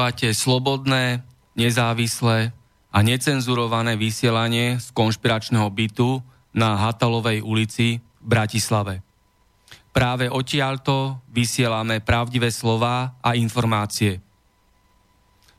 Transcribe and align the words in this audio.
Počúvate 0.00 0.32
slobodné, 0.32 1.20
nezávislé 1.60 2.56
a 2.88 2.98
necenzurované 3.04 4.00
vysielanie 4.00 4.80
z 4.80 4.96
konšpiračného 4.96 5.68
bytu 5.68 6.24
na 6.56 6.72
Hatalovej 6.72 7.44
ulici 7.44 8.00
v 8.00 8.24
Bratislave. 8.24 9.04
Práve 9.92 10.32
odtiaľto 10.32 11.20
vysielame 11.28 12.00
pravdivé 12.00 12.48
slova 12.48 13.20
a 13.20 13.36
informácie. 13.36 14.24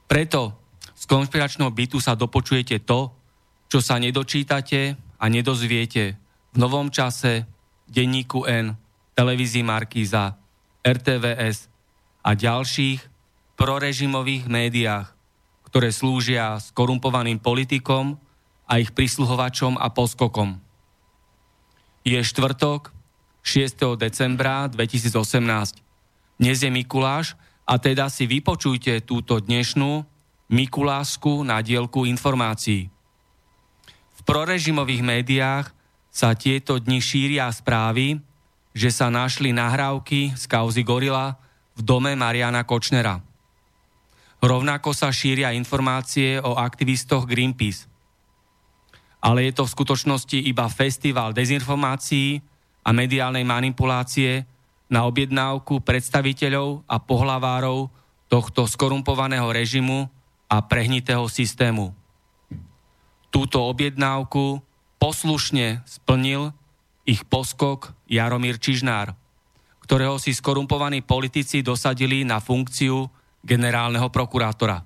Preto 0.09 0.57
z 0.97 1.05
konšpiračného 1.05 1.69
bytu 1.69 2.01
sa 2.01 2.17
dopočujete 2.17 2.81
to, 2.81 3.13
čo 3.69 3.77
sa 3.77 4.01
nedočítate 4.01 4.97
a 5.21 5.25
nedozviete 5.29 6.17
v 6.49 6.57
novom 6.57 6.89
čase, 6.89 7.45
denníku 7.85 8.49
N, 8.49 8.73
televízii 9.13 9.61
Markíza, 9.61 10.33
RTVS 10.81 11.69
a 12.25 12.33
ďalších 12.33 13.10
prorežimových 13.61 14.49
médiách, 14.49 15.13
ktoré 15.69 15.93
slúžia 15.93 16.57
skorumpovaným 16.57 17.37
politikom 17.37 18.17
a 18.65 18.81
ich 18.81 18.89
prisluhovačom 18.89 19.77
a 19.77 19.85
poskokom. 19.93 20.57
Je 22.01 22.17
štvrtok, 22.17 22.89
6. 23.45 24.01
decembra 24.01 24.65
2018. 24.65 25.77
Dnes 26.41 26.57
je 26.57 26.73
Mikuláš 26.73 27.37
a 27.69 27.77
teda 27.77 28.09
si 28.09 28.25
vypočujte 28.25 29.05
túto 29.05 29.37
dnešnú 29.37 30.09
Mikulásku 30.49 31.45
na 31.45 31.61
dielku 31.61 32.09
informácií. 32.09 32.89
V 34.17 34.21
prorežimových 34.25 35.05
médiách 35.05 35.69
sa 36.09 36.33
tieto 36.33 36.81
dni 36.81 36.97
šíria 36.97 37.45
správy, 37.53 38.25
že 38.73 38.89
sa 38.89 39.13
našli 39.13 39.53
nahrávky 39.53 40.33
z 40.33 40.49
kauzy 40.49 40.81
Gorila 40.81 41.37
v 41.77 41.85
dome 41.85 42.17
Mariana 42.17 42.65
Kočnera. 42.65 43.30
Rovnako 44.41 44.97
sa 44.97 45.13
šíria 45.13 45.53
informácie 45.53 46.41
o 46.41 46.57
aktivistoch 46.57 47.29
Greenpeace. 47.29 47.85
Ale 49.21 49.45
je 49.45 49.53
to 49.53 49.69
v 49.69 49.73
skutočnosti 49.77 50.33
iba 50.33 50.65
festival 50.65 51.29
dezinformácií 51.29 52.41
a 52.81 52.89
mediálnej 52.89 53.45
manipulácie 53.45 54.49
na 54.89 55.05
objednávku 55.05 55.85
predstaviteľov 55.85 56.89
a 56.89 56.97
pohlavárov 56.97 57.93
tohto 58.25 58.65
skorumpovaného 58.65 59.45
režimu 59.53 60.09
a 60.49 60.57
prehnitého 60.65 61.29
systému. 61.29 61.93
Túto 63.29 63.61
objednávku 63.61 64.59
poslušne 64.97 65.85
splnil 65.85 66.49
ich 67.05 67.23
poskok 67.29 67.93
Jaromír 68.09 68.57
Čižnár, 68.57 69.13
ktorého 69.85 70.17
si 70.17 70.33
skorumpovaní 70.33 71.05
politici 71.05 71.61
dosadili 71.61 72.25
na 72.25 72.41
funkciu 72.41 73.05
generálneho 73.41 74.07
prokurátora. 74.13 74.85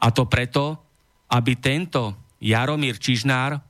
A 0.00 0.08
to 0.12 0.28
preto, 0.28 0.80
aby 1.32 1.56
tento 1.56 2.16
Jaromír 2.40 3.00
Čižnár 3.00 3.60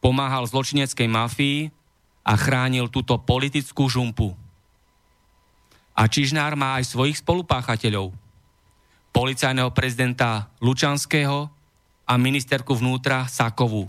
pomáhal 0.00 0.48
zločineckej 0.48 1.08
mafii 1.08 1.58
a 2.24 2.32
chránil 2.38 2.88
túto 2.88 3.18
politickú 3.20 3.90
žumpu. 3.90 4.32
A 5.92 6.08
Čižnár 6.08 6.56
má 6.56 6.80
aj 6.80 6.88
svojich 6.88 7.20
spolupáchateľov. 7.20 8.16
Policajného 9.12 9.68
prezidenta 9.76 10.48
Lučanského 10.64 11.52
a 12.08 12.14
ministerku 12.16 12.72
vnútra 12.72 13.28
Sakovú, 13.28 13.84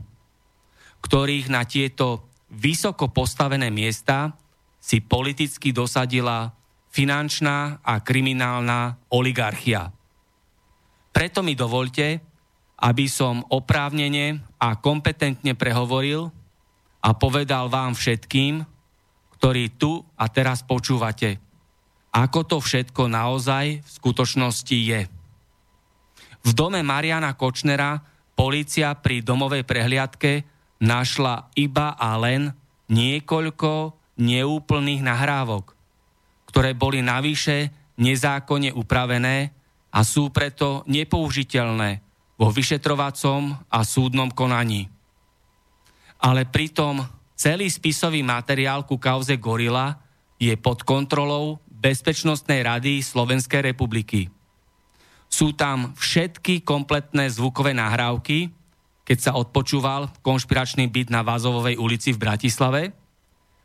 ktorých 1.00 1.48
na 1.48 1.64
tieto 1.64 2.28
vysoko 2.52 3.08
postavené 3.08 3.72
miesta 3.72 4.36
si 4.84 5.00
politicky 5.00 5.72
dosadila 5.72 6.52
finančná 6.94 7.82
a 7.82 7.94
kriminálna 8.06 9.10
oligarchia. 9.10 9.90
Preto 11.10 11.42
mi 11.42 11.58
dovolte, 11.58 12.22
aby 12.86 13.06
som 13.10 13.42
oprávnene 13.50 14.46
a 14.62 14.78
kompetentne 14.78 15.58
prehovoril 15.58 16.30
a 17.02 17.10
povedal 17.18 17.74
vám 17.74 17.98
všetkým, 17.98 18.62
ktorí 19.42 19.74
tu 19.76 20.06
a 20.16 20.30
teraz 20.30 20.62
počúvate, 20.62 21.42
ako 22.14 22.40
to 22.46 22.58
všetko 22.62 23.10
naozaj 23.10 23.82
v 23.82 23.90
skutočnosti 23.90 24.78
je. 24.78 25.02
V 26.46 26.52
dome 26.54 26.86
Mariana 26.86 27.34
Kočnera 27.34 27.98
policia 28.38 28.94
pri 28.94 29.26
domovej 29.26 29.66
prehliadke 29.66 30.46
našla 30.84 31.50
iba 31.58 31.98
a 31.98 32.14
len 32.22 32.54
niekoľko 32.92 33.98
neúplných 34.22 35.02
nahrávok 35.02 35.73
ktoré 36.54 36.78
boli 36.78 37.02
navyše 37.02 37.74
nezákonne 37.98 38.78
upravené 38.78 39.50
a 39.90 40.06
sú 40.06 40.30
preto 40.30 40.86
nepoužiteľné 40.86 42.06
vo 42.38 42.54
vyšetrovacom 42.54 43.58
a 43.74 43.80
súdnom 43.82 44.30
konaní. 44.30 44.86
Ale 46.22 46.46
pritom 46.46 47.02
celý 47.34 47.74
spisový 47.74 48.22
materiál 48.22 48.86
ku 48.86 49.02
kauze 49.02 49.34
Gorila 49.42 49.98
je 50.38 50.54
pod 50.54 50.86
kontrolou 50.86 51.58
Bezpečnostnej 51.74 52.62
rady 52.62 53.02
Slovenskej 53.02 53.74
republiky. 53.74 54.30
Sú 55.26 55.58
tam 55.58 55.98
všetky 55.98 56.62
kompletné 56.62 57.34
zvukové 57.34 57.74
nahrávky, 57.74 58.54
keď 59.04 59.18
sa 59.18 59.32
odpočúval 59.34 60.14
konšpiračný 60.22 60.86
byt 60.86 61.10
na 61.10 61.26
Vazovovej 61.26 61.82
ulici 61.82 62.14
v 62.14 62.22
Bratislave. 62.22 62.94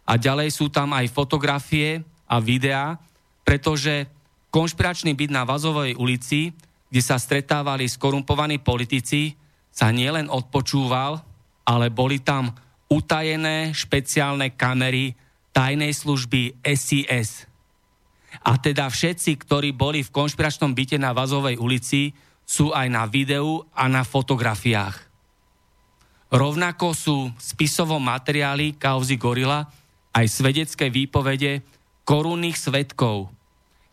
A 0.08 0.16
ďalej 0.16 0.56
sú 0.56 0.72
tam 0.72 0.96
aj 0.96 1.12
fotografie 1.12 2.00
a 2.28 2.36
videá, 2.38 3.00
pretože 3.42 4.04
konšpiračný 4.52 5.16
byt 5.16 5.32
na 5.32 5.48
Vazovej 5.48 5.96
ulici, 5.96 6.52
kde 6.92 7.02
sa 7.02 7.16
stretávali 7.16 7.88
skorumpovaní 7.88 8.60
politici, 8.60 9.32
sa 9.72 9.88
nielen 9.88 10.28
odpočúval, 10.28 11.20
ale 11.64 11.92
boli 11.92 12.20
tam 12.20 12.52
utajené 12.88 13.76
špeciálne 13.76 14.56
kamery 14.56 15.12
tajnej 15.52 15.92
služby 15.92 16.64
SIS. 16.64 17.44
A 18.44 18.56
teda 18.60 18.88
všetci, 18.88 19.40
ktorí 19.40 19.72
boli 19.72 20.04
v 20.04 20.12
konšpiračnom 20.12 20.72
byte 20.72 21.00
na 21.00 21.16
Vazovej 21.16 21.56
ulici, 21.56 22.12
sú 22.48 22.72
aj 22.72 22.88
na 22.88 23.04
videu 23.04 23.64
a 23.76 23.88
na 23.92 24.04
fotografiách. 24.04 25.08
Rovnako 26.28 26.92
sú 26.92 27.16
v 27.28 27.40
spisovom 27.40 28.00
materiáli 28.00 28.76
kauzy 28.76 29.16
Gorila 29.16 29.64
aj 30.12 30.26
svedecké 30.28 30.92
výpovede 30.92 31.64
korunných 32.08 32.56
svetkov 32.56 33.28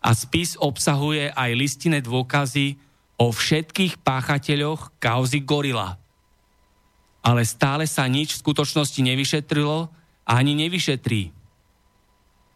a 0.00 0.16
spis 0.16 0.56
obsahuje 0.56 1.28
aj 1.36 1.50
listinné 1.52 2.00
dôkazy 2.00 2.80
o 3.20 3.28
všetkých 3.28 4.00
páchateľoch 4.00 4.96
kauzy 4.96 5.44
Gorila. 5.44 6.00
Ale 7.20 7.44
stále 7.44 7.84
sa 7.84 8.08
nič 8.08 8.32
v 8.32 8.40
skutočnosti 8.40 8.96
nevyšetrilo 9.04 9.92
ani 10.24 10.56
nevyšetrí. 10.56 11.28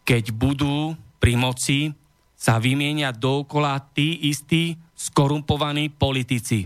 Keď 0.09 0.25
budú 0.33 0.97
pri 1.21 1.37
moci, 1.37 1.93
sa 2.41 2.57
vymienia 2.57 3.12
dookola 3.12 3.77
tí 3.93 4.33
istí 4.33 4.73
skorumpovaní 4.97 5.93
politici. 5.93 6.65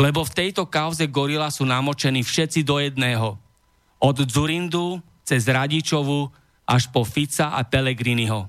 Lebo 0.00 0.24
v 0.24 0.32
tejto 0.32 0.64
kauze 0.64 1.04
gorila 1.04 1.52
sú 1.52 1.68
namočení 1.68 2.24
všetci 2.24 2.64
do 2.64 2.80
jedného. 2.80 3.36
Od 4.00 4.16
Zurindu 4.24 5.04
cez 5.20 5.44
Radičovu 5.44 6.32
až 6.68 6.92
po 6.92 7.00
Fica 7.08 7.56
a 7.56 7.64
Pelegriniho. 7.64 8.44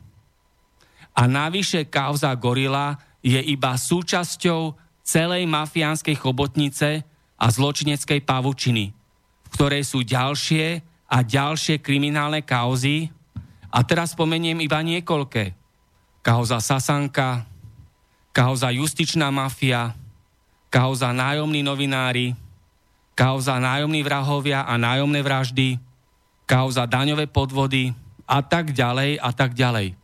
A 1.16 1.21
navyše 1.24 1.88
kauza 1.88 2.36
gorila 2.36 3.00
je 3.24 3.39
iba 3.39 3.80
súčasťou 3.80 4.75
celej 5.07 5.48
mafiánskej 5.48 6.19
chobotnice 6.19 7.07
a 7.39 7.45
zločineckej 7.48 8.19
pavučiny, 8.27 8.92
v 8.92 9.48
ktorej 9.56 9.88
sú 9.88 10.04
ďalšie 10.04 10.83
a 11.07 11.18
ďalšie 11.24 11.80
kriminálne 11.80 12.44
kauzy. 12.44 13.07
A 13.71 13.80
teraz 13.88 14.13
spomeniem 14.13 14.60
iba 14.60 14.83
niekoľké. 14.83 15.56
Kauza 16.19 16.60
Sasanka, 16.60 17.48
kauza 18.36 18.69
justičná 18.75 19.31
mafia, 19.31 19.95
kauza 20.68 21.16
nájomní 21.16 21.63
novinári, 21.63 22.36
kauza 23.16 23.56
nájomní 23.57 24.04
vrahovia 24.04 24.68
a 24.68 24.75
nájomné 24.75 25.24
vraždy, 25.24 25.80
kauza 26.45 26.83
daňové 26.86 27.25
podvody 27.31 27.95
a 28.29 28.39
tak 28.45 28.77
ďalej 28.77 29.17
a 29.17 29.29
tak 29.33 29.57
ďalej. 29.57 29.97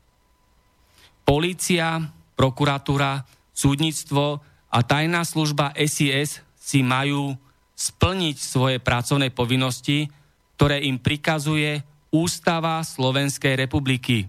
Polícia, 1.21 2.01
prokuratúra, 2.33 3.21
súdnictvo 3.53 4.41
a 4.73 4.79
tajná 4.81 5.21
služba 5.21 5.77
SIS 5.77 6.41
si 6.57 6.81
majú 6.81 7.37
splniť 7.77 8.35
svoje 8.41 8.77
pracovné 8.81 9.29
povinnosti, 9.29 10.09
ktoré 10.57 10.81
im 10.81 10.97
prikazuje 10.97 11.85
Ústava 12.09 12.81
Slovenskej 12.81 13.59
republiky 13.59 14.25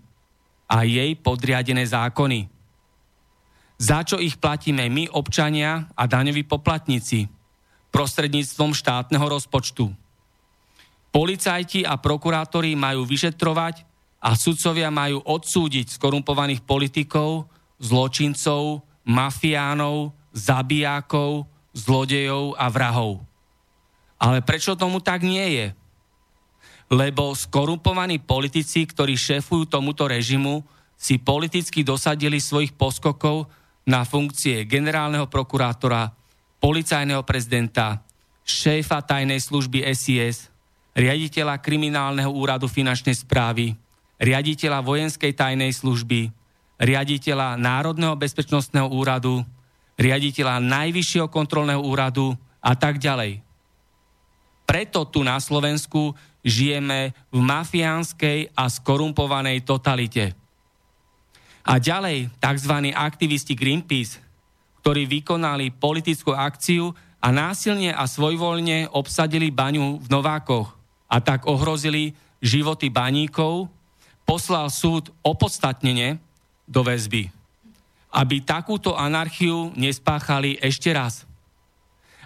a 0.66 0.82
jej 0.82 1.14
podriadené 1.14 1.86
zákony. 1.86 2.50
Za 3.78 4.02
čo 4.02 4.18
ich 4.18 4.40
platíme 4.40 4.88
my, 4.88 5.12
občania 5.12 5.86
a 5.94 6.08
daňoví 6.08 6.48
poplatníci, 6.48 7.28
prostredníctvom 7.94 8.74
štátneho 8.74 9.26
rozpočtu. 9.28 10.05
Policajti 11.16 11.80
a 11.80 11.96
prokurátori 11.96 12.76
majú 12.76 13.08
vyšetrovať 13.08 13.88
a 14.20 14.36
sudcovia 14.36 14.92
majú 14.92 15.24
odsúdiť 15.24 15.96
skorumpovaných 15.96 16.60
politikov, 16.60 17.48
zločincov, 17.80 18.84
mafiánov, 19.08 20.12
zabijákov, 20.36 21.48
zlodejov 21.72 22.52
a 22.60 22.68
vrahov. 22.68 23.24
Ale 24.20 24.44
prečo 24.44 24.76
tomu 24.76 25.00
tak 25.00 25.24
nie 25.24 25.56
je? 25.56 25.66
Lebo 26.92 27.32
skorumpovaní 27.32 28.20
politici, 28.20 28.84
ktorí 28.84 29.16
šéfujú 29.16 29.72
tomuto 29.72 30.04
režimu, 30.04 30.68
si 31.00 31.16
politicky 31.16 31.80
dosadili 31.80 32.44
svojich 32.44 32.76
poskokov 32.76 33.48
na 33.88 34.04
funkcie 34.04 34.68
generálneho 34.68 35.32
prokurátora, 35.32 36.12
policajného 36.60 37.24
prezidenta, 37.24 38.04
šéfa 38.44 39.00
tajnej 39.00 39.40
služby 39.40 39.80
SIS, 39.96 40.52
riaditeľa 40.96 41.60
kriminálneho 41.60 42.32
úradu 42.32 42.64
finančnej 42.72 43.12
správy, 43.12 43.76
riaditeľa 44.16 44.80
vojenskej 44.80 45.36
tajnej 45.36 45.76
služby, 45.76 46.32
riaditeľa 46.80 47.60
Národného 47.60 48.16
bezpečnostného 48.16 48.88
úradu, 48.88 49.44
riaditeľa 50.00 50.56
Najvyššieho 50.64 51.28
kontrolného 51.28 51.84
úradu 51.84 52.32
a 52.64 52.72
tak 52.72 52.96
ďalej. 52.96 53.44
Preto 54.64 55.04
tu 55.06 55.20
na 55.20 55.36
Slovensku 55.36 56.16
žijeme 56.40 57.12
v 57.28 57.38
mafiánskej 57.44 58.56
a 58.56 58.64
skorumpovanej 58.66 59.62
totalite. 59.68 60.32
A 61.66 61.76
ďalej 61.76 62.32
tzv. 62.40 62.74
aktivisti 62.94 63.52
Greenpeace, 63.52 64.22
ktorí 64.80 65.04
vykonali 65.04 65.74
politickú 65.76 66.32
akciu 66.32 66.94
a 67.18 67.28
násilne 67.34 67.90
a 67.90 68.06
svojvoľne 68.06 68.94
obsadili 68.94 69.50
baňu 69.50 69.98
v 69.98 70.06
Novákoch 70.06 70.75
a 71.06 71.22
tak 71.22 71.46
ohrozili 71.46 72.12
životy 72.42 72.90
baníkov, 72.90 73.70
poslal 74.26 74.68
súd 74.68 75.14
opodstatnenie 75.22 76.18
do 76.66 76.82
väzby, 76.82 77.30
aby 78.10 78.36
takúto 78.42 78.98
anarchiu 78.98 79.70
nespáchali 79.78 80.58
ešte 80.58 80.90
raz. 80.90 81.22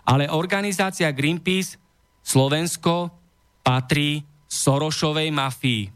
Ale 0.03 0.33
organizácia 0.33 1.13
Greenpeace 1.13 1.77
Slovensko 2.25 3.13
patrí 3.61 4.25
Sorošovej 4.49 5.29
mafii. 5.31 5.93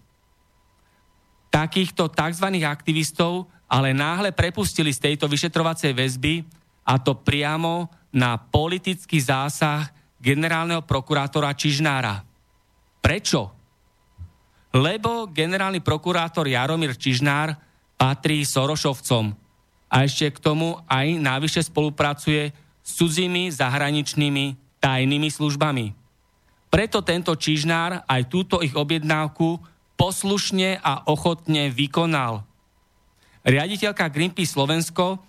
Takýchto 1.49 2.13
tzv. 2.13 2.47
aktivistov 2.63 3.49
ale 3.75 3.97
náhle 3.97 4.31
prepustili 4.31 4.93
z 4.93 5.03
tejto 5.11 5.27
vyšetrovacej 5.27 5.93
väzby 5.97 6.45
a 6.85 7.01
to 7.01 7.17
priamo 7.17 7.89
na 8.15 8.39
politický 8.39 9.19
zásah 9.19 9.91
generálneho 10.21 10.85
prokurátora 10.85 11.51
Čižnára. 11.57 12.23
Prečo? 13.05 13.53
Lebo 14.73 15.29
generálny 15.29 15.85
prokurátor 15.85 16.49
Jaromír 16.49 16.97
Čižnár 16.97 17.53
patrí 18.01 18.41
Sorošovcom 18.49 19.37
a 19.93 19.97
ešte 20.03 20.33
k 20.33 20.41
tomu 20.41 20.81
aj 20.89 21.21
návyše 21.21 21.61
spolupracuje 21.69 22.51
s 22.81 22.91
cudzími 22.97 23.53
zahraničnými 23.53 24.57
tajnými 24.81 25.29
službami. 25.29 25.93
Preto 26.73 27.05
tento 27.05 27.37
Čižnár 27.37 28.03
aj 28.09 28.23
túto 28.27 28.65
ich 28.65 28.75
objednávku 28.75 29.63
poslušne 29.95 30.83
a 30.83 31.07
ochotne 31.07 31.71
vykonal. 31.71 32.43
Riaditeľka 33.47 34.11
Greenpeace 34.11 34.57
Slovensko, 34.57 35.23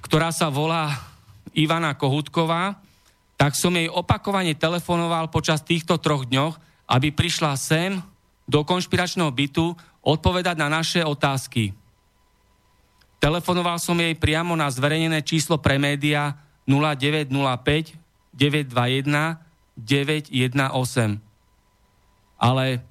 ktorá 0.00 0.32
sa 0.32 0.48
volá 0.48 0.94
Ivana 1.52 1.92
Kohutková, 1.98 2.80
tak 3.40 3.56
som 3.56 3.72
jej 3.72 3.88
opakovane 3.88 4.52
telefonoval 4.52 5.32
počas 5.32 5.64
týchto 5.64 5.96
troch 5.96 6.28
dňoch, 6.28 6.60
aby 6.92 7.08
prišla 7.08 7.56
sem 7.56 7.96
do 8.44 8.60
konšpiračného 8.68 9.32
bytu 9.32 9.72
odpovedať 10.04 10.60
na 10.60 10.68
naše 10.68 11.00
otázky. 11.00 11.72
Telefonoval 13.16 13.80
som 13.80 13.96
jej 13.96 14.12
priamo 14.12 14.52
na 14.52 14.68
zverejnené 14.68 15.24
číslo 15.24 15.56
pre 15.56 15.80
média 15.80 16.36
0905 16.68 17.96
921 18.36 19.40
918. 19.72 21.16
Ale 22.36 22.84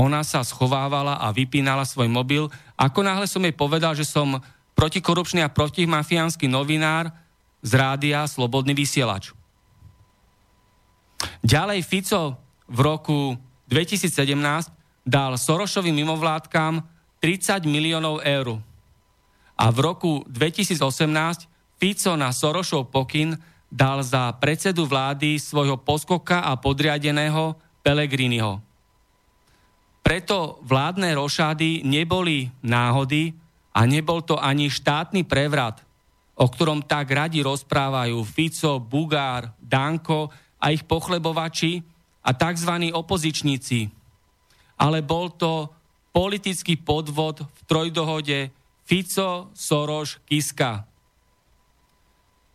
ona 0.00 0.24
sa 0.24 0.40
schovávala 0.48 1.20
a 1.20 1.28
vypínala 1.28 1.84
svoj 1.84 2.08
mobil. 2.08 2.48
Ako 2.80 3.04
náhle 3.04 3.28
som 3.28 3.44
jej 3.44 3.52
povedal, 3.52 3.92
že 3.92 4.08
som 4.08 4.40
protikorupčný 4.72 5.44
a 5.44 5.52
protimafiánsky 5.52 6.48
novinár 6.48 7.12
z 7.60 7.76
rádia 7.76 8.24
Slobodný 8.24 8.72
vysielač. 8.72 9.43
Ďalej 11.44 11.80
Fico 11.84 12.40
v 12.68 12.78
roku 12.80 13.18
2017 13.68 14.08
dal 15.04 15.36
Sorošovým 15.36 15.92
mimovládkam 16.04 16.80
30 17.20 17.64
miliónov 17.68 18.24
eur. 18.24 18.60
A 19.54 19.66
v 19.70 19.78
roku 19.80 20.12
2018 20.28 21.48
Fico 21.76 22.12
na 22.16 22.32
Sorošov 22.32 22.88
pokyn 22.88 23.36
dal 23.68 24.00
za 24.06 24.30
predsedu 24.38 24.86
vlády 24.86 25.36
svojho 25.36 25.76
poskoka 25.80 26.42
a 26.46 26.54
podriadeného 26.54 27.58
Pelegriniho. 27.84 28.62
Preto 30.04 30.60
vládne 30.62 31.16
rošády 31.16 31.82
neboli 31.82 32.52
náhody 32.60 33.32
a 33.72 33.88
nebol 33.88 34.20
to 34.20 34.36
ani 34.36 34.68
štátny 34.68 35.24
prevrat, 35.24 35.80
o 36.36 36.46
ktorom 36.46 36.84
tak 36.84 37.10
radi 37.10 37.40
rozprávajú 37.40 38.20
Fico, 38.22 38.78
Bugár, 38.78 39.50
Danko 39.58 40.28
a 40.64 40.72
ich 40.72 40.88
pochlebovači 40.88 41.84
a 42.24 42.32
tzv. 42.32 42.72
opozičníci. 42.96 43.92
Ale 44.80 45.04
bol 45.04 45.28
to 45.36 45.68
politický 46.16 46.80
podvod 46.80 47.44
v 47.44 47.60
trojdohode 47.68 48.48
Fico, 48.88 49.52
Soroš, 49.52 50.24
Kiska. 50.24 50.88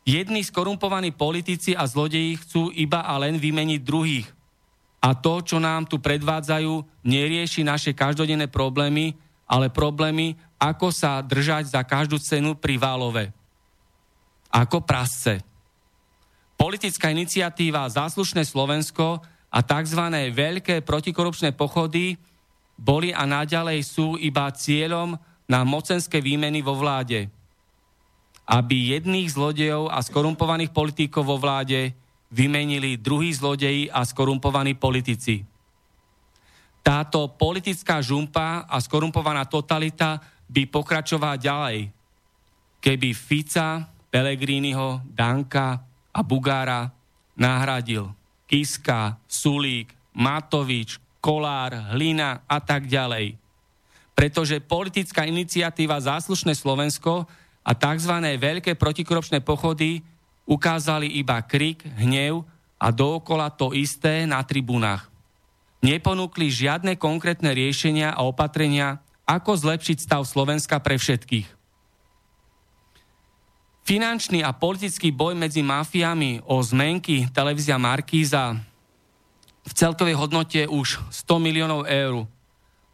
Jedni 0.10 0.42
skorumpovaní 0.42 1.14
politici 1.14 1.78
a 1.78 1.86
zlodeji 1.86 2.42
chcú 2.42 2.74
iba 2.74 3.06
a 3.06 3.14
len 3.22 3.38
vymeniť 3.38 3.82
druhých. 3.86 4.26
A 5.06 5.14
to, 5.14 5.46
čo 5.46 5.62
nám 5.62 5.86
tu 5.86 6.02
predvádzajú, 6.02 7.06
nerieši 7.06 7.62
naše 7.62 7.94
každodenné 7.94 8.50
problémy, 8.50 9.14
ale 9.46 9.70
problémy, 9.70 10.34
ako 10.58 10.90
sa 10.90 11.22
držať 11.22 11.72
za 11.72 11.82
každú 11.86 12.18
cenu 12.18 12.58
pri 12.58 12.76
válove. 12.76 13.32
Ako 14.50 14.82
prasce. 14.82 15.49
Politická 16.60 17.08
iniciatíva 17.16 17.88
Záslušné 17.88 18.44
Slovensko 18.44 19.24
a 19.48 19.60
tzv. 19.64 20.04
veľké 20.36 20.84
protikorupčné 20.84 21.56
pochody 21.56 22.20
boli 22.76 23.16
a 23.16 23.24
naďalej 23.24 23.80
sú 23.88 24.20
iba 24.20 24.52
cieľom 24.52 25.16
na 25.48 25.64
mocenské 25.64 26.20
výmeny 26.20 26.60
vo 26.60 26.76
vláde 26.76 27.32
aby 28.50 28.98
jedných 28.98 29.30
zlodejov 29.30 29.94
a 29.94 30.02
skorumpovaných 30.02 30.74
politikov 30.74 31.30
vo 31.30 31.38
vláde 31.38 31.94
vymenili 32.34 32.98
druhí 32.98 33.30
zlodeji 33.30 33.94
a 33.94 34.02
skorumpovaní 34.02 34.74
politici. 34.74 35.46
Táto 36.82 37.30
politická 37.38 38.02
žumpa 38.02 38.66
a 38.66 38.82
skorumpovaná 38.82 39.46
totalita 39.46 40.18
by 40.50 40.66
pokračovala 40.66 41.38
ďalej, 41.38 41.94
keby 42.82 43.10
Fica, 43.14 43.86
Pelegriniho, 44.10 45.06
Danka 45.06 45.78
a 46.20 46.22
Bugára 46.22 46.92
nahradil 47.40 48.12
Kiska, 48.44 49.16
Sulík, 49.24 49.96
Matovič, 50.12 51.00
Kolár, 51.24 51.96
Hlina 51.96 52.44
a 52.44 52.60
tak 52.60 52.92
ďalej. 52.92 53.40
Pretože 54.12 54.60
politická 54.60 55.24
iniciatíva 55.24 55.96
Záslušné 55.96 56.52
Slovensko 56.60 57.24
a 57.64 57.72
tzv. 57.72 58.12
veľké 58.36 58.76
protikorupčné 58.76 59.40
pochody 59.40 60.04
ukázali 60.44 61.08
iba 61.16 61.40
krik, 61.40 61.88
hnev 61.96 62.44
a 62.76 62.92
dookola 62.92 63.48
to 63.54 63.72
isté 63.72 64.28
na 64.28 64.44
tribunách. 64.44 65.08
Neponúkli 65.80 66.52
žiadne 66.52 67.00
konkrétne 67.00 67.56
riešenia 67.56 68.12
a 68.12 68.28
opatrenia, 68.28 69.00
ako 69.24 69.56
zlepšiť 69.56 69.98
stav 70.04 70.28
Slovenska 70.28 70.82
pre 70.84 71.00
všetkých. 71.00 71.59
Finančný 73.90 74.46
a 74.46 74.54
politický 74.54 75.10
boj 75.10 75.34
medzi 75.34 75.66
mafiami 75.66 76.46
o 76.46 76.62
zmenky 76.62 77.26
televízia 77.34 77.82
Markíza 77.82 78.54
v 79.66 79.72
celkovej 79.74 80.14
hodnote 80.14 80.70
už 80.70 81.02
100 81.10 81.42
miliónov 81.42 81.90
eur. 81.90 82.30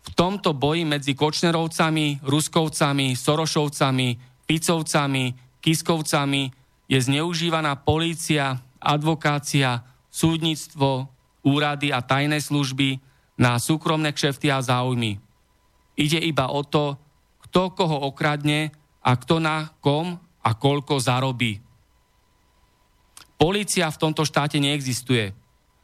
V 0.07 0.09
tomto 0.15 0.55
boji 0.55 0.87
medzi 0.87 1.11
Kočnerovcami, 1.11 2.23
Ruskovcami, 2.23 3.11
Sorošovcami, 3.11 4.07
Picovcami, 4.47 5.35
Kiskovcami 5.59 6.55
je 6.87 6.99
zneužívaná 7.03 7.75
polícia, 7.75 8.63
advokácia, 8.79 9.83
súdnictvo, 10.07 11.11
úrady 11.43 11.91
a 11.91 11.99
tajné 11.99 12.39
služby 12.39 13.03
na 13.35 13.59
súkromné 13.59 14.15
kšefty 14.15 14.47
a 14.47 14.63
záujmy. 14.63 15.19
Ide 15.99 16.23
iba 16.23 16.47
o 16.47 16.63
to, 16.63 16.95
kto 17.51 17.75
koho 17.75 18.07
okradne 18.07 18.71
a 19.03 19.11
kto 19.19 19.43
na 19.43 19.75
kom 19.83 20.23
a 20.45 20.53
koľko 20.53 21.01
zarobí. 21.01 21.57
Polícia 23.35 23.89
v 23.89 23.99
tomto 23.99 24.21
štáte 24.21 24.61
neexistuje, 24.61 25.33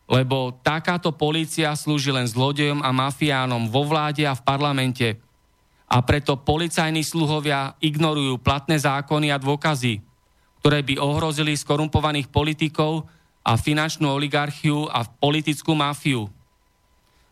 lebo 0.06 0.53
takáto 0.62 1.10
polícia 1.10 1.74
slúži 1.74 2.13
len 2.13 2.30
zlodejom 2.30 2.86
a 2.86 2.94
mafiánom 2.94 3.68
vo 3.68 3.84
vláde 3.89 4.24
a 4.24 4.38
v 4.38 4.46
parlamente. 4.46 5.18
A 5.91 6.00
preto 6.06 6.39
policajní 6.39 7.03
sluhovia 7.03 7.75
ignorujú 7.84 8.39
platné 8.39 8.80
zákony 8.80 9.34
a 9.34 9.41
dôkazy, 9.41 10.00
ktoré 10.63 10.86
by 10.86 11.01
ohrozili 11.01 11.58
skorumpovaných 11.58 12.32
politikov 12.32 13.10
a 13.44 13.58
finančnú 13.58 14.08
oligarchiu 14.08 14.88
a 14.88 15.03
politickú 15.03 15.75
mafiu. 15.75 16.30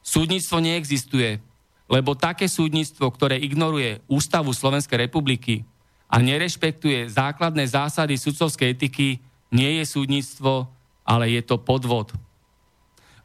Súdnictvo 0.04 0.60
neexistuje, 0.60 1.40
lebo 1.88 2.18
také 2.18 2.50
súdnictvo, 2.52 3.08
ktoré 3.14 3.40
ignoruje 3.40 4.04
Ústavu 4.10 4.52
Slovenskej 4.52 5.08
republiky 5.08 5.64
a 6.10 6.16
nerešpektuje 6.18 7.06
základné 7.14 7.70
zásady 7.70 8.18
sudcovskej 8.18 8.74
etiky, 8.74 9.22
nie 9.54 9.78
je 9.80 9.86
súdnictvo, 9.86 10.66
ale 11.06 11.30
je 11.30 11.42
to 11.46 11.62
podvod. 11.62 12.14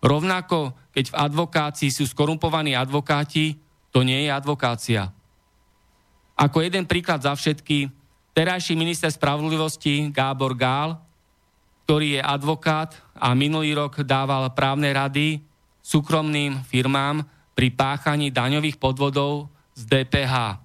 Rovnako, 0.05 0.77
keď 0.93 1.11
v 1.11 1.19
advokácii 1.19 1.89
sú 1.89 2.05
skorumpovaní 2.05 2.77
advokáti, 2.77 3.57
to 3.89 4.05
nie 4.05 4.29
je 4.29 4.31
advokácia. 4.31 5.09
Ako 6.37 6.61
jeden 6.61 6.85
príklad 6.85 7.25
za 7.25 7.33
všetky, 7.33 7.89
terajší 8.37 8.77
minister 8.77 9.09
spravodlivosti 9.09 10.13
Gábor 10.13 10.53
Gál, 10.53 11.01
ktorý 11.89 12.21
je 12.21 12.23
advokát 12.23 12.97
a 13.17 13.33
minulý 13.33 13.73
rok 13.77 14.05
dával 14.05 14.53
právne 14.53 14.93
rady 14.93 15.41
súkromným 15.81 16.65
firmám, 16.65 17.25
pri 17.55 17.71
páchaní 17.71 18.35
daňových 18.35 18.83
podvodov 18.83 19.47
z 19.79 19.87
DPH. 19.87 20.59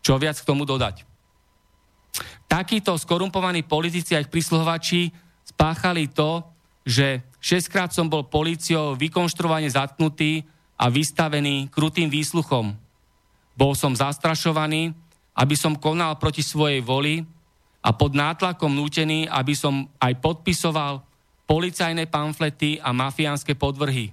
Čo 0.00 0.16
viac 0.16 0.40
k 0.40 0.48
tomu 0.48 0.64
dodať? 0.64 1.09
Takíto 2.50 2.98
skorumpovaní 2.98 3.62
politici 3.62 4.18
a 4.18 4.22
ich 4.22 4.26
prísluhovači 4.26 5.14
spáchali 5.46 6.10
to, 6.10 6.42
že 6.82 7.22
šestkrát 7.38 7.94
som 7.94 8.10
bol 8.10 8.26
policiou 8.26 8.98
vykonštruovane 8.98 9.70
zatknutý 9.70 10.42
a 10.74 10.90
vystavený 10.90 11.70
krutým 11.70 12.10
výsluchom. 12.10 12.74
Bol 13.54 13.72
som 13.78 13.94
zastrašovaný, 13.94 14.90
aby 15.38 15.54
som 15.54 15.78
konal 15.78 16.18
proti 16.18 16.42
svojej 16.42 16.82
voli 16.82 17.22
a 17.86 17.94
pod 17.94 18.18
nátlakom 18.18 18.74
nútený, 18.74 19.30
aby 19.30 19.54
som 19.54 19.86
aj 20.02 20.18
podpisoval 20.18 21.06
policajné 21.46 22.10
pamflety 22.10 22.82
a 22.82 22.90
mafiánske 22.90 23.54
podvrhy. 23.54 24.10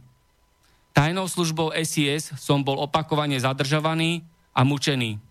Tajnou 0.93 1.25
službou 1.25 1.73
SIS 1.73 2.37
som 2.37 2.61
bol 2.61 2.77
opakovane 2.81 3.37
zadržovaný 3.37 4.21
a 4.53 4.61
mučený. 4.61 5.26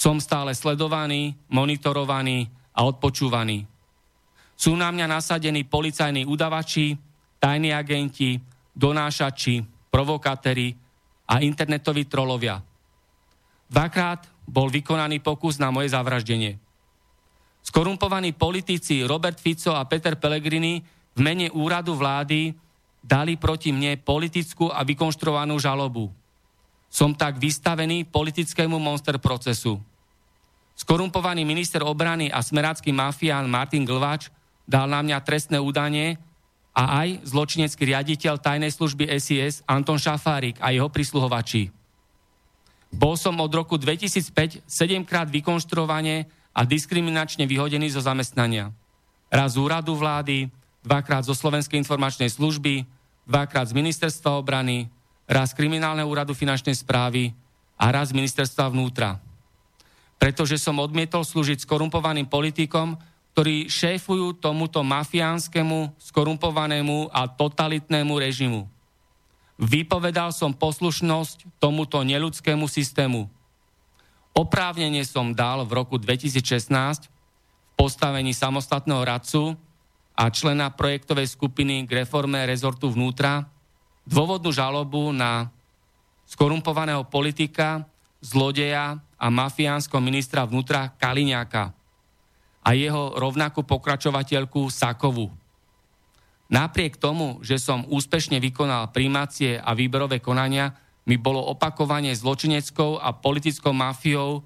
Som 0.00 0.16
stále 0.16 0.56
sledovaný, 0.56 1.36
monitorovaný 1.52 2.48
a 2.72 2.88
odpočúvaný. 2.88 3.68
Sú 4.56 4.72
na 4.72 4.88
mňa 4.88 5.04
nasadení 5.04 5.68
policajní 5.68 6.24
udavači, 6.24 6.96
tajní 7.36 7.76
agenti, 7.76 8.40
donášači, 8.72 9.60
provokatéri 9.92 10.72
a 11.28 11.44
internetoví 11.44 12.08
trolovia. 12.08 12.64
Dvakrát 13.68 14.24
bol 14.48 14.72
vykonaný 14.72 15.20
pokus 15.20 15.60
na 15.60 15.68
moje 15.68 15.92
zavraždenie. 15.92 16.56
Skorumpovaní 17.60 18.32
politici 18.32 19.04
Robert 19.04 19.36
Fico 19.36 19.76
a 19.76 19.84
Peter 19.84 20.16
Pellegrini 20.16 20.80
v 21.12 21.20
mene 21.20 21.52
úradu 21.52 21.92
vlády 21.92 22.56
dali 23.04 23.36
proti 23.36 23.68
mne 23.68 24.00
politickú 24.00 24.72
a 24.72 24.80
vykonštruovanú 24.80 25.60
žalobu. 25.60 26.08
Som 26.88 27.12
tak 27.12 27.36
vystavený 27.36 28.08
politickému 28.08 28.80
monster 28.80 29.20
procesu. 29.20 29.89
Skorumpovaný 30.80 31.44
minister 31.44 31.84
obrany 31.84 32.32
a 32.32 32.40
smerácky 32.40 32.88
mafián 32.88 33.44
Martin 33.52 33.84
Glvač 33.84 34.32
dal 34.64 34.88
na 34.88 35.04
mňa 35.04 35.20
trestné 35.20 35.60
údanie 35.60 36.16
a 36.72 37.04
aj 37.04 37.20
zločinecký 37.28 37.92
riaditeľ 37.92 38.40
tajnej 38.40 38.72
služby 38.72 39.12
SIS 39.20 39.60
Anton 39.68 40.00
Šafárik 40.00 40.56
a 40.56 40.72
jeho 40.72 40.88
prisluhovači. 40.88 41.68
Bol 42.88 43.20
som 43.20 43.36
od 43.44 43.52
roku 43.52 43.76
2005 43.76 44.64
sedemkrát 44.64 45.28
vykonštruovane 45.28 46.24
a 46.56 46.60
diskriminačne 46.64 47.44
vyhodený 47.44 47.92
zo 47.92 48.00
zamestnania. 48.00 48.72
Raz 49.28 49.60
z 49.60 49.60
úradu 49.60 49.92
vlády, 49.92 50.48
dvakrát 50.80 51.28
zo 51.28 51.36
Slovenskej 51.36 51.76
informačnej 51.76 52.32
služby, 52.32 52.88
dvakrát 53.28 53.68
z 53.68 53.76
ministerstva 53.76 54.32
obrany, 54.32 54.88
raz 55.28 55.52
z 55.52 55.60
kriminálneho 55.60 56.08
úradu 56.08 56.32
finančnej 56.32 56.74
správy 56.74 57.36
a 57.76 57.92
raz 57.92 58.10
z 58.10 58.16
ministerstva 58.16 58.72
vnútra. 58.72 59.20
Pretože 60.20 60.60
som 60.60 60.76
odmietol 60.76 61.24
slúžiť 61.24 61.64
skorumpovaným 61.64 62.28
politikom, 62.28 63.00
ktorí 63.32 63.72
šéfujú 63.72 64.36
tomuto 64.36 64.84
mafiánskemu, 64.84 65.96
skorumpovanému 65.96 67.08
a 67.08 67.24
totalitnému 67.24 68.14
režimu. 68.20 68.68
Vypovedal 69.56 70.36
som 70.36 70.52
poslušnosť 70.52 71.56
tomuto 71.56 72.04
neludskému 72.04 72.68
systému. 72.68 73.32
Oprávnenie 74.36 75.04
som 75.08 75.32
dal 75.32 75.64
v 75.64 75.72
roku 75.72 75.96
2016 75.96 77.08
v 77.08 77.08
postavení 77.76 78.36
samostatného 78.36 79.00
radcu 79.00 79.56
a 80.12 80.28
člena 80.28 80.68
projektovej 80.68 81.32
skupiny 81.32 81.88
k 81.88 82.04
reforme 82.04 82.44
rezortu 82.44 82.92
vnútra 82.92 83.48
dôvodnú 84.04 84.52
žalobu 84.52 85.12
na 85.16 85.48
skorumpovaného 86.28 87.08
politika, 87.08 87.88
zlodeja 88.20 89.00
a 89.20 89.26
mafiánsko 89.28 90.00
ministra 90.00 90.48
vnútra 90.48 90.96
Kaliňáka 90.96 91.76
a 92.64 92.70
jeho 92.72 93.20
rovnakú 93.20 93.60
pokračovateľku 93.68 94.72
Sakovu. 94.72 95.28
Napriek 96.50 96.98
tomu, 96.98 97.38
že 97.44 97.60
som 97.60 97.86
úspešne 97.86 98.40
vykonal 98.42 98.90
primácie 98.90 99.60
a 99.60 99.70
výberové 99.76 100.18
konania, 100.18 100.74
mi 101.06 101.14
bolo 101.20 101.40
opakovanie 101.52 102.16
zločineckou 102.16 102.98
a 102.98 103.14
politickou 103.14 103.70
mafiou 103.70 104.42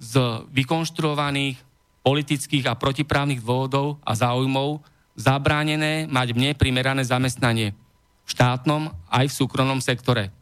z 0.00 0.14
vykonštruovaných 0.50 1.60
politických 2.04 2.64
a 2.68 2.78
protiprávnych 2.78 3.40
dôvodov 3.44 4.00
a 4.04 4.12
záujmov 4.16 4.82
zabránené 5.14 6.10
mať 6.10 6.28
mne 6.34 6.50
primerané 6.58 7.06
zamestnanie 7.06 7.72
v 8.24 8.28
štátnom 8.28 8.90
aj 9.08 9.24
v 9.30 9.36
súkromnom 9.36 9.80
sektore. 9.84 10.32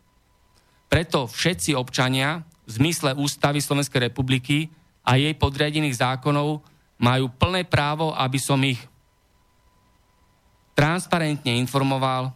Preto 0.89 1.29
všetci 1.29 1.77
občania 1.77 2.47
zmysle 2.79 3.13
Ústavy 3.19 3.61
Slovenskej 3.61 4.09
republiky 4.09 4.73
a 5.05 5.19
jej 5.19 5.35
podriadených 5.37 6.01
zákonov 6.01 6.63
majú 6.97 7.27
plné 7.35 7.67
právo, 7.67 8.15
aby 8.15 8.39
som 8.39 8.59
ich 8.63 8.79
transparentne 10.73 11.53
informoval 11.59 12.33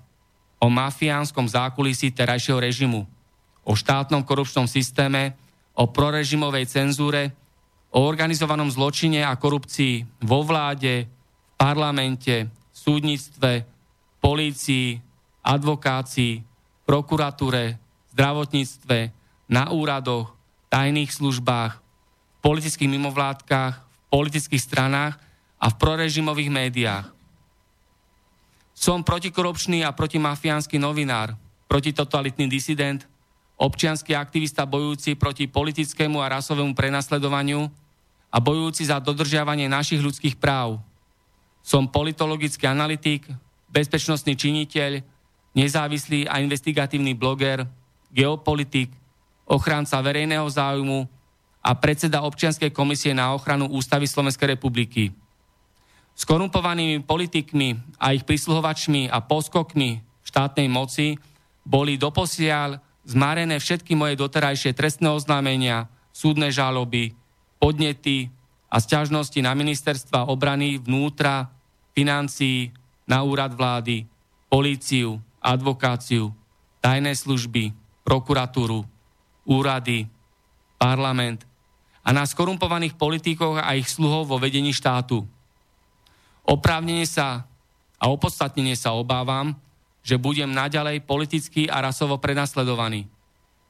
o 0.60 0.66
mafiánskom 0.66 1.46
zákulisí 1.46 2.12
terajšieho 2.12 2.60
režimu, 2.60 3.06
o 3.62 3.72
štátnom 3.72 4.22
korupčnom 4.26 4.68
systéme, 4.68 5.36
o 5.76 5.88
prorežimovej 5.88 6.66
cenzúre, 6.66 7.32
o 7.92 8.04
organizovanom 8.04 8.68
zločine 8.68 9.24
a 9.24 9.36
korupcii 9.36 10.24
vo 10.24 10.44
vláde, 10.44 11.08
parlamente, 11.56 12.48
súdnictve, 12.72 13.64
polícii, 14.20 15.00
advokácii, 15.40 16.44
prokuratúre, 16.84 17.78
zdravotníctve, 18.12 18.98
na 19.46 19.70
úradoch, 19.70 20.34
tajných 20.68 21.10
službách, 21.10 21.78
v 21.78 22.38
politických 22.42 22.90
mimovládkach, 22.90 23.74
v 23.78 24.06
politických 24.10 24.62
stranách 24.62 25.18
a 25.58 25.66
v 25.70 25.78
prorežimových 25.78 26.50
médiách. 26.50 27.06
Som 28.76 29.00
protikorupčný 29.00 29.82
a 29.86 29.94
protimafiánsky 29.94 30.76
novinár, 30.76 31.32
protitotalitný 31.64 32.44
disident, 32.44 33.08
občianský 33.56 34.12
aktivista 34.12 34.68
bojujúci 34.68 35.16
proti 35.16 35.48
politickému 35.48 36.20
a 36.20 36.36
rasovému 36.36 36.76
prenasledovaniu 36.76 37.72
a 38.28 38.36
bojujúci 38.36 38.92
za 38.92 39.00
dodržiavanie 39.00 39.64
našich 39.64 40.04
ľudských 40.04 40.36
práv. 40.36 40.76
Som 41.64 41.88
politologický 41.88 42.68
analytik, 42.68 43.24
bezpečnostný 43.72 44.36
činiteľ, 44.36 45.00
nezávislý 45.56 46.28
a 46.28 46.44
investigatívny 46.44 47.16
bloger, 47.16 47.64
geopolitik, 48.12 48.92
ochranca 49.46 50.02
verejného 50.02 50.46
záujmu 50.50 51.06
a 51.62 51.70
predseda 51.78 52.22
občianskej 52.22 52.70
komisie 52.70 53.14
na 53.14 53.34
ochranu 53.34 53.70
Ústavy 53.70 54.06
Slovenskej 54.06 54.58
republiky. 54.58 55.10
S 56.16 56.22
korumpovanými 56.24 57.02
politikmi 57.02 57.98
a 57.98 58.14
ich 58.14 58.24
prísluhovačmi 58.24 59.10
a 59.10 59.22
poskokmi 59.22 60.00
štátnej 60.26 60.66
moci 60.70 61.18
boli 61.66 61.98
doposiaľ 61.98 62.78
zmarené 63.06 63.58
všetky 63.62 63.94
moje 63.94 64.18
doterajšie 64.18 64.74
trestné 64.74 65.10
oznámenia, 65.10 65.86
súdne 66.10 66.50
žaloby, 66.50 67.14
podnety 67.62 68.30
a 68.70 68.82
sťažnosti 68.82 69.38
na 69.42 69.54
ministerstva 69.54 70.26
obrany, 70.26 70.78
vnútra, 70.82 71.50
financií, 71.94 72.74
na 73.06 73.22
úrad 73.22 73.54
vlády, 73.54 74.06
políciu, 74.50 75.22
advokáciu, 75.38 76.34
tajné 76.82 77.14
služby, 77.14 77.70
prokuratúru, 78.02 78.82
úrady, 79.46 80.10
parlament 80.76 81.46
a 82.06 82.14
na 82.14 82.22
skorumpovaných 82.22 82.94
politikoch 82.94 83.58
a 83.58 83.74
ich 83.74 83.90
sluhov 83.90 84.30
vo 84.30 84.38
vedení 84.38 84.70
štátu. 84.70 85.26
Oprávnenie 86.46 87.06
sa 87.06 87.42
a 87.98 88.04
opodstatnenie 88.06 88.78
sa 88.78 88.94
obávam, 88.94 89.56
že 90.06 90.14
budem 90.14 90.46
naďalej 90.46 91.02
politicky 91.02 91.66
a 91.66 91.82
rasovo 91.82 92.22
prenasledovaný, 92.22 93.10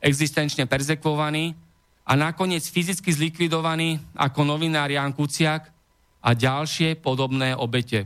existenčne 0.04 0.68
perzekvovaný 0.68 1.56
a 2.04 2.12
nakoniec 2.12 2.68
fyzicky 2.68 3.09
zlikvidovaný 3.09 3.97
ako 4.12 4.45
novinár 4.45 4.92
Jan 4.92 5.16
Kuciak 5.16 5.73
a 6.21 6.30
ďalšie 6.37 7.00
podobné 7.00 7.56
obete. 7.56 8.04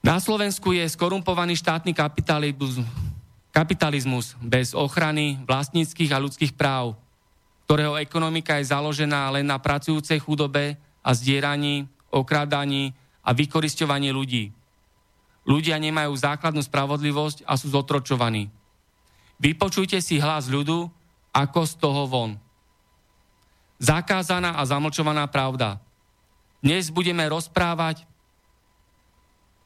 Na 0.00 0.16
Slovensku 0.20 0.72
je 0.72 0.88
skorumpovaný 0.88 1.56
štátny 1.60 1.92
kapitalizmus, 1.92 2.80
kapitalizmus 3.54 4.34
bez 4.42 4.74
ochrany 4.74 5.38
vlastníckých 5.46 6.10
a 6.10 6.18
ľudských 6.18 6.58
práv, 6.58 6.98
ktorého 7.70 7.94
ekonomika 8.02 8.58
je 8.58 8.74
založená 8.74 9.30
len 9.30 9.46
na 9.46 9.62
pracujúcej 9.62 10.18
chudobe 10.18 10.74
a 11.00 11.10
zdieraní, 11.14 11.86
okrádaní 12.10 12.90
a 13.22 13.30
vykorisťovanie 13.30 14.10
ľudí. 14.10 14.50
Ľudia 15.46 15.78
nemajú 15.78 16.12
základnú 16.18 16.60
spravodlivosť 16.66 17.46
a 17.46 17.54
sú 17.54 17.70
zotročovaní. 17.70 18.50
Vypočujte 19.38 20.02
si 20.02 20.18
hlas 20.18 20.50
ľudu, 20.50 20.90
ako 21.30 21.60
z 21.62 21.74
toho 21.78 22.02
von. 22.10 22.34
Zakázaná 23.78 24.58
a 24.58 24.62
zamlčovaná 24.66 25.30
pravda. 25.30 25.78
Dnes 26.64 26.88
budeme 26.88 27.22
rozprávať 27.28 28.02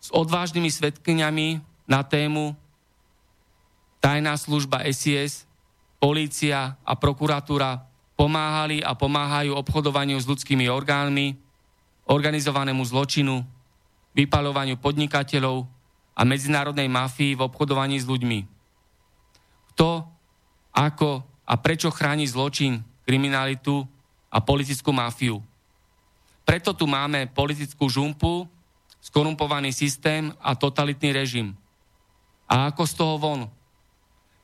s 0.02 0.08
odvážnymi 0.10 0.66
svetkňami 0.66 1.48
na 1.86 2.00
tému 2.02 2.58
tajná 3.98 4.34
služba 4.38 4.82
SIS, 4.88 5.46
polícia 5.98 6.78
a 6.82 6.92
prokuratúra 6.94 7.86
pomáhali 8.18 8.82
a 8.82 8.98
pomáhajú 8.98 9.54
obchodovaniu 9.54 10.18
s 10.18 10.26
ľudskými 10.26 10.66
orgánmi, 10.66 11.38
organizovanému 12.08 12.82
zločinu, 12.82 13.46
vypaľovaniu 14.16 14.80
podnikateľov 14.82 15.66
a 16.18 16.22
medzinárodnej 16.26 16.90
mafii 16.90 17.38
v 17.38 17.44
obchodovaní 17.46 18.02
s 18.02 18.08
ľuďmi. 18.10 18.38
Kto, 19.74 20.02
ako 20.74 21.22
a 21.48 21.54
prečo 21.56 21.88
chráni 21.88 22.28
zločin, 22.28 22.82
kriminalitu 23.08 23.88
a 24.28 24.38
politickú 24.44 24.92
mafiu. 24.92 25.40
Preto 26.44 26.76
tu 26.76 26.84
máme 26.84 27.32
politickú 27.32 27.88
žumpu, 27.88 28.44
skorumpovaný 29.00 29.72
systém 29.72 30.28
a 30.44 30.52
totalitný 30.52 31.16
režim. 31.16 31.56
A 32.44 32.68
ako 32.68 32.82
z 32.84 32.92
toho 32.92 33.14
von? 33.16 33.40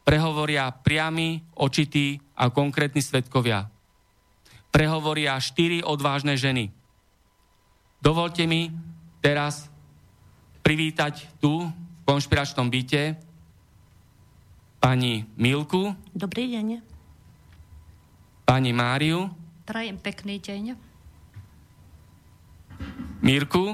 Prehovoria 0.05 0.69
priami, 0.71 1.41
očití 1.57 2.21
a 2.37 2.53
konkrétni 2.53 3.01
svetkovia. 3.01 3.67
Prehovoria 4.69 5.41
štyri 5.41 5.81
odvážne 5.81 6.37
ženy– 6.37 6.71
Dovolte 8.05 8.45
mi 8.45 8.69
teraz 9.25 9.73
privítať 10.61 11.25
tu 11.41 11.65
v 11.65 12.03
konšpiračnom 12.05 12.69
byte 12.69 13.17
pani 14.77 15.25
Milku. 15.41 15.97
Dobrý 16.13 16.53
deň. 16.53 16.85
Pani 18.45 18.77
Máriu. 18.77 19.33
Prajem 19.65 19.97
pekný 19.97 20.37
deň. 20.37 20.77
Mirku. 23.25 23.73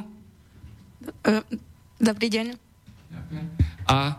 Dobrý 1.98 2.30
deň. 2.30 2.54
A 3.90 4.14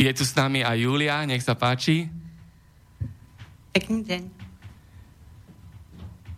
je 0.00 0.12
tu 0.16 0.24
s 0.24 0.32
nami 0.32 0.64
aj 0.64 0.80
Julia, 0.80 1.28
nech 1.28 1.44
sa 1.44 1.52
páči. 1.52 2.08
Pekný 3.76 4.00
deň. 4.00 4.22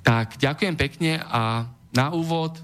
Tak, 0.02 0.34
ďakujem 0.34 0.74
pekne 0.74 1.22
a 1.22 1.70
na 1.94 2.10
úvod, 2.10 2.58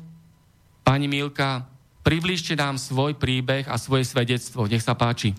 pani 0.83 1.07
Milka, 1.07 1.63
približte 2.03 2.59
nám 2.59 2.83
svoj 2.83 3.15
príbeh 3.15 3.71
a 3.71 3.79
svoje 3.79 4.11
svedectvo. 4.11 4.67
Nech 4.67 4.83
sa 4.83 4.99
páči. 4.99 5.39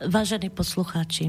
Vážení 0.00 0.48
poslucháči, 0.48 1.28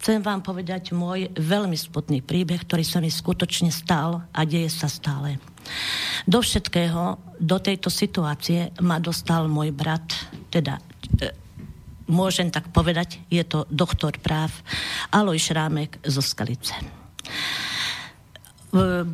chcem 0.00 0.24
vám 0.24 0.40
povedať 0.40 0.96
môj 0.96 1.28
veľmi 1.36 1.76
smutný 1.76 2.24
príbeh, 2.24 2.64
ktorý 2.64 2.82
sa 2.82 2.98
mi 3.04 3.12
skutočne 3.12 3.68
stal 3.68 4.24
a 4.32 4.40
deje 4.48 4.72
sa 4.72 4.88
stále. 4.88 5.36
Do 6.24 6.40
všetkého, 6.40 7.20
do 7.36 7.56
tejto 7.60 7.92
situácie 7.92 8.72
ma 8.80 8.96
dostal 8.96 9.52
môj 9.52 9.70
brat, 9.70 10.08
teda 10.48 10.80
e, 11.20 11.43
môžem 12.10 12.50
tak 12.52 12.68
povedať, 12.70 13.20
je 13.30 13.42
to 13.44 13.68
doktor 13.72 14.16
práv 14.20 14.52
Aloj 15.12 15.40
Šrámek 15.40 16.00
zo 16.04 16.20
Skalice 16.20 16.76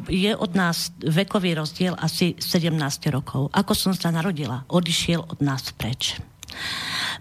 je 0.09 0.33
od 0.37 0.57
nás 0.57 0.89
vekový 1.05 1.53
rozdiel 1.53 1.93
asi 2.01 2.33
17 2.41 2.73
rokov. 3.13 3.53
Ako 3.53 3.77
som 3.77 3.93
sa 3.93 4.09
narodila, 4.09 4.65
odišiel 4.73 5.21
od 5.21 5.39
nás 5.45 5.69
preč. 5.77 6.17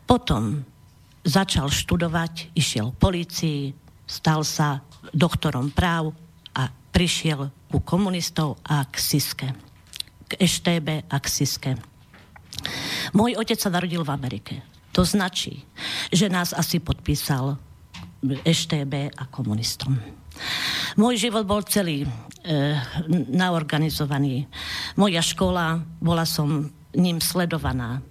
Potom 0.08 0.64
začal 1.28 1.68
študovať, 1.68 2.56
išiel 2.56 2.96
k 2.96 3.02
policii, 3.02 3.62
stal 4.08 4.48
sa 4.48 4.80
doktorom 5.12 5.76
práv 5.76 6.16
a 6.56 6.72
prišiel 6.72 7.52
ku 7.68 7.84
komunistov 7.84 8.58
a 8.64 8.88
k 8.88 8.96
Siske. 8.96 9.48
K 10.30 10.32
EŠTB 10.40 11.12
a 11.12 11.18
k 11.20 11.28
Siske. 11.28 11.72
Môj 13.12 13.36
otec 13.36 13.60
sa 13.60 13.68
narodil 13.68 14.02
v 14.02 14.14
Amerike. 14.16 14.56
To 15.00 15.08
značí, 15.08 15.64
že 16.12 16.28
nás 16.28 16.52
asi 16.52 16.84
podpísal 16.84 17.56
EŠTB 18.20 19.16
a 19.16 19.32
komunistom. 19.32 19.96
Môj 21.00 21.16
život 21.16 21.48
bol 21.48 21.64
celý 21.64 22.04
e, 22.04 22.08
naorganizovaný. 23.32 24.52
Moja 25.00 25.24
škola, 25.24 25.80
bola 26.04 26.28
som 26.28 26.68
ním 26.92 27.24
sledovaná 27.24 28.04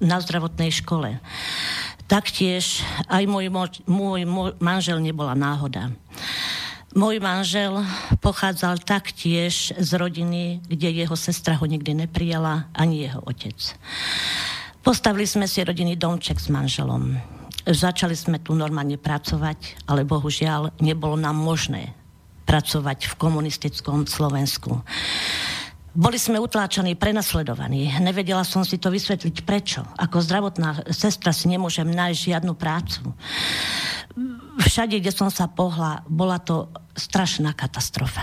na 0.00 0.16
zdravotnej 0.16 0.72
škole. 0.72 1.20
Taktiež 2.08 2.80
aj 3.12 3.28
môj, 3.28 3.52
môj, 3.84 4.24
môj 4.24 4.56
manžel 4.56 5.04
nebola 5.04 5.36
náhoda. 5.36 5.92
Môj 6.96 7.20
manžel 7.20 7.84
pochádzal 8.24 8.80
taktiež 8.88 9.76
z 9.76 9.90
rodiny, 10.00 10.64
kde 10.64 10.96
jeho 10.96 11.12
sestra 11.12 11.60
ho 11.60 11.68
nikdy 11.68 12.08
neprijala, 12.08 12.72
ani 12.72 13.04
jeho 13.04 13.20
otec. 13.20 13.76
Postavili 14.86 15.26
sme 15.26 15.50
si 15.50 15.66
rodinný 15.66 15.98
domček 15.98 16.38
s 16.38 16.46
manželom. 16.46 17.18
Začali 17.66 18.14
sme 18.14 18.38
tu 18.38 18.54
normálne 18.54 18.94
pracovať, 18.94 19.82
ale 19.90 20.06
bohužiaľ 20.06 20.78
nebolo 20.78 21.18
nám 21.18 21.34
možné 21.34 21.90
pracovať 22.46 23.10
v 23.10 23.14
komunistickom 23.18 24.06
Slovensku. 24.06 24.78
Boli 25.90 26.22
sme 26.22 26.38
utláčaní, 26.38 26.94
prenasledovaní. 26.94 27.98
Nevedela 27.98 28.46
som 28.46 28.62
si 28.62 28.78
to 28.78 28.94
vysvetliť 28.94 29.42
prečo. 29.42 29.82
Ako 29.98 30.22
zdravotná 30.22 30.86
sestra 30.94 31.34
si 31.34 31.50
nemôžem 31.50 31.90
nájsť 31.90 32.22
žiadnu 32.30 32.54
prácu. 32.54 33.10
Všade, 34.62 35.02
kde 35.02 35.10
som 35.10 35.34
sa 35.34 35.50
pohla, 35.50 36.06
bola 36.06 36.38
to 36.38 36.70
strašná 36.94 37.58
katastrofa. 37.58 38.22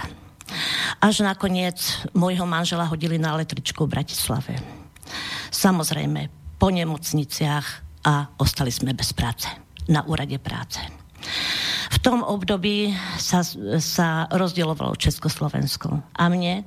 Až 1.04 1.28
nakoniec 1.28 1.84
môjho 2.16 2.48
manžela 2.48 2.88
hodili 2.88 3.20
na 3.20 3.36
električku 3.36 3.84
v 3.84 4.00
Bratislave. 4.00 4.56
samozrejme 5.52 6.43
po 6.64 6.72
nemocniciach 6.72 7.68
a 8.08 8.40
ostali 8.40 8.72
sme 8.72 8.96
bez 8.96 9.12
práce 9.12 9.52
na 9.92 10.00
úrade 10.08 10.40
práce. 10.40 10.80
V 11.92 11.98
tom 12.00 12.24
období 12.24 12.88
sa, 13.20 13.44
sa 13.84 14.32
rozdielovalo 14.32 14.96
Československo 14.96 15.92
a 15.92 16.24
mne 16.32 16.64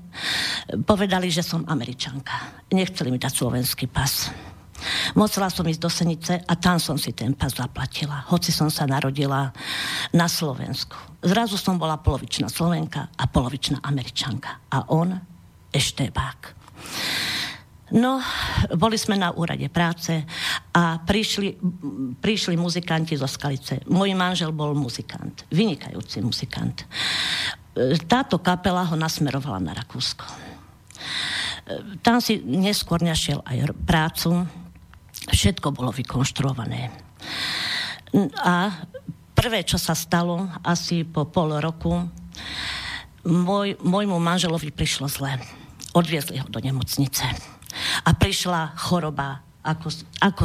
povedali, 0.85 1.33
že 1.33 1.41
som 1.41 1.65
Američanka. 1.65 2.61
Nechceli 2.77 3.09
mi 3.09 3.17
dať 3.17 3.33
slovenský 3.41 3.89
pas. 3.89 4.29
Musela 5.17 5.49
som 5.49 5.65
ísť 5.65 5.81
do 5.81 5.89
Senice 5.89 6.45
a 6.45 6.53
tam 6.61 6.77
som 6.77 7.01
si 7.01 7.17
ten 7.17 7.33
pas 7.33 7.57
zaplatila. 7.57 8.29
Hoci 8.29 8.53
som 8.53 8.69
sa 8.69 8.85
narodila 8.85 9.49
na 10.13 10.29
Slovensku. 10.29 11.25
Zrazu 11.25 11.57
som 11.57 11.81
bola 11.81 11.97
polovičná 11.97 12.53
Slovenka 12.53 13.17
a 13.17 13.25
polovičná 13.25 13.81
Američanka. 13.81 14.61
A 14.69 14.93
on 14.93 15.17
eštebák. 15.73 16.53
No, 17.95 18.19
boli 18.75 18.99
sme 18.99 19.15
na 19.15 19.31
úrade 19.31 19.71
práce 19.71 20.11
a 20.75 20.99
prišli, 20.99 21.55
prišli 22.19 22.59
muzikanti 22.59 23.15
zo 23.15 23.31
Skalice. 23.31 23.87
Môj 23.87 24.11
manžel 24.19 24.51
bol 24.51 24.75
muzikant, 24.75 25.47
vynikajúci 25.55 26.19
muzikant. 26.19 26.83
Táto 28.11 28.43
kapela 28.43 28.83
ho 28.91 28.99
nasmerovala 28.99 29.63
na 29.63 29.73
Rakúsko. 29.79 30.27
Tam 32.03 32.19
si 32.19 32.43
neskôr 32.43 33.07
našiel 33.07 33.39
aj 33.47 33.71
prácu, 33.87 34.43
všetko 35.31 35.71
bolo 35.71 35.95
vykonštruované. 35.95 36.91
A 38.43 38.83
prvé, 39.31 39.63
čo 39.63 39.79
sa 39.79 39.95
stalo, 39.95 40.51
asi 40.67 41.07
po 41.07 41.31
pol 41.31 41.55
roku, 41.63 42.03
môj, 43.23 43.79
môjmu 43.79 44.19
manželovi 44.19 44.75
prišlo 44.75 45.07
zle. 45.07 45.39
Odviezli 45.95 46.43
ho 46.43 46.51
do 46.51 46.59
nemocnice 46.59 47.56
a 48.05 48.11
prišla 48.15 48.77
choroba 48.77 49.43
ako, 49.67 49.89
ako, 50.23 50.45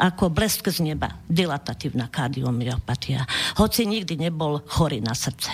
ako 0.00 0.24
blesk 0.32 0.72
z 0.72 0.80
neba, 0.80 1.20
dilatatívna 1.28 2.08
kardiomyopatia, 2.08 3.26
hoci 3.60 3.84
nikdy 3.84 4.16
nebol 4.16 4.64
chorý 4.64 5.04
na 5.04 5.12
srdce. 5.12 5.52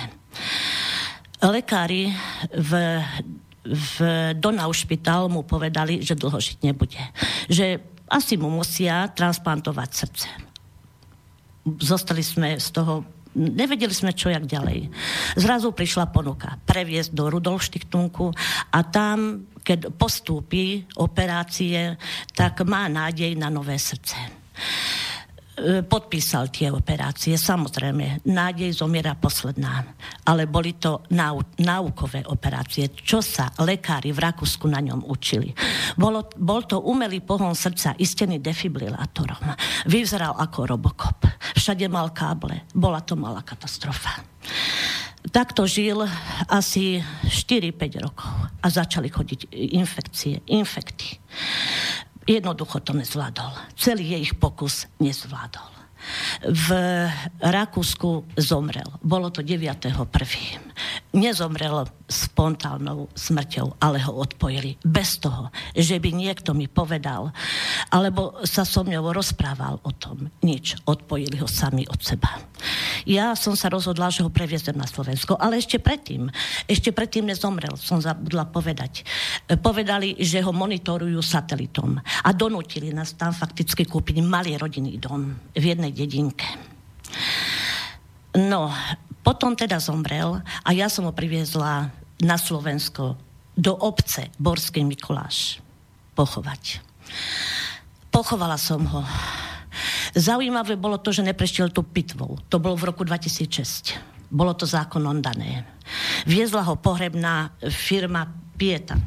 Lekári 1.43 2.07
v, 2.55 2.73
v 3.67 3.97
Donau 4.39 4.71
špitál 4.71 5.27
mu 5.27 5.43
povedali, 5.43 5.99
že 5.99 6.15
dlho 6.15 6.39
žiť 6.39 6.59
nebude. 6.63 7.03
Že 7.51 7.83
asi 8.07 8.39
mu 8.39 8.47
musia 8.47 9.11
transplantovať 9.11 9.91
srdce. 9.91 10.29
Zostali 11.83 12.23
sme 12.23 12.63
z 12.63 12.69
toho 12.71 13.03
nevedeli 13.33 13.93
sme, 13.93 14.13
čo 14.13 14.29
jak 14.29 14.45
ďalej. 14.45 14.93
Zrazu 15.41 15.73
prišla 15.73 16.13
ponuka 16.13 16.61
previesť 16.69 17.17
do 17.17 17.33
Rudolštichtunku 17.33 18.27
a 18.73 18.79
tam 18.85 19.49
keď 19.63 19.95
postúpi 19.95 20.83
operácie, 20.99 21.95
tak 22.35 22.67
má 22.67 22.91
nádej 22.91 23.39
na 23.39 23.47
nové 23.47 23.79
srdce 23.79 24.19
e, 24.19 25.81
podpísal 25.87 26.51
tie 26.51 26.75
operácie. 26.75 27.39
Samozrejme, 27.39 28.27
nádej 28.27 28.75
zomiera 28.75 29.15
posledná. 29.15 29.95
Ale 30.27 30.51
boli 30.51 30.75
to 30.77 31.07
nau- 31.15 31.47
náukové 31.63 32.27
operácie, 32.27 32.91
čo 32.91 33.23
sa 33.23 33.55
lekári 33.63 34.11
v 34.11 34.19
Rakúsku 34.19 34.67
na 34.67 34.83
ňom 34.83 35.07
učili. 35.07 35.55
Bolo, 35.95 36.27
bol 36.35 36.67
to 36.67 36.83
umelý 36.83 37.23
pohon 37.23 37.55
srdca, 37.55 37.95
istený 37.95 38.43
defibrilátorom. 38.43 39.55
Vyzeral 39.87 40.35
ako 40.35 40.75
robokop. 40.75 41.23
Všade 41.55 41.87
mal 41.87 42.11
káble. 42.11 42.67
Bola 42.75 42.99
to 43.07 43.15
malá 43.15 43.47
katastrofa 43.47 44.33
takto 45.31 45.69
žil 45.69 46.03
asi 46.51 46.99
4-5 47.29 48.03
rokov 48.03 48.33
a 48.63 48.67
začali 48.67 49.07
chodiť 49.07 49.55
infekcie, 49.55 50.43
infekty. 50.51 51.21
Jednoducho 52.27 52.83
to 52.83 52.95
nezvládol. 52.95 53.75
Celý 53.75 54.19
jej 54.19 54.27
pokus 54.39 54.87
nezvládol. 54.99 55.71
V 56.43 56.69
Rakúsku 57.39 58.35
zomrel. 58.35 58.87
Bolo 59.03 59.31
to 59.31 59.47
9.1. 59.47 60.72
Nezomrel 61.13 61.85
spontánnou 62.09 63.09
smrťou, 63.17 63.81
ale 63.81 64.05
ho 64.05 64.13
odpojili. 64.21 64.77
Bez 64.85 65.17
toho, 65.21 65.49
že 65.73 65.97
by 65.97 66.13
niekto 66.13 66.53
mi 66.53 66.69
povedal, 66.69 67.33
alebo 67.89 68.41
sa 68.45 68.69
so 68.69 68.85
mňou 68.85 69.13
rozprával 69.13 69.81
o 69.85 69.93
tom. 69.97 70.29
Nič. 70.45 70.77
Odpojili 70.85 71.41
ho 71.41 71.49
sami 71.49 71.89
od 71.89 72.01
seba. 72.01 72.29
Ja 73.09 73.35
som 73.35 73.59
sa 73.59 73.73
rozhodla, 73.73 74.13
že 74.15 74.23
ho 74.23 74.31
previezem 74.31 74.77
na 74.79 74.87
Slovensko, 74.87 75.35
ale 75.35 75.59
ešte 75.59 75.83
predtým, 75.83 76.31
ešte 76.71 76.95
predtým 76.95 77.27
nezomrel, 77.27 77.75
som 77.75 77.99
zabudla 77.99 78.47
povedať. 78.47 79.03
Povedali, 79.59 80.15
že 80.23 80.39
ho 80.45 80.55
monitorujú 80.55 81.19
satelitom 81.19 81.99
a 81.99 82.29
donútili 82.31 82.95
nás 82.95 83.17
tam 83.19 83.35
fakticky 83.35 83.89
kúpiť 83.89 84.23
malý 84.23 84.55
rodinný 84.55 85.01
dom 85.01 85.35
v 85.57 85.65
jednej 85.75 85.91
dedinke. 85.91 86.47
No, 88.33 88.73
potom 89.23 89.55
teda 89.55 89.79
zomrel 89.79 90.43
a 90.43 90.69
ja 90.75 90.91
som 90.91 91.07
ho 91.07 91.15
priviezla 91.15 91.91
na 92.23 92.37
Slovensko 92.39 93.19
do 93.55 93.73
obce 93.75 94.31
Borskej 94.39 94.83
Mikuláš 94.87 95.63
pochovať. 96.15 96.83
Pochovala 98.13 98.61
som 98.61 98.85
ho. 98.85 99.03
Zaujímavé 100.13 100.77
bolo 100.77 101.01
to, 101.01 101.09
že 101.09 101.25
neprešiel 101.25 101.73
tu 101.73 101.81
pitvou. 101.81 102.37
To 102.53 102.61
bolo 102.61 102.77
v 102.77 102.93
roku 102.93 103.03
2006. 103.09 103.97
Bolo 104.29 104.53
to 104.53 104.69
zákonom 104.69 105.25
dané. 105.25 105.65
Viezla 106.29 106.65
ho 106.69 106.77
pohrebná 106.77 107.57
firma 107.73 108.29
Pieta. 108.57 109.01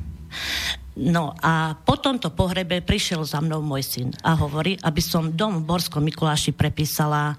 No 0.95 1.35
a 1.43 1.75
po 1.75 1.99
tomto 1.99 2.31
pohrebe 2.31 2.79
prišiel 2.79 3.27
za 3.27 3.43
mnou 3.43 3.59
môj 3.59 3.83
syn 3.83 4.09
a 4.23 4.31
hovorí, 4.39 4.79
aby 4.79 5.03
som 5.03 5.35
dom 5.35 5.59
v 5.59 5.67
Borskom 5.67 5.99
Mikuláši 6.07 6.55
prepísala 6.55 7.35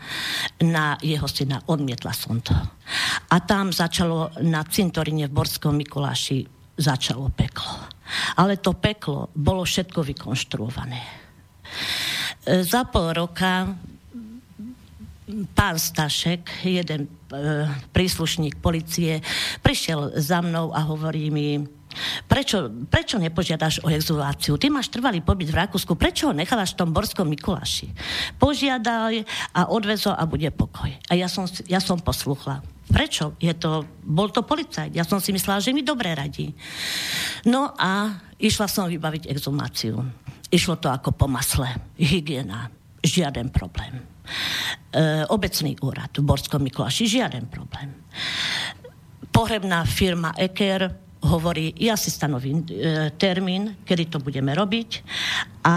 na 0.61 1.01
jeho 1.01 1.25
syna. 1.25 1.65
Odmietla 1.65 2.13
som 2.13 2.37
to. 2.45 2.53
A 3.33 3.37
tam 3.41 3.73
začalo 3.73 4.29
na 4.45 4.61
cintorine 4.69 5.25
v 5.25 5.33
Borskom 5.33 5.73
Mikuláši 5.73 6.45
začalo 6.77 7.33
peklo. 7.33 7.89
Ale 8.37 8.61
to 8.61 8.77
peklo 8.77 9.33
bolo 9.33 9.65
všetko 9.65 10.05
vykonštruované. 10.05 11.01
Za 12.45 12.85
pol 12.93 13.17
roka 13.17 13.73
pán 15.27 15.77
Stašek, 15.81 16.63
jeden 16.63 17.11
e, 17.11 17.67
príslušník 17.91 18.63
policie, 18.63 19.19
prišiel 19.59 20.15
za 20.15 20.39
mnou 20.39 20.71
a 20.71 20.87
hovorí 20.87 21.35
mi, 21.35 21.67
Prečo, 22.29 22.71
prečo 22.89 23.17
nepožiadaš 23.17 23.81
o 23.85 23.89
exuláciu? 23.89 24.61
Ty 24.61 24.69
máš 24.69 24.93
trvalý 24.93 25.25
pobyt 25.25 25.49
v 25.51 25.59
Rakúsku, 25.67 25.97
prečo 25.97 26.31
ho 26.31 26.35
nechávaš 26.37 26.77
v 26.77 26.79
tom 26.85 26.91
Borskom 26.93 27.29
Mikuláši? 27.29 27.93
Požiadaj 28.37 29.25
a 29.57 29.69
odvezol 29.73 30.15
a 30.15 30.25
bude 30.29 30.49
pokoj. 30.53 30.91
A 31.09 31.13
ja 31.17 31.27
som, 31.27 31.49
ja 31.67 31.81
som 31.81 32.01
posluchla. 32.01 32.61
Prečo? 32.87 33.35
Je 33.43 33.51
to, 33.59 33.83
bol 34.07 34.31
to 34.31 34.47
policajt. 34.47 34.95
Ja 34.95 35.03
som 35.03 35.19
si 35.19 35.35
myslela, 35.35 35.59
že 35.59 35.75
mi 35.75 35.83
dobre 35.83 36.15
radí. 36.15 36.55
No 37.51 37.75
a 37.75 38.15
išla 38.39 38.71
som 38.71 38.87
vybaviť 38.87 39.27
exhumáciu. 39.27 39.99
Išlo 40.55 40.79
to 40.79 40.87
ako 40.87 41.11
po 41.11 41.27
masle. 41.27 41.67
Hygiena. 41.99 42.71
Žiaden 43.03 43.51
problém. 43.51 44.03
E, 44.95 45.27
obecný 45.31 45.75
úrad 45.83 46.15
v 46.15 46.23
Borskom 46.23 46.63
Mikuláši. 46.63 47.11
Žiaden 47.11 47.51
problém. 47.51 47.91
Pohrebná 49.35 49.83
firma 49.85 50.31
Eker 50.39 51.06
hovorí, 51.27 51.75
ja 51.77 51.99
si 51.99 52.09
stanovím 52.09 52.63
e, 52.67 53.11
termín, 53.19 53.77
kedy 53.83 54.17
to 54.17 54.19
budeme 54.23 54.55
robiť 54.55 55.03
a 55.67 55.75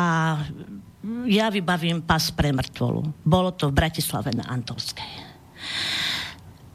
ja 1.25 1.47
vybavím 1.47 2.03
pas 2.03 2.29
pre 2.35 2.51
mŕtvolu. 2.51 3.23
Bolo 3.23 3.55
to 3.55 3.71
v 3.71 3.77
Bratislave 3.77 4.35
na 4.35 4.45
Antolskej. 4.51 5.07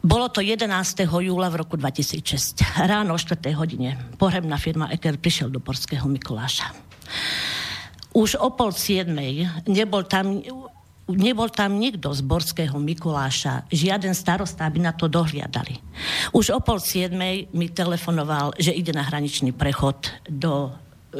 Bolo 0.05 0.29
to 0.29 0.45
11. 0.45 0.69
júla 1.09 1.49
v 1.49 1.65
roku 1.65 1.81
2006. 1.81 2.61
Ráno 2.85 3.17
o 3.17 3.19
4. 3.21 3.41
hodine 3.57 3.97
pohrebná 4.21 4.61
firma 4.61 4.93
Eker 4.93 5.17
prišiel 5.17 5.49
do 5.49 5.65
Borského 5.65 6.05
Mikuláša. 6.05 6.77
Už 8.13 8.37
o 8.37 8.53
pol 8.53 8.71
siedmej 8.77 9.49
nebol 9.65 10.05
tam 10.05 10.45
nebol 11.11 11.53
tam 11.53 11.77
nikto 11.77 12.17
z 12.17 12.25
Borského 12.25 12.77
Mikuláša, 12.81 13.69
žiaden 13.69 14.17
starosta, 14.17 14.65
aby 14.65 14.81
na 14.81 14.97
to 14.97 15.05
dohliadali. 15.05 15.77
Už 16.33 16.57
o 16.57 16.61
pol 16.65 16.81
siedmej 16.81 17.53
mi 17.53 17.69
telefonoval, 17.69 18.57
že 18.57 18.73
ide 18.73 18.97
na 18.97 19.05
hraničný 19.05 19.53
prechod 19.53 20.09
do, 20.25 20.73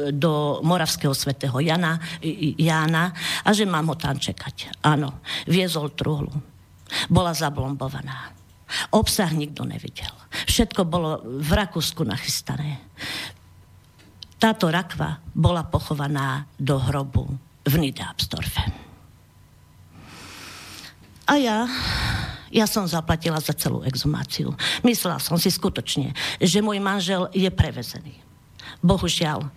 do 0.09 0.59
Moravského 0.65 1.13
svätého 1.13 1.53
Jana, 1.61 2.01
Jána 2.57 3.13
a 3.45 3.49
že 3.53 3.69
mám 3.69 3.93
ho 3.93 3.95
tam 3.97 4.17
čekať. 4.17 4.81
Áno, 4.81 5.21
viezol 5.45 5.93
truhlu. 5.93 6.33
Bola 7.09 7.33
zablombovaná. 7.37 8.33
Obsah 8.97 9.29
nikto 9.29 9.61
nevidel. 9.61 10.09
Všetko 10.49 10.81
bolo 10.89 11.21
v 11.21 11.51
Rakúsku 11.53 12.01
nachystané. 12.01 12.81
Táto 14.41 14.67
rakva 14.73 15.21
bola 15.31 15.63
pochovaná 15.65 16.49
do 16.57 16.81
hrobu 16.81 17.29
v 17.65 17.73
Niederabsdorfe. 17.77 18.84
A 21.25 21.33
ja, 21.41 21.65
ja 22.53 22.65
som 22.69 22.85
zaplatila 22.85 23.41
za 23.41 23.53
celú 23.57 23.81
exhumáciu. 23.81 24.53
Myslela 24.85 25.17
som 25.17 25.35
si 25.41 25.49
skutočne, 25.49 26.13
že 26.37 26.61
môj 26.61 26.77
manžel 26.77 27.27
je 27.33 27.49
prevezený. 27.49 28.21
Bohužiaľ, 28.85 29.49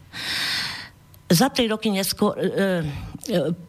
za 1.28 1.48
tri 1.52 1.68
roky 1.68 1.92
neskôr... 1.92 2.32
E, 2.36 2.48
e, 3.28 3.68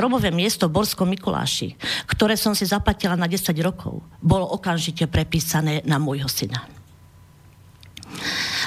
hrobové 0.00 0.32
miesto 0.32 0.64
v 0.64 0.80
Borskom 0.80 1.04
Mikuláši, 1.12 1.76
ktoré 2.08 2.40
som 2.40 2.56
si 2.56 2.64
zaplatila 2.64 3.20
na 3.20 3.28
10 3.28 3.52
rokov, 3.60 4.00
bolo 4.16 4.48
okamžite 4.48 5.04
prepísané 5.12 5.84
na 5.84 6.00
môjho 6.00 6.24
syna. 6.24 6.64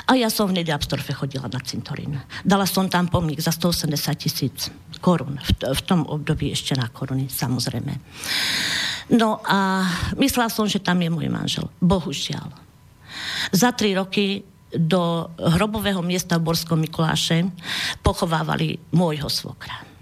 A 0.04 0.20
ja 0.20 0.28
som 0.28 0.52
v 0.52 0.60
Nedabstorfe 0.60 1.16
chodila 1.16 1.48
na 1.48 1.64
cintorín. 1.64 2.20
Dala 2.44 2.68
som 2.68 2.92
tam 2.92 3.08
pomník 3.08 3.40
za 3.40 3.56
180 3.56 3.96
tisíc 4.20 4.68
korún. 5.00 5.40
V, 5.40 5.52
v 5.72 5.82
tom 5.88 6.04
období 6.04 6.52
ešte 6.52 6.76
na 6.76 6.92
koruny, 6.92 7.32
samozrejme. 7.32 7.94
No 9.16 9.40
a 9.48 9.88
myslela 10.20 10.52
som, 10.52 10.68
že 10.68 10.84
tam 10.84 11.00
je 11.00 11.10
môj 11.12 11.28
manžel. 11.32 11.66
Bohužiaľ. 11.80 12.52
Za 13.56 13.72
tri 13.72 13.96
roky 13.96 14.44
do 14.74 15.30
hrobového 15.38 16.02
miesta 16.02 16.42
v 16.42 16.50
Borskom 16.50 16.82
Mikuláše 16.82 17.46
pochovávali 18.02 18.82
môjho 18.92 19.30
svokra. 19.30 19.93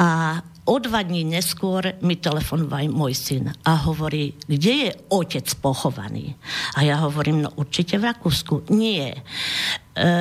A 0.00 0.40
o 0.70 0.76
dva 0.78 1.02
dní 1.02 1.26
neskôr 1.26 1.98
mi 2.00 2.16
telefonoval 2.16 2.88
môj 2.88 3.12
syn 3.12 3.50
a 3.66 3.72
hovorí, 3.84 4.38
kde 4.46 4.72
je 4.86 4.90
otec 5.10 5.46
pochovaný? 5.58 6.38
A 6.78 6.86
ja 6.86 7.02
hovorím, 7.02 7.44
no 7.44 7.50
určite 7.58 7.98
v 7.98 8.08
Rakúsku. 8.08 8.70
Nie. 8.72 9.18
E, 9.18 9.22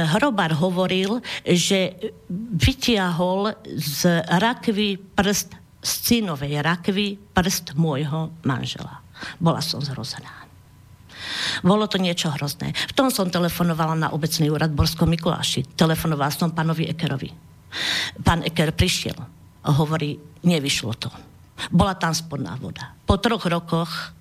hrobar 0.10 0.58
hovoril, 0.58 1.22
že 1.46 1.96
vytiahol 2.60 3.56
z 3.78 4.26
rakvy 4.26 4.98
prst, 4.98 5.54
z 5.80 5.92
synovej 6.04 6.60
rakvy 6.60 7.16
prst 7.32 7.78
môjho 7.78 8.34
manžela. 8.44 9.06
Bola 9.38 9.64
som 9.64 9.80
zhrozená. 9.80 10.50
Bolo 11.62 11.86
to 11.92 12.00
niečo 12.00 12.32
hrozné. 12.32 12.72
V 12.74 12.96
tom 12.96 13.12
som 13.12 13.28
telefonovala 13.28 13.96
na 13.96 14.08
obecný 14.16 14.50
úrad 14.50 14.72
Borsko 14.72 15.04
Mikuláši. 15.06 15.68
Telefonovala 15.76 16.32
som 16.32 16.56
pánovi 16.56 16.88
Ekerovi. 16.88 17.49
Pán 18.24 18.46
Eker 18.46 18.74
prišiel 18.74 19.18
a 19.64 19.70
hovorí, 19.76 20.18
nevyšlo 20.46 20.94
to. 20.98 21.10
Bola 21.70 21.96
tam 22.00 22.16
spodná 22.16 22.56
voda. 22.56 22.96
Po 23.04 23.20
troch 23.20 23.44
rokoch 23.46 24.16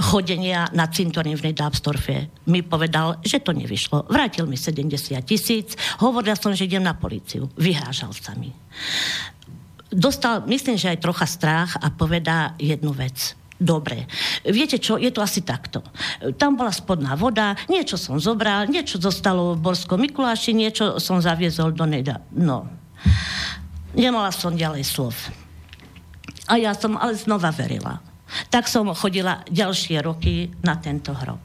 chodenia 0.00 0.66
na 0.74 0.90
cintorín 0.90 1.38
v 1.38 1.52
Nedábstorfe 1.52 2.26
mi 2.50 2.66
povedal, 2.66 3.22
že 3.22 3.38
to 3.38 3.54
nevyšlo. 3.54 4.10
Vrátil 4.10 4.50
mi 4.50 4.58
70 4.58 5.22
tisíc, 5.22 5.78
hovoril 6.02 6.34
som, 6.34 6.50
že 6.50 6.66
idem 6.66 6.82
na 6.82 6.98
policiu. 6.98 7.46
Vyhrážal 7.54 8.10
sa 8.16 8.34
mi. 8.34 8.50
Dostal, 9.90 10.46
myslím, 10.46 10.78
že 10.78 10.90
aj 10.94 11.02
trocha 11.02 11.26
strach 11.26 11.74
a 11.78 11.90
povedá 11.90 12.54
jednu 12.58 12.94
vec. 12.94 13.34
Dobre. 13.60 14.08
Viete 14.40 14.80
čo, 14.80 14.96
je 14.96 15.12
to 15.12 15.20
asi 15.20 15.44
takto. 15.44 15.84
Tam 16.40 16.56
bola 16.56 16.72
spodná 16.72 17.12
voda, 17.12 17.52
niečo 17.68 18.00
som 18.00 18.16
zobral, 18.16 18.64
niečo 18.72 18.96
zostalo 18.96 19.52
v 19.52 19.60
Borskom 19.60 20.00
Mikuláši, 20.00 20.56
niečo 20.56 20.96
som 20.96 21.20
zaviezol 21.20 21.76
do 21.76 21.84
Neda. 21.84 22.24
No. 22.32 22.64
Nemala 23.92 24.32
som 24.32 24.56
ďalej 24.56 24.88
slov. 24.88 25.12
A 26.48 26.56
ja 26.56 26.72
som 26.72 26.96
ale 26.96 27.20
znova 27.20 27.52
verila. 27.52 28.00
Tak 28.48 28.64
som 28.64 28.88
chodila 28.96 29.44
ďalšie 29.52 30.00
roky 30.00 30.48
na 30.64 30.80
tento 30.80 31.12
hrob. 31.12 31.38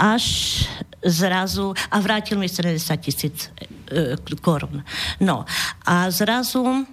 Až 0.00 0.64
zrazu, 1.04 1.76
a 1.92 1.96
vrátil 2.00 2.40
mi 2.40 2.48
70 2.48 3.04
tisíc 3.04 3.52
e, 3.92 4.16
korun. 4.40 4.80
No, 5.20 5.44
a 5.84 6.08
zrazu 6.08 6.88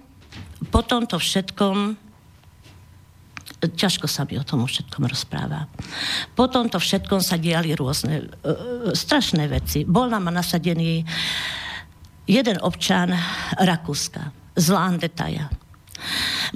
po 0.68 0.80
tomto 0.84 1.16
všetkom 1.16 2.05
ťažko 3.60 4.04
sa 4.04 4.28
mi 4.28 4.36
o 4.36 4.44
tom 4.44 4.68
všetkom 4.68 5.08
rozpráva. 5.08 5.64
Po 6.36 6.46
tomto 6.46 6.76
všetkom 6.76 7.24
sa 7.24 7.40
diali 7.40 7.72
rôzne 7.72 8.28
uh, 8.28 8.92
strašné 8.92 9.48
veci. 9.48 9.88
Bol 9.88 10.12
nám 10.12 10.28
nasadený 10.28 11.00
jeden 12.28 12.58
občan 12.60 13.16
Rakúska 13.56 14.28
z 14.52 14.66
Landetaja. 14.72 15.48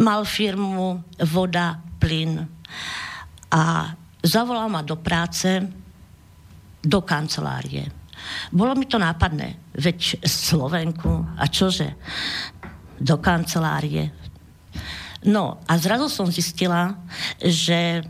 Mal 0.01 0.23
firmu 0.29 1.01
voda, 1.33 1.81
plyn 2.01 2.37
a 3.51 3.63
zavolal 4.21 4.69
ma 4.69 4.85
do 4.85 5.01
práce 5.01 5.61
do 6.81 7.01
kancelárie. 7.05 7.85
Bolo 8.53 8.77
mi 8.77 8.85
to 8.85 9.01
nápadné, 9.01 9.73
veď 9.77 10.21
Slovenku 10.25 11.25
a 11.37 11.45
čože, 11.49 11.97
do 13.01 13.17
kancelárie, 13.17 14.20
No 15.25 15.61
a 15.69 15.73
zrazu 15.77 16.09
som 16.09 16.33
zistila, 16.33 16.97
že 17.41 18.01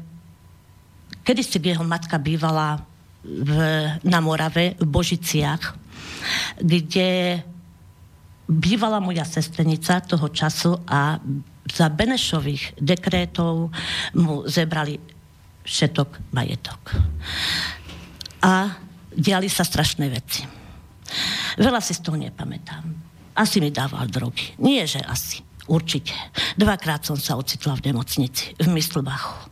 kedy 1.27 1.43
si 1.43 1.59
jeho 1.59 1.83
matka 1.83 2.19
bývala 2.19 2.87
v, 3.25 3.53
na 4.07 4.19
Morave, 4.23 4.79
v 4.79 4.87
Božiciach, 4.87 5.75
kde 6.63 7.41
bývala 8.51 8.99
moja 8.99 9.23
sestrenica 9.27 10.03
toho 10.03 10.27
času 10.31 10.75
a 10.87 11.19
za 11.71 11.87
Benešových 11.87 12.83
dekrétov 12.83 13.71
mu 14.19 14.43
zebrali 14.51 14.99
všetok 15.63 16.35
majetok. 16.35 16.99
A 18.43 18.75
diali 19.15 19.47
sa 19.47 19.63
strašné 19.63 20.07
veci. 20.11 20.43
Veľa 21.61 21.79
si 21.83 21.95
z 21.95 22.01
toho 22.03 22.17
nepamätám. 22.19 22.83
Asi 23.39 23.63
mi 23.63 23.71
dával 23.71 24.11
drogy. 24.11 24.57
Nie, 24.59 24.87
že 24.89 24.99
asi. 25.05 25.50
Určite. 25.71 26.11
Dvakrát 26.59 27.07
som 27.07 27.15
sa 27.15 27.39
ocitla 27.39 27.79
v 27.79 27.95
nemocnici, 27.95 28.59
v 28.59 28.67
Myslbachu. 28.75 29.47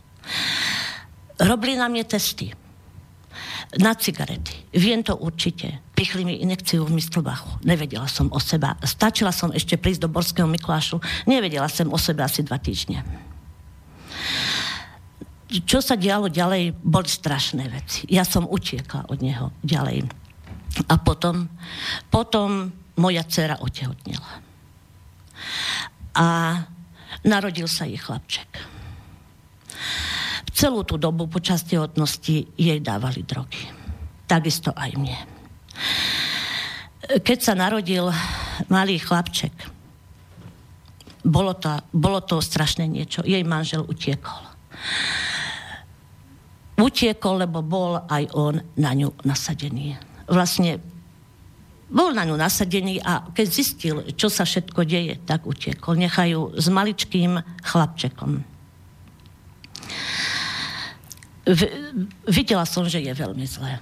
Robili 1.39 1.79
na 1.79 1.87
mne 1.87 2.03
testy. 2.03 2.51
Na 3.79 3.95
cigarety. 3.95 4.67
Viem 4.75 4.99
to 4.99 5.15
určite. 5.15 5.79
Pichli 5.95 6.27
mi 6.27 6.43
inekciu 6.43 6.83
v 6.83 6.99
Myslbachu. 6.99 7.63
Nevedela 7.63 8.11
som 8.11 8.27
o 8.35 8.39
seba. 8.43 8.75
Stačila 8.83 9.31
som 9.31 9.55
ešte 9.55 9.79
prísť 9.79 10.03
do 10.03 10.09
Borského 10.11 10.49
Mikulášu. 10.49 10.99
Nevedela 11.23 11.71
som 11.71 11.87
o 11.87 11.95
sebe 11.95 12.19
asi 12.19 12.43
dva 12.43 12.59
týždne. 12.59 12.99
Čo 15.47 15.79
sa 15.79 15.95
dialo 15.95 16.27
ďalej, 16.27 16.75
boli 16.83 17.07
strašné 17.07 17.63
veci. 17.71 18.03
Ja 18.11 18.27
som 18.27 18.43
utiekla 18.43 19.07
od 19.07 19.23
neho 19.23 19.55
ďalej. 19.63 20.03
A 20.91 20.99
potom, 20.99 21.47
potom 22.11 22.75
moja 22.99 23.23
dcera 23.23 23.63
otehotnila 23.63 24.49
a 26.15 26.57
narodil 27.25 27.67
sa 27.67 27.85
jej 27.85 27.99
chlapček. 27.99 28.49
V 30.47 30.49
celú 30.53 30.83
tú 30.83 30.97
dobu 30.97 31.29
počas 31.29 31.63
tehotnosti 31.63 32.49
jej 32.55 32.79
dávali 32.81 33.23
drogy. 33.23 33.63
Takisto 34.29 34.73
aj 34.75 34.91
mne. 34.97 35.19
Keď 37.23 37.39
sa 37.41 37.53
narodil 37.57 38.05
malý 38.69 39.01
chlapček, 39.01 39.53
bolo 41.25 41.57
to, 41.57 41.73
bolo 41.91 42.21
to 42.23 42.39
strašné 42.39 42.87
niečo. 42.87 43.25
Jej 43.25 43.43
manžel 43.43 43.83
utiekol. 43.83 44.43
Utiekol, 46.79 47.43
lebo 47.43 47.59
bol 47.59 47.99
aj 48.07 48.23
on 48.31 48.55
na 48.79 48.91
ňu 48.95 49.11
nasadený. 49.27 49.99
Vlastne 50.31 50.79
bol 51.89 52.13
na 52.13 52.21
ňu 52.21 52.37
nasadený 52.37 53.01
a 53.01 53.25
keď 53.33 53.47
zistil, 53.49 53.95
čo 54.13 54.29
sa 54.29 54.45
všetko 54.45 54.85
deje, 54.85 55.17
tak 55.25 55.49
utiekol. 55.49 55.97
Nechajú 55.97 56.53
s 56.53 56.69
maličkým 56.69 57.41
chlapčekom. 57.65 58.45
V, 61.49 61.61
videla 62.29 62.69
som, 62.69 62.85
že 62.85 63.01
je 63.01 63.09
veľmi 63.09 63.41
zlé. 63.49 63.81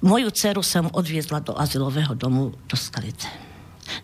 Moju 0.00 0.32
dceru 0.32 0.64
som 0.64 0.88
odviezla 0.88 1.44
do 1.44 1.52
azylového 1.52 2.16
domu 2.16 2.56
do 2.64 2.76
Skalice. 2.80 3.28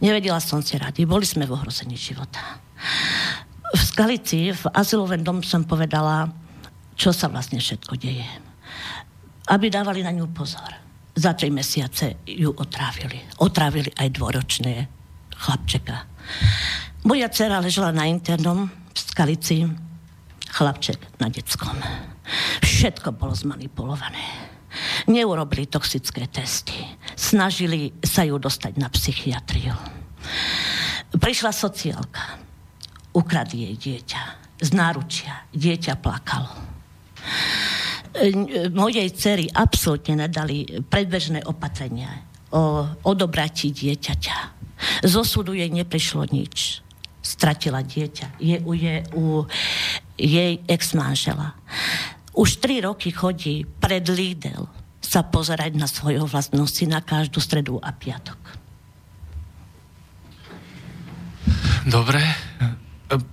Nevedela 0.04 0.36
som 0.36 0.60
si 0.60 0.76
rady, 0.76 1.08
boli 1.08 1.24
sme 1.24 1.48
v 1.48 1.56
ohrození 1.56 1.96
života. 1.96 2.60
V 3.72 3.80
Skalici, 3.80 4.52
v 4.52 4.64
azylovém 4.76 5.24
domu 5.24 5.40
som 5.40 5.64
povedala, 5.64 6.28
čo 6.92 7.08
sa 7.16 7.32
vlastne 7.32 7.56
všetko 7.56 7.96
deje. 7.96 8.28
Aby 9.48 9.72
dávali 9.72 10.04
na 10.04 10.12
ňu 10.12 10.28
pozor 10.28 10.87
za 11.18 11.34
tri 11.34 11.50
mesiace 11.50 12.22
ju 12.22 12.54
otrávili. 12.54 13.18
Otrávili 13.42 13.90
aj 13.98 14.08
dvoročné 14.14 14.86
chlapčeka. 15.34 16.06
Moja 17.02 17.26
dcera 17.26 17.58
ležela 17.58 17.90
na 17.90 18.06
internom 18.06 18.70
v 18.70 18.98
Skalici, 18.98 19.66
chlapček 20.54 21.18
na 21.18 21.26
detskom. 21.26 21.74
Všetko 22.62 23.18
bolo 23.18 23.34
zmanipulované. 23.34 24.46
Neurobili 25.10 25.66
toxické 25.66 26.30
testy. 26.30 26.76
Snažili 27.18 27.90
sa 28.04 28.22
ju 28.22 28.38
dostať 28.38 28.78
na 28.78 28.86
psychiatriu. 28.92 29.74
Prišla 31.18 31.50
sociálka. 31.50 32.38
Ukradli 33.16 33.72
jej 33.72 33.76
dieťa. 33.76 34.22
Z 34.62 34.70
náručia. 34.76 35.48
Dieťa 35.50 35.98
plakalo 35.98 36.68
mojej 38.72 39.08
cery 39.14 39.46
absolútne 39.52 40.26
nedali 40.26 40.82
predbežné 40.86 41.44
opatrenia 41.44 42.24
o 42.54 42.88
odobratí 43.04 43.70
dieťaťa. 43.72 44.38
Zo 45.04 45.22
súdu 45.26 45.52
jej 45.52 45.68
neprišlo 45.68 46.24
nič. 46.30 46.80
Stratila 47.20 47.84
dieťa. 47.84 48.40
Je, 48.40 48.56
je 48.62 48.94
u 49.12 49.44
jej 50.16 50.62
ex-manžela. 50.64 51.54
Už 52.32 52.62
tri 52.62 52.80
roky 52.80 53.12
chodí 53.12 53.66
pred 53.66 54.06
Lidl 54.08 54.70
sa 55.02 55.26
pozerať 55.26 55.76
na 55.76 55.88
svojho 55.90 56.24
vlastného 56.24 56.68
syna 56.68 57.04
každú 57.04 57.40
stredu 57.42 57.76
a 57.82 57.92
piatok. 57.92 58.38
Dobre. 61.88 62.20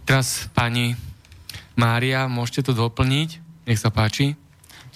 Teraz 0.08 0.48
pani 0.56 0.96
Mária, 1.76 2.32
môžete 2.32 2.72
to 2.72 2.74
doplniť? 2.74 3.30
Nech 3.68 3.76
sa 3.76 3.92
páči. 3.92 4.40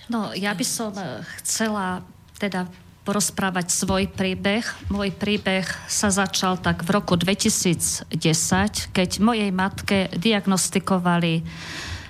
No, 0.09 0.33
ja 0.33 0.57
by 0.57 0.65
som 0.65 0.89
eh, 0.97 1.21
chcela 1.41 2.01
teda 2.41 2.65
porozprávať 3.05 3.73
svoj 3.73 4.09
príbeh. 4.09 4.65
Môj 4.89 5.13
príbeh 5.13 5.65
sa 5.89 6.13
začal 6.13 6.61
tak 6.61 6.85
v 6.85 6.93
roku 6.93 7.17
2010, 7.17 8.05
keď 8.93 9.09
mojej 9.21 9.49
matke 9.49 10.09
diagnostikovali 10.13 11.41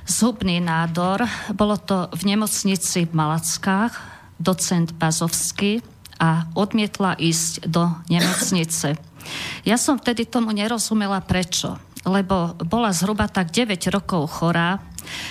zhubný 0.04 0.60
nádor. 0.60 1.24
Bolo 1.56 1.80
to 1.80 2.12
v 2.16 2.36
nemocnici 2.36 3.08
v 3.08 3.16
Malackách, 3.16 3.96
docent 4.42 4.92
Bazovský 4.96 5.80
a 6.20 6.52
odmietla 6.58 7.16
ísť 7.16 7.70
do 7.70 7.88
nemocnice. 8.12 9.00
Ja 9.64 9.78
som 9.80 9.96
vtedy 9.96 10.28
tomu 10.28 10.52
nerozumela 10.52 11.24
prečo, 11.24 11.80
lebo 12.04 12.60
bola 12.66 12.92
zhruba 12.92 13.32
tak 13.32 13.56
9 13.56 13.78
rokov 13.94 14.42
chorá, 14.42 14.84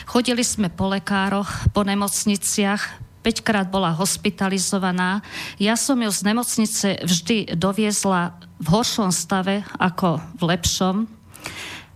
Chodili 0.08 0.44
sme 0.44 0.72
po 0.72 0.88
lekároch, 0.90 1.70
po 1.72 1.82
nemocniciach, 1.84 3.08
5 3.22 3.44
krát 3.44 3.66
bola 3.68 3.92
hospitalizovaná. 3.92 5.20
Ja 5.58 5.74
som 5.74 5.98
ju 5.98 6.08
z 6.08 6.22
nemocnice 6.22 6.88
vždy 7.02 7.58
doviezla 7.58 8.38
v 8.62 8.66
horšom 8.72 9.10
stave 9.12 9.66
ako 9.76 10.22
v 10.38 10.42
lepšom. 10.54 10.96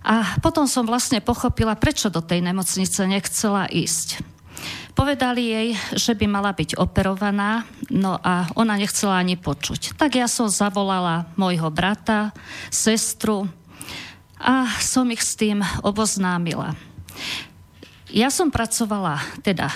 A 0.02 0.36
potom 0.42 0.66
som 0.66 0.82
vlastne 0.82 1.22
pochopila, 1.22 1.78
prečo 1.78 2.10
do 2.10 2.18
tej 2.18 2.42
nemocnice 2.42 3.06
nechcela 3.06 3.70
ísť. 3.70 4.18
Povedali 4.92 5.42
jej, 5.48 5.68
že 5.96 6.12
by 6.12 6.26
mala 6.28 6.52
byť 6.52 6.76
operovaná, 6.76 7.64
no 7.88 8.20
a 8.20 8.50
ona 8.52 8.76
nechcela 8.76 9.16
ani 9.16 9.40
počuť. 9.40 9.96
Tak 9.96 10.20
ja 10.20 10.28
som 10.28 10.52
zavolala 10.52 11.32
môjho 11.38 11.72
brata, 11.72 12.34
sestru 12.68 13.48
a 14.36 14.68
som 14.82 15.08
ich 15.08 15.24
s 15.24 15.32
tým 15.38 15.64
oboznámila. 15.80 16.76
Ja 18.12 18.28
som 18.28 18.52
pracovala 18.52 19.24
teda 19.40 19.72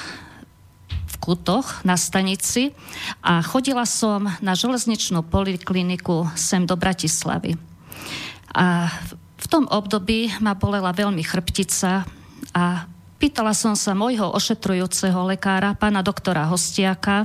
v 0.92 1.14
Kutoch 1.25 1.81
na 1.88 1.96
stanici 1.96 2.77
a 3.25 3.40
chodila 3.40 3.88
som 3.88 4.29
na 4.44 4.53
železničnú 4.53 5.25
polikliniku 5.25 6.29
sem 6.37 6.68
do 6.68 6.77
Bratislavy. 6.77 7.57
A 8.53 8.92
v 9.40 9.46
tom 9.49 9.64
období 9.72 10.37
ma 10.44 10.53
bolela 10.53 10.92
veľmi 10.92 11.25
chrbtica 11.25 12.05
a 12.53 12.85
pýtala 13.16 13.57
som 13.57 13.72
sa 13.72 13.96
môjho 13.96 14.29
ošetrujúceho 14.37 15.25
lekára, 15.25 15.72
pána 15.72 16.05
doktora 16.05 16.44
Hostiaka, 16.44 17.25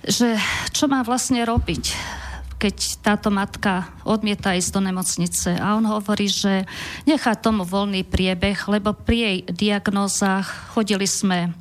že 0.00 0.40
čo 0.72 0.88
má 0.88 1.04
vlastne 1.04 1.44
robiť 1.44 1.92
keď 2.64 3.04
táto 3.04 3.28
matka 3.28 3.92
odmieta 4.08 4.56
ísť 4.56 4.72
do 4.72 4.80
nemocnice 4.88 5.52
a 5.60 5.76
on 5.76 5.84
hovorí, 5.84 6.32
že 6.32 6.64
nechá 7.04 7.36
tomu 7.36 7.60
voľný 7.60 8.08
priebeh, 8.08 8.56
lebo 8.72 8.96
pri 8.96 9.16
jej 9.20 9.38
diagnózach 9.52 10.72
chodili 10.72 11.04
sme 11.04 11.52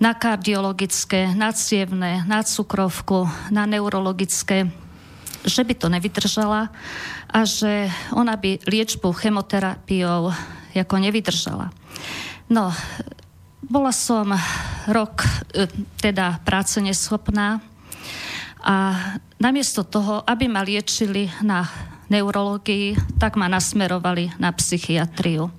na 0.00 0.16
kardiologické, 0.16 1.36
na 1.36 1.52
cievne, 1.52 2.24
na 2.24 2.40
cukrovku, 2.40 3.28
na 3.52 3.68
neurologické, 3.68 4.72
že 5.44 5.60
by 5.68 5.74
to 5.76 5.92
nevydržala 5.92 6.72
a 7.28 7.38
že 7.44 7.92
ona 8.08 8.40
by 8.40 8.64
liečbu 8.64 9.12
chemoterapiou 9.12 10.32
ako 10.72 10.96
nevydržala. 10.96 11.68
No, 12.48 12.72
bola 13.68 13.92
som 13.92 14.32
rok 14.88 15.28
e, 15.52 15.68
teda 16.00 16.40
práce 16.40 16.80
neschopná, 16.80 17.60
a 18.66 18.98
namiesto 19.38 19.86
toho, 19.86 20.26
aby 20.26 20.50
ma 20.50 20.66
liečili 20.66 21.30
na 21.38 21.70
neurológii, 22.10 22.98
tak 23.22 23.38
ma 23.38 23.46
nasmerovali 23.46 24.34
na 24.42 24.50
psychiatriu. 24.50 25.54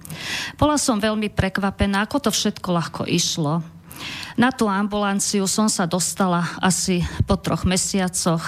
Bola 0.60 0.76
som 0.76 1.00
veľmi 1.00 1.32
prekvapená, 1.32 2.04
ako 2.04 2.28
to 2.28 2.30
všetko 2.36 2.67
ľahko 2.76 3.04
išlo. 3.08 3.63
Na 4.36 4.52
tú 4.52 4.67
ambulanciu 4.67 5.48
som 5.48 5.72
sa 5.72 5.88
dostala 5.88 6.46
asi 6.60 7.02
po 7.26 7.39
troch 7.39 7.63
mesiacoch. 7.63 8.43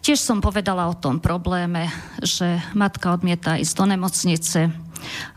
Tiež 0.00 0.16
som 0.16 0.40
povedala 0.40 0.88
o 0.88 0.96
tom 0.96 1.20
probléme, 1.20 1.92
že 2.24 2.64
matka 2.72 3.12
odmieta 3.12 3.60
ísť 3.60 3.74
do 3.76 3.84
nemocnice. 3.84 4.60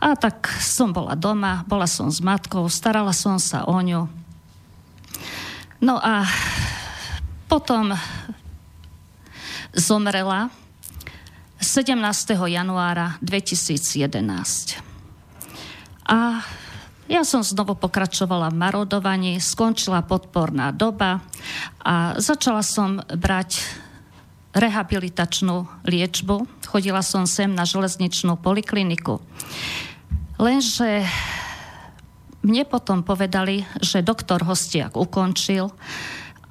A 0.00 0.16
tak 0.16 0.48
som 0.60 0.96
bola 0.96 1.12
doma, 1.12 1.64
bola 1.68 1.84
som 1.84 2.08
s 2.08 2.24
matkou, 2.24 2.64
starala 2.72 3.12
som 3.12 3.36
sa 3.36 3.68
o 3.68 3.76
ňu. 3.76 4.08
No 5.84 6.00
a 6.00 6.24
potom 7.54 7.94
zomrela 9.70 10.50
17. 11.62 11.94
januára 12.50 13.14
2011. 13.22 14.82
A 16.10 16.42
ja 17.06 17.22
som 17.22 17.46
znovu 17.46 17.78
pokračovala 17.78 18.50
v 18.50 18.58
marodovaní, 18.58 19.32
skončila 19.38 20.02
podporná 20.02 20.74
doba 20.74 21.22
a 21.78 22.18
začala 22.18 22.66
som 22.66 22.98
brať 23.06 23.62
rehabilitačnú 24.50 25.86
liečbu. 25.86 26.66
Chodila 26.66 27.06
som 27.06 27.22
sem 27.22 27.54
na 27.54 27.62
železničnú 27.62 28.34
polikliniku. 28.34 29.22
Lenže 30.42 31.06
mne 32.42 32.66
potom 32.66 33.06
povedali, 33.06 33.62
že 33.78 34.02
doktor 34.02 34.42
Hostiak 34.42 34.98
ukončil 34.98 35.70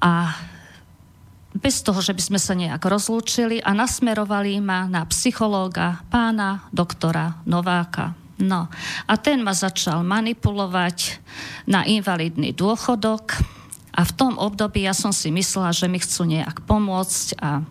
a 0.00 0.32
bez 1.54 1.86
toho, 1.86 2.02
že 2.02 2.12
by 2.12 2.22
sme 2.22 2.40
sa 2.42 2.58
nejak 2.58 2.82
rozlúčili 2.82 3.62
a 3.62 3.70
nasmerovali 3.72 4.58
ma 4.58 4.90
na 4.90 5.06
psychológa 5.06 6.02
pána 6.10 6.66
doktora 6.74 7.38
Nováka. 7.46 8.18
No 8.42 8.66
a 9.06 9.14
ten 9.14 9.46
ma 9.46 9.54
začal 9.54 10.02
manipulovať 10.02 11.22
na 11.70 11.86
invalidný 11.86 12.50
dôchodok 12.50 13.38
a 13.94 14.02
v 14.02 14.12
tom 14.18 14.34
období 14.34 14.82
ja 14.82 14.90
som 14.90 15.14
si 15.14 15.30
myslela, 15.30 15.70
že 15.70 15.86
mi 15.86 16.02
chcú 16.02 16.26
nejak 16.26 16.66
pomôcť 16.66 17.38
a 17.38 17.62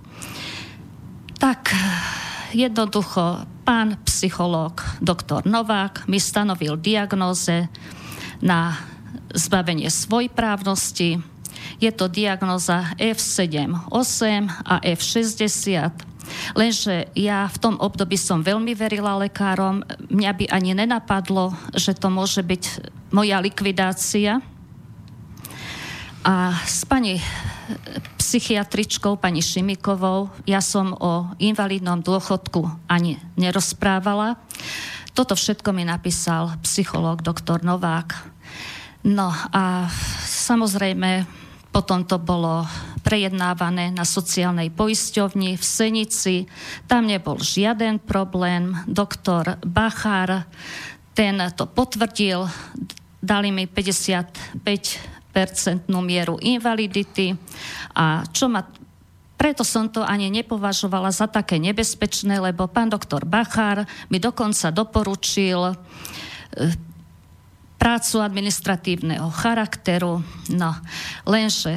tak 1.35 1.75
jednoducho 2.55 3.43
pán 3.67 3.99
psychológ 4.07 4.79
doktor 5.03 5.43
Novák 5.43 6.07
mi 6.07 6.15
stanovil 6.15 6.79
diagnóze 6.79 7.67
na 8.39 8.79
zbavenie 9.35 9.91
svojprávnosti, 9.91 11.32
je 11.83 11.91
to 11.91 12.07
diagnoza 12.07 12.95
F7-8 12.95 13.91
a 14.63 14.79
F60. 14.79 15.91
Lenže 16.55 17.11
ja 17.19 17.51
v 17.51 17.57
tom 17.59 17.75
období 17.75 18.15
som 18.15 18.39
veľmi 18.39 18.71
verila 18.71 19.19
lekárom. 19.19 19.83
Mňa 20.07 20.31
by 20.31 20.45
ani 20.47 20.71
nenapadlo, 20.71 21.51
že 21.75 21.91
to 21.91 22.07
môže 22.07 22.39
byť 22.39 22.63
moja 23.11 23.43
likvidácia. 23.43 24.39
A 26.23 26.55
s 26.63 26.87
pani 26.87 27.19
psychiatričkou, 28.15 29.19
pani 29.19 29.43
Šimikovou, 29.43 30.31
ja 30.47 30.63
som 30.63 30.95
o 30.95 31.27
invalidnom 31.43 31.99
dôchodku 31.99 32.87
ani 32.87 33.19
nerozprávala. 33.35 34.39
Toto 35.11 35.35
všetko 35.35 35.75
mi 35.75 35.83
napísal 35.83 36.55
psychológ 36.63 37.21
doktor 37.21 37.59
Novák. 37.59 38.15
No 39.03 39.35
a 39.51 39.91
samozrejme 40.23 41.27
potom 41.73 42.05
to 42.05 42.21
bolo 42.21 42.69
prejednávané 43.01 43.89
na 43.89 44.05
sociálnej 44.05 44.69
poisťovni 44.69 45.57
v 45.57 45.63
Senici. 45.65 46.45
Tam 46.85 47.09
nebol 47.09 47.41
žiaden 47.41 47.97
problém. 47.97 48.77
Doktor 48.85 49.57
Bachar, 49.65 50.45
ten 51.17 51.41
to 51.57 51.65
potvrdil, 51.65 52.45
dali 53.17 53.49
mi 53.49 53.65
55 53.65 54.61
percentnú 55.33 55.99
mieru 56.05 56.37
invalidity 56.37 57.33
a 57.97 58.21
čo 58.29 58.45
ma 58.45 58.61
preto 59.33 59.65
som 59.67 59.91
to 59.91 60.05
ani 60.05 60.31
nepovažovala 60.31 61.11
za 61.11 61.27
také 61.27 61.59
nebezpečné, 61.59 62.39
lebo 62.39 62.69
pán 62.69 62.87
doktor 62.87 63.27
Bachar 63.27 63.83
mi 64.07 64.21
dokonca 64.21 64.71
doporučil 64.71 65.75
prácu 67.83 68.23
administratívneho 68.23 69.27
charakteru. 69.27 70.23
No, 70.55 70.71
lenže 71.27 71.75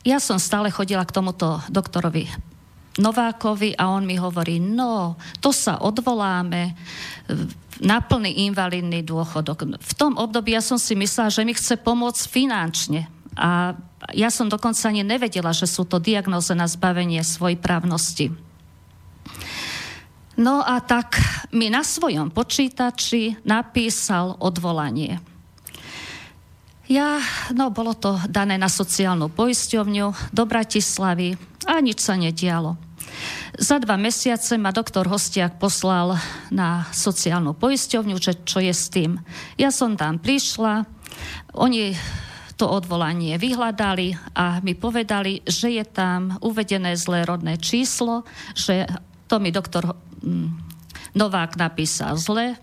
ja 0.00 0.16
som 0.16 0.40
stále 0.40 0.72
chodila 0.72 1.04
k 1.04 1.12
tomuto 1.12 1.60
doktorovi 1.68 2.24
Novákovi 2.96 3.76
a 3.76 3.92
on 3.92 4.08
mi 4.08 4.16
hovorí, 4.16 4.56
no, 4.56 5.20
to 5.44 5.52
sa 5.52 5.84
odvoláme 5.84 6.72
na 7.84 8.00
plný 8.00 8.48
invalidný 8.48 9.04
dôchodok. 9.04 9.76
V 9.76 9.92
tom 9.92 10.16
období 10.16 10.56
ja 10.56 10.64
som 10.64 10.80
si 10.80 10.96
myslela, 10.96 11.28
že 11.28 11.44
mi 11.44 11.52
chce 11.52 11.76
pomôcť 11.76 12.24
finančne. 12.24 13.04
A 13.36 13.76
ja 14.16 14.32
som 14.32 14.48
dokonca 14.48 14.80
ani 14.88 15.04
nevedela, 15.04 15.52
že 15.52 15.68
sú 15.68 15.84
to 15.84 16.00
diagnóze 16.00 16.56
na 16.56 16.64
zbavenie 16.64 17.20
svojej 17.20 17.60
právnosti. 17.60 18.32
No 20.36 20.60
a 20.60 20.84
tak 20.84 21.16
mi 21.56 21.72
na 21.72 21.80
svojom 21.80 22.28
počítači 22.28 23.40
napísal 23.48 24.36
odvolanie. 24.36 25.16
Ja, 26.86 27.18
no 27.56 27.72
bolo 27.72 27.96
to 27.96 28.20
dané 28.30 28.60
na 28.60 28.70
sociálnu 28.70 29.32
poisťovňu 29.32 30.30
do 30.30 30.44
Bratislavy 30.46 31.34
a 31.66 31.82
nič 31.82 31.98
sa 31.98 32.14
nedialo. 32.14 32.78
Za 33.56 33.80
dva 33.80 33.96
mesiace 33.96 34.60
ma 34.60 34.70
doktor 34.70 35.08
Hostiak 35.08 35.56
poslal 35.56 36.20
na 36.52 36.84
sociálnu 36.92 37.56
poisťovňu, 37.56 38.16
že 38.20 38.38
čo 38.44 38.60
je 38.60 38.70
s 38.76 38.92
tým. 38.92 39.18
Ja 39.56 39.72
som 39.72 39.96
tam 39.96 40.20
prišla, 40.20 40.84
oni 41.56 41.96
to 42.60 42.68
odvolanie 42.68 43.34
vyhľadali 43.40 44.36
a 44.36 44.60
mi 44.60 44.76
povedali, 44.76 45.42
že 45.48 45.72
je 45.72 45.84
tam 45.88 46.36
uvedené 46.44 46.94
zlé 46.94 47.24
rodné 47.24 47.56
číslo, 47.56 48.22
že 48.54 48.86
to 49.26 49.42
mi 49.42 49.50
doktor 49.50 50.05
Novák 51.16 51.56
napísal 51.56 52.16
zle, 52.20 52.56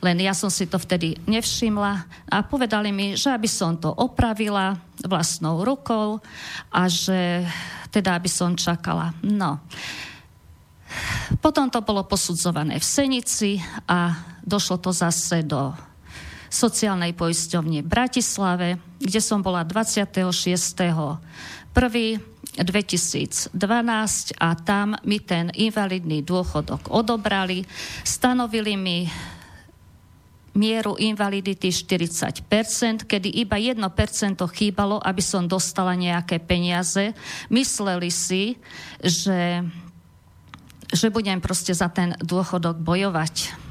len 0.00 0.16
ja 0.20 0.32
som 0.32 0.48
si 0.48 0.64
to 0.68 0.80
vtedy 0.80 1.16
nevšimla 1.28 1.92
a 2.32 2.36
povedali 2.44 2.92
mi, 2.92 3.16
že 3.16 3.32
aby 3.32 3.48
som 3.48 3.76
to 3.76 3.92
opravila 3.92 4.76
vlastnou 5.04 5.64
rukou 5.64 6.20
a 6.72 6.82
že 6.88 7.44
teda 7.92 8.16
aby 8.16 8.28
som 8.28 8.56
čakala. 8.56 9.12
No. 9.24 9.60
Potom 11.42 11.68
to 11.68 11.82
bolo 11.82 12.06
posudzované 12.06 12.78
v 12.78 12.86
Senici 12.86 13.58
a 13.88 14.14
došlo 14.44 14.78
to 14.80 14.94
zase 14.94 15.42
do 15.42 15.74
sociálnej 16.46 17.12
poisťovne 17.12 17.82
v 17.82 17.88
Bratislave, 17.90 18.68
kde 19.02 19.20
som 19.20 19.42
bola 19.42 19.66
26. 19.66 20.32
1. 21.74 22.35
2012 22.56 23.52
a 24.40 24.48
tam 24.56 24.96
mi 25.04 25.20
ten 25.20 25.52
invalidný 25.52 26.24
dôchodok 26.24 26.88
odobrali, 26.88 27.64
stanovili 28.04 28.74
mi 28.76 28.98
mieru 30.56 30.96
invalidity 30.96 31.68
40%, 31.68 33.04
kedy 33.04 33.28
iba 33.44 33.60
1% 33.60 33.76
chýbalo, 34.56 34.96
aby 35.04 35.20
som 35.20 35.44
dostala 35.44 35.92
nejaké 35.92 36.40
peniaze. 36.40 37.12
Mysleli 37.52 38.08
si, 38.08 38.56
že, 39.04 39.60
že 40.88 41.12
budem 41.12 41.44
proste 41.44 41.76
za 41.76 41.92
ten 41.92 42.16
dôchodok 42.24 42.80
bojovať. 42.80 43.65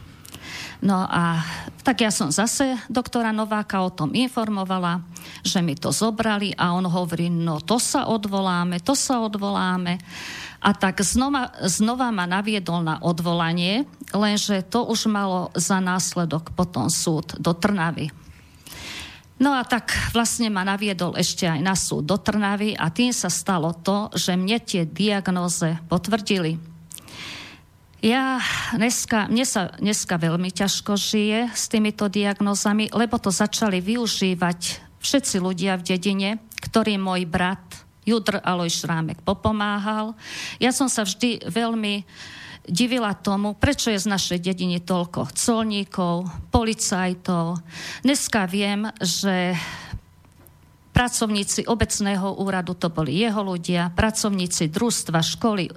No 0.86 1.01
a 1.01 1.41
tak 1.81 2.05
ja 2.05 2.13
som 2.13 2.29
zase 2.29 2.77
doktora 2.93 3.33
Nováka 3.33 3.81
o 3.81 3.89
tom 3.89 4.13
informovala, 4.13 5.01
že 5.41 5.57
mi 5.65 5.73
to 5.73 5.89
zobrali 5.89 6.53
a 6.53 6.77
on 6.77 6.86
hovorí, 6.86 7.25
no 7.25 7.57
to 7.57 7.81
sa 7.81 8.05
odvoláme, 8.05 8.77
to 8.86 8.93
sa 8.93 9.17
odvoláme. 9.25 9.97
A 10.61 10.77
tak 10.77 11.01
znova, 11.01 11.49
znova 11.65 12.13
ma 12.13 12.29
naviedol 12.29 12.86
na 12.86 13.01
odvolanie, 13.01 13.89
lenže 14.13 14.61
to 14.69 14.86
už 14.86 15.09
malo 15.09 15.49
za 15.57 15.81
následok 15.81 16.53
potom 16.53 16.86
súd 16.93 17.33
do 17.41 17.57
Trnavy. 17.57 18.13
No 19.41 19.57
a 19.57 19.65
tak 19.65 19.89
vlastne 20.13 20.53
ma 20.53 20.61
naviedol 20.61 21.17
ešte 21.17 21.49
aj 21.49 21.59
na 21.65 21.73
súd 21.73 22.05
do 22.05 22.21
Trnavy 22.21 22.77
a 22.77 22.93
tým 22.93 23.09
sa 23.09 23.33
stalo 23.33 23.73
to, 23.73 24.13
že 24.13 24.38
mne 24.38 24.61
tie 24.61 24.86
diagnóze 24.86 25.81
potvrdili. 25.89 26.74
Ja 28.06 28.38
dneska, 28.70 29.26
mne 29.34 29.49
sa 29.49 29.74
dneska 29.82 30.22
veľmi 30.22 30.53
ťažko 30.53 30.93
žije 30.93 31.49
s 31.49 31.66
týmito 31.66 32.06
diagnózami, 32.06 32.93
lebo 32.93 33.18
to 33.18 33.34
začali 33.34 33.82
využívať 33.82 34.60
všetci 35.01 35.41
ľudia 35.41 35.74
v 35.82 35.89
dedine, 35.89 36.30
ktorý 36.70 37.01
môj 37.01 37.26
brat 37.26 37.66
Judr 38.06 38.45
Aloj 38.45 38.70
Šrámek 38.70 39.26
popomáhal. 39.26 40.14
Ja 40.62 40.70
som 40.70 40.86
sa 40.86 41.01
vždy 41.01 41.49
veľmi 41.49 42.06
divila 42.70 43.18
tomu, 43.18 43.58
prečo 43.58 43.89
je 43.89 43.97
z 43.97 44.06
našej 44.06 44.38
dediny 44.38 44.86
toľko 44.86 45.34
colníkov, 45.34 46.30
policajtov. 46.53 47.58
Dneska 48.06 48.45
viem, 48.45 48.86
že 49.01 49.58
pracovníci 50.96 51.68
obecného 51.68 52.39
úradu, 52.39 52.72
to 52.72 52.88
boli 52.88 53.20
jeho 53.20 53.43
ľudia, 53.43 53.91
pracovníci 53.91 54.72
družstva, 54.72 55.20
školy, 55.20 55.68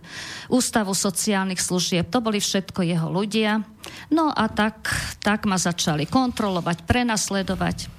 ústavu 0.47 0.95
sociálnych 0.95 1.59
služieb, 1.59 2.07
to 2.07 2.23
boli 2.23 2.39
všetko 2.39 2.87
jeho 2.87 3.11
ľudia. 3.11 3.67
No 4.15 4.31
a 4.31 4.47
tak, 4.47 4.87
tak 5.19 5.43
ma 5.51 5.59
začali 5.59 6.07
kontrolovať, 6.07 6.87
prenasledovať. 6.87 7.91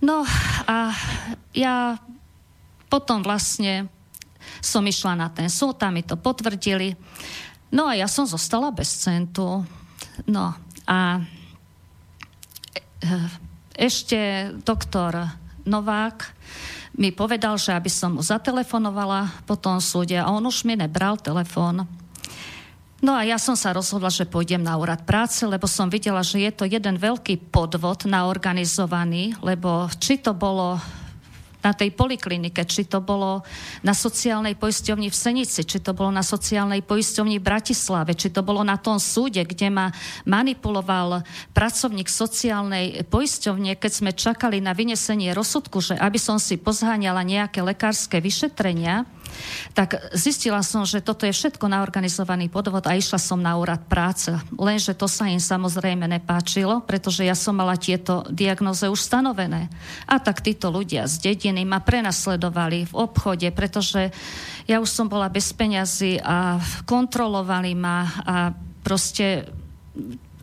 No 0.00 0.24
a 0.64 0.96
ja 1.52 2.00
potom 2.88 3.20
vlastne 3.20 3.92
som 4.64 4.80
išla 4.80 5.12
na 5.12 5.28
ten 5.28 5.52
súd, 5.52 5.76
tam 5.76 5.92
mi 5.92 6.02
to 6.02 6.16
potvrdili. 6.16 6.96
No 7.68 7.84
a 7.84 7.92
ja 7.92 8.08
som 8.08 8.24
zostala 8.24 8.72
bez 8.72 8.88
centu. 8.88 9.60
No 10.24 10.56
a 10.88 11.20
e, 13.04 13.08
ešte 13.76 14.50
doktor 14.64 15.28
Novák 15.68 16.34
mi 16.98 17.12
povedal, 17.14 17.60
že 17.60 17.76
aby 17.76 17.92
som 17.92 18.16
mu 18.16 18.24
zatelefonovala 18.24 19.44
po 19.46 19.54
tom 19.54 19.78
súde 19.78 20.16
a 20.18 20.32
on 20.32 20.42
už 20.42 20.64
mi 20.64 20.74
nebral 20.74 21.20
telefón. 21.20 21.86
No 22.98 23.14
a 23.14 23.22
ja 23.22 23.38
som 23.38 23.54
sa 23.54 23.70
rozhodla, 23.70 24.10
že 24.10 24.26
pôjdem 24.26 24.58
na 24.58 24.74
úrad 24.74 25.06
práce, 25.06 25.46
lebo 25.46 25.70
som 25.70 25.86
videla, 25.86 26.18
že 26.26 26.42
je 26.42 26.50
to 26.50 26.66
jeden 26.66 26.98
veľký 26.98 27.54
podvod 27.54 28.10
na 28.10 28.26
organizovaný, 28.26 29.38
lebo 29.38 29.86
či 30.02 30.18
to 30.18 30.34
bolo 30.34 30.82
na 31.58 31.74
tej 31.74 31.90
poliklinike, 31.90 32.62
či 32.64 32.86
to 32.86 33.02
bolo 33.02 33.42
na 33.82 33.90
sociálnej 33.90 34.54
poisťovni 34.54 35.10
v 35.10 35.16
Senici, 35.16 35.66
či 35.66 35.82
to 35.82 35.90
bolo 35.90 36.14
na 36.14 36.22
sociálnej 36.22 36.86
poisťovni 36.86 37.42
v 37.42 37.46
Bratislave, 37.46 38.14
či 38.14 38.30
to 38.30 38.46
bolo 38.46 38.62
na 38.62 38.78
tom 38.78 39.02
súde, 39.02 39.42
kde 39.42 39.68
ma 39.68 39.90
manipuloval 40.22 41.26
pracovník 41.50 42.06
sociálnej 42.06 43.02
poisťovne, 43.10 43.74
keď 43.74 43.92
sme 43.92 44.10
čakali 44.14 44.62
na 44.62 44.70
vynesenie 44.70 45.34
rozsudku, 45.34 45.82
že 45.82 45.98
aby 45.98 46.18
som 46.18 46.38
si 46.38 46.54
pozháňala 46.54 47.26
nejaké 47.26 47.58
lekárske 47.58 48.22
vyšetrenia, 48.22 49.02
tak 49.72 49.98
zistila 50.14 50.60
som, 50.64 50.82
že 50.82 51.04
toto 51.04 51.24
je 51.24 51.34
všetko 51.34 51.70
na 51.70 51.80
organizovaný 51.84 52.50
podvod 52.50 52.86
a 52.86 52.96
išla 52.96 53.20
som 53.20 53.38
na 53.38 53.54
úrad 53.56 53.84
práce. 53.86 54.32
Lenže 54.54 54.96
to 54.96 55.06
sa 55.06 55.30
im 55.30 55.40
samozrejme 55.40 56.08
nepáčilo, 56.08 56.82
pretože 56.82 57.22
ja 57.24 57.38
som 57.38 57.56
mala 57.56 57.78
tieto 57.78 58.26
diagnoze 58.28 58.88
už 58.88 58.98
stanovené. 58.98 59.70
A 60.08 60.18
tak 60.18 60.42
títo 60.42 60.72
ľudia 60.72 61.06
z 61.06 61.32
dediny 61.32 61.62
ma 61.62 61.80
prenasledovali 61.80 62.88
v 62.90 62.94
obchode, 62.94 63.48
pretože 63.54 64.10
ja 64.68 64.82
už 64.82 64.90
som 64.90 65.06
bola 65.06 65.32
bez 65.32 65.50
peňazí 65.54 66.20
a 66.20 66.60
kontrolovali 66.84 67.72
ma 67.72 67.98
a 68.24 68.36
proste 68.82 69.48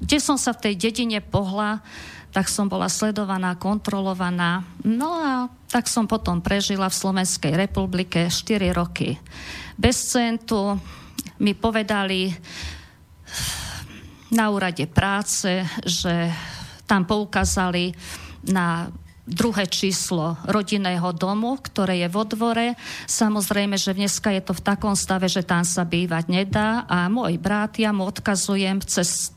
kde 0.05 0.17
som 0.19 0.35
sa 0.35 0.51
v 0.51 0.69
tej 0.69 0.73
dedine 0.75 1.23
pohla, 1.23 1.79
tak 2.35 2.51
som 2.51 2.67
bola 2.67 2.91
sledovaná, 2.91 3.55
kontrolovaná. 3.55 4.67
No 4.83 5.15
a 5.15 5.47
tak 5.71 5.87
som 5.87 6.03
potom 6.03 6.43
prežila 6.43 6.91
v 6.91 6.99
Slovenskej 6.99 7.55
republike 7.55 8.27
4 8.27 8.75
roky. 8.75 9.15
Bez 9.79 10.11
centu 10.11 10.75
mi 11.39 11.55
povedali 11.55 12.35
na 14.35 14.51
úrade 14.51 14.83
práce, 14.91 15.63
že 15.87 16.27
tam 16.83 17.07
poukázali 17.07 17.95
na 18.51 18.91
druhé 19.25 19.65
číslo 19.65 20.37
rodinného 20.45 21.09
domu, 21.15 21.57
ktoré 21.57 22.03
je 22.03 22.09
vo 22.11 22.27
dvore. 22.27 22.77
Samozrejme, 23.09 23.73
že 23.79 23.97
dneska 23.97 24.29
je 24.29 24.43
to 24.43 24.53
v 24.53 24.61
takom 24.61 24.93
stave, 24.93 25.25
že 25.25 25.41
tam 25.41 25.65
sa 25.65 25.81
bývať 25.81 26.29
nedá 26.29 26.85
a 26.85 27.09
môj 27.09 27.41
brat, 27.41 27.79
ja 27.81 27.89
mu 27.89 28.05
odkazujem 28.05 28.83
cez 28.85 29.34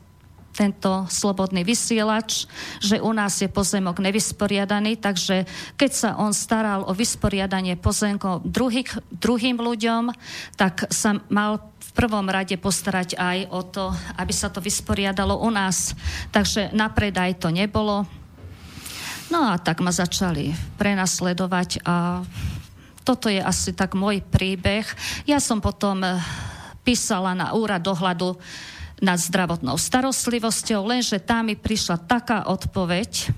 tento 0.59 1.07
slobodný 1.07 1.63
vysielač, 1.63 2.43
že 2.83 2.99
u 2.99 3.15
nás 3.15 3.39
je 3.39 3.47
pozemok 3.47 4.03
nevysporiadaný, 4.03 4.99
takže 4.99 5.47
keď 5.79 5.91
sa 5.95 6.09
on 6.19 6.35
staral 6.35 6.83
o 6.83 6.91
vysporiadanie 6.91 7.79
pozemkov 7.79 8.43
druhých, 8.43 8.99
druhým 9.07 9.55
ľuďom, 9.55 10.11
tak 10.59 10.91
sa 10.91 11.15
mal 11.31 11.63
v 11.79 11.91
prvom 11.95 12.27
rade 12.27 12.59
postarať 12.59 13.15
aj 13.15 13.37
o 13.55 13.61
to, 13.63 13.85
aby 14.19 14.35
sa 14.35 14.51
to 14.51 14.59
vysporiadalo 14.59 15.39
u 15.39 15.47
nás. 15.47 15.95
Takže 16.35 16.75
na 16.75 16.91
predaj 16.91 17.39
to 17.39 17.47
nebolo. 17.55 18.03
No 19.31 19.55
a 19.55 19.61
tak 19.61 19.79
ma 19.79 19.95
začali 19.95 20.51
prenasledovať 20.75 21.87
a 21.87 22.25
toto 23.07 23.31
je 23.31 23.39
asi 23.39 23.71
tak 23.73 23.95
môj 23.95 24.21
príbeh. 24.21 24.85
Ja 25.23 25.39
som 25.39 25.63
potom 25.63 26.03
písala 26.83 27.31
na 27.37 27.55
úrad 27.55 27.85
dohľadu 27.85 28.37
nad 28.99 29.19
zdravotnou 29.19 29.79
starostlivosťou, 29.79 30.83
lenže 30.83 31.23
tam 31.23 31.47
mi 31.47 31.55
prišla 31.55 32.03
taká 32.03 32.47
odpoveď, 32.47 33.31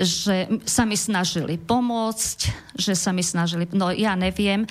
že 0.00 0.48
sa 0.64 0.88
mi 0.88 0.96
snažili 0.96 1.60
pomôcť, 1.60 2.38
že 2.76 2.96
sa 2.96 3.12
mi 3.12 3.24
snažili, 3.24 3.68
no 3.72 3.92
ja 3.92 4.16
neviem, 4.16 4.64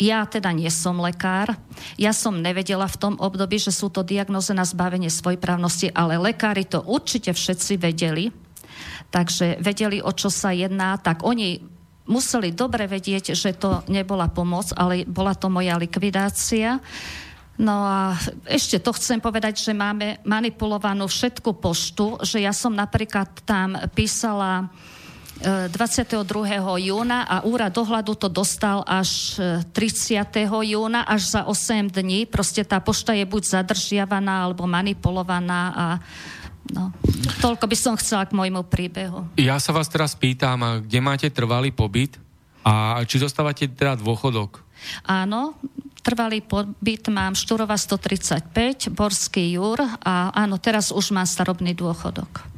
ja 0.00 0.26
teda 0.26 0.50
nie 0.50 0.68
som 0.72 0.98
lekár, 0.98 1.54
ja 1.94 2.10
som 2.10 2.42
nevedela 2.42 2.88
v 2.90 2.98
tom 2.98 3.14
období, 3.20 3.60
že 3.60 3.70
sú 3.70 3.92
to 3.92 4.02
diagnoze 4.02 4.50
na 4.50 4.66
zbavenie 4.66 5.12
svojprávnosti, 5.12 5.94
ale 5.94 6.18
lekári 6.18 6.66
to 6.66 6.82
určite 6.82 7.30
všetci 7.30 7.78
vedeli, 7.78 8.34
takže 9.14 9.60
vedeli, 9.62 10.02
o 10.02 10.10
čo 10.10 10.32
sa 10.32 10.50
jedná, 10.50 10.98
tak 10.98 11.22
oni 11.22 11.62
museli 12.08 12.50
dobre 12.50 12.90
vedieť, 12.90 13.36
že 13.36 13.54
to 13.54 13.86
nebola 13.86 14.26
pomoc, 14.26 14.74
ale 14.74 15.06
bola 15.06 15.38
to 15.38 15.46
moja 15.46 15.78
likvidácia. 15.78 16.82
No 17.60 17.84
a 17.84 18.16
ešte 18.48 18.80
to 18.80 18.96
chcem 18.96 19.20
povedať, 19.20 19.60
že 19.60 19.76
máme 19.76 20.24
manipulovanú 20.24 21.04
všetku 21.04 21.60
poštu, 21.60 22.24
že 22.24 22.40
ja 22.40 22.50
som 22.56 22.72
napríklad 22.72 23.28
tam 23.44 23.76
písala 23.92 24.72
22. 25.42 26.22
júna 26.86 27.26
a 27.26 27.42
úrad 27.42 27.74
dohľadu 27.74 28.14
to 28.14 28.28
dostal 28.30 28.86
až 28.86 29.36
30. 29.74 30.22
E, 30.38 30.46
júna, 30.46 31.02
až 31.02 31.34
za 31.34 31.42
8 31.50 31.90
dní. 31.90 32.30
Proste 32.30 32.62
tá 32.62 32.78
pošta 32.78 33.10
je 33.10 33.26
buď 33.26 33.60
zadržiavaná 33.60 34.46
alebo 34.46 34.64
manipulovaná 34.70 35.60
a 35.74 35.86
No, 36.70 36.94
toľko 37.42 37.66
by 37.66 37.76
som 37.76 37.98
chcela 37.98 38.22
k 38.22 38.38
môjmu 38.38 38.62
príbehu. 38.70 39.26
Ja 39.34 39.58
sa 39.58 39.74
vás 39.74 39.90
teraz 39.90 40.14
pýtam, 40.14 40.62
kde 40.86 40.98
máte 41.02 41.26
trvalý 41.26 41.74
pobyt 41.74 42.16
a 42.62 43.02
či 43.02 43.18
dostávate 43.18 43.66
teda 43.66 43.98
dôchodok? 43.98 44.62
Áno, 45.02 45.58
trvalý 46.02 46.42
pobyt 46.42 47.06
mám 47.08 47.38
Štúrova 47.38 47.78
135, 47.78 48.90
Borský 48.90 49.54
Júr 49.54 49.80
a 50.02 50.34
áno, 50.34 50.58
teraz 50.58 50.90
už 50.90 51.14
mám 51.14 51.26
starobný 51.26 51.72
dôchodok 51.72 52.52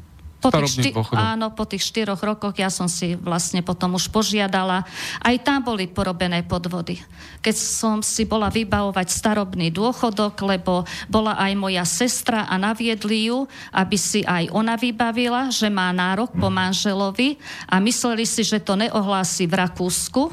po 0.44 0.52
tých, 0.52 0.72
šty- 0.76 0.92
áno, 1.16 1.46
po 1.56 1.64
tých 1.64 1.80
štyroch 1.88 2.20
rokoch 2.20 2.52
ja 2.60 2.68
som 2.68 2.84
si 2.84 3.16
vlastne 3.16 3.64
potom 3.64 3.96
už 3.96 4.12
požiadala. 4.12 4.84
Aj 5.24 5.36
tam 5.40 5.64
boli 5.64 5.88
porobené 5.88 6.44
podvody. 6.44 7.00
Keď 7.40 7.56
som 7.56 8.04
si 8.04 8.28
bola 8.28 8.52
vybavovať 8.52 9.08
starobný 9.08 9.72
dôchodok, 9.72 10.36
lebo 10.44 10.84
bola 11.08 11.40
aj 11.40 11.52
moja 11.56 11.84
sestra 11.88 12.44
a 12.44 12.60
naviedli 12.60 13.32
ju, 13.32 13.48
aby 13.72 13.96
si 13.96 14.20
aj 14.28 14.52
ona 14.52 14.76
vybavila, 14.76 15.48
že 15.48 15.72
má 15.72 15.88
nárok 15.96 16.36
po 16.36 16.52
manželovi 16.52 17.40
a 17.64 17.80
mysleli 17.80 18.28
si, 18.28 18.44
že 18.44 18.60
to 18.60 18.76
neohlási 18.76 19.48
v 19.48 19.54
Rakúsku, 19.64 20.28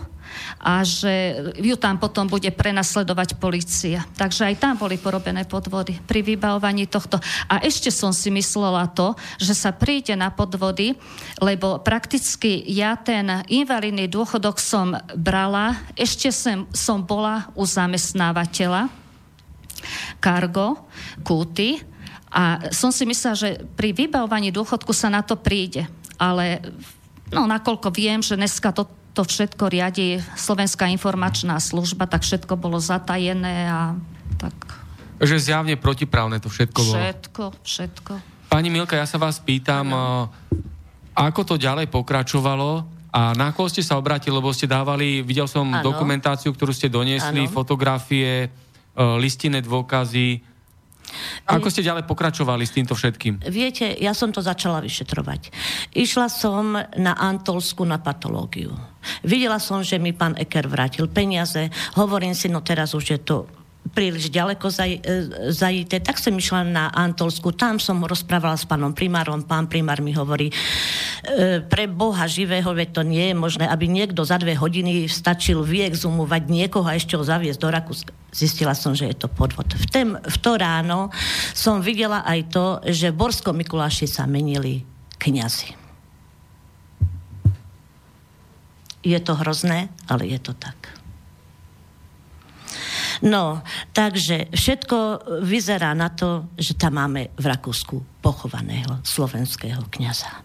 a 0.60 0.82
že 0.86 1.38
ju 1.60 1.76
tam 1.76 1.98
potom 1.98 2.28
bude 2.28 2.48
prenasledovať 2.52 3.38
policia. 3.38 4.06
Takže 4.18 4.52
aj 4.52 4.56
tam 4.62 4.76
boli 4.78 4.98
porobené 4.98 5.46
podvody 5.46 5.98
pri 6.04 6.22
vybavovaní 6.22 6.88
tohto. 6.88 7.18
A 7.50 7.62
ešte 7.64 7.90
som 7.90 8.14
si 8.16 8.30
myslela 8.34 8.90
to, 8.92 9.16
že 9.38 9.54
sa 9.54 9.72
príde 9.74 10.14
na 10.14 10.30
podvody, 10.30 10.96
lebo 11.40 11.82
prakticky 11.82 12.64
ja 12.68 12.96
ten 12.96 13.44
invalidný 13.48 14.08
dôchodok 14.08 14.58
som 14.62 14.96
brala, 15.18 15.80
ešte 15.98 16.30
som, 16.30 16.68
som 16.72 17.02
bola 17.02 17.50
u 17.58 17.64
zamestnávateľa, 17.66 18.92
Cargo, 20.22 20.86
Kúty, 21.26 21.82
a 22.32 22.72
som 22.72 22.96
si 22.96 23.04
myslela, 23.04 23.36
že 23.36 23.50
pri 23.76 23.92
vybavovaní 23.92 24.56
dôchodku 24.56 24.96
sa 24.96 25.12
na 25.12 25.20
to 25.20 25.36
príde. 25.36 25.84
Ale 26.16 26.64
no, 27.28 27.44
nakoľko 27.44 27.92
viem, 27.92 28.24
že 28.24 28.40
dneska 28.40 28.72
to 28.72 28.88
to 29.12 29.28
všetko 29.28 29.68
riadi 29.68 30.24
Slovenská 30.39 30.88
informačná 30.88 31.59
služba, 31.59 32.07
tak 32.07 32.24
všetko 32.24 32.55
bolo 32.55 32.80
zatajené 32.80 33.68
a 33.68 33.82
tak... 34.39 34.55
Že 35.22 35.38
zjavne 35.38 35.76
protiprávne 35.78 36.41
to 36.41 36.49
všetko 36.49 36.80
bolo. 36.82 36.97
Všetko, 36.97 37.43
všetko. 37.62 38.14
Pani 38.49 38.68
Milka, 38.74 38.97
ja 38.97 39.05
sa 39.05 39.22
vás 39.22 39.38
pýtam, 39.38 39.86
ano. 39.93 40.28
ako 41.14 41.41
to 41.45 41.55
ďalej 41.62 41.88
pokračovalo 41.93 42.84
a 43.12 43.36
na 43.36 43.51
koho 43.51 43.68
ste 43.68 43.84
sa 43.84 43.99
obrátili, 43.99 44.32
lebo 44.32 44.55
ste 44.55 44.72
dávali, 44.72 45.20
videl 45.20 45.45
som 45.45 45.68
ano. 45.68 45.84
dokumentáciu, 45.84 46.55
ktorú 46.55 46.72
ste 46.72 46.88
doniesli, 46.88 47.45
ano. 47.45 47.51
fotografie, 47.51 48.47
e, 48.47 48.49
listinné 49.20 49.59
dôkazy, 49.59 50.51
ako 51.45 51.68
ste 51.70 51.86
ďalej 51.86 52.07
pokračovali 52.07 52.64
s 52.66 52.76
týmto 52.76 52.97
všetkým? 52.97 53.45
Viete, 53.47 53.93
ja 53.99 54.12
som 54.12 54.34
to 54.34 54.41
začala 54.43 54.82
vyšetrovať. 54.82 55.51
Išla 55.95 56.28
som 56.32 56.76
na 56.80 57.14
Antolsku 57.16 57.86
na 57.86 58.01
patológiu. 58.01 58.74
Videla 59.26 59.57
som, 59.57 59.82
že 59.82 59.97
mi 59.97 60.14
pán 60.14 60.38
Eker 60.38 60.70
vrátil 60.70 61.09
peniaze. 61.09 61.70
Hovorím 61.97 62.38
si, 62.38 62.47
no 62.49 62.62
teraz 62.62 62.93
už 62.93 63.05
je 63.18 63.20
to 63.22 63.61
príliš 63.90 64.30
ďaleko 64.30 64.70
zaj, 64.70 64.92
e, 64.94 65.18
zajité, 65.50 65.98
tak 65.98 66.22
som 66.22 66.38
išla 66.38 66.62
na 66.64 66.86
Antolsku, 66.94 67.52
tam 67.52 67.82
som 67.82 68.00
rozprávala 68.06 68.56
s 68.56 68.64
pánom 68.64 68.94
primárom, 68.94 69.42
pán 69.44 69.66
primár 69.66 70.00
mi 70.00 70.14
hovorí, 70.14 70.54
e, 70.54 70.56
pre 71.66 71.90
Boha 71.90 72.30
živého, 72.30 72.70
veď 72.72 72.90
to 72.94 73.04
nie 73.04 73.34
je 73.34 73.36
možné, 73.36 73.66
aby 73.66 73.90
niekto 73.90 74.22
za 74.22 74.38
dve 74.38 74.54
hodiny 74.54 75.10
stačil 75.10 75.66
vyexumovať 75.66 76.44
niekoho 76.48 76.88
a 76.88 76.96
ešte 76.96 77.18
ho 77.18 77.24
zaviesť 77.26 77.60
do 77.60 77.70
Rakúska. 77.74 78.12
Zistila 78.32 78.72
som, 78.78 78.96
že 78.96 79.12
je 79.12 79.18
to 79.18 79.28
podvod. 79.28 79.68
V, 79.76 79.86
tém, 79.92 80.10
v 80.16 80.38
to 80.40 80.56
ráno 80.56 81.12
som 81.52 81.84
videla 81.84 82.24
aj 82.24 82.40
to, 82.48 82.66
že 82.88 83.12
v 83.12 83.20
Borskom 83.20 83.60
Mikuláši 83.60 84.08
sa 84.08 84.24
menili 84.24 84.88
kňazi. 85.20 85.76
Je 89.02 89.18
to 89.18 89.34
hrozné, 89.34 89.90
ale 90.06 90.30
je 90.30 90.40
to 90.40 90.54
tak. 90.54 91.01
No, 93.22 93.62
takže 93.94 94.50
všetko 94.50 94.98
vyzerá 95.46 95.94
na 95.94 96.10
to, 96.10 96.50
že 96.58 96.74
tam 96.74 96.98
máme 96.98 97.30
v 97.38 97.46
Rakúsku 97.46 98.22
pochovaného 98.22 98.98
slovenského 99.06 99.86
kniaza. 99.94 100.42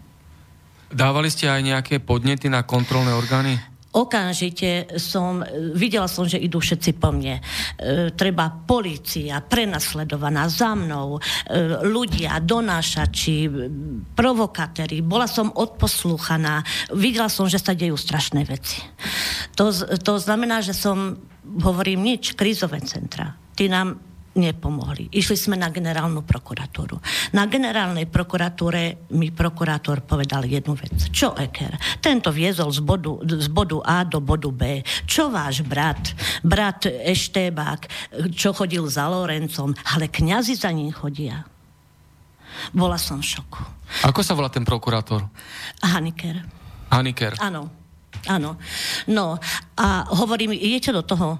Dávali 0.87 1.27
ste 1.27 1.49
aj 1.49 1.61
nejaké 1.65 1.95
podnety 1.99 2.47
na 2.47 2.63
kontrolné 2.63 3.11
orgány? 3.11 3.57
Okamžite 3.97 5.01
som, 5.01 5.41
videla 5.73 6.05
som, 6.05 6.29
že 6.29 6.37
idú 6.37 6.61
všetci 6.61 7.01
po 7.01 7.09
mne. 7.09 7.41
E, 7.41 7.41
treba 8.13 8.53
policia, 8.53 9.41
prenasledovaná 9.41 10.45
za 10.45 10.77
mnou, 10.77 11.17
e, 11.17 11.21
ľudia, 11.81 12.37
donášači, 12.37 13.49
provokatéri. 14.13 15.01
Bola 15.01 15.25
som 15.25 15.49
odposlúchaná. 15.49 16.61
Videla 16.93 17.27
som, 17.33 17.49
že 17.49 17.57
sa 17.57 17.73
dejú 17.73 17.97
strašné 17.97 18.45
veci. 18.45 18.85
To, 19.57 19.73
to 19.97 20.13
znamená, 20.21 20.61
že 20.61 20.77
som 20.77 21.17
hovorím 21.43 22.05
nič, 22.05 22.37
krízové 22.37 22.83
centra. 22.85 23.33
Tí 23.57 23.65
nám 23.65 24.06
nepomohli. 24.37 25.09
Išli 25.11 25.35
sme 25.35 25.55
na 25.57 25.73
generálnu 25.73 26.23
prokuratúru. 26.23 27.01
Na 27.33 27.49
generálnej 27.49 28.05
prokuratúre 28.05 29.09
mi 29.17 29.33
prokurátor 29.33 30.05
povedal 30.05 30.45
jednu 30.45 30.77
vec. 30.77 31.09
Čo 31.09 31.33
Eker? 31.35 31.75
Tento 31.99 32.29
viezol 32.29 32.69
z 32.69 32.79
bodu, 32.85 33.19
z 33.25 33.49
bodu 33.49 33.81
A 33.83 34.05
do 34.05 34.21
bodu 34.21 34.53
B. 34.53 34.85
Čo 35.09 35.33
váš 35.33 35.65
brat? 35.65 36.13
Brat 36.45 36.85
Eštébák, 36.87 37.89
čo 38.31 38.53
chodil 38.53 38.85
za 38.87 39.09
Lorencom, 39.09 39.73
ale 39.97 40.07
kňazi 40.07 40.53
za 40.53 40.69
ním 40.69 40.93
chodia. 40.93 41.43
Bola 42.73 42.97
som 42.97 43.21
v 43.21 43.27
šoku. 43.37 43.61
Ako 44.05 44.21
sa 44.21 44.33
volá 44.37 44.49
ten 44.49 44.65
prokurátor? 44.65 45.25
Haniker. 45.81 46.41
Haniker. 46.89 47.35
Áno. 47.41 47.69
Áno. 48.25 48.57
No 49.07 49.37
a 49.77 49.87
hovorím, 50.09 50.55
idete 50.55 50.89
do 50.89 51.05
toho. 51.05 51.37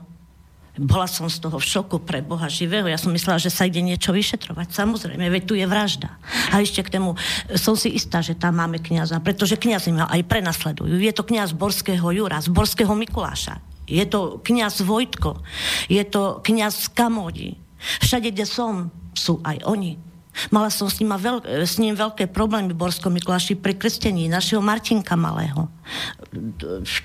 Bola 0.77 1.09
som 1.09 1.25
z 1.25 1.41
toho 1.41 1.57
v 1.57 1.65
šoku 1.65 1.97
pre 2.05 2.21
Boha 2.21 2.45
živého. 2.45 2.85
Ja 2.85 3.01
som 3.01 3.09
myslela, 3.09 3.41
že 3.41 3.49
sa 3.49 3.65
ide 3.65 3.81
niečo 3.81 4.13
vyšetrovať. 4.13 4.73
Samozrejme, 4.77 5.25
veď 5.25 5.43
tu 5.43 5.53
je 5.57 5.65
vražda. 5.65 6.21
A 6.53 6.61
ešte 6.61 6.85
k 6.85 6.97
tomu 7.01 7.17
som 7.57 7.73
si 7.73 7.97
istá, 7.97 8.21
že 8.21 8.37
tam 8.37 8.61
máme 8.61 8.77
kniaza, 8.77 9.17
pretože 9.17 9.57
kniazy 9.57 9.93
ma 9.97 10.05
aj 10.07 10.21
prenasledujú. 10.29 11.01
Je 11.01 11.13
to 11.13 11.25
kniaz 11.25 11.57
Borského 11.57 12.05
Jura, 12.13 12.37
z 12.37 12.53
Borského 12.53 12.93
Mikuláša. 12.93 13.57
Je 13.89 14.05
to 14.05 14.39
kniaz 14.45 14.85
Vojtko. 14.85 15.41
Je 15.89 16.03
to 16.05 16.43
kniaz 16.45 16.91
Kamodi. 16.93 17.57
Všade, 18.03 18.29
kde 18.33 18.45
som, 18.45 18.93
sú 19.17 19.41
aj 19.41 19.65
oni. 19.65 20.06
Mala 20.53 20.69
som 20.69 20.87
s 20.87 21.01
ním, 21.01 21.13
veľ, 21.13 21.65
s 21.65 21.81
ním 21.81 21.97
veľké 21.97 22.29
problémy 22.29 22.71
v 22.73 22.79
Borskom 22.79 23.13
Mikuláši 23.13 23.57
pri 23.57 23.75
krstení 23.75 24.29
našeho 24.29 24.61
Martinka 24.61 25.17
Malého. 25.17 25.67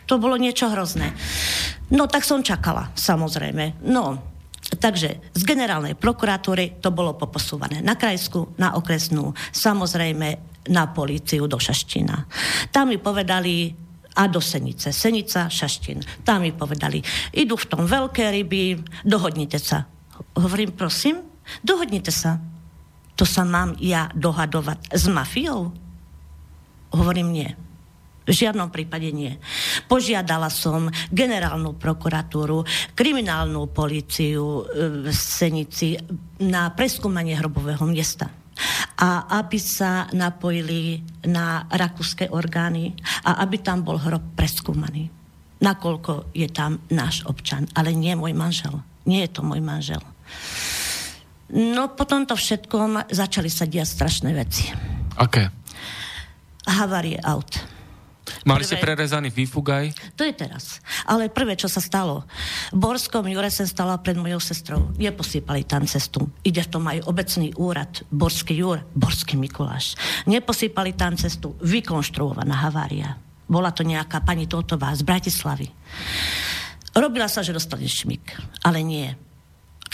To 0.07 0.15
bolo 0.21 0.37
niečo 0.37 0.69
hrozné. 0.69 1.13
No 1.93 2.09
tak 2.09 2.25
som 2.25 2.45
čakala, 2.45 2.93
samozrejme. 2.97 3.85
No, 3.89 4.21
takže 4.79 5.33
z 5.33 5.43
generálnej 5.43 5.97
prokuratúry 5.97 6.81
to 6.81 6.93
bolo 6.93 7.17
poposúvané 7.17 7.81
na 7.81 7.97
krajskú, 7.97 8.55
na 8.61 8.77
okresnú, 8.77 9.33
samozrejme 9.53 10.29
na 10.71 10.85
políciu 10.93 11.51
do 11.51 11.59
Šaština. 11.59 12.29
Tam 12.71 12.93
mi 12.93 12.99
povedali, 13.01 13.75
a 14.13 14.29
do 14.29 14.45
Senice. 14.45 14.93
Senica, 14.93 15.49
Šaštin. 15.49 16.05
Tam 16.21 16.45
mi 16.45 16.53
povedali, 16.53 17.01
idú 17.33 17.57
v 17.57 17.65
tom 17.65 17.89
veľké 17.89 18.29
ryby, 18.29 18.85
dohodnite 19.09 19.57
sa. 19.57 19.89
Hovorím, 20.37 20.77
prosím, 20.77 21.25
dohodnite 21.65 22.13
sa 22.13 22.52
to 23.23 23.31
sa 23.31 23.47
mám 23.47 23.79
ja 23.79 24.11
dohadovať 24.19 24.99
s 24.99 25.07
mafiou? 25.07 25.71
Hovorím 26.91 27.31
nie. 27.31 27.47
V 28.27 28.35
žiadnom 28.35 28.67
prípade 28.75 29.15
nie. 29.15 29.39
Požiadala 29.87 30.51
som 30.51 30.91
generálnu 31.15 31.79
prokuratúru, 31.79 32.67
kriminálnu 32.99 33.71
policiu 33.71 34.67
e, 34.67 35.07
v 35.07 35.15
Senici 35.15 35.95
na 36.43 36.75
preskúmanie 36.75 37.39
hrobového 37.39 37.87
miesta. 37.87 38.27
A 38.99 39.31
aby 39.39 39.59
sa 39.63 40.11
napojili 40.11 41.07
na 41.31 41.71
rakúske 41.71 42.27
orgány 42.27 42.91
a 43.23 43.39
aby 43.39 43.63
tam 43.63 43.87
bol 43.87 44.03
hrob 44.03 44.35
preskúmaný. 44.35 45.07
Nakoľko 45.63 46.35
je 46.35 46.51
tam 46.51 46.83
náš 46.91 47.23
občan, 47.31 47.71
ale 47.79 47.95
nie 47.95 48.19
môj 48.19 48.35
manžel. 48.35 48.83
Nie 49.07 49.31
je 49.31 49.39
to 49.39 49.47
môj 49.47 49.63
manžel. 49.63 50.03
No 51.53 51.93
po 51.93 52.09
tomto 52.09 52.33
všetkom 52.33 53.13
začali 53.13 53.53
sa 53.53 53.69
diať 53.69 53.89
strašné 53.93 54.31
veci. 54.33 54.73
Aké? 55.21 55.53
Havárie 56.65 57.21
aut. 57.21 57.73
Mali 58.47 58.63
prvé, 58.63 58.69
ste 58.71 58.77
prerezaný 58.79 59.29
výfugaj? 59.35 60.15
To 60.17 60.23
je 60.23 60.33
teraz. 60.35 60.81
Ale 61.07 61.29
prvé, 61.29 61.59
čo 61.59 61.67
sa 61.67 61.83
stalo, 61.83 62.25
v 62.71 62.79
Borskom 62.79 63.27
Jure 63.27 63.51
som 63.51 63.67
stala 63.67 63.99
pred 63.99 64.15
mojou 64.17 64.39
sestrou. 64.39 64.95
Neposypali 64.97 65.67
tam 65.67 65.85
cestu. 65.87 66.31
Ide 66.43 66.65
v 66.67 66.71
tom 66.71 66.85
aj 66.87 67.05
obecný 67.07 67.55
úrad, 67.59 68.03
Borský 68.09 68.57
Jur, 68.59 68.83
Borský 68.95 69.37
Mikuláš. 69.39 69.99
Neposypali 70.27 70.95
tam 70.95 71.19
cestu. 71.19 71.55
Vykonštruovaná 71.61 72.67
havária. 72.67 73.15
Bola 73.47 73.75
to 73.75 73.85
nejaká 73.85 74.23
pani 74.23 74.47
Totová 74.47 74.95
z 74.95 75.03
Bratislavy. 75.03 75.69
Robila 76.95 77.27
sa, 77.27 77.45
že 77.45 77.55
dostane 77.55 77.91
šmik, 77.91 78.39
ale 78.65 78.81
nie. 78.87 79.11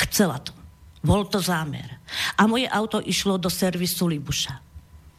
Chcela 0.08 0.38
to. 0.38 0.57
Bol 1.02 1.30
to 1.30 1.38
zámer. 1.38 1.98
A 2.38 2.46
moje 2.50 2.66
auto 2.66 2.98
išlo 2.98 3.38
do 3.38 3.50
servisu 3.50 4.10
Libuša. 4.10 4.54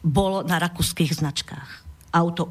Bolo 0.00 0.44
na 0.44 0.56
rakúskych 0.60 1.12
značkách. 1.16 1.70
Auto 2.16 2.48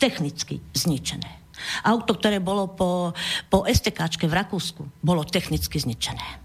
technicky 0.00 0.64
zničené. 0.72 1.40
Auto, 1.84 2.16
ktoré 2.16 2.40
bolo 2.40 2.72
po, 2.72 3.12
po 3.52 3.68
STKčke 3.68 4.24
v 4.24 4.32
Rakúsku, 4.32 4.82
bolo 5.04 5.28
technicky 5.28 5.76
zničené. 5.76 6.40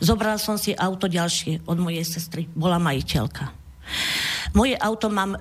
Zobrala 0.00 0.40
som 0.40 0.56
si 0.56 0.72
auto 0.72 1.04
ďalšie 1.04 1.68
od 1.68 1.76
mojej 1.76 2.06
sestry. 2.08 2.48
Bola 2.56 2.80
majiteľka. 2.80 3.52
Moje 4.56 4.72
auto 4.80 5.12
mám 5.12 5.36
e, 5.36 5.40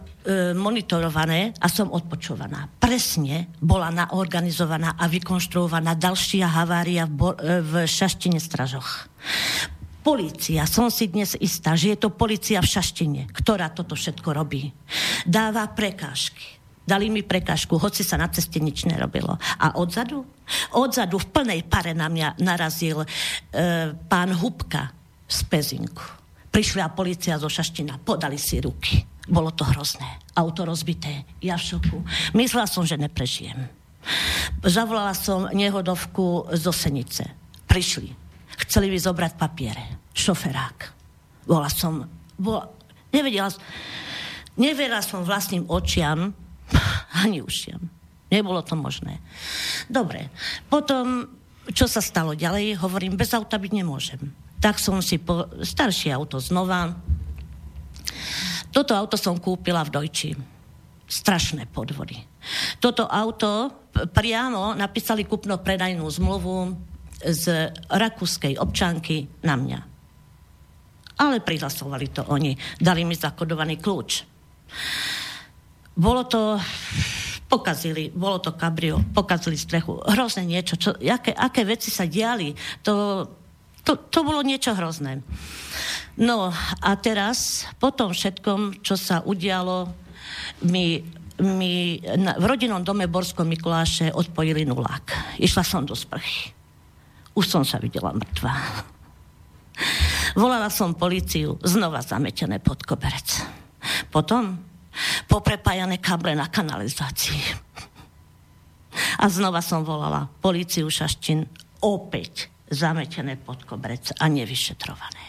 monitorované 0.51 1.55
a 1.64 1.68
som 1.72 1.88
odpočúvaná. 1.88 2.68
Presne 2.76 3.47
bola 3.64 3.88
naorganizovaná 3.88 4.99
a 4.99 5.08
vykonštruovaná 5.08 5.95
ďalšia 5.95 6.51
havária 6.51 7.08
v, 7.08 7.14
bo, 7.16 7.30
e, 7.39 7.64
v 7.64 7.88
Šaštine 7.88 8.39
Stražoch. 8.43 9.08
Polícia, 10.08 10.64
som 10.64 10.88
si 10.88 11.12
dnes 11.12 11.36
istá, 11.36 11.76
že 11.76 11.91
je 11.91 11.97
to 11.99 12.16
policia 12.16 12.64
v 12.64 12.72
Šaštine, 12.72 13.28
ktorá 13.28 13.76
toto 13.76 13.91
všetko 13.91 14.32
robí. 14.32 14.72
Dáva 15.28 15.68
prekážky. 15.68 16.55
Dali 16.88 17.12
mi 17.12 17.28
prekážku, 17.28 17.76
hoci 17.76 18.08
sa 18.08 18.16
na 18.16 18.32
ceste 18.32 18.64
nič 18.64 18.88
nerobilo. 18.88 19.36
A 19.36 19.76
odzadu? 19.76 20.24
Odzadu 20.72 21.20
v 21.20 21.28
plnej 21.28 21.68
pare 21.68 21.91
na 21.91 22.08
mňa 22.08 22.39
narazil 22.39 23.03
e, 23.03 23.08
pán 24.08 24.32
Hubka 24.32 24.95
z 25.28 25.43
Pezinku 25.51 26.08
Prišla 26.55 26.95
policia 26.95 27.36
zo 27.36 27.51
Šaština, 27.51 27.99
podali 27.99 28.39
si 28.39 28.64
ruky. 28.64 29.03
Bolo 29.28 29.51
to 29.51 29.68
hrozné. 29.68 30.24
Auto 30.39 30.64
rozbité, 30.64 31.28
ja 31.43 31.60
v 31.60 31.68
šoku. 31.76 31.97
Myslela 32.32 32.72
som, 32.72 32.88
že 32.88 32.95
neprežijem. 32.95 33.68
Zavolala 34.64 35.12
som 35.12 35.51
nehodovku 35.51 36.47
zo 36.55 36.72
Senice. 36.72 37.28
Prišli. 37.68 38.26
Chceli 38.66 38.89
mi 38.89 38.97
zobrať 38.97 39.34
papiere. 39.38 40.10
Šoferák. 40.14 40.78
Bola 41.45 41.70
som... 41.70 42.10
Bola, 42.38 42.70
nevedela, 43.14 43.49
neverila 44.58 45.01
som 45.01 45.26
vlastným 45.26 45.70
očiam 45.70 46.34
ani 47.24 47.41
ušiam. 47.41 47.82
Nebolo 48.28 48.60
to 48.66 48.76
možné. 48.76 49.24
Dobre. 49.88 50.28
Potom, 50.68 51.32
čo 51.72 51.88
sa 51.88 52.03
stalo 52.03 52.36
ďalej, 52.36 52.82
hovorím, 52.84 53.16
bez 53.16 53.32
auta 53.32 53.55
byť 53.55 53.72
nemôžem 53.72 54.22
tak 54.58 54.82
som 54.82 54.99
si 55.01 55.22
po... 55.22 55.49
staršie 55.62 56.10
auto 56.14 56.41
znova. 56.41 56.93
Toto 58.74 58.93
auto 58.93 59.16
som 59.18 59.38
kúpila 59.38 59.86
v 59.86 59.93
Dojči. 59.93 60.32
Strašné 61.08 61.72
podvody. 61.72 62.20
Toto 62.84 63.08
auto 63.08 63.72
priamo 64.12 64.76
napísali 64.76 65.24
kupno-predajnú 65.24 66.03
zmluvu 66.03 66.76
z 67.34 67.73
rakúskej 67.91 68.59
občanky 68.59 69.28
na 69.43 69.55
mňa. 69.59 69.80
Ale 71.17 71.41
prihlasovali 71.41 72.07
to 72.13 72.21
oni. 72.30 72.53
Dali 72.78 73.01
mi 73.01 73.17
zakodovaný 73.17 73.82
kľúč. 73.82 74.11
Bolo 75.97 76.30
to 76.30 76.61
pokazili, 77.47 78.11
bolo 78.13 78.38
to 78.38 78.53
kabrio, 78.53 79.01
pokazili 79.15 79.57
strechu, 79.57 79.97
hrozné 80.03 80.45
niečo, 80.45 80.75
čo, 80.75 80.93
aké, 80.93 81.32
aké 81.32 81.63
veci 81.63 81.89
sa 81.89 82.03
diali, 82.05 82.53
to 82.84 83.25
to, 83.88 83.95
to 84.11 84.19
bolo 84.19 84.43
niečo 84.43 84.75
hrozné. 84.75 85.23
No 86.19 86.51
a 86.84 86.91
teraz, 86.99 87.63
po 87.80 87.95
tom 87.95 88.11
všetkom, 88.11 88.84
čo 88.84 88.99
sa 88.99 89.23
udialo, 89.23 89.88
mi, 90.67 90.99
mi 91.39 92.03
na, 92.03 92.36
v 92.36 92.45
rodinnom 92.51 92.84
dome 92.84 93.07
Borsko 93.07 93.47
Mikuláše 93.47 94.11
odpojili 94.11 94.67
nulák. 94.67 95.39
Išla 95.39 95.63
som 95.63 95.88
do 95.88 95.95
sprchy. 95.95 96.57
Už 97.38 97.45
som 97.45 97.61
sa 97.61 97.77
videla 97.77 98.09
mŕtva. 98.09 98.49
Volala 100.33 100.73
som 100.73 100.97
policiu, 100.97 101.61
znova 101.61 102.01
zametené 102.01 102.57
pod 102.57 102.81
koberec. 102.81 103.45
Potom 104.09 104.57
poprepájané 105.29 106.01
kable 106.01 106.33
na 106.33 106.49
kanalizácii. 106.49 107.69
A 109.21 109.29
znova 109.29 109.61
som 109.61 109.85
volala 109.85 110.25
policiu 110.41 110.89
Šaštin 110.89 111.45
opäť 111.85 112.49
zametené 112.73 113.38
pod 113.38 113.69
koberec 113.69 114.17
a 114.17 114.25
nevyšetrované. 114.25 115.25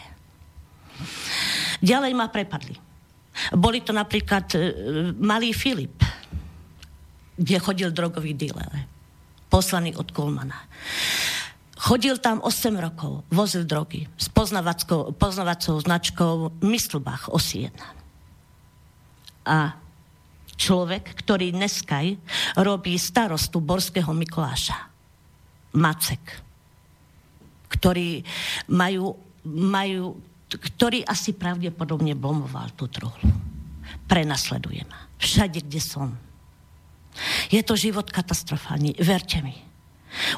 Ďalej 1.79 2.13
ma 2.17 2.27
prepadli. 2.33 2.75
Boli 3.55 3.85
to 3.85 3.95
napríklad 3.95 4.45
e, 4.51 4.59
malý 5.15 5.55
Filip, 5.55 6.03
kde 7.39 7.55
chodil 7.61 7.89
drogový 7.95 8.35
díler, 8.35 8.89
poslaný 9.47 9.95
od 9.95 10.11
Kulmana. 10.11 10.59
Chodil 11.79 12.19
tam 12.19 12.43
8 12.43 12.75
rokov, 12.75 13.23
vozil 13.31 13.63
drogy 13.63 14.03
s 14.19 14.27
poznavacou 15.15 15.75
značkou 15.79 16.59
Myslbach 16.59 17.31
osi 17.31 17.71
1. 17.71 19.47
A 19.47 19.79
človek, 20.59 21.15
ktorý 21.23 21.55
dneskaj 21.55 22.19
robí 22.59 22.99
starostu 22.99 23.63
Borského 23.63 24.11
Mikuláša. 24.11 24.91
Macek 25.79 26.49
ktorí 27.69 28.25
majú, 28.73 29.13
majú 29.45 30.17
ktorý 30.49 31.05
asi 31.05 31.37
pravdepodobne 31.37 32.17
bomoval 32.17 32.73
tú 32.73 32.89
truhlu. 32.89 33.29
Prenasleduje 34.09 34.81
ma. 34.89 35.05
Všade, 35.21 35.61
kde 35.61 35.77
som. 35.77 36.17
Je 37.53 37.61
to 37.61 37.77
život 37.77 38.09
katastrofálny, 38.09 38.97
verte 38.97 39.45
mi. 39.45 39.53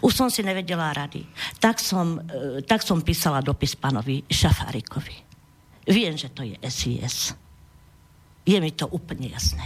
Už 0.03 0.11
som 0.11 0.28
si 0.28 0.43
nevedela 0.43 0.91
rady. 0.91 1.24
Tak 1.59 1.80
som, 1.80 2.19
e, 2.19 2.61
tak 2.67 2.84
som 2.84 2.99
písala 3.01 3.39
dopis 3.39 3.76
pánovi 3.76 4.28
Šafárikovi. 4.28 5.15
Viem, 5.88 6.15
že 6.19 6.30
to 6.32 6.43
je 6.43 6.55
SIS. 6.67 7.34
Je 8.45 8.57
mi 8.59 8.72
to 8.76 8.89
úplne 8.91 9.32
jasné. 9.32 9.65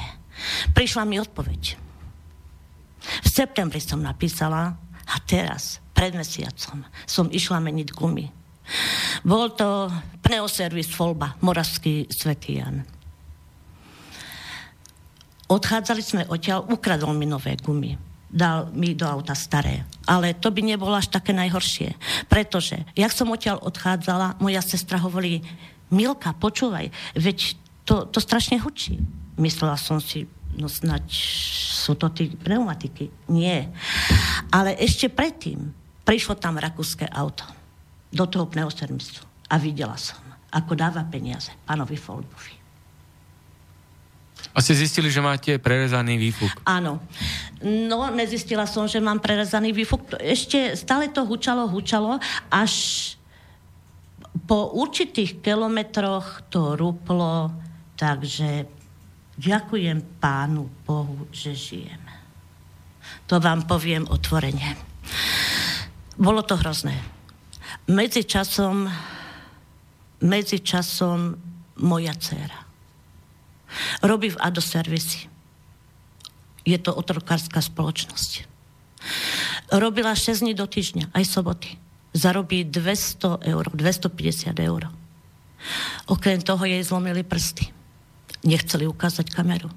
Prišla 0.76 1.04
mi 1.08 1.20
odpoveď. 1.20 1.64
V 3.06 3.28
septembri 3.30 3.80
som 3.80 4.02
napísala 4.02 4.76
a 5.06 5.16
teraz 5.24 5.80
pred 5.94 6.12
mesiacom 6.18 6.84
som 7.06 7.30
išla 7.30 7.62
meniť 7.62 7.90
gumy. 7.94 8.26
Bol 9.22 9.54
to 9.54 9.88
pneoservis 10.26 10.90
Folba, 10.90 11.38
Moravský 11.46 12.10
Svetý 12.10 12.58
Jan. 12.58 12.82
Odchádzali 15.46 16.02
sme 16.02 16.24
odtiaľ, 16.26 16.66
ukradol 16.74 17.14
mi 17.14 17.30
nové 17.30 17.54
gumy. 17.62 17.94
Dal 18.36 18.68
mi 18.76 18.92
do 18.92 19.08
auta 19.08 19.32
staré. 19.32 19.88
Ale 20.04 20.36
to 20.36 20.52
by 20.52 20.60
nebolo 20.60 20.92
až 20.92 21.08
také 21.08 21.32
najhoršie. 21.32 21.96
Pretože, 22.28 22.84
jak 22.92 23.16
som 23.16 23.32
odtiaľ 23.32 23.64
odchádzala, 23.64 24.44
moja 24.44 24.60
sestra 24.60 25.00
hovorí, 25.00 25.40
Milka, 25.88 26.36
počúvaj, 26.36 26.92
veď 27.16 27.56
to, 27.88 28.04
to 28.12 28.20
strašne 28.20 28.60
hučí. 28.60 29.00
Myslela 29.40 29.80
som 29.80 30.04
si, 30.04 30.28
no 30.60 30.68
snať 30.68 31.08
sú 31.80 31.96
to 31.96 32.12
tí 32.12 32.28
pneumatiky. 32.36 33.08
Nie. 33.32 33.72
Ale 34.52 34.76
ešte 34.76 35.08
predtým, 35.08 35.72
Prišlo 36.06 36.38
tam 36.38 36.62
rakúske 36.62 37.10
auto 37.10 37.50
do 38.14 38.30
toho 38.30 38.46
pneusermistu 38.46 39.26
a 39.50 39.58
videla 39.58 39.98
som, 39.98 40.22
ako 40.54 40.78
dáva 40.78 41.02
peniaze 41.10 41.50
pánovi 41.66 41.98
Folbovi. 41.98 42.65
A 44.56 44.64
ste 44.64 44.72
zistili, 44.72 45.12
že 45.12 45.20
máte 45.20 45.60
prerezaný 45.60 46.16
výfuk? 46.16 46.64
Áno. 46.64 47.04
No, 47.60 48.08
nezistila 48.08 48.64
som, 48.64 48.88
že 48.88 49.04
mám 49.04 49.20
prerezaný 49.20 49.76
výfuk. 49.76 50.16
Ešte 50.16 50.80
stále 50.80 51.12
to 51.12 51.28
hučalo, 51.28 51.68
hučalo, 51.68 52.24
až 52.48 52.74
po 54.48 54.72
určitých 54.72 55.44
kilometroch 55.44 56.48
to 56.48 56.80
ruplo, 56.80 57.52
takže 58.00 58.64
ďakujem 59.36 60.24
pánu 60.24 60.72
Bohu, 60.88 61.28
že 61.36 61.52
žijem. 61.52 62.00
To 63.28 63.44
vám 63.44 63.68
poviem 63.68 64.08
otvorene. 64.08 64.80
Bolo 66.16 66.48
to 66.48 66.56
hrozné. 66.56 66.96
Medzi 67.92 68.24
časom, 68.24 68.88
medzi 70.24 70.64
časom 70.64 71.36
moja 71.76 72.16
dcéra 72.16 72.65
robí 74.02 74.34
v 74.34 74.40
Ado 74.42 74.62
servisi. 74.62 75.28
Je 76.66 76.78
to 76.82 76.94
otrokárska 76.94 77.62
spoločnosť. 77.62 78.50
Robila 79.78 80.18
6 80.18 80.42
dní 80.42 80.54
do 80.58 80.66
týždňa, 80.66 81.14
aj 81.14 81.24
soboty. 81.30 81.78
Zarobí 82.16 82.66
200 82.66 83.46
eur, 83.46 83.66
250 83.74 84.56
eur. 84.66 84.90
Okrem 86.10 86.42
toho 86.42 86.64
jej 86.66 86.82
zlomili 86.82 87.22
prsty. 87.22 87.70
Nechceli 88.46 88.90
ukázať 88.90 89.30
kameru. 89.30 89.70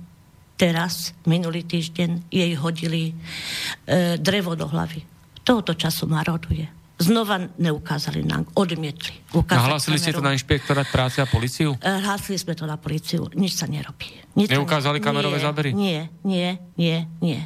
Teraz, 0.58 1.12
minulý 1.28 1.64
týždeň, 1.64 2.28
jej 2.32 2.52
hodili 2.58 3.12
e, 3.12 4.16
drevo 4.18 4.58
do 4.58 4.66
hlavy 4.66 5.18
tohoto 5.48 5.72
času 5.72 6.04
ma 6.04 6.20
roduje. 6.20 6.68
Znova 6.98 7.38
neukázali 7.62 8.26
nám, 8.26 8.50
odmietli. 8.58 9.14
Nahlásili 9.30 10.02
ste 10.02 10.10
to 10.10 10.18
na 10.18 10.34
inšpektorát 10.34 10.90
práce 10.90 11.22
a 11.22 11.30
policiu? 11.30 11.78
E, 11.78 11.86
hlásili 11.86 12.34
sme 12.34 12.58
to 12.58 12.66
na 12.66 12.74
policiu, 12.74 13.30
nič 13.38 13.54
sa 13.54 13.70
nerobí. 13.70 14.10
Nič 14.34 14.50
Neukázali 14.50 14.98
kamerové 14.98 15.38
nie, 15.38 15.46
zábery? 15.46 15.70
Nie, 15.78 16.10
nie, 16.26 16.58
nie, 16.74 17.06
nie. 17.22 17.40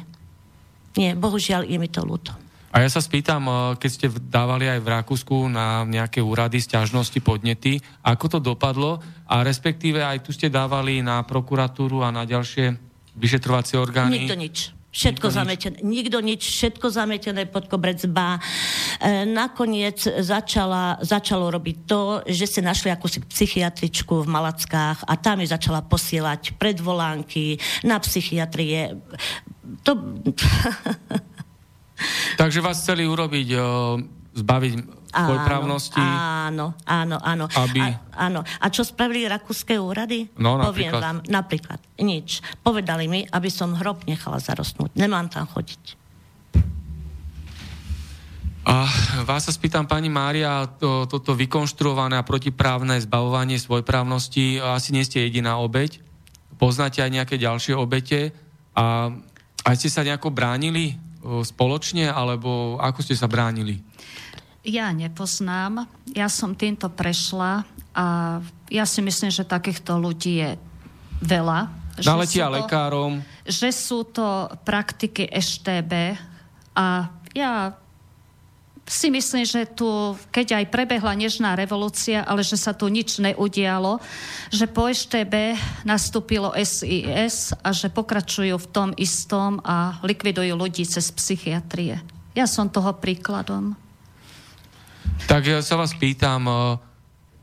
Nie, 0.97 1.13
bohužiaľ 1.13 1.69
je 1.69 1.77
mi 1.77 1.85
to 1.85 2.01
ľúto. 2.01 2.33
A 2.73 2.81
ja 2.81 2.89
sa 2.89 2.97
spýtam, 2.97 3.45
e, 3.45 3.53
keď 3.77 3.89
ste 3.93 4.07
dávali 4.09 4.65
aj 4.65 4.81
v 4.81 4.87
Rakúsku 4.89 5.45
na 5.45 5.85
nejaké 5.85 6.25
úrady, 6.25 6.57
stiažnosti, 6.57 7.21
podnety, 7.21 7.77
ako 8.01 8.25
to 8.25 8.39
dopadlo 8.41 8.97
a 9.29 9.45
respektíve 9.45 10.01
aj 10.01 10.25
tu 10.25 10.33
ste 10.33 10.49
dávali 10.49 11.05
na 11.05 11.21
prokuratúru 11.21 12.01
a 12.01 12.09
na 12.09 12.25
ďalšie 12.25 12.73
vyšetrovacie 13.13 13.77
orgány? 13.77 14.25
Nikto 14.25 14.33
nič. 14.33 14.57
Všetko 14.93 15.33
nikto 15.33 15.37
zametené. 15.41 15.75
Nič. 15.81 15.89
Nikto 15.89 16.17
nič, 16.21 16.41
všetko 16.45 16.85
zametené 16.93 17.49
pod 17.49 17.65
kobrec 17.65 17.97
ba. 18.13 18.37
E, 19.01 19.25
nakoniec 19.25 19.97
začala, 20.05 21.01
začalo 21.01 21.49
robiť 21.49 21.77
to, 21.89 22.21
že 22.29 22.45
ste 22.45 22.61
našli 22.61 22.93
akúsi 22.93 23.17
psychiatričku 23.25 24.21
v 24.21 24.29
Malackách 24.29 25.01
a 25.09 25.13
tam 25.17 25.41
mi 25.41 25.49
začala 25.49 25.81
posielať 25.81 26.61
predvolánky 26.61 27.57
na 27.89 27.97
psychiatrie. 27.97 29.01
To... 29.81 29.97
Takže 32.41 32.61
vás 32.61 32.77
chceli 32.85 33.09
urobiť, 33.09 33.47
o, 33.57 33.63
zbaviť 34.33 34.73
svojprávnosti. 35.13 36.01
Áno, 36.01 36.73
áno, 36.89 37.17
áno. 37.21 37.45
Aby... 37.53 37.81
A, 37.85 38.27
áno. 38.29 38.41
A 38.41 38.65
čo 38.73 38.81
spravili 38.81 39.29
rakúske 39.29 39.77
úrady? 39.77 40.25
No, 40.41 40.57
Poviem 40.57 40.93
vám, 40.97 41.17
napríklad, 41.29 41.77
nič. 42.01 42.41
Povedali 42.65 43.05
mi, 43.05 43.21
aby 43.29 43.49
som 43.53 43.77
hrob 43.77 44.03
nechala 44.09 44.41
zarostnúť. 44.41 44.97
Nemám 44.97 45.29
tam 45.29 45.45
chodiť. 45.45 46.01
A 48.63 48.87
vás 49.27 49.43
sa 49.43 49.51
spýtam, 49.51 49.83
pani 49.83 50.07
Mária, 50.07 50.63
to, 50.79 51.03
toto 51.03 51.35
vykonštruované 51.35 52.15
a 52.15 52.23
protiprávne 52.23 52.95
zbavovanie 53.03 53.59
svojprávnosti, 53.59 54.63
asi 54.63 54.95
nie 54.95 55.03
ste 55.03 55.27
jediná 55.27 55.59
obeď. 55.59 55.99
Poznáte 56.55 57.03
aj 57.03 57.11
nejaké 57.11 57.35
ďalšie 57.35 57.75
obete 57.75 58.31
a 58.71 59.11
aj 59.67 59.75
ste 59.75 59.91
sa 59.91 60.07
nejako 60.07 60.31
bránili 60.31 60.95
spoločne, 61.43 62.11
alebo 62.11 62.75
ako 62.77 62.99
ste 63.01 63.15
sa 63.15 63.31
bránili? 63.31 63.79
Ja 64.63 64.91
nepoznám. 64.95 65.87
Ja 66.15 66.31
som 66.31 66.55
týmto 66.55 66.87
prešla 66.87 67.67
a 67.91 68.05
ja 68.71 68.85
si 68.87 69.03
myslím, 69.03 69.29
že 69.31 69.43
takýchto 69.43 69.99
ľudí 69.99 70.39
je 70.39 70.51
veľa. 71.19 71.67
Naletia 71.99 72.47
to, 72.47 72.63
lekárom. 72.63 73.11
Že 73.43 73.69
sú 73.69 73.99
to 74.07 74.49
praktiky 74.63 75.27
EŠTB 75.29 76.17
a 76.73 77.11
ja 77.35 77.75
si 78.83 79.07
myslím, 79.07 79.47
že 79.47 79.63
tu, 79.63 79.87
keď 80.31 80.59
aj 80.59 80.65
prebehla 80.67 81.15
nežná 81.15 81.55
revolúcia, 81.55 82.19
ale 82.19 82.43
že 82.43 82.59
sa 82.59 82.75
tu 82.75 82.91
nič 82.91 83.15
neudialo, 83.23 84.03
že 84.51 84.67
po 84.67 84.91
EŠTB 84.91 85.55
nastúpilo 85.87 86.51
SIS 86.51 87.55
a 87.63 87.69
že 87.71 87.87
pokračujú 87.87 88.59
v 88.59 88.67
tom 88.67 88.89
istom 88.99 89.63
a 89.63 90.03
likvidujú 90.03 90.51
ľudí 90.59 90.83
cez 90.83 91.07
psychiatrie. 91.15 92.03
Ja 92.35 92.43
som 92.43 92.67
toho 92.67 92.91
príkladom. 92.99 93.79
Tak 95.31 95.47
ja 95.47 95.59
sa 95.63 95.79
vás 95.79 95.95
pýtam, 95.95 96.43
e, 96.49 96.53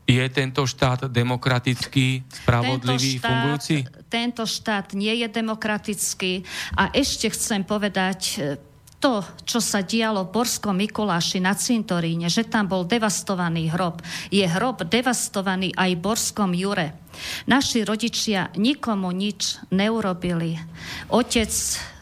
je 0.05 0.25
tento 0.29 0.61
štát 0.67 1.09
demokratický, 1.09 2.21
spravodlivý, 2.45 3.17
tento 3.17 3.21
štát, 3.21 3.25
fungujúci? 3.25 3.75
Tento 4.11 4.43
štát 4.45 4.87
nie 4.93 5.13
je 5.25 5.27
demokratický 5.31 6.45
a 6.77 6.93
ešte 6.93 7.31
chcem 7.33 7.65
povedať, 7.65 8.19
e, 8.37 8.70
to, 9.01 9.25
čo 9.49 9.57
sa 9.57 9.81
dialo 9.81 10.29
Borskom 10.29 10.77
Mikuláši 10.77 11.41
na 11.41 11.57
cintoríne, 11.57 12.29
že 12.29 12.45
tam 12.45 12.69
bol 12.69 12.85
devastovaný 12.85 13.73
hrob, 13.73 13.97
je 14.29 14.45
hrob 14.45 14.85
devastovaný 14.85 15.73
aj 15.73 15.97
Borskom 15.97 16.53
Jure. 16.53 16.93
Naši 17.49 17.81
rodičia 17.81 18.53
nikomu 18.55 19.09
nič 19.09 19.57
neurobili. 19.73 20.55
Otec 21.09 21.51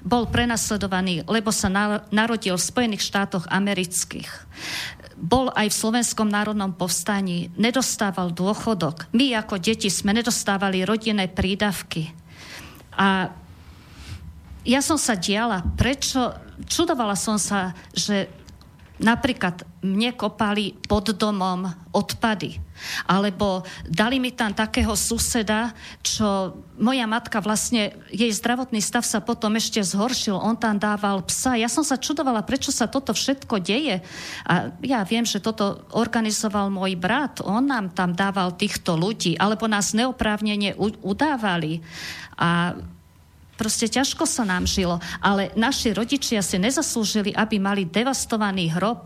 bol 0.03 0.27
prenasledovaný, 0.27 1.23
lebo 1.25 1.55
sa 1.55 1.71
narodil 2.11 2.59
v 2.59 2.67
Spojených 2.67 3.07
štátoch 3.07 3.47
amerických 3.47 4.29
bol 5.19 5.51
aj 5.51 5.67
v 5.67 5.79
Slovenskom 5.83 6.31
národnom 6.31 6.71
povstaní, 6.71 7.51
nedostával 7.59 8.31
dôchodok. 8.31 9.11
My 9.11 9.35
ako 9.35 9.59
deti 9.59 9.91
sme 9.91 10.15
nedostávali 10.15 10.87
rodinné 10.87 11.27
prídavky. 11.27 12.07
A 12.95 13.27
ja 14.63 14.79
som 14.79 14.95
sa 14.95 15.19
diala, 15.19 15.59
prečo, 15.75 16.31
čudovala 16.67 17.15
som 17.15 17.37
sa, 17.37 17.77
že 17.95 18.27
napríklad 18.99 19.63
mne 19.79 20.11
kopali 20.11 20.75
pod 20.75 21.15
domom 21.15 21.71
odpady. 21.95 22.59
Alebo 23.07 23.63
dali 23.87 24.19
mi 24.19 24.31
tam 24.31 24.51
takého 24.51 24.91
suseda, 24.95 25.71
čo 26.03 26.55
moja 26.75 27.07
matka 27.07 27.39
vlastne, 27.39 27.95
jej 28.11 28.31
zdravotný 28.31 28.83
stav 28.83 29.07
sa 29.07 29.23
potom 29.23 29.55
ešte 29.55 29.79
zhoršil, 29.83 30.35
on 30.35 30.59
tam 30.59 30.75
dával 30.75 31.23
psa. 31.27 31.55
Ja 31.55 31.71
som 31.71 31.83
sa 31.83 31.95
čudovala, 31.95 32.43
prečo 32.43 32.75
sa 32.75 32.91
toto 32.91 33.15
všetko 33.15 33.59
deje. 33.63 34.03
A 34.43 34.71
ja 34.83 35.03
viem, 35.07 35.23
že 35.23 35.43
toto 35.43 35.83
organizoval 35.95 36.67
môj 36.67 36.99
brat, 36.99 37.39
on 37.39 37.71
nám 37.71 37.95
tam 37.95 38.11
dával 38.11 38.55
týchto 38.55 38.99
ľudí, 38.99 39.39
alebo 39.39 39.67
nás 39.67 39.95
neoprávnene 39.95 40.75
udávali. 41.03 41.83
A 42.35 42.75
Proste 43.59 43.91
ťažko 43.91 44.23
sa 44.23 44.47
nám 44.47 44.63
žilo, 44.63 45.03
ale 45.19 45.51
naši 45.59 45.91
rodičia 45.91 46.39
si 46.39 46.55
nezaslúžili, 46.55 47.35
aby 47.35 47.59
mali 47.59 47.83
devastovaný 47.83 48.71
hrob. 48.71 49.03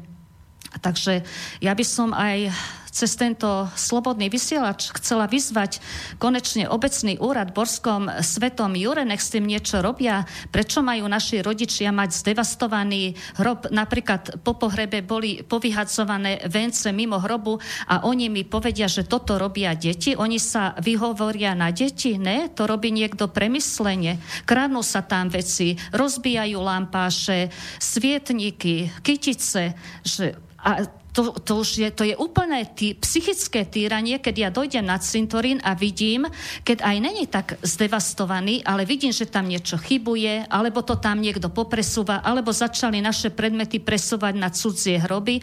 Takže 0.78 1.23
ja 1.63 1.71
by 1.71 1.86
som 1.88 2.11
aj 2.11 2.51
cez 2.97 3.13
tento 3.13 3.69
slobodný 3.77 4.25
vysielač 4.33 4.89
chcela 4.97 5.29
vyzvať 5.29 5.77
konečne 6.17 6.65
obecný 6.65 7.21
úrad 7.21 7.53
Borskom 7.53 8.09
svetom 8.25 8.73
Jure, 8.73 9.05
nech 9.05 9.21
s 9.21 9.29
tým 9.29 9.45
niečo 9.45 9.85
robia. 9.85 10.25
Prečo 10.49 10.81
majú 10.81 11.05
naši 11.05 11.45
rodičia 11.45 11.93
mať 11.93 12.25
zdevastovaný 12.25 13.13
hrob? 13.37 13.69
Napríklad 13.69 14.41
po 14.41 14.57
pohrebe 14.57 15.05
boli 15.05 15.45
povyhadzované 15.45 16.49
vence 16.49 16.89
mimo 16.89 17.21
hrobu 17.21 17.61
a 17.85 18.09
oni 18.09 18.33
mi 18.33 18.41
povedia, 18.41 18.89
že 18.89 19.05
toto 19.05 19.37
robia 19.37 19.77
deti. 19.77 20.17
Oni 20.17 20.41
sa 20.41 20.73
vyhovoria 20.81 21.53
na 21.53 21.69
deti. 21.69 22.17
Ne, 22.17 22.49
to 22.49 22.65
robí 22.65 22.89
niekto 22.89 23.29
premyslenie. 23.29 24.17
Kradnú 24.49 24.81
sa 24.81 25.05
tam 25.05 25.29
veci, 25.29 25.77
rozbijajú 25.93 26.57
lampáše, 26.57 27.53
svietníky, 27.77 28.89
kytice, 29.05 29.77
že 30.01 30.33
a 30.57 30.83
to, 31.18 31.34
to 31.41 31.65
už 31.65 31.70
je, 31.82 31.89
to 31.89 32.05
je 32.05 32.13
úplné 32.13 32.70
tý, 32.78 32.93
psychické 33.01 33.65
týranie, 33.65 34.22
keď 34.22 34.36
ja 34.38 34.49
dojdem 34.53 34.86
na 34.86 35.01
cintorín 35.01 35.57
a 35.65 35.74
vidím, 35.74 36.30
keď 36.61 36.86
aj 36.86 36.95
není 37.01 37.26
tak 37.26 37.57
zdevastovaný, 37.65 38.61
ale 38.61 38.86
vidím, 38.86 39.09
že 39.09 39.26
tam 39.26 39.49
niečo 39.49 39.82
chybuje, 39.82 40.45
alebo 40.45 40.86
to 40.86 40.93
tam 41.01 41.18
niekto 41.18 41.49
popresúva, 41.49 42.22
alebo 42.22 42.53
začali 42.53 43.01
naše 43.01 43.34
predmety 43.34 43.82
presúvať 43.82 44.38
na 44.38 44.53
cudzie 44.53 45.01
hroby, 45.01 45.41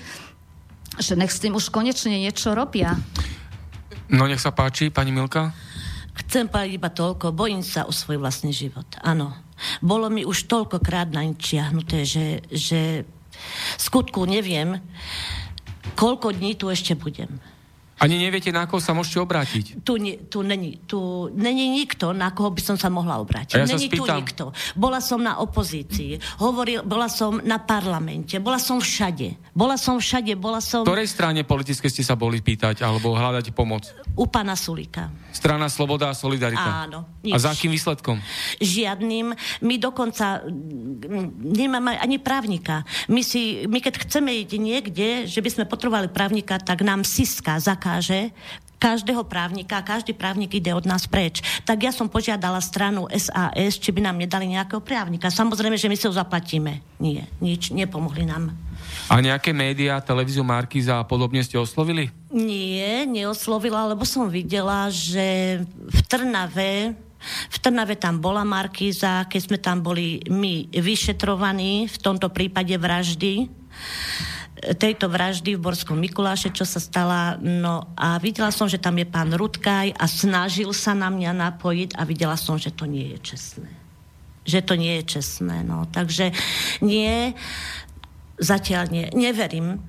že 1.02 1.18
nech 1.18 1.34
s 1.34 1.42
tým 1.42 1.58
už 1.58 1.74
konečne 1.74 2.14
niečo 2.22 2.54
robia. 2.54 2.94
No 4.06 4.30
nech 4.30 4.38
sa 4.38 4.54
páči, 4.54 4.94
pani 4.94 5.10
Milka. 5.10 5.50
Chcem 6.14 6.46
povedať 6.46 6.70
iba 6.70 6.86
toľko, 6.86 7.34
bojím 7.34 7.66
sa 7.66 7.82
o 7.82 7.90
svoj 7.90 8.22
vlastný 8.22 8.54
život. 8.54 8.86
Áno. 9.02 9.34
Bolo 9.82 10.06
mi 10.06 10.22
už 10.22 10.46
toľkokrát 10.46 11.10
čiahnuté, 11.34 12.06
že, 12.06 12.46
že 12.54 13.02
skutku 13.78 14.22
neviem, 14.22 14.78
koľko 15.92 16.32
dní 16.32 16.56
tu 16.56 16.72
ešte 16.72 16.96
budem. 16.96 17.28
Ani 18.02 18.18
neviete, 18.18 18.50
na 18.50 18.66
koho 18.66 18.82
sa 18.82 18.90
môžete 18.90 19.22
obrátiť? 19.22 19.64
Tu, 19.86 19.92
nie, 20.02 20.18
tu, 20.26 20.42
není, 20.42 20.82
tu 20.82 21.30
není 21.30 21.70
nikto, 21.70 22.10
na 22.10 22.34
koho 22.34 22.50
by 22.50 22.58
som 22.58 22.74
sa 22.74 22.90
mohla 22.90 23.22
obrátiť. 23.22 23.54
A 23.54 23.62
ja 23.62 23.70
není 23.70 23.86
tu 23.86 24.02
spýtam- 24.02 24.18
nikto. 24.18 24.44
Bola 24.74 24.98
som 24.98 25.22
na 25.22 25.38
opozícii, 25.38 26.18
hovoril, 26.42 26.82
bola 26.82 27.06
som 27.06 27.38
na 27.46 27.62
parlamente, 27.62 28.34
bola 28.42 28.58
som 28.58 28.82
všade. 28.82 29.38
Bola 29.54 29.78
som 29.78 30.02
všade, 30.02 30.34
bola 30.34 30.58
som 30.58 30.82
V 30.82 30.90
ktorej 30.90 31.06
strane 31.06 31.46
politické 31.46 31.86
ste 31.86 32.02
sa 32.02 32.18
boli 32.18 32.42
pýtať 32.42 32.82
alebo 32.82 33.14
hľadať 33.14 33.54
pomoc? 33.54 33.86
u 34.14 34.26
pána 34.26 34.54
Sulika. 34.54 35.10
Strana 35.34 35.66
Sloboda 35.66 36.10
a 36.10 36.14
Solidarita. 36.14 36.86
Áno, 36.86 37.02
A 37.02 37.26
nič. 37.26 37.34
za 37.34 37.50
akým 37.50 37.74
výsledkom? 37.74 38.22
Žiadnym. 38.62 39.34
My 39.60 39.74
dokonca 39.78 40.46
nemáme 41.42 41.98
ani 41.98 42.22
právnika. 42.22 42.86
My, 43.10 43.26
si, 43.26 43.66
my 43.66 43.82
keď 43.82 44.06
chceme 44.06 44.30
ísť 44.34 44.54
niekde, 44.54 45.08
že 45.26 45.42
by 45.42 45.50
sme 45.50 45.64
potrebovali 45.66 46.06
právnika, 46.14 46.62
tak 46.62 46.86
nám 46.86 47.02
Siska 47.02 47.58
zakáže 47.58 47.83
každého 48.84 49.24
právnika, 49.24 49.80
každý 49.80 50.12
právnik 50.12 50.60
ide 50.60 50.72
od 50.76 50.84
nás 50.84 51.08
preč. 51.08 51.40
Tak 51.64 51.88
ja 51.88 51.92
som 51.92 52.08
požiadala 52.12 52.60
stranu 52.60 53.08
SAS, 53.12 53.80
či 53.80 53.92
by 53.92 54.04
nám 54.04 54.20
nedali 54.20 54.44
nejakého 54.52 54.84
právnika. 54.84 55.32
Samozrejme, 55.32 55.80
že 55.80 55.88
my 55.88 55.96
si 55.96 56.04
ho 56.04 56.12
zaplatíme. 56.12 56.84
Nie, 57.00 57.24
nič, 57.40 57.72
nepomohli 57.72 58.28
nám. 58.28 58.52
A 59.08 59.20
nejaké 59.24 59.56
médiá, 59.56 60.00
televíziu 60.04 60.44
Markiza 60.44 61.00
a 61.00 61.08
podobne 61.08 61.40
ste 61.40 61.56
oslovili? 61.56 62.12
Nie, 62.28 63.08
neoslovila, 63.08 63.88
lebo 63.88 64.04
som 64.04 64.28
videla, 64.28 64.92
že 64.92 65.60
v 65.68 66.00
Trnave 66.04 66.92
v 67.24 67.56
Trnave 67.56 67.96
tam 67.96 68.20
bola 68.20 68.44
Markíza, 68.44 69.24
keď 69.24 69.40
sme 69.40 69.56
tam 69.56 69.80
boli 69.80 70.20
my 70.28 70.68
vyšetrovaní, 70.68 71.88
v 71.88 71.96
tomto 71.96 72.28
prípade 72.28 72.76
vraždy, 72.76 73.48
tejto 74.72 75.12
vraždy 75.12 75.54
v 75.54 75.62
Borskom 75.62 76.00
Mikuláše, 76.00 76.48
čo 76.48 76.64
sa 76.64 76.80
stala. 76.80 77.36
No 77.40 77.92
a 77.92 78.16
videla 78.16 78.48
som, 78.48 78.64
že 78.64 78.80
tam 78.80 78.96
je 78.96 79.04
pán 79.04 79.28
Rudkaj 79.28 79.92
a 79.92 80.04
snažil 80.08 80.72
sa 80.72 80.96
na 80.96 81.12
mňa 81.12 81.36
napojiť 81.36 82.00
a 82.00 82.02
videla 82.08 82.40
som, 82.40 82.56
že 82.56 82.72
to 82.72 82.88
nie 82.88 83.12
je 83.16 83.18
čestné. 83.34 83.70
Že 84.48 84.60
to 84.64 84.74
nie 84.80 84.92
je 85.00 85.20
čestné. 85.20 85.60
No. 85.64 85.84
Takže 85.88 86.32
nie, 86.80 87.36
zatiaľ 88.40 88.84
nie. 88.88 89.06
Neverím. 89.12 89.80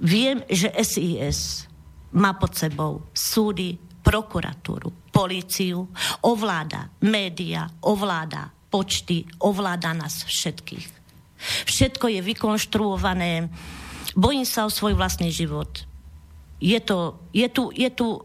Viem, 0.00 0.44
že 0.48 0.72
SIS 0.80 1.68
má 2.16 2.36
pod 2.36 2.56
sebou 2.56 3.08
súdy, 3.12 3.76
prokuratúru, 4.00 5.12
políciu, 5.12 5.84
ovláda 6.24 6.88
média, 7.04 7.68
ovláda 7.84 8.48
počty, 8.72 9.28
ovláda 9.44 9.92
nás 9.92 10.24
všetkých. 10.24 10.88
Všetko 11.68 12.06
je 12.08 12.20
vykonštruované. 12.24 13.50
Bojím 14.20 14.44
sa 14.44 14.68
o 14.68 14.70
svoj 14.70 14.92
vlastný 14.92 15.32
život. 15.32 15.88
Je, 16.60 16.76
to, 16.76 17.16
je, 17.32 17.48
tu, 17.48 17.72
je 17.72 17.88
tu 17.88 18.20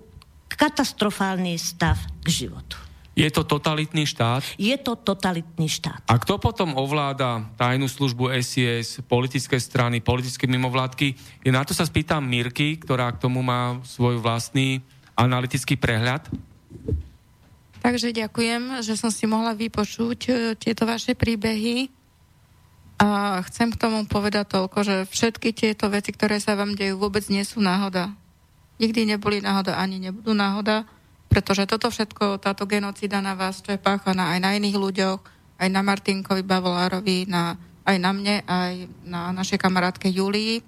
katastrofálny 0.51 1.55
stav 1.55 1.95
k 2.19 2.27
životu. 2.27 2.75
Je 3.15 3.31
to 3.31 3.47
totalitný 3.47 4.03
štát? 4.03 4.43
Je 4.59 4.75
to 4.75 4.99
totalitný 4.99 5.71
štát. 5.71 6.03
A 6.11 6.19
kto 6.19 6.35
potom 6.35 6.75
ovláda 6.75 7.47
tajnú 7.55 7.87
službu 7.87 8.27
SIS, 8.43 8.99
politické 9.07 9.55
strany, 9.55 10.03
politické 10.03 10.51
mimovládky? 10.51 11.15
Je 11.47 11.51
na 11.55 11.63
to 11.63 11.71
sa 11.71 11.87
spýtam 11.87 12.27
Mirky, 12.27 12.75
ktorá 12.75 13.15
k 13.15 13.23
tomu 13.23 13.39
má 13.39 13.79
svoj 13.87 14.19
vlastný 14.19 14.83
analytický 15.15 15.79
prehľad. 15.79 16.27
Takže 17.79 18.11
ďakujem, 18.11 18.83
že 18.83 18.99
som 18.99 19.07
si 19.15 19.23
mohla 19.31 19.55
vypočuť 19.55 20.19
e, 20.27 20.31
tieto 20.59 20.83
vaše 20.83 21.15
príbehy. 21.15 21.87
A 22.95 23.43
chcem 23.51 23.75
k 23.75 23.79
tomu 23.79 24.07
povedať 24.07 24.55
toľko, 24.55 24.79
že 24.87 24.95
všetky 25.11 25.51
tieto 25.51 25.91
veci, 25.91 26.15
ktoré 26.15 26.39
sa 26.39 26.55
vám 26.55 26.79
dejú, 26.79 26.95
vôbec 26.95 27.27
nie 27.27 27.43
sú 27.43 27.59
náhoda. 27.59 28.15
Nikdy 28.79 29.15
neboli 29.15 29.43
náhoda, 29.43 29.75
ani 29.75 29.99
nebudú 29.99 30.31
náhoda, 30.31 30.87
pretože 31.27 31.67
toto 31.67 31.91
všetko, 31.91 32.39
táto 32.39 32.63
genocída 32.63 33.19
na 33.19 33.35
vás, 33.35 33.59
čo 33.59 33.75
je 33.75 33.79
páchaná 33.79 34.35
aj 34.35 34.39
na 34.39 34.55
iných 34.55 34.77
ľuďoch, 34.79 35.19
aj 35.59 35.69
na 35.71 35.81
Martinkovi 35.83 36.43
Bavolárovi, 36.43 37.27
na, 37.27 37.59
aj 37.83 37.97
na 37.99 38.11
mne, 38.15 38.35
aj 38.47 38.73
na 39.03 39.35
našej 39.35 39.59
kamarátke 39.59 40.07
Julii, 40.07 40.59
e, 40.59 40.63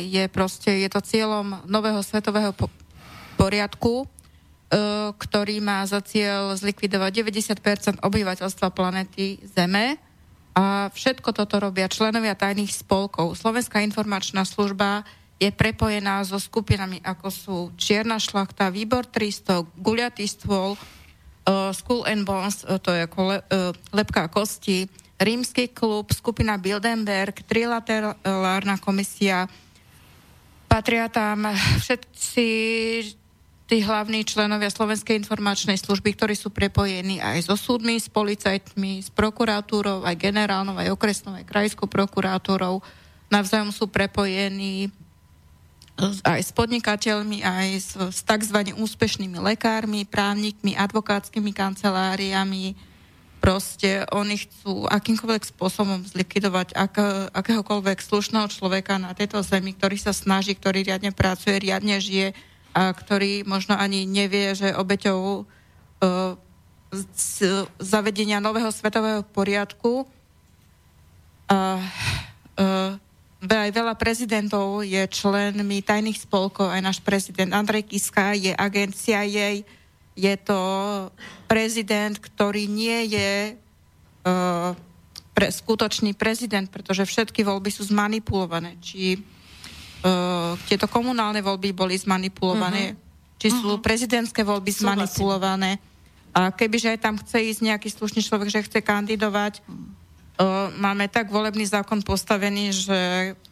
je 0.00 0.24
proste, 0.32 0.72
je 0.72 0.88
to 0.88 1.04
cieľom 1.04 1.64
nového 1.68 2.00
svetového 2.00 2.56
po- 2.56 2.72
poriadku, 3.36 4.04
e, 4.04 4.06
ktorý 5.16 5.60
má 5.60 5.84
za 5.84 6.00
cieľ 6.04 6.56
zlikvidovať 6.56 7.12
90% 7.12 8.00
obyvateľstva 8.04 8.68
planety 8.72 9.44
Zeme. 9.44 10.00
A 10.54 10.90
všetko 10.90 11.30
toto 11.30 11.62
robia 11.62 11.86
členovia 11.86 12.34
tajných 12.34 12.74
spolkov. 12.74 13.38
Slovenská 13.38 13.82
informačná 13.86 14.42
služba 14.42 15.06
je 15.40 15.48
prepojená 15.48 16.20
so 16.26 16.36
skupinami, 16.36 17.00
ako 17.00 17.28
sú 17.32 17.56
Čierna 17.80 18.20
šlachta, 18.20 18.68
Výbor 18.68 19.08
300, 19.08 19.64
Guľatý 19.80 20.28
stôl, 20.28 20.76
uh, 20.76 21.72
School 21.72 22.04
and 22.04 22.28
Bones, 22.28 22.66
uh, 22.68 22.76
to 22.76 22.92
je 22.92 23.08
ako 23.08 23.20
le, 23.24 23.36
uh, 23.40 23.72
lepka 23.96 24.28
kosti, 24.28 24.84
Rímsky 25.20 25.72
klub, 25.72 26.12
skupina 26.16 26.56
Bildenberg, 26.56 27.44
Trilaterálna 27.44 28.80
komisia, 28.80 29.48
patria 30.64 31.08
tam 31.12 31.44
všetci 31.84 32.48
tí 33.70 33.86
hlavní 33.86 34.26
členovia 34.26 34.66
Slovenskej 34.66 35.14
informačnej 35.22 35.78
služby, 35.78 36.18
ktorí 36.18 36.34
sú 36.34 36.50
prepojení 36.50 37.22
aj 37.22 37.46
so 37.46 37.54
súdmi, 37.54 38.02
s 38.02 38.10
policajtmi, 38.10 38.98
s 38.98 39.14
prokuratúrou, 39.14 40.02
aj 40.02 40.18
generálnou, 40.18 40.74
aj 40.74 40.90
okresnou, 40.90 41.38
aj 41.38 41.46
krajskou 41.46 41.86
prokuratúrou. 41.86 42.82
Navzájom 43.30 43.70
sú 43.70 43.86
prepojení 43.86 44.90
aj 46.26 46.40
s 46.42 46.50
podnikateľmi, 46.50 47.46
aj 47.46 47.68
s, 47.78 47.90
s 47.94 48.20
tzv. 48.26 48.74
úspešnými 48.74 49.38
lekármi, 49.38 50.02
právnikmi, 50.02 50.74
advokátskymi 50.74 51.54
kanceláriami. 51.54 52.74
Proste 53.38 54.02
oni 54.10 54.50
chcú 54.50 54.90
akýmkoľvek 54.90 55.46
spôsobom 55.46 56.02
zlikvidovať 56.10 56.74
ak, 56.74 56.94
akéhokoľvek 57.38 58.02
slušného 58.02 58.50
človeka 58.50 58.98
na 58.98 59.14
tejto 59.14 59.46
zemi, 59.46 59.78
ktorý 59.78 59.94
sa 59.94 60.10
snaží, 60.10 60.58
ktorý 60.58 60.82
riadne 60.82 61.14
pracuje, 61.14 61.54
riadne 61.62 62.02
žije 62.02 62.49
a 62.70 62.94
ktorý 62.94 63.42
možno 63.46 63.74
ani 63.74 64.06
nevie, 64.06 64.54
že 64.54 64.74
obeťou 64.74 65.46
z, 66.90 67.26
zavedenia 67.78 68.42
nového 68.42 68.70
svetového 68.72 69.22
poriadku 69.22 70.06
a 71.50 71.82
uh, 72.58 72.92
aj 73.40 73.70
veľa 73.72 73.94
prezidentov 73.96 74.84
je 74.84 75.00
členmi 75.08 75.80
tajných 75.80 76.18
spolkov, 76.20 76.70
aj 76.70 76.82
náš 76.84 76.98
prezident 77.00 77.50
Andrej 77.56 77.88
Kiska 77.88 78.36
je 78.36 78.52
agencia 78.52 79.24
jej, 79.24 79.64
je 80.14 80.34
to 80.44 80.60
prezident, 81.48 82.14
ktorý 82.20 82.68
nie 82.68 83.16
je 83.16 83.32
uh, 83.56 84.76
pre, 85.32 85.48
skutočný 85.48 86.12
prezident, 86.12 86.68
pretože 86.68 87.08
všetky 87.08 87.40
voľby 87.40 87.72
sú 87.72 87.88
zmanipulované. 87.88 88.76
Či 88.84 89.24
uh, 90.04 90.56
tieto 90.66 90.88
komunálne 90.90 91.40
voľby 91.40 91.72
boli 91.72 91.96
zmanipulované, 91.96 92.96
či 93.40 93.48
sú 93.52 93.80
prezidentské 93.80 94.44
voľby 94.44 94.72
Súhlasím. 94.72 95.06
zmanipulované. 95.06 95.80
A 96.30 96.54
kebyže 96.54 96.94
tam 97.02 97.18
chce 97.18 97.42
ísť 97.42 97.60
nejaký 97.66 97.88
slušný 97.90 98.22
človek, 98.22 98.48
že 98.52 98.64
chce 98.66 98.78
kandidovať, 98.84 99.64
Uh, 100.40 100.72
máme 100.80 101.04
tak 101.04 101.28
volebný 101.28 101.68
zákon 101.68 102.00
postavený, 102.00 102.72
že 102.72 102.98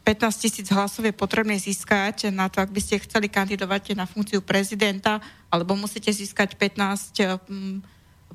15 0.09 0.40
tisíc 0.40 0.72
hlasov 0.72 1.05
je 1.05 1.12
potrebné 1.12 1.61
získať 1.61 2.32
na 2.32 2.49
to, 2.49 2.64
ak 2.64 2.72
by 2.72 2.80
ste 2.80 3.05
chceli 3.05 3.28
kandidovať 3.28 3.92
na 3.92 4.09
funkciu 4.09 4.40
prezidenta, 4.40 5.20
alebo 5.53 5.76
musíte 5.76 6.09
získať 6.09 6.57
15 6.57 7.44
um, 7.44 7.84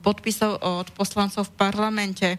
podpisov 0.05 0.61
od 0.61 0.86
poslancov 0.93 1.49
v 1.49 1.57
parlamente. 1.57 2.30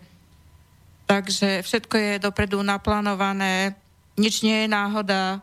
Takže 1.11 1.67
všetko 1.67 1.95
je 1.99 2.23
dopredu 2.23 2.63
naplánované, 2.63 3.75
nič 4.15 4.47
nie 4.47 4.55
je 4.55 4.69
náhoda, 4.71 5.43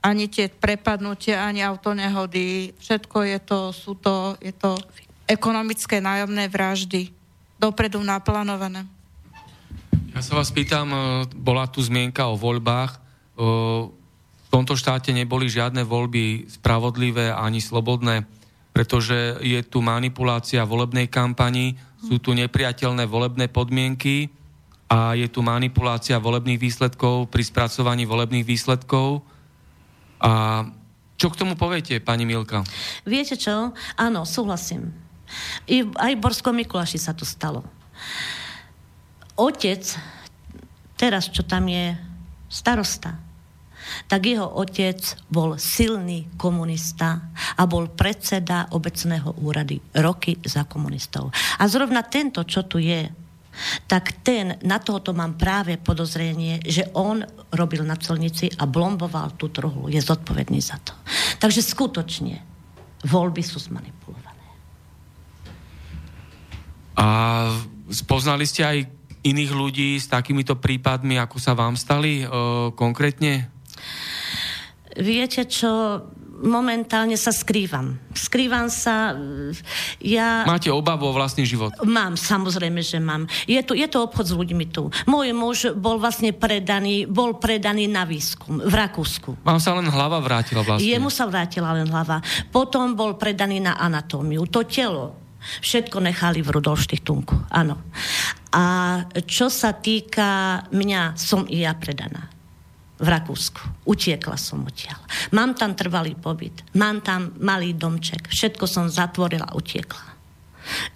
ani 0.00 0.32
tie 0.32 0.48
prepadnutia, 0.48 1.44
ani 1.44 1.60
autonehody, 1.60 2.72
všetko 2.80 3.18
je 3.24 3.38
to, 3.44 3.60
sú 3.72 3.92
to, 4.00 4.36
je 4.40 4.52
to 4.56 4.76
ekonomické 5.28 6.00
nájomné 6.00 6.48
vraždy, 6.48 7.12
dopredu 7.60 8.00
naplánované. 8.00 8.88
Ja 10.16 10.24
sa 10.24 10.34
vás 10.40 10.50
pýtam, 10.50 10.90
e, 10.90 10.98
bola 11.36 11.70
tu 11.70 11.84
zmienka 11.84 12.26
o 12.26 12.34
voľbách. 12.34 12.96
E, 12.96 12.98
V 14.50 14.58
tomto 14.58 14.74
štáte 14.74 15.14
neboli 15.14 15.46
žiadne 15.46 15.86
voľby 15.86 16.50
spravodlivé 16.50 17.30
ani 17.30 17.62
slobodné, 17.62 18.26
pretože 18.74 19.38
je 19.46 19.62
tu 19.62 19.78
manipulácia 19.78 20.66
volebnej 20.66 21.06
kampani, 21.06 21.78
sú 22.02 22.18
tu 22.18 22.34
nepriateľné 22.34 23.06
volebné 23.06 23.46
podmienky 23.46 24.26
a 24.90 25.14
je 25.14 25.30
tu 25.30 25.46
manipulácia 25.46 26.18
volebných 26.18 26.58
výsledkov 26.58 27.30
pri 27.30 27.46
spracovaní 27.46 28.10
volebných 28.10 28.42
výsledkov. 28.42 29.22
A 30.20 30.64
čo 31.20 31.28
k 31.28 31.38
tomu 31.40 31.56
poviete, 31.56 32.00
pani 32.00 32.24
Milka? 32.24 32.64
Viete 33.04 33.36
čo? 33.36 33.76
Áno, 33.96 34.24
súhlasím. 34.24 34.88
I, 35.68 35.84
aj 35.84 36.12
v 36.16 36.22
Borskom 36.22 36.56
Mikuláši 36.56 36.96
sa 36.96 37.12
to 37.12 37.28
stalo. 37.28 37.60
Otec, 39.36 39.84
teraz 40.96 41.28
čo 41.28 41.44
tam 41.44 41.68
je 41.68 41.92
starosta, 42.48 43.16
tak 44.08 44.26
jeho 44.26 44.44
otec 44.44 45.00
bol 45.32 45.56
silný 45.56 46.28
komunista 46.36 47.32
a 47.56 47.62
bol 47.64 47.88
predseda 47.90 48.68
obecného 48.72 49.40
úrady 49.40 49.80
roky 50.00 50.36
za 50.44 50.64
komunistov. 50.68 51.32
A 51.58 51.64
zrovna 51.68 52.04
tento, 52.04 52.44
čo 52.44 52.64
tu 52.68 52.80
je, 52.80 53.08
tak 53.86 54.24
ten, 54.24 54.56
na 54.64 54.80
tohoto 54.80 55.12
mám 55.12 55.36
práve 55.36 55.76
podozrenie, 55.76 56.60
že 56.64 56.88
on 56.96 57.22
robil 57.52 57.84
na 57.84 57.96
celnici 57.98 58.48
a 58.58 58.64
blomboval 58.64 59.36
tú 59.36 59.52
trhlu. 59.52 59.90
Je 59.90 60.00
zodpovedný 60.00 60.60
za 60.62 60.78
to. 60.80 60.96
Takže 61.38 61.60
skutočne, 61.64 62.34
voľby 63.06 63.42
sú 63.44 63.60
zmanipulované. 63.60 64.46
A 67.00 67.06
spoznali 67.88 68.44
ste 68.44 68.62
aj 68.64 68.78
iných 69.20 69.52
ľudí 69.52 69.96
s 70.00 70.08
takýmito 70.08 70.56
prípadmi, 70.56 71.20
ako 71.20 71.36
sa 71.36 71.52
vám 71.52 71.76
stali 71.76 72.24
e, 72.24 72.26
konkrétne? 72.72 73.52
Viete 74.96 75.44
čo, 75.46 76.02
momentálne 76.40 77.14
sa 77.20 77.30
skrývam. 77.30 78.00
Skrývam 78.16 78.72
sa, 78.72 79.14
ja... 80.00 80.48
Máte 80.48 80.72
obavu 80.72 81.06
o 81.08 81.12
vlastný 81.12 81.44
život? 81.44 81.76
Mám, 81.84 82.16
samozrejme, 82.16 82.80
že 82.80 82.96
mám. 82.98 83.28
Je 83.44 83.60
to, 83.60 83.76
je 83.76 83.84
to 83.86 84.00
obchod 84.00 84.26
s 84.26 84.34
ľuďmi 84.34 84.64
tu. 84.72 84.88
Môj 85.04 85.36
muž 85.36 85.58
bol 85.76 86.00
vlastne 86.00 86.32
predaný, 86.32 87.04
bol 87.04 87.36
predaný 87.36 87.86
na 87.86 88.08
výskum 88.08 88.64
v 88.64 88.74
Rakúsku. 88.74 89.44
Vám 89.44 89.60
sa 89.60 89.76
len 89.76 89.86
hlava 89.86 90.18
vrátila 90.18 90.64
vlastne? 90.64 90.88
Jemu 90.88 91.12
sa 91.12 91.28
vrátila 91.28 91.76
len 91.76 91.86
hlava. 91.86 92.24
Potom 92.48 92.96
bol 92.96 93.20
predaný 93.20 93.60
na 93.60 93.76
anatómiu. 93.76 94.48
To 94.48 94.64
telo, 94.64 95.20
Všetko 95.40 96.04
nechali 96.04 96.44
v 96.44 96.52
Rudolštichtunku, 96.52 97.48
áno. 97.48 97.80
A 98.52 98.64
čo 99.24 99.48
sa 99.48 99.72
týka 99.72 100.60
mňa, 100.68 101.16
som 101.16 101.48
i 101.48 101.64
ja 101.64 101.72
predaná 101.72 102.39
v 103.00 103.06
Rakúsku. 103.08 103.88
Utiekla 103.88 104.36
som 104.36 104.62
odtiaľ. 104.62 105.00
Mám 105.32 105.56
tam 105.56 105.72
trvalý 105.72 106.14
pobyt, 106.14 106.62
mám 106.76 107.00
tam 107.00 107.32
malý 107.40 107.72
domček, 107.72 108.28
všetko 108.28 108.64
som 108.68 108.86
zatvorila 108.92 109.56
utiekla. 109.56 110.12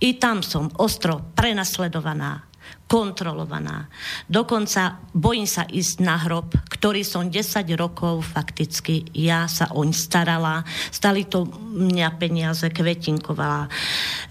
I 0.04 0.20
tam 0.20 0.44
som 0.44 0.70
ostro 0.78 1.32
prenasledovaná, 1.34 2.44
kontrolovaná. 2.84 3.88
Dokonca 4.28 5.00
bojím 5.16 5.48
sa 5.48 5.64
ísť 5.64 6.04
na 6.04 6.20
hrob, 6.20 6.52
ktorý 6.68 7.00
som 7.00 7.32
10 7.32 7.64
rokov 7.80 8.22
fakticky, 8.28 9.08
ja 9.16 9.48
sa 9.48 9.72
oň 9.72 9.96
starala, 9.96 10.62
stali 10.92 11.24
to 11.24 11.48
mňa 11.74 12.08
peniaze, 12.20 12.68
kvetinkovala. 12.68 13.72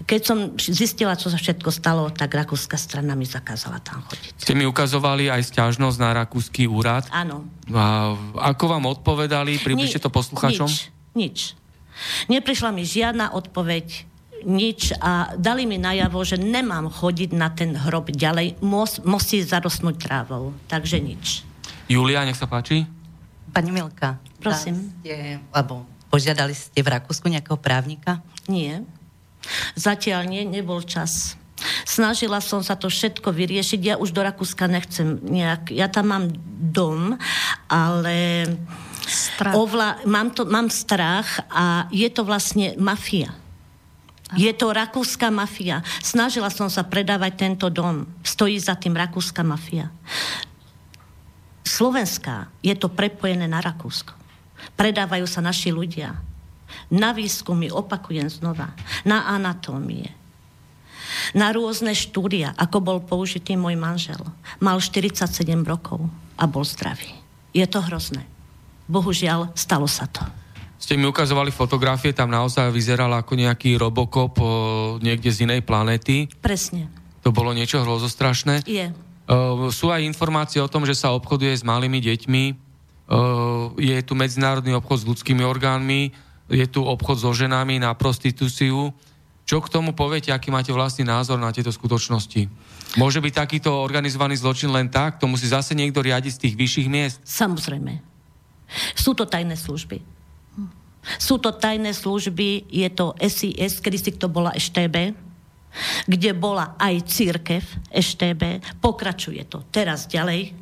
Keď 0.06 0.20
som 0.22 0.38
zistila, 0.54 1.18
čo 1.18 1.34
sa 1.34 1.36
všetko 1.36 1.68
stalo, 1.74 2.08
tak 2.14 2.30
rakúska 2.30 2.78
strana 2.78 3.18
mi 3.18 3.26
zakázala 3.26 3.82
tam 3.82 4.06
chodiť. 4.06 4.38
Ste 4.38 4.54
mi 4.54 4.64
ukazovali 4.64 5.28
aj 5.28 5.50
stiažnosť 5.50 5.98
na 5.98 6.10
rakúsky 6.24 6.70
úrad? 6.70 7.10
Áno. 7.10 7.44
A 7.74 8.14
ako 8.54 8.64
vám 8.70 8.86
odpovedali? 8.86 9.58
Približte 9.58 9.98
to 9.98 10.14
poslucháčom. 10.14 10.70
Nič, 10.70 10.88
nič. 11.12 11.38
Neprišla 12.30 12.70
mi 12.74 12.86
žiadna 12.86 13.34
odpoveď, 13.34 14.13
nič 14.44 14.94
a 15.00 15.32
dali 15.34 15.64
mi 15.64 15.80
najavo, 15.80 16.20
že 16.22 16.36
nemám 16.36 16.92
chodiť 16.92 17.30
na 17.34 17.50
ten 17.50 17.74
hrob 17.74 18.12
ďalej, 18.12 18.60
Mos, 18.60 19.00
musí 19.02 19.40
zarosnúť 19.42 19.96
trávou. 19.98 20.52
Takže 20.68 21.00
nič. 21.00 21.42
Julia, 21.88 22.24
nech 22.24 22.38
sa 22.38 22.48
páči. 22.48 22.86
Pani 23.52 23.70
Milka. 23.72 24.20
Prosím. 24.40 24.92
Ste, 25.00 25.40
alebo 25.52 25.88
požiadali 26.12 26.54
ste 26.54 26.80
v 26.84 26.92
Rakúsku 26.94 27.26
nejakého 27.26 27.58
právnika? 27.58 28.22
Nie. 28.46 28.84
Zatiaľ 29.76 30.28
nie, 30.28 30.44
nebol 30.44 30.80
čas. 30.84 31.36
Snažila 31.84 32.40
som 32.40 32.60
sa 32.60 32.76
to 32.76 32.88
všetko 32.92 33.32
vyriešiť. 33.32 33.80
Ja 33.80 33.94
už 33.96 34.12
do 34.12 34.20
Rakúska 34.24 34.68
nechcem 34.68 35.20
nejak... 35.22 35.72
Ja 35.72 35.88
tam 35.88 36.12
mám 36.12 36.24
dom, 36.60 37.16
ale... 37.68 38.46
Ovla, 39.52 40.00
mám, 40.08 40.32
to, 40.32 40.48
mám 40.48 40.72
strach 40.72 41.44
a 41.52 41.84
je 41.92 42.08
to 42.08 42.24
vlastne 42.24 42.72
mafia. 42.80 43.36
Je 44.36 44.52
to 44.54 44.70
rakúska 44.70 45.30
mafia. 45.30 45.82
Snažila 46.02 46.50
som 46.50 46.68
sa 46.68 46.84
predávať 46.86 47.32
tento 47.38 47.66
dom. 47.70 48.06
Stojí 48.22 48.58
za 48.58 48.74
tým 48.78 48.94
rakúska 48.94 49.42
mafia. 49.46 49.90
Slovenská 51.64 52.52
je 52.60 52.76
to 52.76 52.92
prepojené 52.92 53.48
na 53.48 53.58
Rakúsko. 53.58 54.12
Predávajú 54.78 55.26
sa 55.26 55.40
naši 55.42 55.72
ľudia. 55.72 56.14
Na 56.92 57.16
výskumy, 57.16 57.72
opakujem 57.72 58.28
znova, 58.28 58.76
na 59.02 59.24
anatómie, 59.30 60.12
na 61.32 61.54
rôzne 61.54 61.94
štúdia, 61.96 62.52
ako 62.58 62.78
bol 62.82 62.98
použitý 63.00 63.56
môj 63.56 63.78
manžel. 63.78 64.20
Mal 64.60 64.76
47 64.78 65.26
rokov 65.64 66.04
a 66.36 66.44
bol 66.44 66.66
zdravý. 66.66 67.14
Je 67.56 67.64
to 67.64 67.80
hrozné. 67.80 68.26
Bohužiaľ, 68.90 69.54
stalo 69.56 69.88
sa 69.88 70.04
to 70.10 70.43
ste 70.84 71.00
mi 71.00 71.08
ukazovali 71.08 71.48
fotografie, 71.48 72.12
tam 72.12 72.28
naozaj 72.28 72.68
vyzeral 72.68 73.08
ako 73.16 73.40
nejaký 73.40 73.80
robokop 73.80 74.36
o, 74.36 74.46
niekde 75.00 75.32
z 75.32 75.48
inej 75.48 75.64
planéty. 75.64 76.28
Presne. 76.44 76.92
To 77.24 77.32
bolo 77.32 77.56
niečo 77.56 77.80
hrozostrašné. 77.80 78.68
Je. 78.68 78.92
Uh, 79.24 79.72
sú 79.72 79.88
aj 79.88 80.04
informácie 80.04 80.60
o 80.60 80.68
tom, 80.68 80.84
že 80.84 80.92
sa 80.92 81.16
obchoduje 81.16 81.56
s 81.56 81.64
malými 81.64 82.04
deťmi. 82.04 82.44
Uh, 83.08 83.72
je 83.80 83.96
tu 84.04 84.12
medzinárodný 84.12 84.76
obchod 84.76 85.00
s 85.00 85.08
ľudskými 85.08 85.40
orgánmi, 85.40 86.12
je 86.52 86.66
tu 86.68 86.84
obchod 86.84 87.16
so 87.16 87.32
ženami 87.32 87.80
na 87.80 87.96
prostitúciu. 87.96 88.92
Čo 89.48 89.64
k 89.64 89.72
tomu 89.72 89.96
poviete, 89.96 90.32
aký 90.32 90.52
máte 90.52 90.72
vlastný 90.72 91.08
názor 91.08 91.40
na 91.40 91.48
tieto 91.52 91.72
skutočnosti? 91.72 92.48
Môže 93.00 93.24
byť 93.24 93.32
takýto 93.32 93.72
organizovaný 93.72 94.36
zločin 94.36 94.68
len 94.68 94.92
tak? 94.92 95.16
To 95.20 95.28
musí 95.28 95.48
zase 95.48 95.72
niekto 95.72 96.04
riadiť 96.04 96.32
z 96.36 96.40
tých 96.44 96.54
vyšších 96.60 96.88
miest? 96.92 97.16
Samozrejme. 97.24 98.04
Sú 98.96 99.16
to 99.16 99.24
tajné 99.24 99.56
služby. 99.56 100.13
Sú 101.20 101.36
to 101.38 101.52
tajné 101.52 101.92
služby, 101.92 102.68
je 102.68 102.88
to 102.92 103.12
SIS, 103.20 103.80
kedy 103.80 103.96
si 104.00 104.10
to 104.16 104.28
bola 104.32 104.52
EŠTB, 104.56 105.12
kde 106.06 106.30
bola 106.32 106.78
aj 106.78 107.04
církev 107.06 107.62
EŠTB, 107.90 108.62
pokračuje 108.78 109.42
to 109.46 109.66
teraz 109.68 110.06
ďalej. 110.06 110.54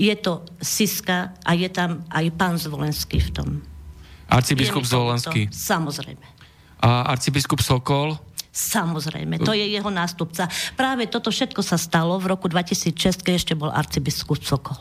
Je 0.00 0.14
to 0.16 0.42
Siska 0.58 1.36
a 1.44 1.50
je 1.52 1.68
tam 1.68 2.04
aj 2.08 2.26
pán 2.34 2.56
Zvolenský 2.56 3.20
v 3.20 3.30
tom. 3.30 3.48
Arcibiskup 4.30 4.86
Zvolenský. 4.86 5.50
Samozrejme. 5.50 6.26
A 6.80 7.12
arcibiskup 7.12 7.60
Sokol? 7.60 8.16
Samozrejme, 8.50 9.38
to 9.46 9.54
je 9.54 9.62
jeho 9.62 9.90
nástupca. 9.94 10.50
Práve 10.74 11.06
toto 11.06 11.30
všetko 11.30 11.62
sa 11.62 11.78
stalo 11.78 12.18
v 12.18 12.34
roku 12.34 12.50
2006, 12.50 13.22
keď 13.22 13.34
ešte 13.38 13.54
bol 13.54 13.70
arcibiskup 13.70 14.42
Sokol. 14.42 14.80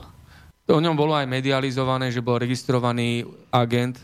O 0.70 0.82
ňom 0.82 0.94
bolo 0.94 1.18
aj 1.18 1.30
medializované, 1.30 2.14
že 2.14 2.22
bol 2.22 2.38
registrovaný 2.42 3.26
agent 3.50 4.02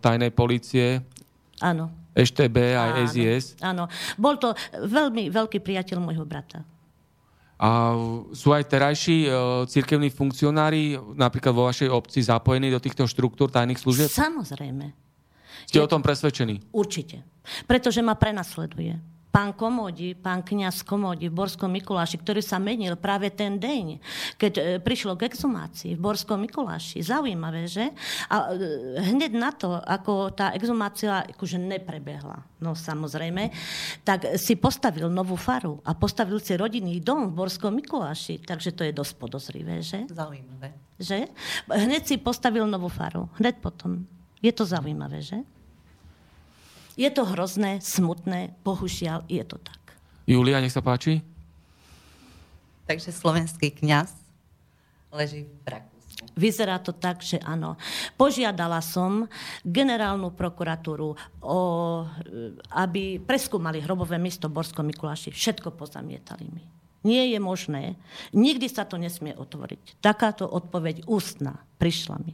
tajnej 0.00 0.32
policie. 0.32 1.04
Áno. 1.60 1.92
EŠTB 2.12 2.56
aj 2.76 2.90
áno, 2.92 3.08
SIS. 3.08 3.44
Áno. 3.64 3.84
Bol 4.20 4.36
to 4.36 4.52
veľmi 4.76 5.32
veľký 5.32 5.64
priateľ 5.64 5.98
môjho 6.00 6.24
brata. 6.28 6.60
A 7.62 7.94
sú 8.34 8.50
aj 8.50 8.66
terajší 8.66 9.22
e, 9.22 9.28
cirkevní 9.70 10.10
funkcionári, 10.10 10.98
napríklad 11.14 11.54
vo 11.54 11.70
vašej 11.70 11.88
obci, 11.94 12.18
zapojení 12.18 12.74
do 12.74 12.82
týchto 12.82 13.06
štruktúr 13.06 13.54
tajných 13.54 13.78
služieb? 13.78 14.10
Samozrejme. 14.10 14.90
Ste 15.70 15.78
Je... 15.78 15.84
o 15.84 15.86
tom 15.86 16.02
presvedčení? 16.02 16.58
Určite. 16.74 17.22
Pretože 17.70 18.02
ma 18.02 18.18
prenasleduje 18.18 19.11
pán 19.32 19.56
Komodi, 19.56 20.12
pán 20.12 20.44
kniaz 20.44 20.84
Komodi 20.84 21.32
v 21.32 21.34
Borskom 21.34 21.72
Mikuláši, 21.72 22.20
ktorý 22.20 22.44
sa 22.44 22.60
menil 22.60 23.00
práve 23.00 23.32
ten 23.32 23.56
deň, 23.56 23.96
keď 24.36 24.52
e, 24.52 24.62
prišlo 24.84 25.16
k 25.16 25.32
exhumácii 25.32 25.96
v 25.96 26.00
Borskom 26.04 26.44
Mikuláši. 26.44 27.00
Zaujímavé, 27.00 27.64
že? 27.64 27.88
A 28.28 28.52
e, 28.52 29.00
hneď 29.00 29.32
na 29.32 29.50
to, 29.56 29.80
ako 29.80 30.36
tá 30.36 30.52
exhumácia 30.52 31.24
akože 31.24 31.56
neprebehla, 31.56 32.44
no 32.60 32.76
samozrejme, 32.76 33.48
tak 34.04 34.36
si 34.36 34.52
postavil 34.60 35.08
novú 35.08 35.40
faru 35.40 35.80
a 35.88 35.96
postavil 35.96 36.36
si 36.36 36.52
rodinný 36.52 37.00
dom 37.00 37.32
v 37.32 37.36
Borskom 37.40 37.72
Mikuláši. 37.72 38.44
Takže 38.44 38.76
to 38.76 38.84
je 38.84 38.92
dosť 38.92 39.12
podozrivé, 39.16 39.80
že? 39.80 40.04
Zaujímavé. 40.12 40.76
Že? 41.00 41.32
Hneď 41.72 42.04
si 42.04 42.16
postavil 42.20 42.68
novú 42.68 42.92
faru. 42.92 43.32
Hneď 43.40 43.64
potom. 43.64 44.04
Je 44.44 44.52
to 44.52 44.68
zaujímavé, 44.68 45.24
že? 45.24 45.40
Je 46.96 47.08
to 47.08 47.24
hrozné, 47.24 47.80
smutné, 47.80 48.52
bohužiaľ 48.60 49.24
je 49.28 49.42
to 49.44 49.56
tak. 49.56 49.96
Julia, 50.28 50.60
nech 50.60 50.74
sa 50.74 50.84
páči. 50.84 51.24
Takže 52.84 53.14
slovenský 53.14 53.72
kňaz 53.72 54.12
leží 55.12 55.48
v 55.64 55.66
Rakúsku. 55.68 56.24
Vyzerá 56.32 56.80
to 56.80 56.96
tak, 56.96 57.20
že 57.20 57.36
áno. 57.44 57.76
Požiadala 58.16 58.80
som 58.80 59.28
generálnu 59.64 60.32
prokuratúru, 60.32 61.12
o, 61.44 61.58
aby 62.72 63.20
preskúmali 63.20 63.84
hrobové 63.84 64.16
miesto 64.16 64.48
Borsko 64.48 64.80
Mikuláši. 64.80 65.32
Všetko 65.32 65.76
pozamietali 65.76 66.46
mi. 66.48 66.64
Nie 67.02 67.28
je 67.34 67.38
možné. 67.42 67.98
Nikdy 68.30 68.70
sa 68.70 68.86
to 68.86 68.96
nesmie 68.96 69.34
otvoriť. 69.34 69.98
Takáto 69.98 70.46
odpoveď 70.46 71.04
ústna 71.10 71.58
prišla 71.76 72.16
mi. 72.22 72.32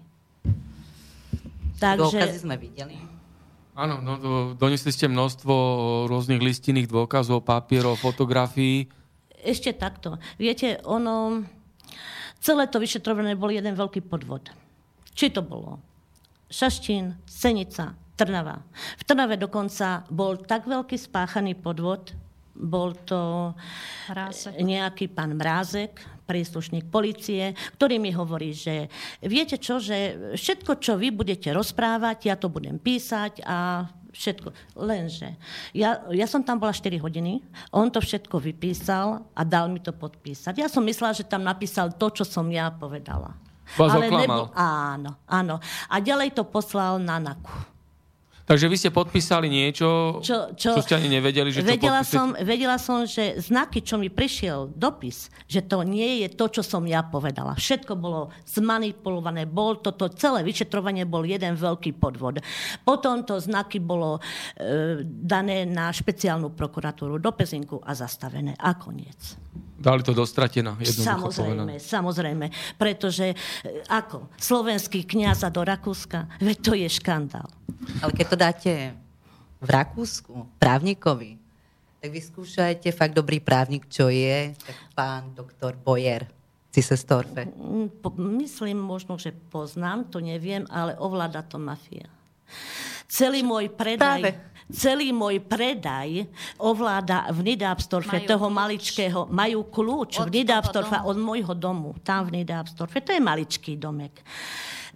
Takže... 1.80 2.20
Dôkazy 2.20 2.38
sme 2.44 2.56
videli. 2.60 3.17
Áno, 3.78 4.02
no, 4.02 4.14
donesli 4.58 4.90
ste 4.90 5.06
množstvo 5.06 5.54
rôznych 6.10 6.42
listinných 6.42 6.90
dôkazov, 6.90 7.46
papierov, 7.46 7.94
fotografií. 8.02 8.90
Ešte 9.38 9.70
takto. 9.70 10.18
Viete, 10.34 10.82
ono... 10.82 11.46
Celé 12.42 12.70
to 12.70 12.82
vyšetrovanie 12.82 13.38
bol 13.38 13.50
jeden 13.50 13.74
veľký 13.78 14.02
podvod. 14.06 14.50
Či 15.14 15.34
to 15.34 15.42
bolo 15.42 15.82
Šaštín, 16.50 17.18
Senica, 17.26 17.94
Trnava. 18.18 18.62
V 18.98 19.02
Trnave 19.06 19.38
dokonca 19.38 20.06
bol 20.10 20.42
tak 20.42 20.66
veľký 20.66 20.98
spáchaný 20.98 21.54
podvod, 21.58 22.14
bol 22.58 22.94
to 23.06 23.54
Mrázek. 24.10 24.54
nejaký 24.58 25.06
pán 25.10 25.38
Mrázek, 25.38 25.98
príslušník 26.28 26.92
policie, 26.92 27.56
ktorý 27.80 27.96
mi 27.96 28.12
hovorí, 28.12 28.52
že 28.52 28.92
viete 29.24 29.56
čo, 29.56 29.80
že 29.80 30.28
všetko, 30.36 30.76
čo 30.76 31.00
vy 31.00 31.08
budete 31.08 31.48
rozprávať, 31.56 32.28
ja 32.28 32.36
to 32.36 32.52
budem 32.52 32.76
písať 32.76 33.40
a 33.48 33.88
všetko. 34.12 34.52
Lenže 34.76 35.40
ja, 35.72 36.04
ja 36.12 36.26
som 36.28 36.44
tam 36.44 36.60
bola 36.60 36.76
4 36.76 37.00
hodiny, 37.00 37.40
on 37.72 37.88
to 37.88 38.04
všetko 38.04 38.36
vypísal 38.44 39.24
a 39.32 39.40
dal 39.48 39.72
mi 39.72 39.80
to 39.80 39.96
podpísať. 39.96 40.60
Ja 40.60 40.68
som 40.68 40.84
myslela, 40.84 41.16
že 41.16 41.24
tam 41.24 41.48
napísal 41.48 41.96
to, 41.96 42.12
čo 42.12 42.28
som 42.28 42.44
ja 42.52 42.68
povedala. 42.68 43.32
Vás 43.76 43.92
Ale 43.92 44.08
nebo, 44.08 44.48
áno, 44.56 45.20
áno. 45.28 45.56
A 45.92 46.00
ďalej 46.00 46.32
to 46.36 46.44
poslal 46.48 46.96
na 47.00 47.20
NAKU. 47.20 47.77
Takže 48.48 48.64
vy 48.64 48.76
ste 48.80 48.88
podpísali 48.88 49.52
niečo, 49.52 50.18
čo, 50.24 50.56
čo, 50.56 50.72
čo 50.72 50.80
ste 50.80 50.96
ani 50.96 51.20
nevedeli, 51.20 51.52
že 51.52 51.60
vedela 51.60 52.00
čo 52.00 52.16
som, 52.16 52.26
vedela 52.32 52.80
som, 52.80 53.04
že 53.04 53.36
znaky, 53.44 53.84
čo 53.84 54.00
mi 54.00 54.08
prišiel 54.08 54.72
dopis, 54.72 55.28
že 55.44 55.60
to 55.68 55.84
nie 55.84 56.24
je 56.24 56.32
to, 56.32 56.48
čo 56.48 56.62
som 56.64 56.80
ja 56.88 57.04
povedala. 57.04 57.52
Všetko 57.52 57.92
bolo 58.00 58.32
zmanipulované. 58.48 59.44
Bol 59.44 59.84
toto 59.84 60.08
celé 60.16 60.40
vyšetrovanie 60.48 61.04
bol 61.04 61.28
jeden 61.28 61.60
veľký 61.60 62.00
podvod. 62.00 62.40
Potom 62.88 63.20
to 63.28 63.36
znaky 63.36 63.84
bolo 63.84 64.16
e, 64.16 65.04
dané 65.04 65.68
na 65.68 65.92
špeciálnu 65.92 66.56
prokuratúru 66.56 67.20
do 67.20 67.28
Pezinku 67.36 67.84
a 67.84 67.92
zastavené. 67.92 68.56
A 68.56 68.80
koniec. 68.80 69.36
Dali 69.78 70.02
to 70.02 70.10
do 70.10 70.26
stratená. 70.26 70.74
Samozrejme, 70.82 71.62
povedané. 71.62 71.74
samozrejme. 71.78 72.46
Pretože 72.74 73.30
e, 73.30 73.36
ako? 73.86 74.26
Slovenský 74.34 75.06
kniaz 75.06 75.46
a 75.46 75.54
do 75.54 75.62
Rakúska? 75.62 76.26
Veď 76.42 76.58
to 76.58 76.72
je 76.74 76.88
škandál. 76.90 77.46
Ale 78.02 78.10
keď 78.10 78.26
to 78.26 78.36
dáte 78.36 78.72
v 79.62 79.68
Rakúsku, 79.70 80.50
právnikovi, 80.58 81.38
tak 81.98 82.10
vyskúšajte 82.10 82.90
fakt 82.90 83.14
dobrý 83.14 83.38
právnik, 83.38 83.86
čo 83.86 84.10
je, 84.10 84.54
tak 84.54 84.76
pán 84.98 85.30
doktor 85.34 85.78
Bojer. 85.78 86.26
Cisestorfe. 86.68 87.48
Mm, 87.48 87.90
myslím 88.44 88.78
možno, 88.78 89.18
že 89.18 89.34
poznám, 89.50 90.10
to 90.10 90.20
neviem, 90.20 90.68
ale 90.68 90.94
ovláda 90.98 91.42
to 91.42 91.58
mafia. 91.58 92.06
Celý 93.08 93.40
môj 93.40 93.72
predaj... 93.72 94.20
Práve 94.20 94.30
celý 94.68 95.16
môj 95.16 95.40
predaj 95.40 96.28
ovláda 96.60 97.28
v 97.32 97.52
Nidábstorfe, 97.52 98.24
toho 98.28 98.48
kľúč. 98.48 98.56
maličkého, 98.56 99.20
majú 99.32 99.68
kľúč 99.68 100.20
od 100.20 100.28
v 100.28 100.42
Nidábstorfe 100.42 101.00
od 101.04 101.16
môjho 101.16 101.56
domu, 101.56 101.96
tam 102.04 102.28
v 102.28 102.40
Nidábstorfe, 102.42 103.00
to 103.00 103.16
je 103.16 103.20
maličký 103.20 103.80
domek. 103.80 104.20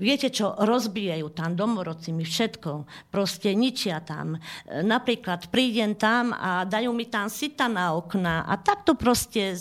Viete 0.03 0.33
čo, 0.33 0.57
rozbijajú 0.57 1.31
tam 1.37 1.55
domorodci 1.55 2.11
mi 2.11 2.25
všetko, 2.25 2.89
proste 3.13 3.53
ničia 3.53 4.01
tam. 4.03 4.35
Napríklad 4.67 5.53
prídem 5.53 5.95
tam 5.95 6.33
a 6.33 6.65
dajú 6.65 6.91
mi 6.91 7.07
tam 7.07 7.29
sita 7.31 7.69
na 7.69 7.95
okna 7.95 8.43
a 8.49 8.57
takto 8.59 8.97
proste 8.99 9.55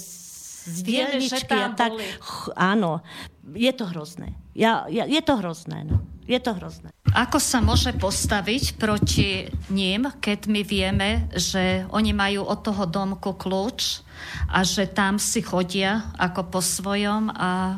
z 0.65 0.77
dielničky 0.81 1.53
a 1.53 1.73
tak. 1.73 1.93
Ch, 1.99 2.49
áno, 2.57 3.05
je 3.53 3.71
to 3.73 3.85
hrozné. 3.89 4.40
Ja, 4.51 4.87
ja, 4.91 5.07
je 5.07 5.21
to 5.23 5.39
hrozné, 5.39 5.87
no. 5.87 6.03
Je 6.27 6.39
to 6.39 6.55
hrozné. 6.55 6.95
Ako 7.11 7.43
sa 7.43 7.59
môže 7.59 7.91
postaviť 7.91 8.79
proti 8.79 9.51
ním, 9.67 10.07
keď 10.23 10.47
my 10.47 10.61
vieme, 10.63 11.27
že 11.35 11.83
oni 11.91 12.15
majú 12.15 12.47
od 12.47 12.63
toho 12.63 12.87
domku 12.87 13.35
kľúč 13.35 13.99
a 14.47 14.63
že 14.63 14.87
tam 14.87 15.19
si 15.19 15.43
chodia 15.43 16.07
ako 16.15 16.47
po 16.47 16.59
svojom 16.63 17.27
a... 17.35 17.75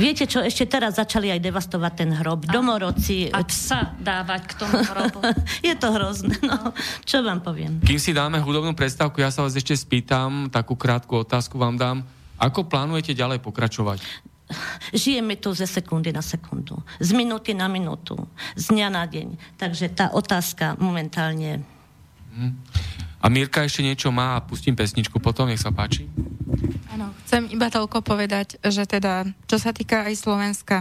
Viete 0.00 0.24
čo, 0.24 0.40
ešte 0.40 0.64
teraz 0.64 0.96
začali 0.96 1.28
aj 1.28 1.44
devastovať 1.44 1.92
ten 1.92 2.10
hrob. 2.16 2.48
Domorodci... 2.48 3.28
A 3.36 3.44
psa 3.44 3.92
dávať 4.00 4.48
k 4.48 4.52
tomu 4.56 4.80
hrobu. 4.80 5.20
Je 5.68 5.74
to 5.76 5.92
hrozné, 5.92 6.32
no. 6.40 6.72
Čo 7.04 7.20
vám 7.20 7.44
poviem? 7.44 7.84
Kým 7.84 8.00
si 8.00 8.16
dáme 8.16 8.40
hudobnú 8.40 8.72
predstavku, 8.72 9.20
ja 9.20 9.28
sa 9.28 9.44
vás 9.44 9.52
ešte 9.52 9.76
spýtam, 9.76 10.48
takú 10.48 10.72
krátku 10.72 11.20
otázku 11.20 11.60
vám 11.60 11.76
dám. 11.76 12.00
Ako 12.40 12.64
plánujete 12.64 13.12
ďalej 13.12 13.44
pokračovať? 13.44 14.32
Žijeme 14.92 15.36
tu 15.36 15.54
ze 15.54 15.66
sekundy 15.66 16.12
na 16.12 16.22
sekundu, 16.22 16.78
z 17.00 17.10
minuty 17.12 17.54
na 17.54 17.70
minutu, 17.70 18.16
z 18.54 18.74
dňa 18.74 18.88
na 18.90 19.04
deň. 19.06 19.58
Takže 19.58 19.92
tá 19.94 20.10
otázka 20.12 20.76
momentálne... 20.78 21.62
Hmm. 22.34 22.58
A 23.24 23.32
Mirka 23.32 23.64
ešte 23.64 23.80
niečo 23.80 24.12
má 24.12 24.36
a 24.36 24.44
pustím 24.44 24.76
pesničku 24.76 25.16
potom, 25.16 25.48
nech 25.48 25.62
sa 25.62 25.72
páči. 25.72 26.04
Áno, 26.92 27.14
chcem 27.24 27.48
iba 27.48 27.72
toľko 27.72 28.04
povedať, 28.04 28.60
že 28.60 28.84
teda, 28.84 29.24
čo 29.48 29.56
sa 29.56 29.72
týka 29.72 30.04
aj 30.04 30.14
Slovenska, 30.20 30.76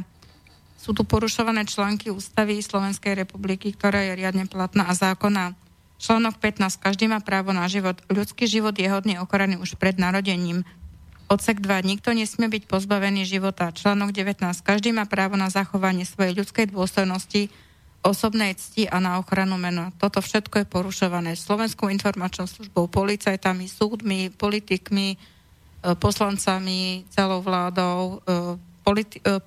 sú 0.83 0.91
tu 0.91 1.07
porušované 1.07 1.63
články 1.63 2.11
ústavy 2.11 2.59
Slovenskej 2.59 3.15
republiky, 3.15 3.71
ktorá 3.71 4.03
je 4.03 4.19
riadne 4.19 4.43
platná 4.51 4.91
a 4.91 4.93
zákonná. 4.93 5.55
Článok 5.95 6.35
15. 6.43 6.83
Každý 6.83 7.07
má 7.07 7.23
právo 7.23 7.55
na 7.55 7.63
život. 7.71 7.95
Ľudský 8.11 8.43
život 8.43 8.75
je 8.75 8.91
hodný 8.91 9.15
ochrany 9.23 9.55
už 9.55 9.79
pred 9.79 9.95
narodením. 9.95 10.67
Odsek 11.31 11.63
2. 11.63 11.81
Nikto 11.87 12.11
nesmie 12.11 12.51
byť 12.51 12.63
pozbavený 12.67 13.23
života. 13.25 13.71
Článok 13.71 14.11
19. 14.11 14.43
Každý 14.61 14.91
má 14.91 15.07
právo 15.07 15.39
na 15.39 15.47
zachovanie 15.47 16.03
svojej 16.03 16.35
ľudskej 16.37 16.75
dôstojnosti, 16.75 17.49
osobnej 18.03 18.53
cti 18.59 18.85
a 18.91 18.99
na 18.99 19.17
ochranu 19.17 19.55
mena. 19.55 19.95
Toto 19.95 20.19
všetko 20.19 20.61
je 20.61 20.67
porušované 20.67 21.39
Slovenskou 21.39 21.87
informačnou 21.87 22.45
službou, 22.45 22.91
policajtami, 22.91 23.71
súdmi, 23.71 24.29
politikmi, 24.35 25.15
e, 25.15 25.17
poslancami, 25.95 27.07
celou 27.07 27.39
vládou, 27.39 28.19
e, 28.19 28.35
politi- 28.83 29.23
e, 29.23 29.39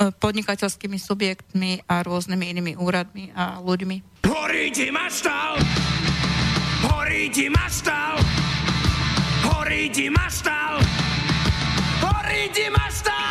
podnikateľskými 0.00 0.96
subjektmi 0.96 1.84
a 1.84 2.00
rôznymi 2.00 2.44
inými 2.56 2.72
úradmi 2.80 3.36
a 3.36 3.60
ľuďmi. 3.60 4.24
Horí 4.24 4.72
ti 4.72 4.88
maštal! 4.88 5.60
Horí 6.88 7.28
ti 7.28 7.52
maštal! 7.52 8.16
Horí 9.44 9.92
ti 9.92 10.08
maštal! 10.08 10.99
dit 12.52 12.70
ma 12.70 13.29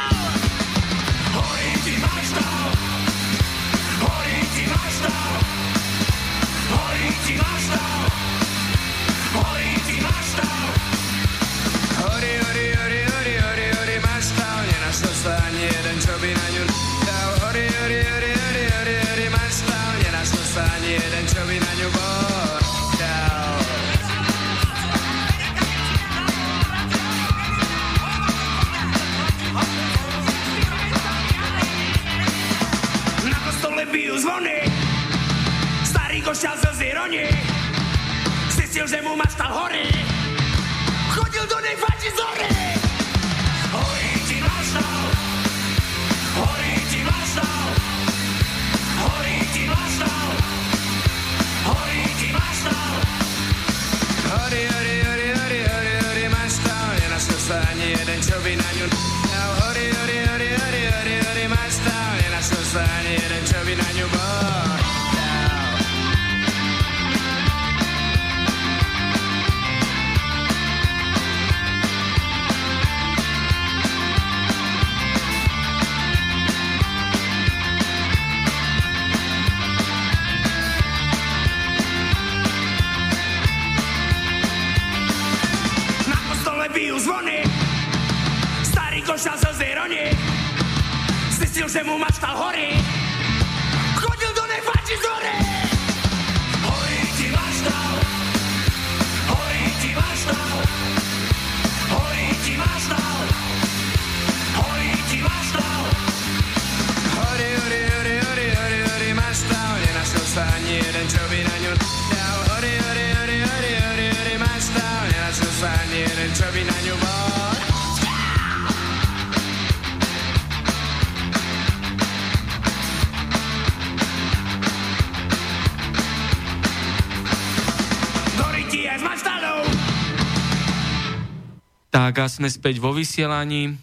sme 132.39 132.47
späť 132.47 132.79
vo 132.79 132.95
vysielaní. 132.95 133.75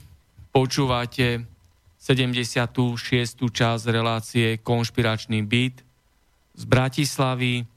Počúvate 0.48 1.44
76. 2.00 3.36
časť 3.36 3.84
relácie 3.92 4.56
Konšpiračný 4.64 5.44
byt 5.44 5.84
z 6.56 6.64
Bratislavy. 6.64 7.68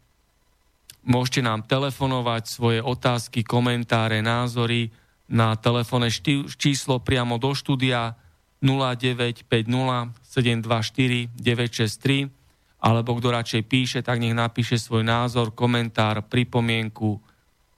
Môžete 1.03 1.43
nám 1.43 1.68
telefonovať 1.68 2.43
svoje 2.47 2.80
otázky, 2.80 3.43
komentáre, 3.43 4.23
názory 4.23 4.88
na 5.27 5.60
telefónne 5.60 6.07
číslo 6.56 7.03
priamo 7.03 7.35
do 7.35 7.51
štúdia 7.51 8.15
0950 8.64 9.68
724 9.68 11.27
963 11.35 12.31
alebo 12.80 13.19
kto 13.19 13.27
radšej 13.35 13.64
píše, 13.68 13.99
tak 13.99 14.23
nech 14.23 14.31
napíše 14.31 14.80
svoj 14.80 15.03
názor, 15.03 15.51
komentár, 15.51 16.23
pripomienku, 16.23 17.19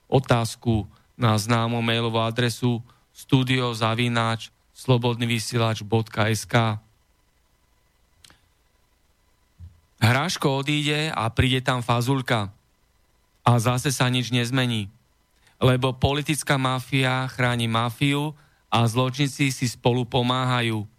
otázku 0.05 0.85
na 1.21 1.37
známu 1.37 1.85
mailovú 1.85 2.17
adresu 2.17 2.81
studiozavináč 3.13 4.49
slobodnyvysielač.sk 4.73 6.81
Hráško 10.01 10.65
odíde 10.65 11.13
a 11.13 11.29
príde 11.29 11.61
tam 11.61 11.85
fazulka. 11.85 12.49
A 13.45 13.61
zase 13.61 13.93
sa 13.93 14.09
nič 14.09 14.33
nezmení. 14.33 14.89
Lebo 15.61 15.93
politická 15.93 16.57
mafia 16.57 17.29
chráni 17.29 17.69
mafiu 17.69 18.33
a 18.73 18.81
zločinci 18.89 19.53
si 19.53 19.65
spolu 19.69 20.01
pomáhajú. 20.09 20.89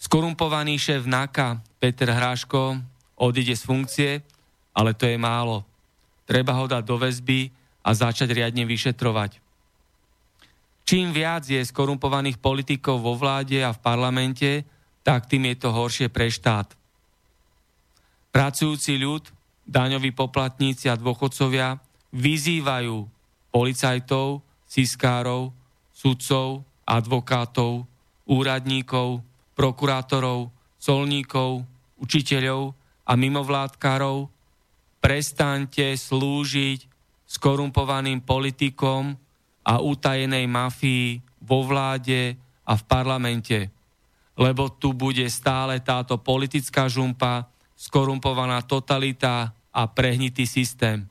Skorumpovaný 0.00 0.80
šéf 0.80 1.04
NAKA 1.04 1.60
Peter 1.76 2.08
Hráško 2.08 2.80
odíde 3.20 3.52
z 3.52 3.68
funkcie, 3.68 4.10
ale 4.72 4.96
to 4.96 5.04
je 5.04 5.20
málo. 5.20 5.60
Treba 6.24 6.56
ho 6.56 6.64
dať 6.64 6.80
do 6.80 6.96
väzby 6.96 7.52
a 7.84 7.92
začať 7.92 8.32
riadne 8.32 8.64
vyšetrovať. 8.64 9.49
Čím 10.90 11.14
viac 11.14 11.46
je 11.46 11.62
skorumpovaných 11.62 12.42
politikov 12.42 12.98
vo 12.98 13.14
vláde 13.14 13.62
a 13.62 13.70
v 13.70 13.78
parlamente, 13.78 14.66
tak 15.06 15.30
tým 15.30 15.46
je 15.54 15.56
to 15.62 15.70
horšie 15.70 16.10
pre 16.10 16.26
štát. 16.26 16.66
Pracujúci 18.34 18.98
ľud, 18.98 19.22
daňoví 19.70 20.10
poplatníci 20.10 20.90
a 20.90 20.98
dôchodcovia 20.98 21.78
vyzývajú 22.10 23.06
policajtov, 23.54 24.42
siskárov, 24.66 25.54
sudcov, 25.94 26.66
advokátov, 26.82 27.86
úradníkov, 28.26 29.22
prokurátorov, 29.54 30.50
colníkov, 30.82 31.70
učiteľov 32.02 32.74
a 33.06 33.14
mimovládkarov, 33.14 34.26
prestaňte 34.98 35.94
slúžiť 35.94 36.82
skorumpovaným 37.30 38.26
politikom, 38.26 39.29
a 39.64 39.78
utajenej 39.80 40.48
mafii 40.48 41.20
vo 41.40 41.64
vláde 41.64 42.36
a 42.64 42.72
v 42.76 42.82
parlamente. 42.86 43.58
Lebo 44.36 44.72
tu 44.72 44.96
bude 44.96 45.24
stále 45.28 45.80
táto 45.84 46.16
politická 46.16 46.88
žumpa, 46.88 47.48
skorumpovaná 47.76 48.64
totalita 48.64 49.52
a 49.72 49.82
prehnitý 49.88 50.48
systém. 50.48 51.04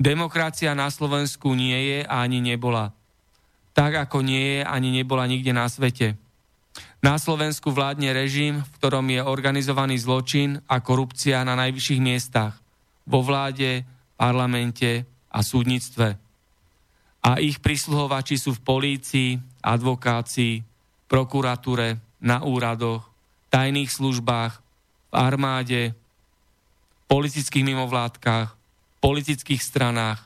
Demokracia 0.00 0.72
na 0.72 0.88
Slovensku 0.88 1.52
nie 1.52 1.76
je 1.76 2.00
a 2.08 2.24
ani 2.24 2.40
nebola. 2.40 2.96
Tak 3.76 4.08
ako 4.08 4.24
nie 4.24 4.60
je 4.60 4.60
ani 4.64 4.88
nebola 4.96 5.28
nikde 5.28 5.52
na 5.52 5.68
svete. 5.68 6.16
Na 7.04 7.20
Slovensku 7.20 7.68
vládne 7.72 8.12
režim, 8.16 8.64
v 8.64 8.72
ktorom 8.80 9.04
je 9.12 9.20
organizovaný 9.20 10.00
zločin 10.00 10.60
a 10.68 10.80
korupcia 10.80 11.44
na 11.44 11.52
najvyšších 11.56 12.00
miestach. 12.00 12.56
Vo 13.04 13.20
vláde, 13.20 13.84
parlamente 14.16 15.04
a 15.28 15.44
súdnictve 15.44 16.29
a 17.20 17.36
ich 17.36 17.60
prisluhovači 17.60 18.40
sú 18.40 18.56
v 18.56 18.64
polícii, 18.64 19.30
advokácii, 19.60 20.64
prokuratúre, 21.08 22.00
na 22.20 22.44
úradoch, 22.44 23.08
tajných 23.48 23.88
službách, 23.88 24.60
v 25.10 25.14
armáde, 25.16 25.82
politických 27.08 27.64
mimovládkach, 27.64 28.54
politických 29.00 29.58
stranách 29.58 30.22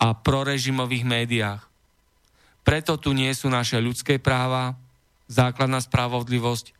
a 0.00 0.16
prorežimových 0.16 1.04
médiách. 1.04 1.62
Preto 2.64 2.96
tu 2.96 3.12
nie 3.12 3.30
sú 3.36 3.52
naše 3.52 3.78
ľudské 3.78 4.16
práva, 4.16 4.74
základná 5.28 5.78
spravodlivosť, 5.84 6.72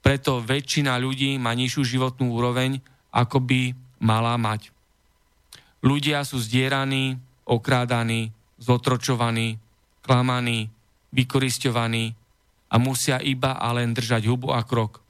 preto 0.00 0.40
väčšina 0.40 0.96
ľudí 1.00 1.36
má 1.36 1.52
nižšiu 1.56 1.82
životnú 1.96 2.32
úroveň, 2.32 2.80
ako 3.12 3.40
by 3.40 3.72
mala 4.00 4.36
mať. 4.36 4.72
Ľudia 5.80 6.24
sú 6.24 6.40
zdieraní, 6.40 7.20
okrádaní, 7.48 8.32
zotročovaní, 8.60 9.56
klamaní, 10.04 10.68
vykoristovaní 11.10 12.14
a 12.70 12.76
musia 12.78 13.18
iba 13.18 13.56
a 13.56 13.72
len 13.74 13.96
držať 13.96 14.28
hubu 14.28 14.52
a 14.52 14.62
krok. 14.62 15.02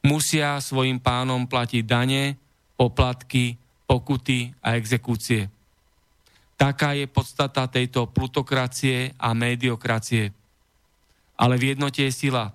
Musia 0.00 0.56
svojim 0.64 0.96
pánom 0.96 1.44
platiť 1.44 1.82
dane, 1.84 2.38
poplatky, 2.78 3.60
pokuty 3.84 4.54
a 4.64 4.78
exekúcie. 4.78 5.50
Taká 6.56 6.96
je 6.96 7.04
podstata 7.08 7.68
tejto 7.68 8.08
plutokracie 8.08 9.12
a 9.20 9.32
mediokracie. 9.36 10.32
Ale 11.36 11.56
v 11.56 11.76
jednote 11.76 12.04
je 12.04 12.12
sila. 12.12 12.52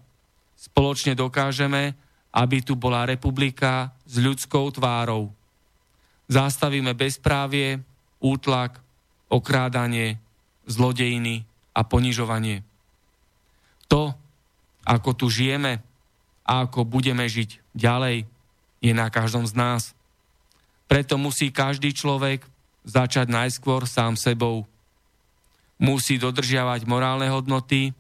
Spoločne 0.58 1.18
dokážeme, 1.18 1.94
aby 2.34 2.62
tu 2.62 2.78
bola 2.78 3.06
republika 3.06 3.94
s 4.06 4.22
ľudskou 4.22 4.70
tvárou. 4.74 5.34
Zastavíme 6.30 6.94
bezprávie, 6.98 7.82
útlak, 8.22 8.85
okrádanie, 9.36 10.16
zlodejiny 10.64 11.44
a 11.76 11.84
ponižovanie. 11.84 12.64
To, 13.92 14.16
ako 14.88 15.12
tu 15.12 15.28
žijeme 15.28 15.84
a 16.48 16.64
ako 16.64 16.88
budeme 16.88 17.28
žiť 17.28 17.76
ďalej, 17.76 18.24
je 18.80 18.94
na 18.96 19.12
každom 19.12 19.44
z 19.44 19.54
nás. 19.60 19.82
Preto 20.88 21.20
musí 21.20 21.52
každý 21.52 21.92
človek 21.92 22.48
začať 22.88 23.28
najskôr 23.28 23.84
sám 23.90 24.16
sebou. 24.16 24.64
Musí 25.76 26.16
dodržiavať 26.16 26.88
morálne 26.88 27.28
hodnoty 27.28 27.92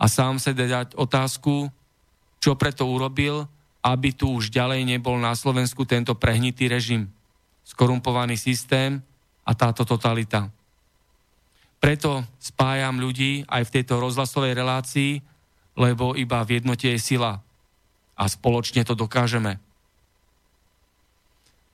a 0.00 0.10
sám 0.10 0.42
sa 0.42 0.50
dať 0.50 0.96
otázku, 0.96 1.70
čo 2.40 2.56
preto 2.56 2.88
urobil, 2.88 3.46
aby 3.84 4.16
tu 4.16 4.32
už 4.32 4.48
ďalej 4.48 4.96
nebol 4.96 5.20
na 5.20 5.36
Slovensku 5.36 5.84
tento 5.84 6.16
prehnitý 6.16 6.72
režim, 6.72 7.12
skorumpovaný 7.68 8.40
systém, 8.40 9.04
a 9.44 9.52
táto 9.52 9.84
totalita. 9.84 10.48
Preto 11.84 12.24
spájam 12.40 12.96
ľudí 12.96 13.44
aj 13.44 13.68
v 13.68 13.72
tejto 13.76 14.00
rozhlasovej 14.00 14.56
relácii, 14.56 15.20
lebo 15.76 16.16
iba 16.16 16.40
v 16.40 16.56
jednote 16.56 16.88
je 16.88 16.96
sila 16.96 17.44
a 18.16 18.24
spoločne 18.24 18.88
to 18.88 18.96
dokážeme. 18.96 19.60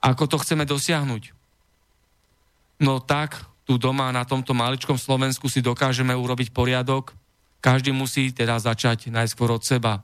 Ako 0.03 0.27
to 0.27 0.43
chceme 0.43 0.67
dosiahnuť? 0.67 1.31
No 2.83 2.99
tak, 2.99 3.39
tu 3.71 3.79
doma 3.79 4.11
na 4.11 4.27
tomto 4.27 4.51
maličkom 4.51 4.99
Slovensku 4.99 5.47
si 5.47 5.63
dokážeme 5.63 6.11
urobiť 6.11 6.51
poriadok. 6.51 7.15
Každý 7.63 7.95
musí 7.95 8.35
teda 8.35 8.59
začať 8.59 9.15
najskôr 9.15 9.55
od 9.55 9.63
seba. 9.63 10.03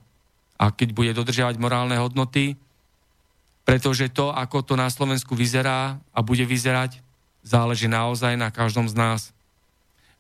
A 0.55 0.71
keď 0.71 0.95
bude 0.95 1.19
dodržiavať 1.19 1.59
morálne 1.59 1.99
hodnoty, 1.99 2.55
pretože 3.67 4.07
to, 4.15 4.31
ako 4.31 4.63
to 4.63 4.79
na 4.79 4.87
Slovensku 4.87 5.35
vyzerá 5.35 5.99
a 6.15 6.23
bude 6.23 6.47
vyzerať, 6.47 7.03
záleží 7.43 7.91
naozaj 7.91 8.39
na 8.39 8.55
každom 8.55 8.87
z 8.87 8.95
nás. 8.95 9.36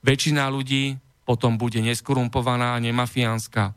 Väčšina 0.06 0.46
ľudí 0.46 0.94
potom 1.26 1.58
bude 1.58 1.82
neskorumpovaná 1.82 2.78
a 2.78 2.82
nemafiánska. 2.82 3.74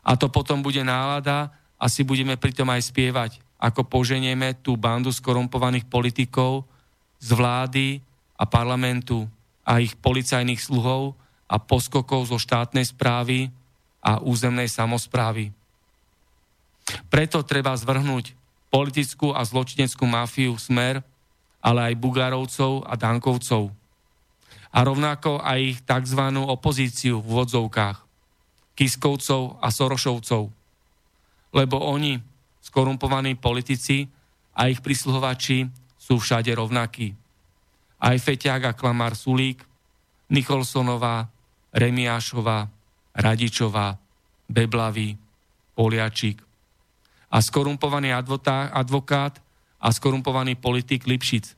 A 0.00 0.16
to 0.16 0.32
potom 0.32 0.64
bude 0.64 0.80
nálada 0.80 1.52
a 1.76 1.84
si 1.92 2.00
budeme 2.00 2.40
pritom 2.40 2.64
aj 2.72 2.88
spievať, 2.88 3.30
ako 3.60 3.84
poženieme 3.84 4.56
tú 4.64 4.80
bandu 4.80 5.12
skorumpovaných 5.12 5.84
politikov 5.84 6.64
z 7.20 7.36
vlády 7.36 8.00
a 8.40 8.48
parlamentu 8.48 9.28
a 9.60 9.84
ich 9.84 9.92
policajných 10.00 10.64
sluhov 10.64 11.12
a 11.44 11.60
poskokov 11.60 12.32
zo 12.32 12.40
štátnej 12.40 12.88
správy 12.88 13.52
a 14.00 14.16
územnej 14.24 14.72
samozprávy. 14.72 15.52
Preto 17.12 17.44
treba 17.44 17.76
zvrhnúť 17.76 18.32
politickú 18.72 19.36
a 19.36 19.44
zločineckú 19.44 20.08
mafiu 20.08 20.56
smer 20.56 21.04
ale 21.60 21.92
aj 21.92 22.00
Bugarovcov 22.00 22.88
a 22.88 22.96
Dankovcov. 22.96 23.68
A 24.70 24.78
rovnako 24.86 25.42
aj 25.42 25.58
ich 25.58 25.78
tzv. 25.82 26.22
opozíciu 26.38 27.18
v 27.18 27.28
vodzovkách, 27.42 27.98
Kiskovcov 28.78 29.58
a 29.58 29.68
Sorošovcov. 29.68 30.48
Lebo 31.50 31.76
oni, 31.82 32.16
skorumpovaní 32.62 33.34
politici 33.34 34.06
a 34.54 34.70
ich 34.70 34.78
prisluhovači 34.78 35.66
sú 35.98 36.22
všade 36.22 36.54
rovnakí. 36.54 37.12
Aj 38.00 38.16
Feťák 38.16 38.70
a 38.70 38.72
Klamár 38.72 39.18
Sulík, 39.18 39.60
Nicholsonová, 40.30 41.26
Remiášová, 41.74 42.70
Radičová, 43.12 43.98
Beblavý, 44.46 45.18
Poliačík. 45.74 46.38
A 47.30 47.38
skorumpovaný 47.42 48.14
advokát 48.14 49.38
a 49.78 49.88
skorumpovaný 49.90 50.58
politik 50.58 51.06
Lipšic. 51.06 51.54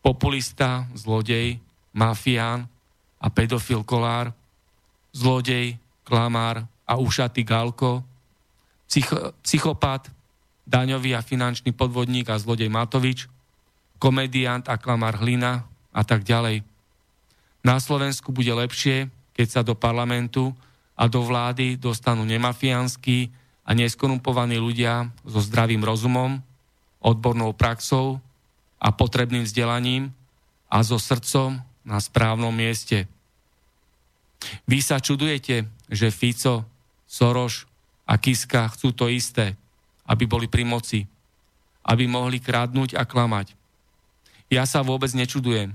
Populista, 0.00 0.86
zlodej, 0.94 1.58
mafián 1.96 2.68
a 3.16 3.32
pedofil 3.32 3.80
Kolár 3.80 4.36
zlodej, 5.16 5.80
klamár 6.04 6.68
a 6.84 7.00
ušatý 7.00 7.40
Galko, 7.40 8.04
psych- 8.84 9.32
psychopat, 9.40 10.12
daňový 10.68 11.16
a 11.16 11.24
finančný 11.24 11.72
podvodník 11.72 12.28
a 12.28 12.36
zlodej 12.36 12.68
Matovič, 12.68 13.24
komediant 13.96 14.68
a 14.68 14.76
klamár 14.76 15.16
Hlina 15.24 15.64
a 15.96 16.02
tak 16.04 16.28
ďalej. 16.28 16.60
Na 17.64 17.80
Slovensku 17.80 18.30
bude 18.30 18.52
lepšie, 18.52 19.08
keď 19.32 19.46
sa 19.48 19.60
do 19.64 19.72
parlamentu 19.72 20.52
a 20.94 21.08
do 21.08 21.24
vlády 21.24 21.80
dostanú 21.80 22.28
nemafiánsky 22.28 23.32
a 23.66 23.74
neskorumpovaní 23.74 24.60
ľudia 24.60 25.10
so 25.26 25.40
zdravým 25.42 25.82
rozumom, 25.82 26.38
odbornou 27.02 27.56
praxou 27.56 28.22
a 28.78 28.92
potrebným 28.92 29.42
vzdelaním 29.42 30.12
a 30.70 30.84
so 30.86 31.00
srdcom 31.00 31.58
na 31.86 32.02
správnom 32.02 32.50
mieste. 32.50 33.06
Vy 34.66 34.82
sa 34.82 34.98
čudujete, 34.98 35.64
že 35.86 36.10
Fico, 36.10 36.66
Soroš 37.06 37.70
a 38.04 38.18
Kiska 38.18 38.66
chcú 38.74 38.90
to 38.90 39.06
isté, 39.06 39.54
aby 40.04 40.26
boli 40.26 40.50
pri 40.50 40.66
moci, 40.66 41.06
aby 41.86 42.10
mohli 42.10 42.42
kradnúť 42.42 42.98
a 42.98 43.06
klamať. 43.06 43.54
Ja 44.50 44.66
sa 44.66 44.82
vôbec 44.82 45.10
nečudujem. 45.14 45.70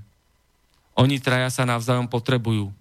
Oni 1.00 1.18
traja 1.24 1.48
sa 1.48 1.64
navzájom 1.64 2.12
potrebujú. 2.12 2.72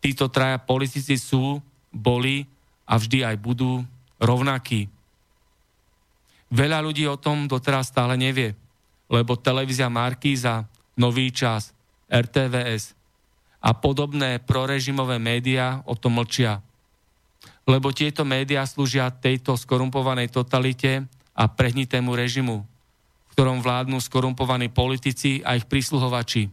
Títo 0.00 0.32
traja 0.32 0.56
politici 0.56 1.20
sú, 1.20 1.60
boli 1.92 2.48
a 2.88 2.96
vždy 2.96 3.28
aj 3.28 3.36
budú 3.36 3.84
rovnakí. 4.16 4.88
Veľa 6.50 6.80
ľudí 6.82 7.04
o 7.06 7.20
tom 7.20 7.46
doteraz 7.46 7.92
stále 7.92 8.16
nevie, 8.16 8.56
lebo 9.06 9.38
televízia 9.38 9.92
Markíza, 9.92 10.66
Nový 10.98 11.30
čas, 11.32 11.72
RTVS 12.10 12.98
a 13.62 13.70
podobné 13.76 14.42
prorežimové 14.42 15.22
médiá 15.22 15.84
o 15.86 15.94
tom 15.94 16.18
mlčia. 16.18 16.58
Lebo 17.68 17.94
tieto 17.94 18.26
médiá 18.26 18.66
slúžia 18.66 19.06
tejto 19.14 19.54
skorumpovanej 19.54 20.34
totalite 20.34 21.06
a 21.36 21.44
prehnitému 21.46 22.12
režimu, 22.12 22.66
v 22.66 23.32
ktorom 23.32 23.62
vládnu 23.62 24.02
skorumpovaní 24.02 24.68
politici 24.72 25.38
a 25.46 25.54
ich 25.54 25.70
prísluhovači. 25.70 26.50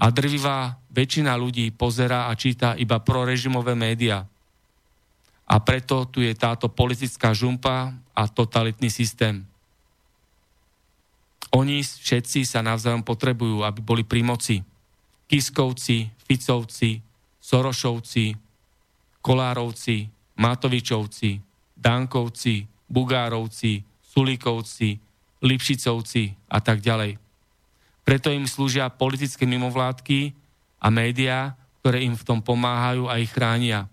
A 0.00 0.08
drvivá 0.08 0.78
väčšina 0.94 1.34
ľudí 1.36 1.68
pozera 1.74 2.30
a 2.30 2.32
číta 2.38 2.78
iba 2.78 3.02
prorežimové 3.02 3.76
médiá. 3.76 4.24
A 5.50 5.56
preto 5.58 6.06
tu 6.06 6.22
je 6.22 6.30
táto 6.38 6.70
politická 6.70 7.34
žumpa 7.34 7.92
a 8.14 8.22
totalitný 8.30 8.86
systém. 8.86 9.49
Oni 11.50 11.82
všetci 11.82 12.46
sa 12.46 12.62
navzájom 12.62 13.02
potrebujú, 13.02 13.66
aby 13.66 13.80
boli 13.82 14.02
pri 14.06 14.22
moci. 14.22 14.62
Kiskovci, 15.26 16.10
Ficovci, 16.26 17.02
Sorošovci, 17.42 18.34
Kolárovci, 19.22 20.06
Matovičovci, 20.38 21.30
Dankovci, 21.74 22.66
Bugárovci, 22.86 23.82
Sulíkovci, 24.02 24.98
Lipšicovci 25.42 26.22
a 26.50 26.58
tak 26.62 26.82
ďalej. 26.82 27.18
Preto 28.02 28.34
im 28.34 28.46
slúžia 28.46 28.90
politické 28.90 29.46
mimovládky 29.46 30.34
a 30.82 30.90
médiá, 30.90 31.54
ktoré 31.80 32.02
im 32.02 32.14
v 32.18 32.26
tom 32.26 32.42
pomáhajú 32.42 33.06
a 33.06 33.18
ich 33.22 33.30
chránia 33.30 33.86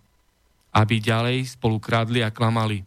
aby 0.77 1.01
ďalej 1.01 1.57
spolu 1.57 1.81
kradli 1.81 2.21
a 2.21 2.29
klamali. 2.29 2.85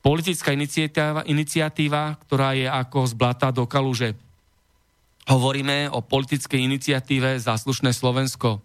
Politická 0.00 0.56
iniciatíva, 0.56 1.28
iniciatíva, 1.28 2.16
ktorá 2.24 2.56
je 2.56 2.64
ako 2.64 3.04
z 3.04 3.12
blata 3.12 3.52
do 3.52 3.68
kaluže. 3.68 4.16
Hovoríme 5.28 5.92
o 5.92 6.00
politickej 6.00 6.64
iniciatíve 6.64 7.36
Záslušné 7.36 7.92
Slovensko. 7.92 8.64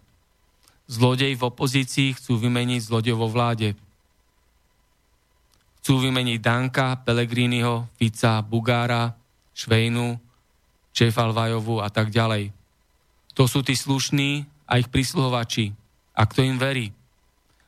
Zlodej 0.88 1.36
v 1.36 1.42
opozícii 1.44 2.16
chcú 2.16 2.40
vymeniť 2.40 2.80
zlodej 2.80 3.14
vo 3.14 3.28
vláde. 3.28 3.76
Chcú 5.84 6.00
vymeniť 6.08 6.38
Danka, 6.40 6.96
Pelegriniho, 7.04 7.92
Fica, 8.00 8.40
Bugára, 8.40 9.12
Švejnu, 9.52 10.16
Čefalvajovu 10.96 11.84
a 11.84 11.92
tak 11.92 12.08
ďalej. 12.08 12.48
To 13.36 13.44
sú 13.44 13.60
tí 13.60 13.76
slušní 13.76 14.48
a 14.64 14.80
ich 14.80 14.88
prísluhovači. 14.88 15.76
A 16.16 16.24
kto 16.24 16.40
im 16.40 16.56
verí? 16.56 16.95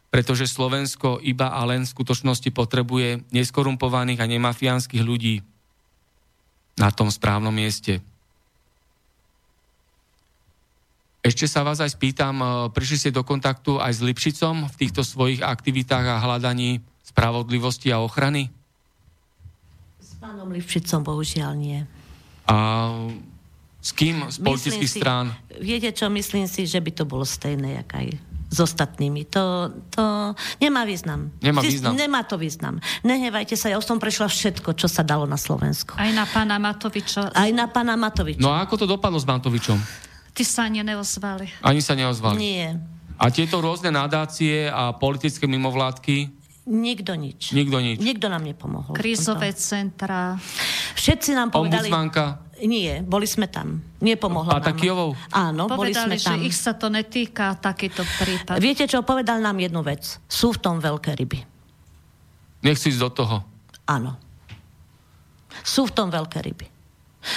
Pretože 0.08 0.48
Slovensko 0.48 1.20
iba 1.20 1.52
a 1.52 1.60
len 1.68 1.84
v 1.84 1.92
skutočnosti 1.92 2.48
potrebuje 2.52 3.28
neskorumpovaných 3.28 4.20
a 4.24 4.30
nemafiánskych 4.30 5.04
ľudí 5.04 5.44
na 6.80 6.88
tom 6.88 7.12
správnom 7.12 7.52
mieste. 7.52 8.00
Ešte 11.20 11.44
sa 11.44 11.60
vás 11.66 11.82
aj 11.82 11.92
spýtam, 11.92 12.40
e, 12.40 12.46
prišli 12.72 12.96
ste 12.96 13.10
do 13.12 13.26
kontaktu 13.26 13.76
aj 13.76 14.00
s 14.00 14.00
Lipšicom 14.00 14.70
v 14.70 14.74
týchto 14.80 15.04
svojich 15.04 15.44
aktivitách 15.44 16.06
a 16.08 16.22
hľadaní 16.24 16.80
spravodlivosti 17.04 17.92
a 17.92 18.00
ochrany? 18.00 18.48
S 20.00 20.16
pánom 20.16 20.48
Lipšicom 20.48 21.04
bohužiaľ 21.04 21.52
nie. 21.58 21.84
A 22.48 22.56
s 23.82 23.90
kým 23.92 24.24
z 24.30 24.40
politických 24.40 24.88
si, 24.88 24.98
strán? 25.02 25.36
Viete 25.60 25.92
čo, 25.92 26.08
myslím 26.08 26.48
si, 26.48 26.64
že 26.64 26.80
by 26.80 26.90
to 26.96 27.04
bolo 27.04 27.28
stejné, 27.28 27.82
jak 27.82 27.90
aj 27.92 28.06
s 28.48 28.58
ostatnými. 28.64 29.28
To, 29.28 29.68
to 29.92 30.04
nemá 30.58 30.88
význam. 30.88 31.32
Nemá 31.44 31.60
význam. 31.60 31.92
Nemá 31.92 32.24
to 32.24 32.40
význam. 32.40 32.80
Nehevajte 33.04 33.54
sa, 33.60 33.68
ja 33.68 33.76
už 33.76 33.84
som 33.84 34.00
prešla 34.00 34.28
všetko, 34.28 34.72
čo 34.72 34.88
sa 34.88 35.04
dalo 35.04 35.28
na 35.28 35.36
Slovensku. 35.36 35.92
Aj 36.00 36.08
na 36.16 36.24
pána 36.24 36.56
Matoviča. 36.56 37.36
Aj 37.36 37.50
na 37.52 37.68
pána 37.68 37.94
Matoviča. 38.00 38.40
No 38.40 38.52
a 38.52 38.64
ako 38.64 38.84
to 38.84 38.86
dopadlo 38.88 39.20
s 39.20 39.28
Matovičom? 39.28 39.76
Ty 40.32 40.42
sa 40.48 40.64
ani 40.64 40.80
neozvali. 40.80 41.60
Ani 41.60 41.84
sa 41.84 41.92
neozvali? 41.92 42.36
Nie. 42.40 42.80
A 43.18 43.28
tieto 43.28 43.58
rôzne 43.58 43.90
nadácie 43.90 44.70
a 44.70 44.94
politické 44.94 45.44
mimovládky? 45.50 46.30
Nikto 46.68 47.16
nič. 47.16 47.56
Nikto 47.56 47.80
nič. 47.80 47.96
Nikto 47.98 48.28
nám 48.28 48.44
nepomohol. 48.44 48.92
Krízové 48.92 49.56
centra. 49.56 50.36
Všetci 50.96 51.32
nám 51.32 51.48
povedali... 51.48 51.88
Ombudsmanka? 51.88 52.47
Nie, 52.64 53.04
boli 53.06 53.26
sme 53.28 53.46
tam. 53.46 53.78
Nepomohla 54.02 54.58
a 54.58 54.64
tak 54.64 54.82
Kijovou? 54.82 55.14
Áno, 55.30 55.70
boli 55.70 55.94
Povedali, 55.94 56.16
sme 56.16 56.16
tam. 56.18 56.38
že 56.38 56.50
ich 56.50 56.56
sa 56.56 56.74
to 56.74 56.90
netýka, 56.90 57.54
takýto 57.58 58.02
prípad. 58.02 58.58
Viete 58.58 58.90
čo, 58.90 59.06
povedal 59.06 59.38
nám 59.38 59.58
jednu 59.62 59.82
vec. 59.86 60.18
Sú 60.26 60.50
v 60.54 60.58
tom 60.58 60.82
veľké 60.82 61.14
ryby. 61.14 61.46
Nechci 62.66 62.90
ísť 62.90 63.00
do 63.02 63.10
toho. 63.14 63.36
Áno. 63.86 64.18
Sú 65.62 65.86
v 65.86 65.94
tom 65.94 66.10
veľké 66.10 66.38
ryby. 66.42 66.66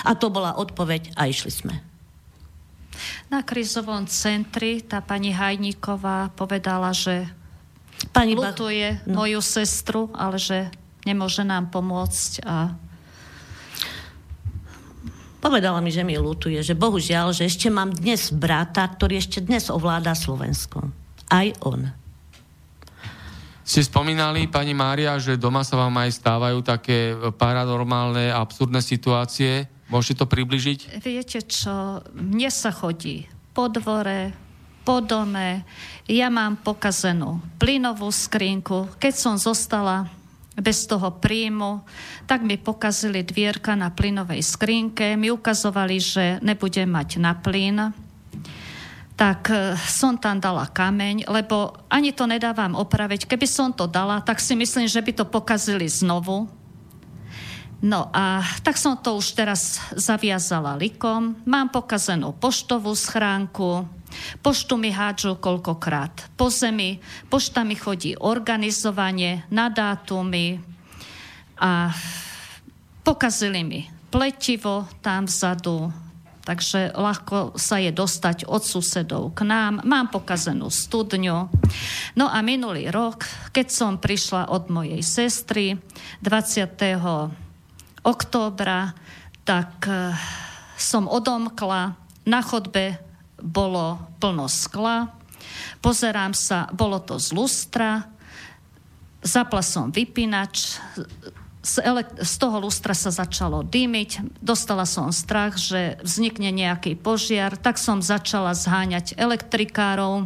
A 0.06 0.18
to 0.18 0.34
bola 0.34 0.58
odpoveď 0.58 1.14
a 1.18 1.30
išli 1.30 1.52
sme. 1.54 1.76
Na 3.30 3.42
krizovom 3.42 4.06
centri 4.06 4.84
tá 4.84 5.02
pani 5.02 5.34
Hajníková 5.34 6.34
povedala, 6.38 6.94
že 6.94 7.30
Pani 8.10 8.34
lutuje 8.34 8.98
Bach... 8.98 9.06
no. 9.06 9.26
moju 9.26 9.42
sestru, 9.46 10.10
ale 10.18 10.42
že 10.42 10.74
nemôže 11.06 11.46
nám 11.46 11.70
pomôcť 11.70 12.32
a 12.46 12.74
Povedala 15.42 15.82
mi, 15.82 15.90
že 15.90 16.06
mi 16.06 16.14
lutuje, 16.22 16.62
že 16.62 16.78
bohužiaľ, 16.78 17.34
že 17.34 17.50
ešte 17.50 17.74
mám 17.74 17.90
dnes 17.90 18.30
brata, 18.30 18.86
ktorý 18.86 19.18
ešte 19.18 19.42
dnes 19.42 19.74
ovláda 19.74 20.14
Slovensko. 20.14 20.86
Aj 21.34 21.50
on. 21.66 21.90
Ste 23.66 23.82
spomínali, 23.82 24.46
pani 24.46 24.78
Mária, 24.78 25.18
že 25.18 25.42
doma 25.42 25.66
sa 25.66 25.82
vám 25.82 25.98
aj 25.98 26.14
stávajú 26.14 26.62
také 26.62 27.18
paranormálne, 27.42 28.30
absurdné 28.30 28.86
situácie. 28.86 29.66
Môžete 29.90 30.22
to 30.22 30.26
približiť? 30.30 31.02
Viete 31.02 31.42
čo, 31.42 32.06
mne 32.14 32.50
sa 32.54 32.70
chodí 32.70 33.26
po 33.52 33.66
dvore, 33.66 34.38
po 34.86 35.02
dome, 35.02 35.66
ja 36.06 36.30
mám 36.30 36.62
pokazenú 36.62 37.42
plynovú 37.58 38.14
skrinku. 38.14 38.94
Keď 39.02 39.14
som 39.14 39.36
zostala 39.42 40.10
bez 40.60 40.84
toho 40.84 41.16
príjmu, 41.16 41.88
tak 42.28 42.44
mi 42.44 42.60
pokazili 42.60 43.24
dvierka 43.24 43.76
na 43.80 43.88
plynovej 43.88 44.44
skrinke, 44.44 45.16
mi 45.16 45.32
ukazovali, 45.32 45.98
že 45.98 46.26
nebudem 46.44 46.92
mať 46.92 47.10
na 47.24 47.32
plyn, 47.32 47.78
tak 49.16 49.54
e, 49.54 49.78
som 49.78 50.18
tam 50.18 50.42
dala 50.42 50.68
kameň, 50.68 51.30
lebo 51.30 51.78
ani 51.88 52.12
to 52.12 52.28
nedávam 52.28 52.76
opraviť. 52.76 53.30
Keby 53.30 53.48
som 53.48 53.70
to 53.72 53.88
dala, 53.88 54.20
tak 54.20 54.42
si 54.42 54.58
myslím, 54.58 54.90
že 54.90 55.00
by 55.00 55.12
to 55.14 55.26
pokazili 55.30 55.86
znovu. 55.88 56.50
No 57.82 58.14
a 58.14 58.46
tak 58.62 58.78
som 58.78 58.94
to 58.94 59.18
už 59.18 59.34
teraz 59.34 59.82
zaviazala 59.94 60.78
likom. 60.78 61.34
Mám 61.50 61.74
pokazenú 61.74 62.34
poštovú 62.38 62.94
schránku, 62.94 63.86
Poštu 64.44 64.78
mi 64.78 64.92
hádžu 64.92 65.38
koľkokrát 65.38 66.34
po 66.38 66.50
zemi, 66.50 67.00
pošta 67.30 67.64
mi 67.66 67.76
chodí 67.76 68.16
organizovanie 68.18 69.46
na 69.52 69.70
dátumy 69.70 70.62
a 71.62 71.94
pokazili 73.04 73.62
mi 73.62 73.82
pletivo 74.12 74.92
tam 75.00 75.26
vzadu, 75.26 75.88
takže 76.44 76.92
ľahko 76.92 77.56
sa 77.56 77.80
je 77.80 77.96
dostať 77.96 78.44
od 78.44 78.60
susedov 78.60 79.32
k 79.32 79.48
nám. 79.48 79.80
Mám 79.88 80.12
pokazenú 80.12 80.68
studňu. 80.68 81.48
No 82.20 82.26
a 82.28 82.44
minulý 82.44 82.92
rok, 82.92 83.24
keď 83.56 83.68
som 83.72 84.04
prišla 84.04 84.52
od 84.52 84.68
mojej 84.68 85.00
sestry 85.00 85.80
20. 86.20 86.76
októbra, 88.04 88.92
tak 89.48 89.88
eh, 89.88 90.12
som 90.76 91.08
odomkla 91.08 91.96
na 92.28 92.40
chodbe 92.44 93.00
bolo 93.42 94.00
plno 94.22 94.46
skla, 94.48 95.22
Pozerám 95.82 96.38
sa, 96.38 96.70
bolo 96.72 97.02
to 97.02 97.18
z 97.18 97.34
lustra, 97.34 98.06
zapla 99.22 99.66
som 99.66 99.90
vypínač, 99.90 100.78
z, 101.62 101.76
ele- 101.86 102.18
z 102.22 102.34
toho 102.42 102.58
lustra 102.58 102.98
sa 102.98 103.14
začalo 103.14 103.62
dymiť, 103.62 104.42
dostala 104.42 104.86
som 104.90 105.14
strach, 105.14 105.58
že 105.58 106.02
vznikne 106.02 106.50
nejaký 106.50 106.98
požiar, 106.98 107.54
tak 107.58 107.78
som 107.78 108.02
začala 108.02 108.58
zháňať 108.58 109.18
elektrikárov 109.18 110.26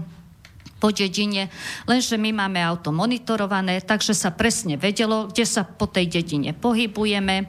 po 0.80 0.92
dedine, 0.92 1.48
lenže 1.88 2.20
my 2.20 2.36
máme 2.36 2.60
auto 2.60 2.92
monitorované, 2.92 3.80
takže 3.80 4.12
sa 4.12 4.32
presne 4.32 4.76
vedelo, 4.76 5.32
kde 5.32 5.48
sa 5.48 5.64
po 5.64 5.88
tej 5.88 6.20
dedine 6.20 6.52
pohybujeme. 6.52 7.48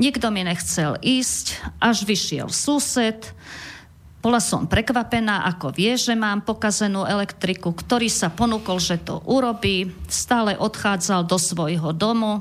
Nikto 0.00 0.32
mi 0.32 0.48
nechcel 0.48 0.96
ísť, 1.04 1.60
až 1.76 2.08
vyšiel 2.08 2.48
sused, 2.48 3.36
bola 4.24 4.40
som 4.40 4.64
prekvapená, 4.64 5.44
ako 5.52 5.76
vie, 5.76 6.00
že 6.00 6.16
mám 6.16 6.40
pokazenú 6.40 7.04
elektriku, 7.04 7.76
ktorý 7.76 8.08
sa 8.08 8.32
ponúkol, 8.32 8.80
že 8.80 8.96
to 8.96 9.20
urobí. 9.28 9.92
Stále 10.08 10.56
odchádzal 10.56 11.28
do 11.28 11.36
svojho 11.36 11.92
domu, 11.92 12.40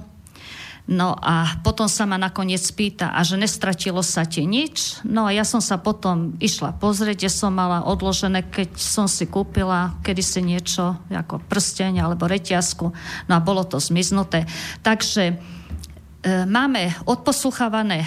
No 0.83 1.15
a 1.15 1.63
potom 1.63 1.87
sa 1.87 2.03
ma 2.03 2.19
nakoniec 2.19 2.59
pýta, 2.75 3.15
a 3.15 3.23
že 3.23 3.39
nestratilo 3.39 4.03
sa 4.03 4.27
ti 4.27 4.43
nič? 4.43 4.99
No 5.07 5.23
a 5.23 5.31
ja 5.31 5.47
som 5.47 5.63
sa 5.63 5.79
potom 5.79 6.35
išla 6.43 6.75
pozrieť, 6.75 7.23
kde 7.23 7.31
som 7.31 7.55
mala 7.55 7.87
odložené, 7.87 8.43
keď 8.43 8.75
som 8.75 9.07
si 9.07 9.23
kúpila 9.23 9.95
kedysi 10.03 10.43
niečo 10.43 10.99
ako 11.07 11.39
prsteň 11.47 12.03
alebo 12.03 12.27
reťazku. 12.27 12.91
No 13.31 13.31
a 13.31 13.39
bolo 13.39 13.63
to 13.63 13.79
zmiznuté. 13.79 14.43
Takže 14.83 15.23
e, 15.31 15.33
máme 16.51 16.91
odposluchávané 17.07 18.03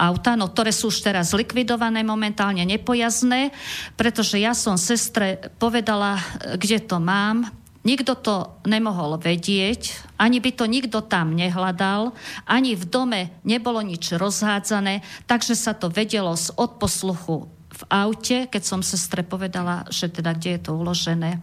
auta, 0.00 0.32
no 0.32 0.48
ktoré 0.48 0.72
sú 0.72 0.88
už 0.88 1.04
teraz 1.04 1.36
likvidované, 1.36 2.00
momentálne 2.00 2.64
nepojazné, 2.64 3.52
pretože 4.00 4.40
ja 4.40 4.56
som 4.56 4.80
sestre 4.80 5.52
povedala, 5.60 6.16
kde 6.56 6.80
to 6.80 6.96
mám, 6.96 7.52
Nikto 7.80 8.12
to 8.12 8.60
nemohol 8.68 9.16
vedieť, 9.16 10.04
ani 10.20 10.36
by 10.36 10.52
to 10.52 10.68
nikto 10.68 11.00
tam 11.00 11.32
nehľadal, 11.32 12.12
ani 12.44 12.76
v 12.76 12.84
dome 12.84 13.32
nebolo 13.40 13.80
nič 13.80 14.12
rozhádzané, 14.20 15.00
takže 15.24 15.56
sa 15.56 15.72
to 15.72 15.88
vedelo 15.88 16.36
z 16.36 16.52
odposluchu 16.60 17.48
v 17.72 17.82
aute, 17.88 18.44
keď 18.52 18.62
som 18.68 18.84
sestre 18.84 19.24
povedala, 19.24 19.88
že 19.88 20.12
teda 20.12 20.36
kde 20.36 20.60
je 20.60 20.60
to 20.60 20.76
uložené. 20.76 21.40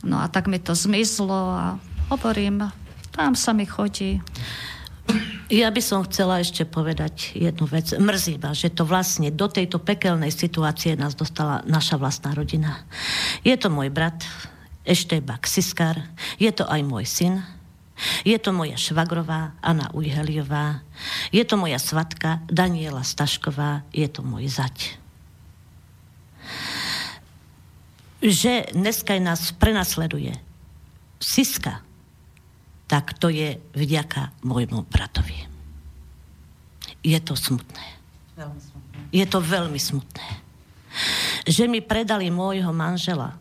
No 0.00 0.24
a 0.24 0.32
tak 0.32 0.48
mi 0.48 0.56
to 0.56 0.72
zmizlo 0.72 1.52
a 1.52 1.76
hovorím, 2.08 2.72
tam 3.12 3.36
sa 3.36 3.52
mi 3.52 3.68
chodí. 3.68 4.24
Ja 5.48 5.72
by 5.72 5.80
som 5.80 6.04
chcela 6.04 6.44
ešte 6.44 6.68
povedať 6.68 7.32
jednu 7.32 7.64
vec. 7.64 7.96
Mrzí 7.96 8.36
ma, 8.36 8.52
že 8.52 8.68
to 8.68 8.84
vlastne 8.84 9.32
do 9.32 9.48
tejto 9.48 9.80
pekelnej 9.80 10.28
situácie 10.28 10.92
nás 10.92 11.16
dostala 11.16 11.64
naša 11.64 11.96
vlastná 11.96 12.36
rodina. 12.36 12.84
Je 13.48 13.56
to 13.56 13.72
môj 13.72 13.88
brat, 13.88 14.28
Eštebak 14.84 15.48
Siskar, 15.48 16.04
je 16.36 16.52
to 16.52 16.68
aj 16.68 16.84
môj 16.84 17.08
syn, 17.08 17.34
je 18.28 18.36
to 18.36 18.52
moja 18.52 18.76
švagrová 18.76 19.56
Anna 19.64 19.88
Ujheliová, 19.96 20.84
je 21.32 21.40
to 21.48 21.56
moja 21.56 21.80
svatka 21.80 22.44
Daniela 22.52 23.00
Stašková, 23.00 23.88
je 23.88 24.04
to 24.04 24.20
môj 24.20 24.52
zať. 24.52 25.00
Že 28.20 28.76
dneska 28.76 29.16
nás 29.16 29.48
prenasleduje 29.56 30.36
Siska, 31.24 31.87
tak 32.88 33.20
to 33.20 33.28
je 33.28 33.60
vďaka 33.76 34.32
môjmu 34.42 34.88
bratovi. 34.88 35.44
Je 37.04 37.18
to 37.20 37.36
smutné. 37.36 37.86
Je 39.12 39.24
to 39.28 39.38
veľmi 39.44 39.76
smutné. 39.76 40.26
Že 41.44 41.68
mi 41.68 41.84
predali 41.84 42.32
môjho 42.32 42.72
manžela, 42.72 43.36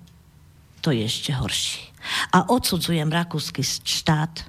to 0.83 0.91
je 0.91 1.07
ešte 1.07 1.31
horší. 1.33 1.81
A 2.35 2.47
odsudzujem 2.51 3.07
rakúsky 3.07 3.63
štát, 3.63 4.45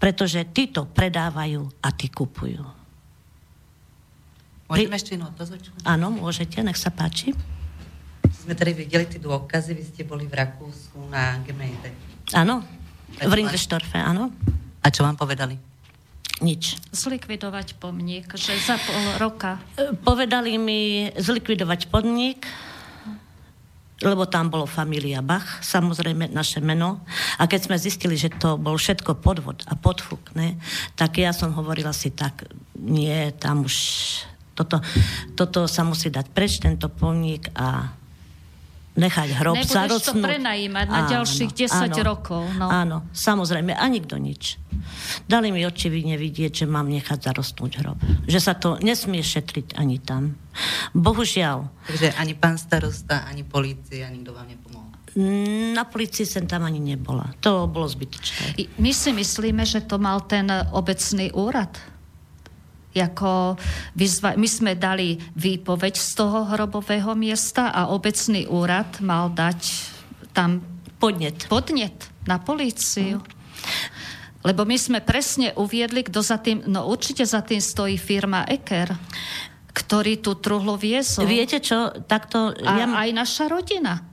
pretože 0.00 0.40
títo 0.50 0.88
predávajú 0.88 1.68
a 1.80 1.88
tí 1.94 2.08
kupujú. 2.10 2.64
Môžeme 4.70 4.96
ešte 4.96 5.18
jednu 5.18 5.26
otázočku? 5.28 5.74
Áno, 5.82 6.14
môžete, 6.14 6.62
nech 6.62 6.78
sa 6.78 6.94
páči. 6.94 7.34
Sme 8.30 8.54
tady 8.54 8.72
videli 8.72 9.04
tie 9.04 9.18
dôkazy, 9.18 9.74
vy 9.74 9.84
ste 9.84 10.02
boli 10.06 10.30
v 10.30 10.34
Rakúsku 10.38 11.10
na 11.10 11.42
Gemeinde. 11.42 11.90
Áno, 12.30 12.62
v 13.18 13.32
Ringerstorfe, 13.32 13.98
áno. 13.98 14.30
A 14.80 14.86
čo 14.88 15.02
vám 15.02 15.18
povedali? 15.18 15.58
Nič. 16.40 16.80
Zlikvidovať 16.94 17.76
pomník, 17.76 18.32
že 18.32 18.56
za 18.64 18.80
pol 18.80 19.04
roka. 19.20 19.60
E, 19.76 19.92
povedali 19.92 20.56
mi 20.56 21.12
zlikvidovať 21.12 21.92
pomník, 21.92 22.48
lebo 24.00 24.24
tam 24.24 24.48
bolo 24.48 24.64
familia 24.64 25.20
Bach, 25.20 25.60
samozrejme 25.60 26.32
naše 26.32 26.64
meno. 26.64 27.04
A 27.36 27.44
keď 27.44 27.68
sme 27.68 27.76
zistili, 27.76 28.16
že 28.16 28.32
to 28.32 28.56
bol 28.56 28.80
všetko 28.80 29.20
podvod 29.20 29.68
a 29.68 29.76
podfuk, 29.76 30.32
ne, 30.32 30.56
tak 30.96 31.20
ja 31.20 31.36
som 31.36 31.52
hovorila 31.52 31.92
si 31.92 32.08
tak, 32.08 32.48
nie, 32.80 33.28
tam 33.36 33.68
už 33.68 33.76
toto, 34.56 34.80
toto 35.36 35.68
sa 35.68 35.84
musí 35.84 36.08
dať 36.08 36.26
preč, 36.32 36.60
tento 36.60 36.88
pomník 36.88 37.52
a 37.52 37.92
nechať 38.98 39.28
hrob 39.38 39.54
Nebudeš 39.54 39.76
zarocnúť. 39.76 40.22
to 40.22 40.26
prenajímať 40.26 40.86
na 40.90 41.00
áno, 41.06 41.10
ďalších 41.14 41.50
10 41.54 41.70
áno, 41.70 41.94
rokov. 42.02 42.42
No. 42.58 42.66
Áno, 42.66 42.96
samozrejme, 43.14 43.74
a 43.74 43.84
nikto 43.86 44.18
nič. 44.18 44.58
Dali 45.30 45.54
mi 45.54 45.62
očividne 45.62 46.18
vidieť, 46.18 46.64
že 46.64 46.66
mám 46.66 46.90
nechať 46.90 47.30
zarostnúť 47.30 47.72
hrob. 47.82 47.98
Že 48.26 48.38
sa 48.42 48.52
to 48.58 48.82
nesmie 48.82 49.22
šetriť 49.22 49.78
ani 49.78 50.02
tam. 50.02 50.34
Bohužiaľ. 50.96 51.70
Takže 51.86 52.18
ani 52.18 52.34
pán 52.34 52.58
starosta, 52.58 53.22
ani 53.30 53.46
polícia, 53.46 54.10
nikto 54.10 54.34
vám 54.34 54.50
nepomohol? 54.50 54.90
Na 55.74 55.82
policii 55.90 56.22
som 56.22 56.46
tam 56.46 56.62
ani 56.62 56.78
nebola. 56.78 57.34
To 57.42 57.66
bolo 57.66 57.90
zbytočné. 57.90 58.54
My 58.78 58.94
si 58.94 59.10
myslíme, 59.10 59.66
že 59.66 59.82
to 59.82 59.98
mal 59.98 60.22
ten 60.22 60.46
obecný 60.70 61.34
úrad. 61.34 61.74
Jako 62.90 63.54
vyzva- 63.94 64.34
my 64.34 64.48
sme 64.50 64.72
dali 64.74 65.14
výpoveď 65.38 65.94
z 65.94 66.10
toho 66.18 66.50
hrobového 66.50 67.14
miesta 67.14 67.70
a 67.70 67.86
obecný 67.94 68.50
úrad 68.50 68.98
mal 68.98 69.30
dať 69.30 69.60
tam 70.34 70.58
podnet, 70.98 71.46
podnet 71.46 71.94
na 72.26 72.42
políciu. 72.42 73.22
Mm. 73.22 73.28
Lebo 74.40 74.64
my 74.64 74.76
sme 74.80 74.98
presne 75.04 75.52
uviedli, 75.54 76.02
kto 76.02 76.24
za 76.24 76.40
tým, 76.40 76.64
no 76.66 76.88
určite 76.88 77.22
za 77.28 77.44
tým 77.44 77.60
stojí 77.60 78.00
firma 78.00 78.48
Eker, 78.48 78.90
ktorý 79.70 80.18
tú 80.18 80.34
truhlu 80.40 80.74
viezol. 80.80 81.28
Viete 81.28 81.60
čo, 81.62 81.92
takto... 82.08 82.56
A 82.58 82.70
ja... 82.74 82.86
aj 82.90 83.08
naša 83.14 83.44
rodina. 83.46 84.09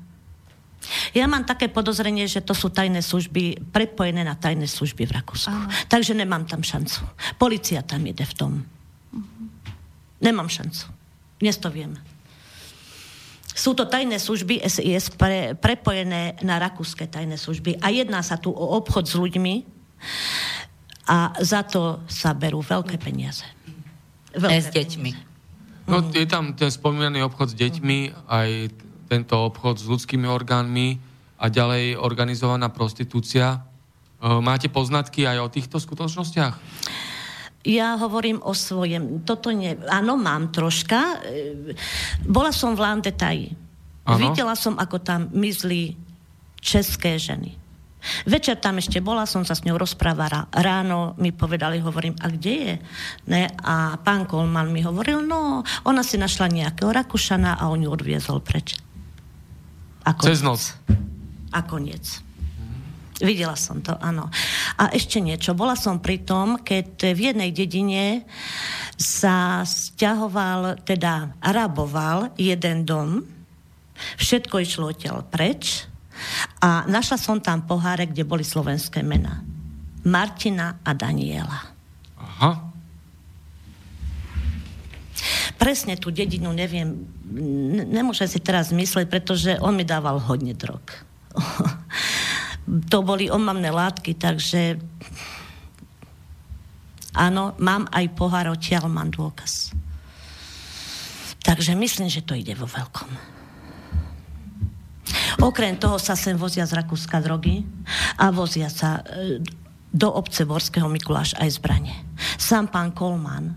Ja 1.12 1.28
mám 1.28 1.44
také 1.44 1.68
podozrenie, 1.68 2.28
že 2.28 2.44
to 2.44 2.56
sú 2.56 2.72
tajné 2.72 3.04
služby, 3.04 3.72
prepojené 3.72 4.24
na 4.24 4.36
tajné 4.36 4.68
služby 4.68 5.08
v 5.08 5.16
Rakúsku. 5.20 5.52
Aha. 5.52 5.68
Takže 5.92 6.16
nemám 6.16 6.48
tam 6.48 6.64
šancu. 6.64 7.04
Polícia 7.36 7.84
tam 7.84 8.04
ide 8.08 8.24
v 8.24 8.34
tom. 8.34 8.52
Uh-huh. 9.14 9.24
Nemám 10.24 10.48
šancu. 10.48 10.88
Dnes 11.38 11.58
to 11.62 11.70
viem. 11.70 11.94
Sú 13.58 13.74
to 13.74 13.90
tajné 13.90 14.22
služby 14.22 14.62
SIS 14.62 15.10
pre, 15.18 15.58
prepojené 15.58 16.38
na 16.46 16.62
rakúske 16.62 17.10
tajné 17.10 17.42
služby 17.42 17.82
a 17.82 17.90
jedná 17.90 18.22
sa 18.22 18.38
tu 18.38 18.54
o 18.54 18.66
obchod 18.78 19.10
s 19.10 19.18
ľuďmi 19.18 19.66
a 21.10 21.34
za 21.42 21.66
to 21.66 22.06
sa 22.06 22.38
berú 22.38 22.62
veľké 22.62 23.02
peniaze. 23.02 23.48
Veľké 24.38 24.62
s 24.62 24.70
deťmi. 24.70 25.12
No, 25.90 26.06
je 26.12 26.28
tam 26.30 26.54
ten 26.54 26.70
spomínaný 26.70 27.26
obchod 27.26 27.50
s 27.50 27.56
deťmi, 27.58 28.30
aj 28.30 28.50
tento 29.08 29.40
obchod 29.40 29.80
s 29.80 29.90
ľudskými 29.90 30.28
orgánmi 30.28 31.00
a 31.40 31.48
ďalej 31.48 31.98
organizovaná 31.98 32.70
prostitúcia. 32.70 33.64
E, 34.20 34.28
máte 34.44 34.68
poznatky 34.68 35.24
aj 35.24 35.38
o 35.42 35.48
týchto 35.52 35.78
skutočnostiach? 35.80 36.56
Ja 37.68 38.00
hovorím 38.00 38.40
o 38.44 38.56
svojem. 38.56 39.24
Toto 39.28 39.52
nie... 39.52 39.76
Áno, 39.88 40.16
mám 40.16 40.52
troška. 40.52 41.24
E, 41.24 41.74
bola 42.28 42.52
som 42.52 42.76
v 42.76 42.84
Landetaji. 42.84 43.48
Videla 44.08 44.56
som, 44.56 44.80
ako 44.80 45.04
tam 45.04 45.28
myslí 45.36 46.00
české 46.64 47.20
ženy. 47.20 47.60
Večer 48.24 48.56
tam 48.64 48.80
ešte 48.80 49.04
bola, 49.04 49.28
som 49.28 49.44
sa 49.44 49.52
s 49.52 49.68
ňou 49.68 49.76
rozprávala. 49.76 50.48
Ráno 50.54 51.18
mi 51.20 51.36
povedali, 51.36 51.84
hovorím, 51.84 52.16
a 52.24 52.32
kde 52.32 52.54
je? 52.56 52.74
Ne? 53.28 53.52
A 53.68 54.00
pán 54.00 54.24
Kolman 54.24 54.72
mi 54.72 54.80
hovoril, 54.80 55.28
no, 55.28 55.66
ona 55.84 56.02
si 56.08 56.16
našla 56.16 56.48
nejakého 56.48 56.94
Rakušana 56.94 57.60
a 57.60 57.68
on 57.68 57.84
ju 57.84 57.90
odviezol 57.92 58.40
preč. 58.40 58.80
A 60.08 60.16
Cez 60.16 60.40
noc. 60.40 60.72
A 61.52 61.60
koniec. 61.68 62.24
Videla 63.20 63.58
som 63.58 63.82
to, 63.82 63.98
áno. 63.98 64.30
A 64.78 64.94
ešte 64.94 65.18
niečo. 65.20 65.58
Bola 65.58 65.74
som 65.74 66.00
pri 66.00 66.22
tom, 66.22 66.62
keď 66.62 67.18
v 67.18 67.34
jednej 67.34 67.50
dedine 67.52 68.24
sa 68.96 69.66
stiahoval, 69.66 70.80
teda 70.86 71.34
raboval 71.42 72.32
jeden 72.38 72.86
dom, 72.86 73.26
všetko 74.22 74.62
išlo 74.62 74.94
odtiaľ 74.94 75.26
preč 75.26 75.90
a 76.62 76.86
našla 76.86 77.18
som 77.18 77.42
tam 77.42 77.66
poháre, 77.66 78.06
kde 78.06 78.22
boli 78.22 78.46
slovenské 78.46 79.02
mená. 79.02 79.42
Martina 80.06 80.78
a 80.86 80.94
Daniela. 80.94 81.74
Aha. 82.22 82.67
Presne 85.58 85.98
tú 85.98 86.14
dedinu 86.14 86.54
neviem, 86.54 87.10
nemôžem 87.90 88.30
si 88.30 88.38
teraz 88.38 88.70
myslieť, 88.70 89.10
pretože 89.10 89.58
on 89.58 89.74
mi 89.74 89.84
dával 89.84 90.22
hodne 90.22 90.54
drog. 90.54 90.86
to 92.92 92.98
boli 93.02 93.32
omamné 93.32 93.74
látky, 93.74 94.14
takže 94.14 94.78
áno, 97.18 97.58
mám 97.58 97.90
aj 97.90 98.06
pohár 98.14 98.54
odtiaľ, 98.54 98.86
mám 98.86 99.10
dôkaz. 99.10 99.74
Takže 101.42 101.74
myslím, 101.80 102.12
že 102.12 102.28
to 102.28 102.36
ide 102.36 102.54
vo 102.54 102.68
veľkom. 102.68 103.38
Okrem 105.38 105.80
toho 105.80 105.96
sa 105.96 106.18
sem 106.18 106.36
vozia 106.36 106.68
z 106.68 106.76
Rakúska 106.76 107.24
drogy 107.24 107.64
a 108.20 108.34
vozia 108.34 108.68
sa 108.68 109.00
e, 109.00 109.40
do 109.94 110.10
obce 110.12 110.44
Borského 110.44 110.92
Mikuláš 110.92 111.38
aj 111.40 111.62
zbranie. 111.62 111.96
Sám 112.36 112.68
pán 112.68 112.92
Kolman 112.92 113.56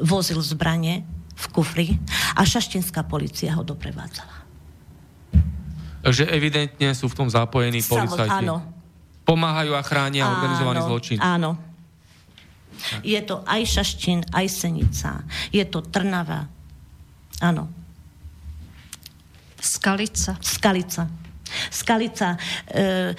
vozil 0.00 0.40
zbranie 0.40 1.04
v 1.36 1.44
kufri 1.52 1.88
a 2.32 2.42
šaštinská 2.42 3.04
policia 3.04 3.52
ho 3.52 3.62
doprevádzala. 3.62 4.36
Takže 6.06 6.24
evidentne 6.30 6.94
sú 6.94 7.10
v 7.10 7.18
tom 7.18 7.28
zapojení 7.28 7.82
policajti. 7.82 8.46
Áno. 8.46 8.62
Pomáhajú 9.26 9.74
a 9.74 9.82
chránia 9.82 10.24
áno, 10.24 10.38
organizovaný 10.38 10.80
zločin. 10.86 11.18
Áno. 11.18 11.58
Je 13.02 13.18
to 13.26 13.42
aj 13.42 13.62
Šaštín, 13.66 14.22
aj 14.30 14.46
Senica. 14.46 15.26
Je 15.50 15.64
to 15.66 15.82
Trnava. 15.82 16.46
Áno. 17.42 17.66
Skalica. 19.58 20.38
Skalica. 20.38 21.10
Skalica. 21.74 22.38
E, 22.70 23.16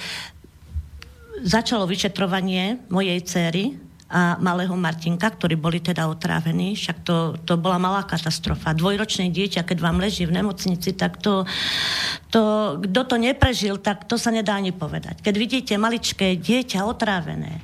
začalo 1.43 1.83
vyšetrovanie 1.83 2.87
mojej 2.87 3.19
céry 3.27 3.86
a 4.07 4.39
malého 4.39 4.71
Martinka, 4.79 5.27
ktorí 5.27 5.59
boli 5.59 5.83
teda 5.83 6.07
otrávení, 6.07 6.79
však 6.79 7.03
to, 7.03 7.35
to 7.43 7.59
bola 7.59 7.75
malá 7.75 8.07
katastrofa. 8.07 8.71
Dvojročné 8.71 9.27
dieťa, 9.35 9.67
keď 9.67 9.77
vám 9.83 9.99
leží 9.99 10.23
v 10.23 10.39
nemocnici, 10.39 10.95
tak 10.95 11.19
to, 11.19 11.43
to, 12.31 12.75
kto 12.79 13.01
to 13.03 13.15
neprežil, 13.19 13.75
tak 13.83 14.07
to 14.07 14.15
sa 14.15 14.31
nedá 14.31 14.55
ani 14.55 14.71
povedať. 14.71 15.19
Keď 15.19 15.35
vidíte 15.35 15.73
maličké 15.75 16.39
dieťa 16.39 16.87
otrávené, 16.87 17.59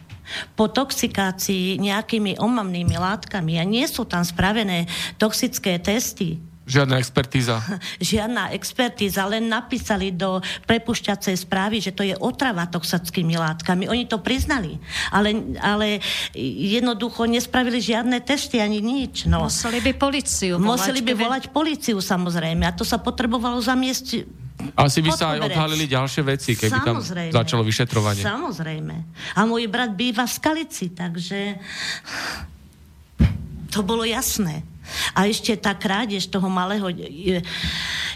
po 0.56 0.72
toxikácii 0.72 1.78
nejakými 1.84 2.40
omamnými 2.40 2.96
látkami 2.96 3.60
a 3.60 3.68
nie 3.68 3.84
sú 3.86 4.08
tam 4.08 4.24
spravené 4.24 4.88
toxické 5.20 5.78
testy, 5.84 6.40
Žiadna 6.64 6.96
expertíza. 6.96 7.60
Žiadna 8.14 8.56
expertíza, 8.56 9.28
len 9.28 9.52
napísali 9.52 10.16
do 10.16 10.40
prepušťacej 10.64 11.36
správy, 11.36 11.84
že 11.84 11.92
to 11.92 12.08
je 12.08 12.16
otrava 12.16 12.64
toxickými 12.72 13.36
látkami. 13.36 13.92
Oni 13.92 14.08
to 14.08 14.24
priznali, 14.24 14.80
ale, 15.12 15.56
ale 15.60 16.00
jednoducho 16.40 17.28
nespravili 17.28 17.84
žiadne 17.84 18.24
testy 18.24 18.64
ani 18.64 18.80
nič. 18.80 19.28
No. 19.28 19.52
Museli 19.52 19.84
by 19.84 19.92
policiu 20.00 20.56
volať. 20.56 20.68
Museli 20.72 21.02
by 21.04 21.14
keby... 21.14 21.22
volať 21.28 21.44
policiu, 21.52 21.98
samozrejme. 22.00 22.64
A 22.64 22.72
to 22.72 22.88
sa 22.88 22.96
potrebovalo 22.96 23.60
zamiesť 23.60 24.24
asi 24.78 25.04
by 25.04 25.12
sa 25.12 25.36
aj 25.36 25.50
odhalili 25.50 25.90
ďalšie 25.90 26.24
veci, 26.24 26.56
keby 26.56 26.80
Samozrejme. 26.88 27.34
tam 27.34 27.40
začalo 27.44 27.68
vyšetrovanie. 27.68 28.24
Samozrejme. 28.24 28.96
A 29.36 29.40
môj 29.44 29.68
brat 29.68 29.92
býva 29.92 30.24
v 30.24 30.32
Skalici, 30.32 30.94
takže 30.94 31.58
to 33.74 33.82
bolo 33.84 34.08
jasné. 34.08 34.64
A 35.16 35.26
ešte 35.28 35.56
tá 35.58 35.76
krádež 35.76 36.28
toho 36.28 36.48
malého... 36.52 36.90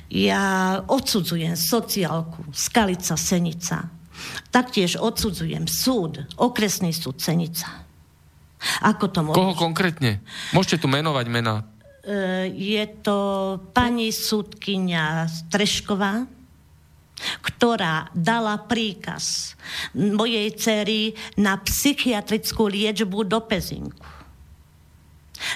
Ja 0.08 0.80
odsudzujem 0.88 1.60
sociálku, 1.60 2.48
Skalica, 2.56 3.20
Senica. 3.20 3.92
Taktiež 4.56 4.96
odsudzujem 4.96 5.68
súd, 5.68 6.24
okresný 6.40 6.96
súd 6.96 7.20
Senica. 7.20 7.84
Ako 8.82 9.12
to 9.12 9.20
môžeš? 9.22 9.38
Koho 9.38 9.54
konkrétne? 9.54 10.24
Môžete 10.56 10.82
tu 10.82 10.88
menovať 10.90 11.26
mená. 11.30 11.68
E, 12.08 12.50
je 12.56 12.84
to 13.04 13.20
pani 13.76 14.10
súdkynia 14.16 15.28
Strešková, 15.28 16.26
ktorá 17.44 18.10
dala 18.16 18.64
príkaz 18.64 19.58
mojej 19.94 20.50
cery 20.56 21.14
na 21.36 21.60
psychiatrickú 21.60 22.70
liečbu 22.72 23.28
do 23.28 23.44
Pezinku. 23.44 24.17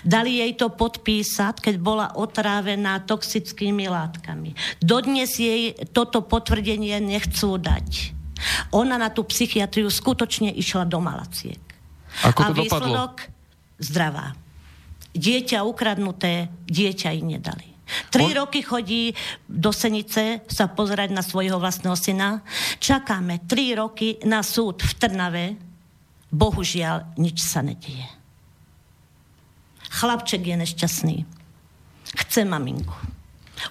Dali 0.05 0.41
jej 0.41 0.53
to 0.57 0.69
podpísať, 0.73 1.59
keď 1.61 1.75
bola 1.81 2.07
otrávená 2.17 3.01
toxickými 3.03 3.89
látkami. 3.89 4.53
Dodnes 4.81 5.37
jej 5.37 5.73
toto 5.91 6.21
potvrdenie 6.25 7.01
nechcú 7.01 7.57
dať. 7.57 8.17
Ona 8.73 8.97
na 8.97 9.13
tú 9.13 9.21
psychiatriu 9.25 9.89
skutočne 9.89 10.49
išla 10.53 10.89
do 10.89 10.97
Malaciek. 10.97 11.61
Ako 12.25 12.49
to 12.49 12.53
A 12.53 12.57
výsledok 12.57 13.13
dopadlo? 13.25 13.77
zdravá. 13.77 14.27
Dieťa 15.11 15.67
ukradnuté, 15.67 16.47
dieťa 16.65 17.11
jej 17.13 17.21
nedali. 17.21 17.67
Tri 18.07 18.31
On... 18.31 18.47
roky 18.47 18.63
chodí 18.63 19.11
do 19.51 19.75
Senice 19.75 20.47
sa 20.47 20.71
pozerať 20.71 21.11
na 21.11 21.19
svojho 21.19 21.59
vlastného 21.59 21.97
syna. 21.99 22.39
Čakáme 22.79 23.43
tri 23.43 23.75
roky 23.75 24.15
na 24.23 24.39
súd 24.41 24.79
v 24.79 24.91
Trnave. 24.95 25.45
Bohužiaľ, 26.31 27.19
nič 27.19 27.43
sa 27.43 27.59
nedieje. 27.59 28.20
Chlapček 29.91 30.41
je 30.47 30.55
nešťastný. 30.55 31.17
Chce 32.25 32.47
maminku. 32.47 32.95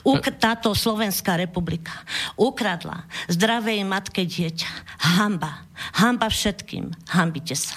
Uk- 0.07 0.37
táto 0.39 0.71
Slovenská 0.71 1.35
republika 1.35 1.91
ukradla 2.39 3.09
zdravej 3.27 3.83
matke 3.83 4.23
dieťa. 4.23 4.71
Hamba. 5.19 5.67
Hamba 5.99 6.31
všetkým. 6.31 6.95
Hambite 7.11 7.59
sa. 7.59 7.75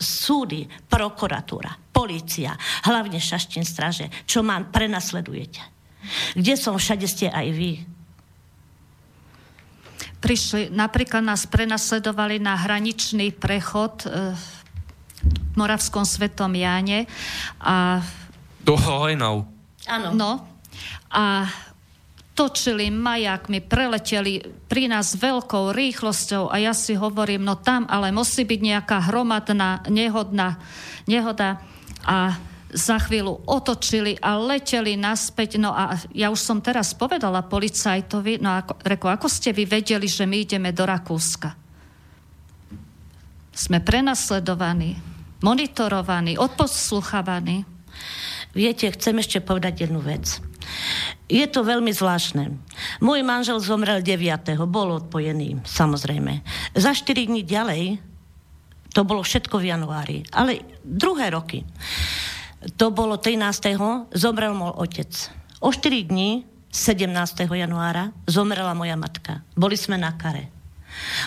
Súdy, 0.00 0.64
prokuratúra, 0.88 1.76
policia, 1.92 2.56
hlavne 2.88 3.20
šaštín 3.20 3.68
straže, 3.68 4.08
čo 4.24 4.40
ma 4.40 4.56
prenasledujete. 4.64 5.60
Kde 6.32 6.54
som, 6.56 6.80
všade 6.80 7.04
ste 7.04 7.28
aj 7.28 7.48
vy. 7.52 7.84
Prišli, 10.20 10.72
napríklad 10.72 11.24
nás 11.24 11.44
prenasledovali 11.48 12.40
na 12.40 12.56
hraničný 12.56 13.32
prechod 13.36 14.04
e, 14.04 14.36
Moravskom 15.60 16.08
Svetom 16.08 16.56
Jáne. 16.56 17.04
A... 17.60 18.00
Do 18.64 18.80
Hohenau. 18.80 19.44
Áno. 19.84 20.16
No. 20.16 20.32
A 21.12 21.44
točili 22.32 22.88
majakmi, 22.88 23.60
preleteli 23.60 24.40
pri 24.64 24.88
nás 24.88 25.12
veľkou 25.12 25.76
rýchlosťou 25.76 26.48
a 26.48 26.56
ja 26.56 26.72
si 26.72 26.96
hovorím, 26.96 27.44
no 27.44 27.60
tam 27.60 27.84
ale 27.84 28.08
musí 28.08 28.48
byť 28.48 28.60
nejaká 28.64 29.12
hromadná 29.12 29.84
nehodná, 29.92 30.56
nehoda 31.04 31.60
a 32.00 32.40
za 32.70 32.96
chvíľu 33.02 33.42
otočili 33.44 34.16
a 34.22 34.38
leteli 34.38 34.94
naspäť. 34.94 35.58
No 35.58 35.74
a 35.74 35.98
ja 36.14 36.30
už 36.30 36.40
som 36.40 36.62
teraz 36.62 36.94
povedala 36.94 37.44
policajtovi, 37.44 38.38
no 38.40 38.56
ako, 38.56 38.72
reko, 38.88 39.06
ako 39.10 39.26
ste 39.26 39.50
vy 39.50 39.66
vedeli, 39.66 40.06
že 40.06 40.24
my 40.24 40.40
ideme 40.40 40.70
do 40.70 40.86
Rakúska? 40.86 41.52
Sme 43.50 43.82
prenasledovaní 43.82 44.96
monitorovaní, 45.40 46.36
odposluchávaní. 46.36 47.64
Viete, 48.50 48.90
chcem 48.90 49.20
ešte 49.20 49.38
povedať 49.38 49.86
jednu 49.86 50.02
vec. 50.02 50.42
Je 51.30 51.46
to 51.46 51.62
veľmi 51.62 51.90
zvláštne. 51.94 52.50
Môj 52.98 53.22
manžel 53.22 53.62
zomrel 53.62 54.02
9. 54.02 54.58
Bol 54.66 54.98
odpojený, 55.02 55.62
samozrejme. 55.62 56.42
Za 56.74 56.94
4 56.94 57.30
dní 57.30 57.42
ďalej, 57.46 58.02
to 58.90 59.06
bolo 59.06 59.22
všetko 59.22 59.62
v 59.62 59.70
januári, 59.70 60.18
ale 60.34 60.66
druhé 60.82 61.30
roky, 61.30 61.62
to 62.74 62.90
bolo 62.90 63.16
13. 63.16 63.78
zomrel 64.12 64.52
môj 64.52 64.74
otec. 64.76 65.10
O 65.62 65.70
4 65.70 66.10
dní, 66.10 66.44
17. 66.70 67.10
januára, 67.46 68.14
zomrela 68.26 68.74
moja 68.74 68.98
matka. 68.98 69.46
Boli 69.54 69.78
sme 69.78 69.98
na 69.98 70.14
kare. 70.14 70.59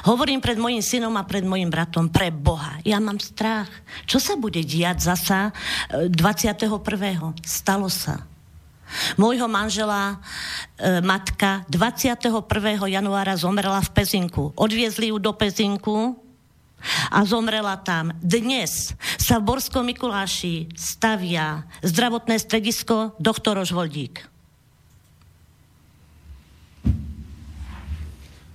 Hovorím 0.03 0.39
pred 0.43 0.57
mojim 0.59 0.81
synom 0.83 1.15
a 1.17 1.23
pred 1.23 1.45
mojim 1.45 1.69
bratom, 1.69 2.09
pre 2.09 2.29
Boha, 2.29 2.79
ja 2.83 2.99
mám 2.99 3.17
strach. 3.17 3.69
Čo 4.05 4.19
sa 4.19 4.33
bude 4.35 4.61
diať 4.61 5.03
zasa 5.05 5.53
21. 5.89 6.53
E, 6.53 7.45
Stalo 7.45 7.87
sa. 7.87 8.25
Môjho 9.17 9.49
manžela 9.49 10.21
e, 10.77 11.01
matka 11.01 11.65
21. 11.71 12.45
januára 12.85 13.33
zomrela 13.33 13.81
v 13.81 13.89
Pezinku. 13.89 14.53
Odviezli 14.53 15.09
ju 15.09 15.17
do 15.17 15.33
Pezinku 15.33 16.17
a 17.09 17.23
zomrela 17.23 17.79
tam. 17.79 18.11
Dnes 18.19 18.91
sa 19.15 19.39
v 19.39 19.47
Borskom 19.47 19.87
Mikuláši 19.87 20.69
stavia 20.75 21.63
zdravotné 21.81 22.37
stredisko 22.37 23.15
doktor 23.17 23.57
Žvoldík. 23.63 24.32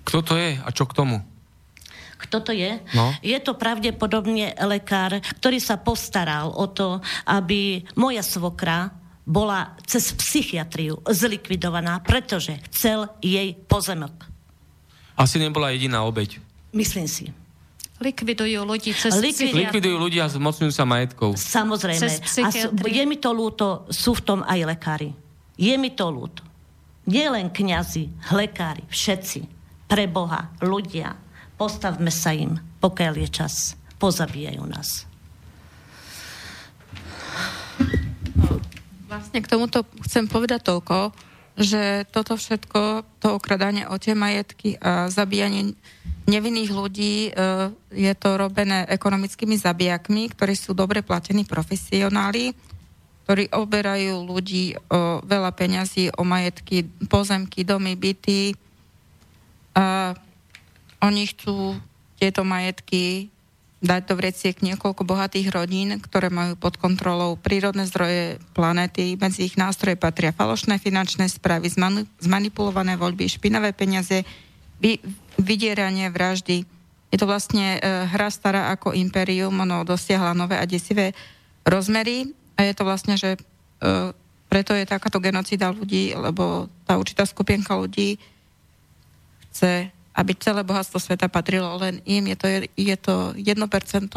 Kto 0.09 0.25
to 0.25 0.35
je 0.41 0.57
a 0.57 0.69
čo 0.73 0.89
k 0.89 0.97
tomu? 0.97 1.21
Kto 2.19 2.41
to 2.41 2.53
je? 2.57 2.81
No. 2.97 3.15
Je 3.21 3.39
to 3.39 3.55
pravdepodobne 3.55 4.57
lekár, 4.67 5.21
ktorý 5.39 5.61
sa 5.61 5.77
postaral 5.79 6.51
o 6.51 6.67
to, 6.67 6.99
aby 7.29 7.85
moja 7.95 8.25
svokra 8.27 8.91
bola 9.29 9.77
cez 9.85 10.17
psychiatriu 10.17 11.05
zlikvidovaná, 11.05 12.01
pretože 12.01 12.57
chcel 12.73 13.13
jej 13.21 13.53
pozemok. 13.69 14.25
Asi 15.15 15.37
nebola 15.37 15.71
jediná 15.71 16.03
obeď. 16.09 16.41
Myslím 16.73 17.05
si. 17.07 17.29
Likvidujú 17.99 18.63
ľudí 18.63 18.95
cez 18.95 19.13
Likvidujú, 19.19 19.59
Likvidujú 19.59 19.97
ľudia 19.99 20.23
a 20.25 20.33
zmocňujú 20.33 20.73
sa 20.73 20.87
majetkou. 20.87 21.35
Samozrejme. 21.35 21.99
Cez 21.99 22.41
a 22.41 22.49
je 22.87 23.05
mi 23.05 23.19
to 23.19 23.35
ľúto, 23.35 23.91
sú 23.91 24.15
v 24.17 24.23
tom 24.25 24.41
aj 24.47 24.59
lekári. 24.65 25.11
Je 25.59 25.75
mi 25.75 25.91
to 25.93 26.07
ľúto. 26.09 26.47
Nie 27.11 27.27
len 27.29 27.51
kňazi, 27.51 28.31
lekári, 28.31 28.87
všetci. 28.87 29.58
Pre 29.89 30.05
Boha, 30.13 30.53
ľudia, 30.61 31.17
postavme 31.57 32.13
sa 32.13 32.37
im, 32.37 32.61
pokiaľ 32.79 33.15
je 33.25 33.29
čas. 33.33 33.55
Pozabíjajú 33.97 34.63
nás. 34.69 35.09
Vlastne 39.09 39.41
k 39.41 39.49
tomuto 39.49 39.89
chcem 40.05 40.29
povedať 40.29 40.69
toľko, 40.69 41.17
že 41.59 42.05
toto 42.13 42.37
všetko, 42.37 43.03
to 43.19 43.29
okradanie 43.35 43.89
o 43.89 43.97
tie 43.97 44.13
majetky 44.13 44.79
a 44.79 45.09
zabíjanie 45.11 45.75
nevinných 46.29 46.71
ľudí, 46.71 47.15
e, 47.27 47.31
je 47.91 48.13
to 48.15 48.37
robené 48.37 48.85
ekonomickými 48.87 49.57
zabijakmi, 49.57 50.29
ktorí 50.37 50.55
sú 50.55 50.77
dobre 50.77 51.01
platení 51.01 51.49
profesionáli, 51.49 52.53
ktorí 53.25 53.49
oberajú 53.57 54.29
ľudí 54.29 54.77
o 54.93 55.25
veľa 55.25 55.51
peňazí, 55.57 56.13
o 56.15 56.23
majetky, 56.23 56.85
pozemky, 57.09 57.65
domy, 57.65 57.97
byty. 57.97 58.68
A 59.79 60.19
oni 60.99 61.31
chcú 61.31 61.79
tieto 62.19 62.43
majetky 62.43 63.31
dať 63.79 64.11
do 64.11 64.15
vreciek 64.19 64.59
niekoľko 64.59 65.07
bohatých 65.07 65.55
rodín, 65.55 66.03
ktoré 66.03 66.35
majú 66.35 66.59
pod 66.59 66.83
kontrolou 66.83 67.39
prírodné 67.39 67.87
zdroje 67.87 68.43
planéty. 68.51 69.15
Medzi 69.15 69.47
ich 69.47 69.55
nástroje 69.55 69.95
patria 69.95 70.35
falošné 70.35 70.83
finančné 70.83 71.31
správy, 71.31 71.71
zmanipulované 72.19 72.99
voľby, 72.99 73.31
špinavé 73.31 73.71
peniaze, 73.71 74.27
vy, 74.83 74.99
vydieranie, 75.39 76.11
vraždy. 76.11 76.67
Je 77.15 77.17
to 77.17 77.31
vlastne 77.31 77.79
e, 77.79 77.81
hra 78.11 78.35
stará 78.35 78.75
ako 78.75 78.99
imperium, 78.99 79.55
ono 79.63 79.87
dosiahla 79.87 80.35
nové 80.35 80.59
a 80.59 80.67
desivé 80.67 81.15
rozmery 81.63 82.35
a 82.59 82.67
je 82.67 82.75
to 82.75 82.83
vlastne, 82.83 83.15
že 83.15 83.39
e, 83.39 83.41
preto 84.51 84.75
je 84.75 84.91
takáto 84.91 85.23
genocida 85.23 85.71
ľudí, 85.71 86.19
lebo 86.19 86.67
tá 86.83 86.99
určitá 86.99 87.23
skupienka 87.23 87.79
ľudí 87.79 88.19
chce 89.51 89.91
aby 90.19 90.35
celé 90.35 90.67
bohatstvo 90.67 90.99
sveta 90.99 91.31
patrilo 91.31 91.79
len 91.79 92.03
im. 92.03 92.27
Je 92.27 92.37
to, 92.37 92.47
je 92.75 92.97
to 92.99 93.15
1% 93.39 94.11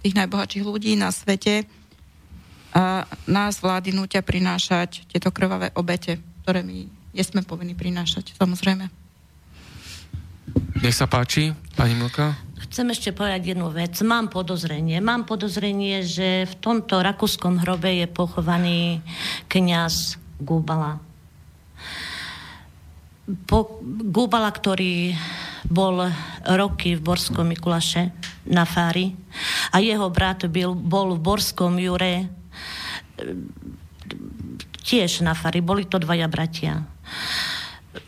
tých 0.00 0.14
najbohatších 0.16 0.64
ľudí 0.64 0.96
na 0.96 1.12
svete 1.12 1.68
a 2.72 3.04
nás 3.28 3.60
vlády 3.60 3.92
nútia 3.92 4.24
prinášať 4.24 5.04
tieto 5.12 5.28
krvavé 5.28 5.68
obete, 5.76 6.16
ktoré 6.42 6.64
my 6.64 6.88
nie 6.88 7.24
sme 7.28 7.44
povinni 7.44 7.76
prinášať, 7.76 8.32
samozrejme. 8.40 8.88
Nech 10.80 10.96
sa 10.96 11.04
páči, 11.04 11.52
pani 11.76 11.92
Milka. 11.92 12.32
Chcem 12.64 12.88
ešte 12.88 13.12
povedať 13.12 13.52
jednu 13.52 13.68
vec. 13.68 13.92
Mám 14.00 14.32
podozrenie. 14.32 14.96
Mám 15.04 15.28
podozrenie, 15.28 16.00
že 16.08 16.48
v 16.48 16.54
tomto 16.56 17.04
rakúskom 17.04 17.60
hrobe 17.60 17.92
je 18.00 18.08
pochovaný 18.08 19.04
kňaz 19.52 20.16
Gubala 20.40 21.11
po, 23.46 23.80
Gubala, 23.84 24.50
ktorý 24.52 25.16
bol 25.66 26.04
roky 26.44 26.98
v 26.98 27.04
Borskom 27.04 27.48
Mikulaše 27.48 28.12
na 28.48 28.66
Fári 28.66 29.14
a 29.70 29.78
jeho 29.78 30.10
brat 30.10 30.44
byl, 30.50 30.74
bol 30.74 31.16
v 31.16 31.20
Borskom 31.22 31.78
Jure 31.78 32.28
tiež 34.82 35.22
na 35.22 35.32
Fári. 35.32 35.62
Boli 35.62 35.86
to 35.86 36.02
dvaja 36.02 36.26
bratia. 36.26 36.82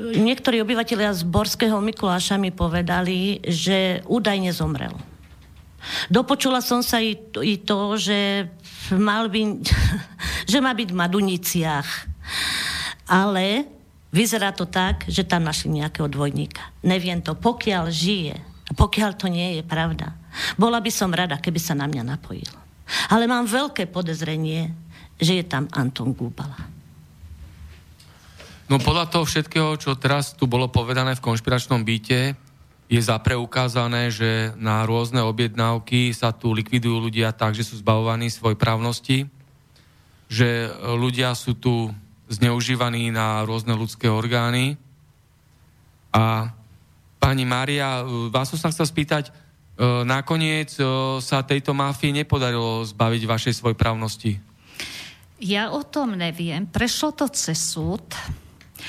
Niektorí 0.00 0.58
obyvateľia 0.64 1.12
z 1.12 1.22
Borského 1.28 1.76
Mikuláša 1.78 2.40
mi 2.40 2.50
povedali, 2.50 3.38
že 3.44 4.00
údajne 4.08 4.50
zomrel. 4.50 4.96
Dopočula 6.08 6.64
som 6.64 6.80
sa 6.80 7.04
i 7.04 7.12
i 7.44 7.60
to 7.60 8.00
že, 8.00 8.48
mal 8.96 9.28
by, 9.28 9.60
že 10.50 10.58
má 10.58 10.72
byť 10.72 10.88
v 10.90 10.98
Maduniciach. 10.98 11.88
Ale 13.04 13.68
Vyzerá 14.14 14.54
to 14.54 14.70
tak, 14.70 15.10
že 15.10 15.26
tam 15.26 15.42
našli 15.42 15.74
nejakého 15.74 16.06
dvojníka. 16.06 16.70
Neviem 16.86 17.18
to, 17.18 17.34
pokiaľ 17.34 17.90
žije, 17.90 18.38
a 18.38 18.72
pokiaľ 18.78 19.10
to 19.18 19.26
nie 19.26 19.58
je 19.58 19.62
pravda. 19.66 20.14
Bola 20.54 20.78
by 20.78 20.90
som 20.94 21.10
rada, 21.10 21.42
keby 21.42 21.58
sa 21.58 21.74
na 21.74 21.90
mňa 21.90 22.14
napojil. 22.14 22.46
Ale 23.10 23.26
mám 23.26 23.50
veľké 23.50 23.90
podezrenie, 23.90 24.70
že 25.18 25.42
je 25.42 25.44
tam 25.44 25.66
Anton 25.74 26.14
Gúbala. 26.14 26.56
No 28.70 28.78
podľa 28.80 29.10
toho 29.10 29.26
všetkého, 29.26 29.76
čo 29.76 29.98
teraz 29.98 30.32
tu 30.32 30.46
bolo 30.46 30.70
povedané 30.70 31.18
v 31.18 31.24
konšpiračnom 31.24 31.84
byte, 31.84 32.38
je 32.88 33.00
zapreukázané, 33.00 34.14
že 34.14 34.54
na 34.56 34.86
rôzne 34.86 35.24
objednávky 35.26 36.14
sa 36.14 36.30
tu 36.30 36.54
likvidujú 36.54 37.10
ľudia 37.10 37.34
tak, 37.34 37.56
že 37.56 37.66
sú 37.66 37.80
zbavovaní 37.80 38.30
svoj 38.30 38.54
právnosti, 38.54 39.26
že 40.30 40.70
ľudia 40.80 41.32
sú 41.36 41.56
tu 41.56 41.92
zneužívaný 42.28 43.12
na 43.12 43.44
rôzne 43.44 43.76
ľudské 43.76 44.08
orgány. 44.08 44.80
A 46.14 46.54
pani 47.20 47.44
Mária, 47.44 48.04
vás 48.32 48.48
som 48.48 48.58
sa 48.58 48.72
chcel 48.72 48.88
spýtať, 48.88 49.28
e, 49.28 49.32
nakoniec 50.08 50.72
e, 50.78 50.84
sa 51.20 51.44
tejto 51.44 51.76
mafii 51.76 52.24
nepodarilo 52.24 52.86
zbaviť 52.86 53.22
vašej 53.28 53.54
svojprávnosti. 53.60 54.40
Ja 55.44 55.68
o 55.76 55.84
tom 55.84 56.16
neviem. 56.16 56.64
Prešlo 56.64 57.12
to 57.12 57.28
cez 57.28 57.60
súd, 57.60 58.00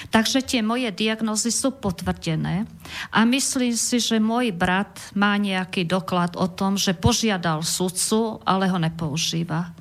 takže 0.07 0.40
tie 0.40 0.64
moje 0.64 0.88
diagnozy 0.95 1.52
sú 1.52 1.76
potvrdené 1.76 2.64
a 3.12 3.28
myslím 3.28 3.76
si, 3.76 3.99
že 3.99 4.24
môj 4.24 4.56
brat 4.56 5.12
má 5.18 5.36
nejaký 5.36 5.84
doklad 5.84 6.40
o 6.40 6.48
tom, 6.48 6.80
že 6.80 6.95
požiadal 6.95 7.60
sudcu, 7.60 8.40
ale 8.48 8.72
ho 8.72 8.80
nepoužíva. 8.80 9.74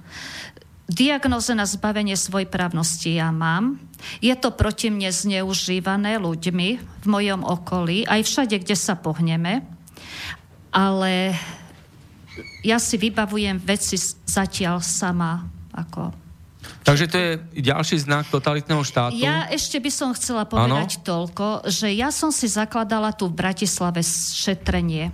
Diagnoze 0.84 1.56
na 1.56 1.64
zbavenie 1.64 2.12
svojej 2.12 2.44
právnosti 2.44 3.16
ja 3.16 3.32
mám. 3.32 3.80
Je 4.20 4.36
to 4.36 4.52
proti 4.52 4.92
mne 4.92 5.08
zneužívané 5.08 6.20
ľuďmi 6.20 6.68
v 6.76 7.06
mojom 7.08 7.40
okolí, 7.40 8.04
aj 8.04 8.20
všade, 8.20 8.60
kde 8.60 8.76
sa 8.76 8.92
pohneme. 8.92 9.64
Ale 10.68 11.32
ja 12.60 12.76
si 12.76 13.00
vybavujem 13.00 13.56
veci 13.64 13.96
zatiaľ 14.28 14.84
sama. 14.84 15.40
Ako... 15.72 16.12
Takže 16.84 17.06
to 17.08 17.16
je 17.16 17.30
ďalší 17.64 18.04
znak 18.04 18.28
totalitného 18.28 18.84
štátu. 18.84 19.16
Ja 19.16 19.48
ešte 19.48 19.80
by 19.80 19.88
som 19.88 20.12
chcela 20.12 20.44
povedať 20.44 21.00
ano? 21.00 21.04
toľko, 21.04 21.46
že 21.72 21.88
ja 21.96 22.12
som 22.12 22.28
si 22.28 22.44
zakladala 22.44 23.16
tu 23.16 23.32
v 23.32 23.40
Bratislave 23.40 24.04
šetrenie 24.04 25.08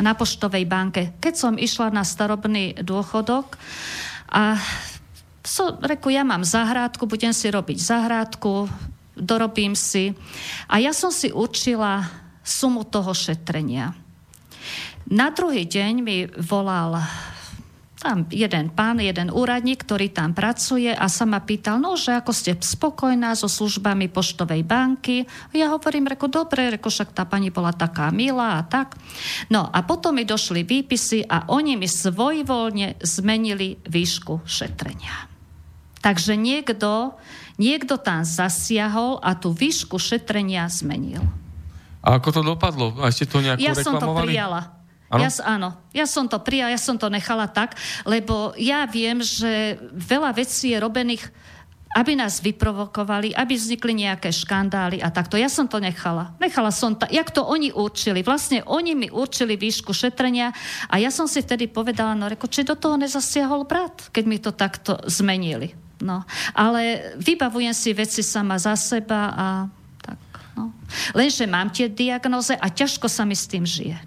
na 0.00 0.16
poštovej 0.16 0.64
banke. 0.64 1.12
Keď 1.20 1.34
som 1.36 1.54
išla 1.60 1.92
na 1.92 2.08
starobný 2.08 2.80
dôchodok 2.80 3.60
a 4.32 4.56
so, 5.44 5.76
reku, 5.80 6.12
ja 6.12 6.24
mám 6.24 6.44
zahrádku, 6.44 7.06
budem 7.08 7.32
si 7.32 7.48
robiť 7.48 7.78
zahrádku, 7.80 8.68
dorobím 9.16 9.76
si. 9.76 10.16
A 10.68 10.80
ja 10.80 10.94
som 10.96 11.12
si 11.12 11.28
určila 11.32 12.08
sumu 12.40 12.88
toho 12.88 13.12
šetrenia. 13.12 13.92
Na 15.10 15.34
druhý 15.34 15.66
deň 15.66 15.92
mi 16.00 16.24
volal 16.38 17.02
tam 18.00 18.24
jeden 18.32 18.72
pán, 18.72 18.96
jeden 18.96 19.28
úradník, 19.28 19.84
ktorý 19.84 20.08
tam 20.08 20.32
pracuje 20.32 20.88
a 20.88 21.04
sa 21.12 21.28
ma 21.28 21.44
pýtal, 21.44 21.76
no, 21.76 22.00
že 22.00 22.16
ako 22.16 22.32
ste 22.32 22.56
spokojná 22.56 23.36
so 23.36 23.44
službami 23.44 24.08
poštovej 24.08 24.64
banky. 24.64 25.28
Ja 25.52 25.68
hovorím, 25.68 26.08
reko, 26.08 26.32
dobre, 26.32 26.72
reko, 26.72 26.88
však 26.88 27.12
tá 27.12 27.28
pani 27.28 27.52
bola 27.52 27.76
taká 27.76 28.08
milá 28.08 28.56
a 28.56 28.64
tak. 28.64 28.96
No 29.52 29.68
a 29.68 29.84
potom 29.84 30.16
mi 30.16 30.24
došli 30.24 30.64
výpisy 30.64 31.28
a 31.28 31.52
oni 31.52 31.76
mi 31.76 31.84
svojvoľne 31.84 33.04
zmenili 33.04 33.76
výšku 33.84 34.48
šetrenia. 34.48 35.29
Takže 36.00 36.36
niekto, 36.36 37.16
niekto 37.60 38.00
tam 38.00 38.24
zasiahol 38.24 39.20
a 39.20 39.36
tú 39.36 39.52
výšku 39.52 40.00
šetrenia 40.00 40.64
zmenil. 40.72 41.20
A 42.00 42.16
ako 42.16 42.40
to 42.40 42.40
dopadlo? 42.40 42.96
A 43.04 43.12
ste 43.12 43.28
to 43.28 43.44
nejako 43.44 43.60
ja 43.60 43.76
som 43.76 44.00
to 44.00 44.08
prijala. 44.16 44.80
Ano? 45.10 45.26
Ja, 45.26 45.30
áno, 45.42 45.68
ja 45.90 46.06
som 46.06 46.30
to 46.30 46.38
prijala, 46.38 46.70
ja 46.70 46.78
som 46.78 46.94
to 46.94 47.10
nechala 47.10 47.50
tak, 47.50 47.74
lebo 48.06 48.54
ja 48.54 48.86
viem, 48.86 49.18
že 49.20 49.74
veľa 49.90 50.38
vecí 50.38 50.70
je 50.70 50.78
robených 50.78 51.34
aby 51.90 52.14
nás 52.14 52.38
vyprovokovali, 52.38 53.34
aby 53.34 53.58
vznikli 53.58 54.06
nejaké 54.06 54.30
škandály 54.30 55.02
a 55.02 55.10
takto. 55.10 55.34
Ja 55.34 55.50
som 55.50 55.66
to 55.66 55.82
nechala. 55.82 56.38
Nechala 56.38 56.70
som 56.70 56.94
to, 56.94 57.02
jak 57.10 57.34
to 57.34 57.42
oni 57.42 57.74
určili. 57.74 58.22
Vlastne 58.22 58.62
oni 58.62 58.94
mi 58.94 59.08
určili 59.10 59.58
výšku 59.58 59.90
šetrenia 59.90 60.54
a 60.86 61.02
ja 61.02 61.10
som 61.10 61.26
si 61.26 61.42
vtedy 61.42 61.66
povedala, 61.66 62.14
no 62.14 62.30
reko, 62.30 62.46
či 62.46 62.62
do 62.62 62.78
toho 62.78 62.94
nezasiahol 62.94 63.66
brat, 63.66 64.06
keď 64.14 64.24
mi 64.26 64.38
to 64.38 64.54
takto 64.54 65.02
zmenili. 65.10 65.74
No, 66.00 66.24
ale 66.56 67.12
vybavujem 67.20 67.76
si 67.76 67.92
veci 67.92 68.24
sama 68.24 68.56
za 68.56 68.72
seba 68.72 69.20
a 69.36 69.46
tak, 70.00 70.20
no. 70.56 70.72
Lenže 71.12 71.44
mám 71.44 71.68
tie 71.68 71.92
diagnoze 71.92 72.56
a 72.56 72.66
ťažko 72.72 73.04
sa 73.04 73.28
mi 73.28 73.36
s 73.36 73.44
tým 73.44 73.68
žije. 73.68 74.00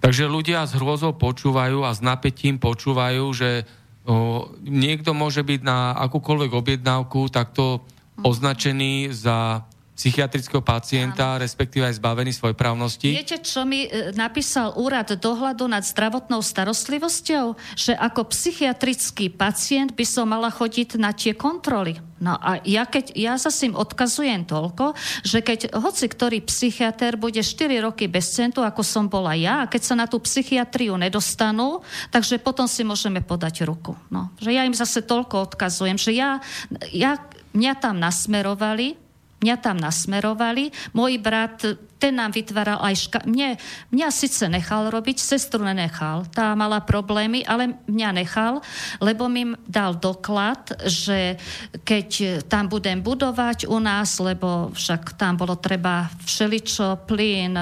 Takže 0.00 0.24
ľudia 0.28 0.64
s 0.64 0.72
hrôzou 0.76 1.12
počúvajú 1.12 1.84
a 1.84 1.92
s 1.92 2.00
napätím 2.00 2.56
počúvajú, 2.56 3.24
že 3.36 3.68
o, 4.08 4.48
niekto 4.64 5.12
môže 5.12 5.44
byť 5.44 5.60
na 5.60 5.92
akúkoľvek 6.08 6.52
objednávku 6.56 7.28
takto 7.28 7.84
označený 8.24 9.12
za 9.12 9.68
psychiatrického 9.96 10.60
pacienta, 10.60 11.34
Áno. 11.34 11.42
respektíve 11.42 11.88
aj 11.88 11.96
zbavený 11.96 12.36
právnosti. 12.52 13.16
Viete, 13.16 13.40
čo 13.40 13.64
mi 13.64 13.88
e, 13.88 14.12
napísal 14.12 14.76
úrad 14.76 15.16
dohľadu 15.16 15.64
nad 15.64 15.80
zdravotnou 15.80 16.44
starostlivosťou? 16.44 17.56
Že 17.80 17.92
ako 17.96 18.28
psychiatrický 18.28 19.32
pacient 19.32 19.96
by 19.96 20.04
som 20.04 20.28
mala 20.28 20.52
chodiť 20.52 21.00
na 21.00 21.16
tie 21.16 21.32
kontroly. 21.32 21.96
No 22.20 22.36
a 22.36 22.60
ja, 22.64 22.84
keď, 22.84 23.12
ja 23.16 23.36
zase 23.40 23.72
im 23.72 23.76
odkazujem 23.76 24.44
toľko, 24.48 24.96
že 25.24 25.40
keď 25.44 25.76
hoci 25.76 26.08
ktorý 26.08 26.44
psychiatr 26.44 27.16
bude 27.16 27.40
4 27.40 27.84
roky 27.84 28.08
bez 28.08 28.32
centu, 28.32 28.64
ako 28.64 28.80
som 28.80 29.08
bola 29.08 29.36
ja, 29.36 29.64
a 29.64 29.68
keď 29.68 29.82
sa 29.84 29.94
na 29.96 30.08
tú 30.08 30.20
psychiatriu 30.20 30.96
nedostanú, 30.96 31.84
takže 32.08 32.40
potom 32.40 32.64
si 32.64 32.84
môžeme 32.84 33.20
podať 33.20 33.68
ruku. 33.68 33.96
No, 34.08 34.32
že 34.40 34.52
ja 34.52 34.64
im 34.64 34.76
zase 34.76 35.04
toľko 35.04 35.52
odkazujem, 35.52 36.00
že 36.00 36.16
ja, 36.16 36.40
ja 36.88 37.20
mňa 37.52 37.72
tam 37.80 38.00
nasmerovali, 38.00 39.05
Mňa 39.36 39.56
tam 39.60 39.76
nasmerovali. 39.76 40.72
Môj 40.96 41.20
brat, 41.20 41.60
ten 42.00 42.16
nám 42.16 42.32
vytváral 42.32 42.80
aj 42.80 42.94
ška... 43.04 43.18
Mne, 43.28 43.60
mňa 43.92 44.08
síce 44.08 44.48
nechal 44.48 44.88
robiť, 44.88 45.20
sestru 45.20 45.60
nenechal. 45.60 46.24
Tá 46.32 46.56
mala 46.56 46.80
problémy, 46.80 47.44
ale 47.44 47.76
mňa 47.84 48.10
nechal, 48.16 48.64
lebo 48.96 49.28
mi 49.28 49.52
dal 49.68 50.00
doklad, 50.00 50.88
že 50.88 51.36
keď 51.84 52.40
tam 52.48 52.72
budem 52.72 53.04
budovať 53.04 53.68
u 53.68 53.76
nás, 53.76 54.16
lebo 54.24 54.72
však 54.72 55.20
tam 55.20 55.36
bolo 55.36 55.60
treba 55.60 56.08
všeličo, 56.24 57.04
plyn, 57.04 57.54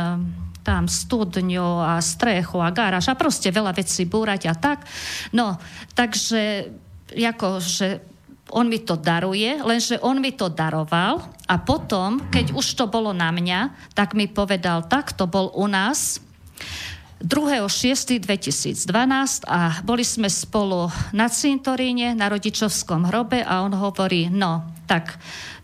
tam 0.65 0.89
studňu 0.89 1.83
a 1.83 2.01
strechu 2.01 2.63
a 2.63 2.73
garáž 2.73 3.13
a 3.13 3.19
proste 3.19 3.53
veľa 3.53 3.77
vecí 3.77 4.09
búrať 4.09 4.49
a 4.49 4.55
tak. 4.57 4.87
No, 5.37 5.61
takže 5.93 6.71
ako, 7.13 7.61
že 7.61 8.14
on 8.53 8.69
mi 8.69 8.83
to 8.83 9.01
daruje, 9.01 9.57
lenže 9.65 9.97
on 10.05 10.21
mi 10.21 10.33
to 10.37 10.53
daroval 10.53 11.25
a 11.49 11.57
potom, 11.57 12.21
keď 12.29 12.53
už 12.53 12.77
to 12.77 12.85
bolo 12.85 13.17
na 13.17 13.33
mňa, 13.33 13.73
tak 13.97 14.13
mi 14.13 14.29
povedal, 14.29 14.85
tak 14.85 15.17
to 15.17 15.25
bol 15.25 15.49
u 15.57 15.65
nás 15.65 16.21
2.6.2012 17.25 18.85
a 19.49 19.81
boli 19.81 20.05
sme 20.05 20.29
spolu 20.29 20.93
na 21.17 21.33
cintoríne, 21.33 22.13
na 22.13 22.29
rodičovskom 22.29 23.09
hrobe 23.09 23.41
a 23.41 23.65
on 23.65 23.73
hovorí, 23.73 24.29
no, 24.29 24.61
tak 24.85 25.17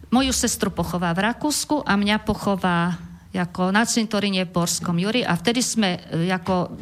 moju 0.09 0.33
sestru 0.33 0.73
pochová 0.73 1.13
v 1.13 1.29
Rakúsku 1.29 1.85
a 1.85 2.01
mňa 2.01 2.25
pochová 2.25 2.97
ako 3.31 3.71
na 3.71 3.87
cintoríne 3.87 4.43
v 4.43 4.51
Borskom 4.51 4.99
Juri 4.99 5.23
a 5.23 5.39
vtedy 5.39 5.63
sme 5.63 6.03
ako 6.35 6.75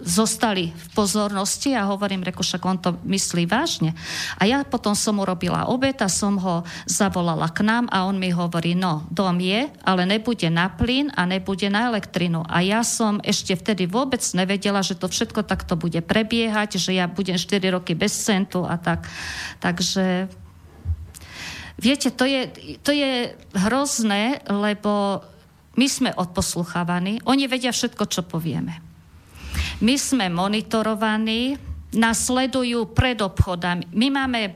zostali 0.00 0.72
v 0.72 0.86
pozornosti 0.94 1.76
a 1.76 1.88
hovorím, 1.90 2.24
reku, 2.24 2.40
však 2.40 2.62
on 2.64 2.78
to 2.80 2.90
myslí 3.04 3.44
vážne. 3.44 3.92
A 4.40 4.48
ja 4.48 4.62
potom 4.64 4.96
som 4.96 5.20
urobila 5.20 5.68
obed 5.68 5.98
a 6.00 6.08
som 6.08 6.40
ho 6.40 6.64
zavolala 6.88 7.50
k 7.52 7.66
nám 7.66 7.84
a 7.92 8.08
on 8.08 8.16
mi 8.16 8.32
hovorí, 8.32 8.72
no, 8.78 9.04
dom 9.12 9.42
je, 9.42 9.68
ale 9.84 10.02
nebude 10.08 10.48
na 10.48 10.72
plyn 10.72 11.12
a 11.12 11.28
nebude 11.28 11.68
na 11.68 11.92
elektrinu. 11.92 12.46
A 12.48 12.64
ja 12.64 12.80
som 12.80 13.20
ešte 13.20 13.58
vtedy 13.58 13.84
vôbec 13.84 14.22
nevedela, 14.32 14.80
že 14.80 14.96
to 14.96 15.10
všetko 15.10 15.44
takto 15.44 15.76
bude 15.76 16.00
prebiehať, 16.00 16.80
že 16.80 16.96
ja 16.96 17.10
budem 17.10 17.36
4 17.36 17.60
roky 17.76 17.92
bez 17.92 18.14
centu 18.14 18.64
a 18.64 18.80
tak. 18.80 19.04
Takže 19.60 20.30
viete, 21.76 22.08
to 22.08 22.24
je, 22.24 22.48
to 22.80 22.94
je 22.94 23.36
hrozné, 23.52 24.40
lebo 24.48 25.24
my 25.78 25.86
sme 25.86 26.10
odposluchávaní, 26.12 27.22
oni 27.24 27.46
vedia 27.46 27.70
všetko, 27.70 28.04
čo 28.10 28.26
povieme. 28.26 28.89
My 29.80 29.96
sme 29.96 30.28
monitorovaní, 30.28 31.56
nasledujú 31.96 32.92
pred 32.94 33.18
obchodami. 33.18 33.90
My 33.96 34.12
máme 34.12 34.54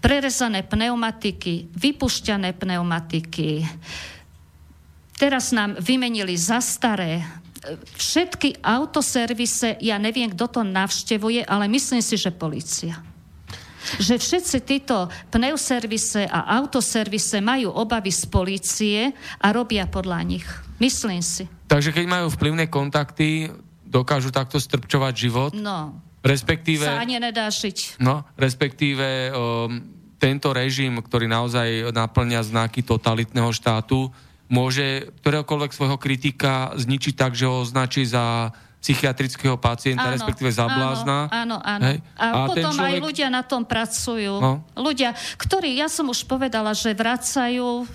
prerezané 0.00 0.64
pneumatiky, 0.64 1.70
vypušťané 1.70 2.56
pneumatiky. 2.56 3.62
Teraz 5.14 5.54
nám 5.54 5.78
vymenili 5.78 6.34
za 6.34 6.58
staré. 6.58 7.22
Všetky 7.96 8.60
autoservise, 8.60 9.80
ja 9.80 9.96
neviem, 9.96 10.28
kto 10.32 10.60
to 10.60 10.62
navštevuje, 10.66 11.46
ale 11.48 11.64
myslím 11.70 12.04
si, 12.04 12.16
že 12.20 12.34
policia 12.34 13.00
že 14.00 14.16
všetci 14.16 14.64
títo 14.64 15.12
pneuservise 15.28 16.24
a 16.24 16.56
autoservise 16.56 17.44
majú 17.44 17.68
obavy 17.68 18.08
z 18.08 18.24
policie 18.32 18.98
a 19.40 19.52
robia 19.52 19.84
podľa 19.84 20.24
nich. 20.24 20.46
Myslím 20.80 21.20
si. 21.20 21.44
Takže 21.68 21.92
keď 21.92 22.04
majú 22.08 22.26
vplyvné 22.32 22.72
kontakty, 22.72 23.52
dokážu 23.94 24.34
takto 24.34 24.58
strpčovať 24.58 25.14
život. 25.14 25.52
No. 25.54 26.02
Respektíve... 26.26 26.82
Sa 26.82 26.98
ani 26.98 27.22
nedá 27.22 27.46
šiť. 27.46 28.02
No, 28.02 28.26
respektíve 28.34 29.30
um, 29.30 29.78
tento 30.18 30.50
režim, 30.50 30.98
ktorý 30.98 31.30
naozaj 31.30 31.94
naplňa 31.94 32.40
znaky 32.42 32.82
totalitného 32.82 33.54
štátu, 33.54 34.10
môže 34.50 35.14
ktoréhokoľvek 35.22 35.70
svojho 35.70 35.96
kritika 36.00 36.74
zničiť 36.74 37.14
tak, 37.14 37.38
že 37.38 37.46
ho 37.46 37.62
označí 37.62 38.02
za 38.02 38.50
psychiatrického 38.84 39.56
pacienta, 39.56 40.12
áno, 40.12 40.20
respektíve 40.20 40.52
za 40.52 40.68
blázna. 40.68 41.32
Áno, 41.32 41.56
áno. 41.56 41.84
Hej? 41.88 42.04
A, 42.20 42.24
a 42.24 42.38
potom 42.52 42.68
človek... 42.68 42.88
aj 42.92 42.96
ľudia 43.00 43.28
na 43.32 43.40
tom 43.40 43.64
pracujú. 43.64 44.44
No. 44.44 44.60
Ľudia, 44.76 45.16
ktorí, 45.40 45.80
ja 45.80 45.88
som 45.88 46.12
už 46.12 46.28
povedala, 46.28 46.76
že 46.76 46.92
vracajú, 46.92 47.88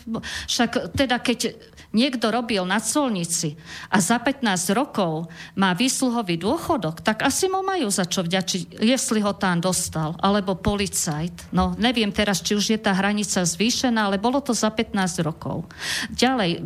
však 0.49 0.97
teda 0.97 1.21
keď 1.21 1.53
niekto 1.89 2.29
robil 2.29 2.61
na 2.65 2.77
colnici 2.77 3.57
a 3.89 3.97
za 3.97 4.21
15 4.21 4.45
rokov 4.77 5.25
má 5.57 5.73
výsluhový 5.73 6.37
dôchodok, 6.37 7.01
tak 7.01 7.25
asi 7.25 7.49
mu 7.49 7.65
majú 7.65 7.89
za 7.89 8.05
čo 8.05 8.21
vďačiť, 8.21 8.81
jestli 8.81 9.19
ho 9.25 9.33
tam 9.33 9.57
dostal, 9.57 10.13
alebo 10.21 10.53
policajt. 10.53 11.49
No, 11.49 11.73
neviem 11.81 12.13
teraz, 12.13 12.45
či 12.45 12.53
už 12.53 12.77
je 12.77 12.79
tá 12.79 12.93
hranica 12.93 13.41
zvýšená, 13.41 14.05
ale 14.05 14.21
bolo 14.21 14.37
to 14.37 14.53
za 14.53 14.69
15 14.69 15.25
rokov. 15.25 15.65
Ďalej, 16.13 16.61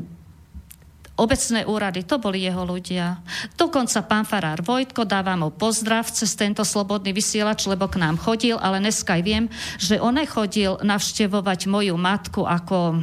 obecné 1.14 1.62
úrady, 1.70 2.02
to 2.04 2.18
boli 2.18 2.44
jeho 2.44 2.66
ľudia. 2.66 3.22
Dokonca 3.54 4.02
pán 4.04 4.26
farár 4.26 4.66
Vojtko, 4.66 5.06
dávam 5.06 5.46
mu 5.46 5.50
pozdrav 5.54 6.10
cez 6.10 6.34
tento 6.34 6.66
slobodný 6.66 7.14
vysielač, 7.14 7.70
lebo 7.70 7.86
k 7.86 8.02
nám 8.02 8.18
chodil, 8.18 8.58
ale 8.58 8.82
dneska 8.82 9.16
aj 9.16 9.24
viem, 9.24 9.46
že 9.78 10.02
on 10.02 10.18
nechodil 10.18 10.82
navštevovať 10.82 11.70
moju 11.70 11.96
matku 11.96 12.44
ako 12.44 13.00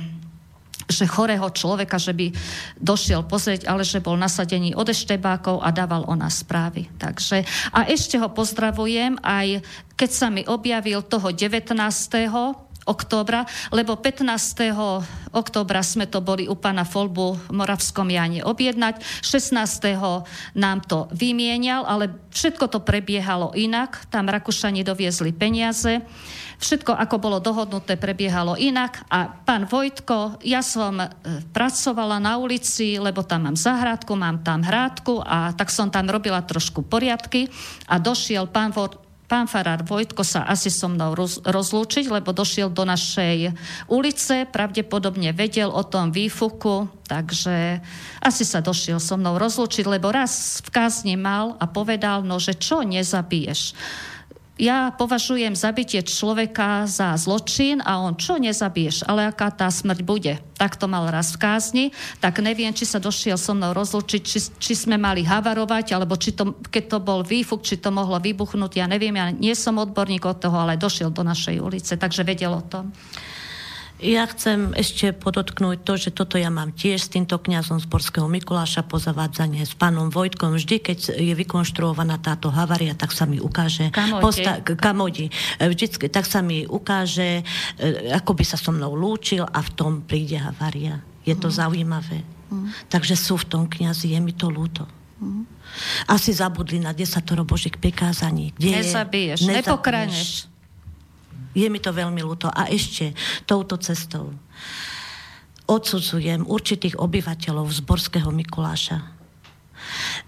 že 0.91 1.07
chorého 1.07 1.47
človeka, 1.49 1.97
že 1.97 2.13
by 2.13 2.35
došiel 2.77 3.23
pozrieť, 3.25 3.71
ale 3.71 3.87
že 3.87 4.03
bol 4.03 4.19
nasadený 4.19 4.75
od 4.75 4.91
eštebákov 4.91 5.63
a 5.63 5.71
dával 5.71 6.05
o 6.11 6.15
nás 6.19 6.43
správy. 6.43 6.91
Takže, 6.99 7.47
a 7.71 7.87
ešte 7.87 8.19
ho 8.19 8.29
pozdravujem 8.29 9.23
aj, 9.23 9.63
keď 9.95 10.11
sa 10.11 10.29
mi 10.29 10.43
objavil 10.45 11.07
toho 11.07 11.31
19 11.31 11.79
októbra, 12.89 13.47
lebo 13.71 13.95
15. 13.95 15.31
októbra 15.31 15.81
sme 15.85 16.11
to 16.11 16.19
boli 16.19 16.51
u 16.51 16.57
pána 16.59 16.83
Folbu 16.83 17.39
v 17.39 17.53
Moravskom 17.55 18.11
Jane 18.11 18.43
objednať, 18.43 19.23
16. 19.23 19.55
nám 20.59 20.79
to 20.89 21.07
vymienial, 21.15 21.87
ale 21.87 22.11
všetko 22.35 22.67
to 22.67 22.83
prebiehalo 22.83 23.55
inak, 23.55 24.11
tam 24.11 24.27
Rakúšani 24.27 24.83
doviezli 24.83 25.31
peniaze, 25.31 26.03
všetko 26.61 26.93
ako 26.93 27.17
bolo 27.17 27.39
dohodnuté 27.41 27.97
prebiehalo 27.97 28.55
inak 28.61 29.01
a 29.09 29.33
pán 29.33 29.65
Vojtko, 29.65 30.45
ja 30.45 30.61
som 30.61 31.01
e, 31.01 31.09
pracovala 31.51 32.21
na 32.21 32.37
ulici, 32.37 33.01
lebo 33.01 33.25
tam 33.25 33.49
mám 33.49 33.57
zahrádku, 33.57 34.13
mám 34.13 34.45
tam 34.45 34.61
hrádku 34.61 35.25
a 35.25 35.57
tak 35.57 35.73
som 35.73 35.89
tam 35.89 36.07
robila 36.07 36.45
trošku 36.45 36.85
poriadky 36.85 37.49
a 37.89 37.97
došiel 37.97 38.47
pán 38.53 38.77
Vojtko 38.77 39.11
pán 39.31 39.47
farár 39.47 39.87
Vojtko 39.87 40.27
sa 40.27 40.43
asi 40.43 40.75
so 40.75 40.91
mnou 40.91 41.15
roz, 41.15 41.39
rozlúčiť, 41.47 42.11
lebo 42.11 42.35
došiel 42.35 42.67
do 42.67 42.83
našej 42.83 43.55
ulice, 43.87 44.43
pravdepodobne 44.51 45.31
vedel 45.31 45.71
o 45.71 45.87
tom 45.87 46.11
výfuku, 46.11 46.91
takže 47.07 47.79
asi 48.19 48.43
sa 48.43 48.59
došiel 48.59 48.99
so 48.99 49.15
mnou 49.15 49.39
rozlúčiť, 49.39 49.87
lebo 49.87 50.11
raz 50.11 50.59
v 50.67 50.69
kázni 50.75 51.15
mal 51.15 51.55
a 51.63 51.71
povedal, 51.71 52.27
no 52.27 52.43
že 52.43 52.59
čo 52.59 52.83
nezabiješ 52.83 53.79
ja 54.61 54.93
považujem 54.93 55.57
zabitie 55.57 56.05
človeka 56.05 56.85
za 56.85 57.17
zločin 57.17 57.81
a 57.81 58.05
on 58.05 58.21
čo 58.21 58.37
nezabiješ, 58.37 59.09
ale 59.09 59.33
aká 59.33 59.49
tá 59.49 59.73
smrť 59.73 60.01
bude. 60.05 60.37
Tak 60.61 60.77
to 60.77 60.85
mal 60.85 61.09
raz 61.09 61.33
v 61.33 61.41
kázni, 61.41 61.85
tak 62.21 62.45
neviem, 62.45 62.77
či 62.77 62.85
sa 62.85 63.01
došiel 63.01 63.41
so 63.41 63.57
mnou 63.57 63.73
rozlučiť, 63.73 64.21
či, 64.21 64.39
či 64.61 64.73
sme 64.77 65.01
mali 65.01 65.25
havarovať, 65.25 65.97
alebo 65.97 66.21
či 66.21 66.37
to, 66.37 66.61
keď 66.69 66.85
to 66.93 66.99
bol 67.01 67.25
výfuk, 67.25 67.65
či 67.65 67.81
to 67.81 67.89
mohlo 67.89 68.21
vybuchnúť, 68.21 68.85
ja 68.85 68.85
neviem, 68.85 69.17
ja 69.17 69.33
nie 69.33 69.57
som 69.57 69.81
odborník 69.81 70.29
od 70.29 70.37
toho, 70.37 70.61
ale 70.61 70.77
došiel 70.77 71.09
do 71.09 71.25
našej 71.25 71.57
ulice, 71.57 71.97
takže 71.97 72.29
vedel 72.29 72.53
o 72.53 72.61
tom. 72.61 72.93
Ja 74.01 74.25
chcem 74.25 74.73
ešte 74.73 75.13
podotknúť 75.13 75.85
to, 75.85 76.01
že 76.01 76.09
toto 76.09 76.41
ja 76.41 76.49
mám 76.49 76.73
tiež 76.73 77.05
s 77.05 77.13
týmto 77.13 77.37
kňazom 77.37 77.85
z 77.85 77.87
Borského 77.87 78.25
Mikuláša 78.33 78.89
po 78.89 78.97
zavádzanie 78.97 79.61
s 79.61 79.77
pánom 79.77 80.09
Vojtkom. 80.09 80.57
Vždy, 80.57 80.81
keď 80.81 80.99
je 81.21 81.35
vykonštruovaná 81.37 82.17
táto 82.17 82.49
havaria, 82.49 82.97
tak 82.97 83.13
sa 83.13 83.29
mi 83.29 83.37
ukáže... 83.37 83.93
Posta- 84.25 84.65
kamodi. 84.65 85.29
Vždycky, 85.61 86.09
tak 86.09 86.25
sa 86.25 86.41
mi 86.41 86.65
ukáže, 86.65 87.45
e, 87.77 88.13
ako 88.17 88.41
by 88.41 88.45
sa 88.49 88.57
so 88.57 88.73
mnou 88.73 88.97
lúčil 88.97 89.45
a 89.45 89.61
v 89.61 89.71
tom 89.77 89.93
príde 90.01 90.41
havaria. 90.41 91.05
Je 91.29 91.37
to 91.37 91.53
mm. 91.53 91.57
zaujímavé. 91.61 92.25
Mm. 92.49 92.73
Takže 92.89 93.15
sú 93.21 93.37
v 93.37 93.53
tom 93.53 93.63
kňazi, 93.69 94.17
je 94.17 94.21
mi 94.25 94.33
to 94.33 94.49
ľúto. 94.49 94.89
Mm. 95.21 95.45
Asi 96.09 96.33
zabudli 96.33 96.81
na 96.81 96.97
desatoro 96.97 97.45
Božích 97.45 97.77
prikázaní. 97.77 98.57
Kde 98.57 98.81
nezabiješ, 98.81 99.45
je, 99.45 99.55
nepokraneš. 99.61 100.50
Je 101.57 101.67
mi 101.67 101.83
to 101.83 101.91
veľmi 101.91 102.23
ľúto. 102.23 102.47
A 102.51 102.71
ešte 102.71 103.15
touto 103.47 103.77
cestou 103.81 104.31
odsudzujem 105.71 106.47
určitých 106.51 106.99
obyvateľov 106.99 107.71
z 107.71 107.81
Borského 107.87 108.31
Mikuláša 108.35 109.21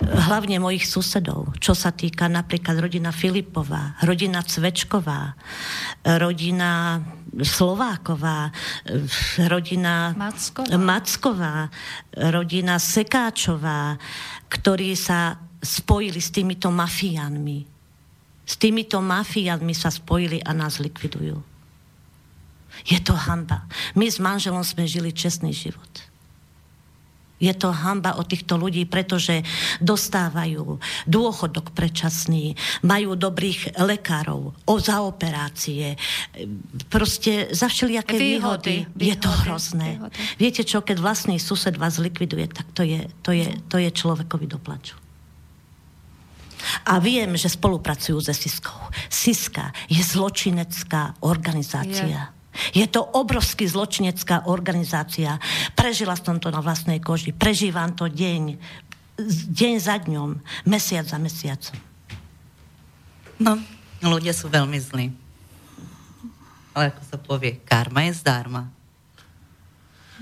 hlavne 0.02 0.58
mojich 0.58 0.88
susedov, 0.88 1.54
čo 1.60 1.76
sa 1.76 1.92
týka 1.92 2.26
napríklad 2.26 2.88
rodina 2.88 3.14
Filipová, 3.14 3.96
rodina 4.02 4.42
Cvečková, 4.42 5.36
rodina 6.18 7.00
Slováková, 7.32 8.52
rodina 9.48 10.12
Macková, 10.12 10.76
Macková 10.76 11.54
rodina 12.12 12.76
Sekáčová, 12.76 13.96
ktorí 14.52 14.92
sa 14.98 15.40
spojili 15.62 16.20
s 16.20 16.28
týmito 16.34 16.68
mafiánmi. 16.68 17.71
S 18.42 18.58
týmito 18.58 18.98
mafiánmi 18.98 19.72
sa 19.72 19.88
spojili 19.88 20.42
a 20.42 20.50
nás 20.50 20.82
likvidujú. 20.82 21.38
Je 22.88 22.98
to 22.98 23.14
hamba. 23.14 23.68
My 23.94 24.08
s 24.10 24.18
manželom 24.18 24.64
sme 24.66 24.88
žili 24.88 25.14
čestný 25.14 25.54
život. 25.54 26.12
Je 27.42 27.50
to 27.58 27.74
hamba 27.74 28.14
od 28.14 28.30
týchto 28.30 28.54
ľudí, 28.54 28.86
pretože 28.86 29.42
dostávajú 29.82 30.78
dôchodok 31.10 31.74
predčasný, 31.74 32.54
majú 32.86 33.18
dobrých 33.18 33.82
lekárov, 33.82 34.54
o 34.54 34.74
za 34.78 35.02
operácie, 35.02 35.98
proste 36.86 37.50
za 37.50 37.66
všelijaké 37.66 38.14
výhody. 38.14 38.86
výhody. 38.86 39.10
Je 39.10 39.16
to 39.18 39.30
hrozné. 39.42 39.98
Výhody. 39.98 40.14
Viete 40.38 40.62
čo, 40.62 40.86
keď 40.86 41.02
vlastný 41.02 41.42
sused 41.42 41.74
vás 41.74 41.98
likviduje, 41.98 42.46
tak 42.46 42.70
to 42.78 42.86
je, 42.86 43.10
to 43.26 43.34
je, 43.34 43.50
to 43.66 43.82
je 43.82 43.90
človekovi 43.90 44.46
do 44.46 44.62
plaču. 44.62 44.94
A 46.86 46.98
viem, 46.98 47.34
že 47.36 47.52
spolupracujú 47.52 48.20
se 48.20 48.34
Siskou. 48.34 48.78
Siska 49.08 49.72
je 49.88 50.02
zločinecká 50.02 51.20
organizácia. 51.20 52.32
Yeah 52.32 52.42
je 52.72 52.84
to 52.84 53.00
obrovský 53.00 53.64
zločinecká 53.64 54.44
organizácia. 54.48 55.40
Prežila 55.72 56.12
som 56.20 56.36
to 56.36 56.52
na 56.52 56.60
vlastnej 56.60 57.00
koži. 57.00 57.32
Prežívam 57.32 57.96
to 57.96 58.12
deň, 58.12 58.60
deň 59.48 59.74
za 59.80 59.96
dňom, 60.04 60.30
mesiac 60.68 61.08
za 61.08 61.16
mesiacom. 61.16 61.76
No, 63.40 63.58
ľudia 64.04 64.36
sú 64.36 64.52
veľmi 64.52 64.78
zlí. 64.78 65.06
Ale 66.72 66.92
ako 66.92 67.02
sa 67.04 67.16
povie, 67.20 67.60
karma 67.64 68.08
je 68.08 68.20
zdarma. 68.20 68.68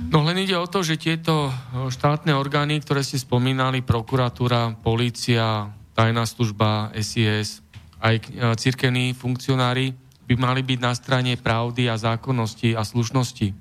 No 0.00 0.24
len 0.24 0.40
ide 0.40 0.56
o 0.56 0.64
to, 0.64 0.80
že 0.80 0.96
tieto 0.96 1.52
štátne 1.92 2.32
orgány, 2.32 2.80
ktoré 2.80 3.04
ste 3.04 3.20
spomínali, 3.20 3.84
prokuratúra, 3.84 4.72
polícia, 4.80 5.68
tajná 6.00 6.24
služba, 6.24 6.88
SIS, 6.96 7.60
aj 8.00 8.24
cirkevní 8.56 9.12
funkcionári, 9.12 9.92
by 10.24 10.34
mali 10.40 10.64
byť 10.64 10.78
na 10.80 10.96
strane 10.96 11.36
pravdy 11.36 11.92
a 11.92 12.00
zákonnosti 12.00 12.72
a 12.72 12.80
slušnosti. 12.88 13.52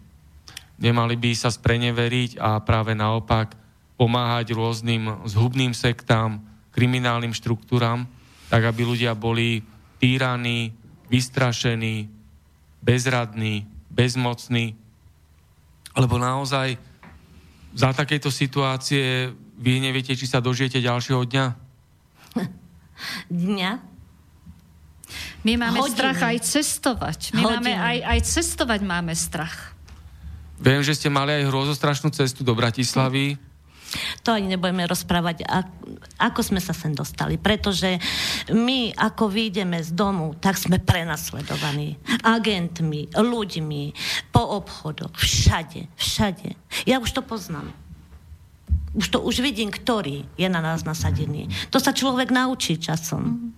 Nemali 0.79 1.19
by 1.19 1.35
sa 1.35 1.51
spreneveriť 1.51 2.39
a 2.39 2.63
práve 2.63 2.95
naopak 2.95 3.59
pomáhať 3.99 4.55
rôznym 4.55 5.27
zhubným 5.27 5.75
sektám, 5.75 6.39
kriminálnym 6.71 7.35
štruktúram, 7.35 8.07
tak 8.47 8.63
aby 8.63 8.87
ľudia 8.87 9.19
boli 9.19 9.59
týraní, 9.99 10.71
vystrašení, 11.11 12.07
bezradní, 12.79 13.67
bezmocní. 13.91 14.79
Lebo 15.91 16.15
naozaj 16.15 16.79
za 17.75 17.91
takéto 17.91 18.31
situácie 18.31 19.27
vy 19.59 19.83
neviete, 19.83 20.15
či 20.15 20.23
sa 20.23 20.39
dožijete 20.39 20.79
ďalšieho 20.79 21.27
dňa? 21.27 21.67
Dňa? 23.29 23.71
My 25.41 25.53
máme 25.57 25.79
Hodiny. 25.79 25.95
strach 25.95 26.19
aj 26.21 26.37
cestovať. 26.45 27.19
My 27.33 27.41
Hodiny. 27.41 27.55
máme 27.55 27.73
aj, 27.73 27.97
aj 28.05 28.19
cestovať 28.27 28.79
máme 28.85 29.13
strach. 29.15 29.73
Viem, 30.59 30.83
že 30.83 30.93
ste 30.93 31.07
mali 31.07 31.31
aj 31.39 31.47
hrozostrašnú 31.47 32.11
cestu 32.11 32.43
do 32.43 32.51
Bratislavy. 32.51 33.39
To 34.21 34.37
ani 34.37 34.53
nebudeme 34.53 34.85
rozprávať, 34.85 35.41
ako 36.21 36.45
sme 36.45 36.61
sa 36.61 36.77
sem 36.77 36.93
dostali. 36.93 37.41
Pretože 37.41 37.97
my, 38.53 38.93
ako 38.93 39.33
vyjdeme 39.33 39.81
z 39.81 39.97
domu, 39.97 40.37
tak 40.37 40.61
sme 40.61 40.77
prenasledovaní. 40.77 41.97
Agentmi, 42.21 43.09
ľuďmi, 43.17 43.83
po 44.29 44.61
obchodoch, 44.61 45.17
všade, 45.17 45.89
všade. 45.97 46.53
Ja 46.85 47.01
už 47.01 47.17
to 47.17 47.25
poznám. 47.25 47.73
Už 48.93 49.13
to 49.13 49.21
už 49.21 49.45
vidím, 49.45 49.69
ktorý 49.69 50.25
je 50.33 50.47
na 50.49 50.61
nás 50.61 50.81
nasadený. 50.81 51.45
To 51.69 51.77
sa 51.77 51.93
človek 51.93 52.33
naučí 52.33 52.81
časom. 52.81 53.53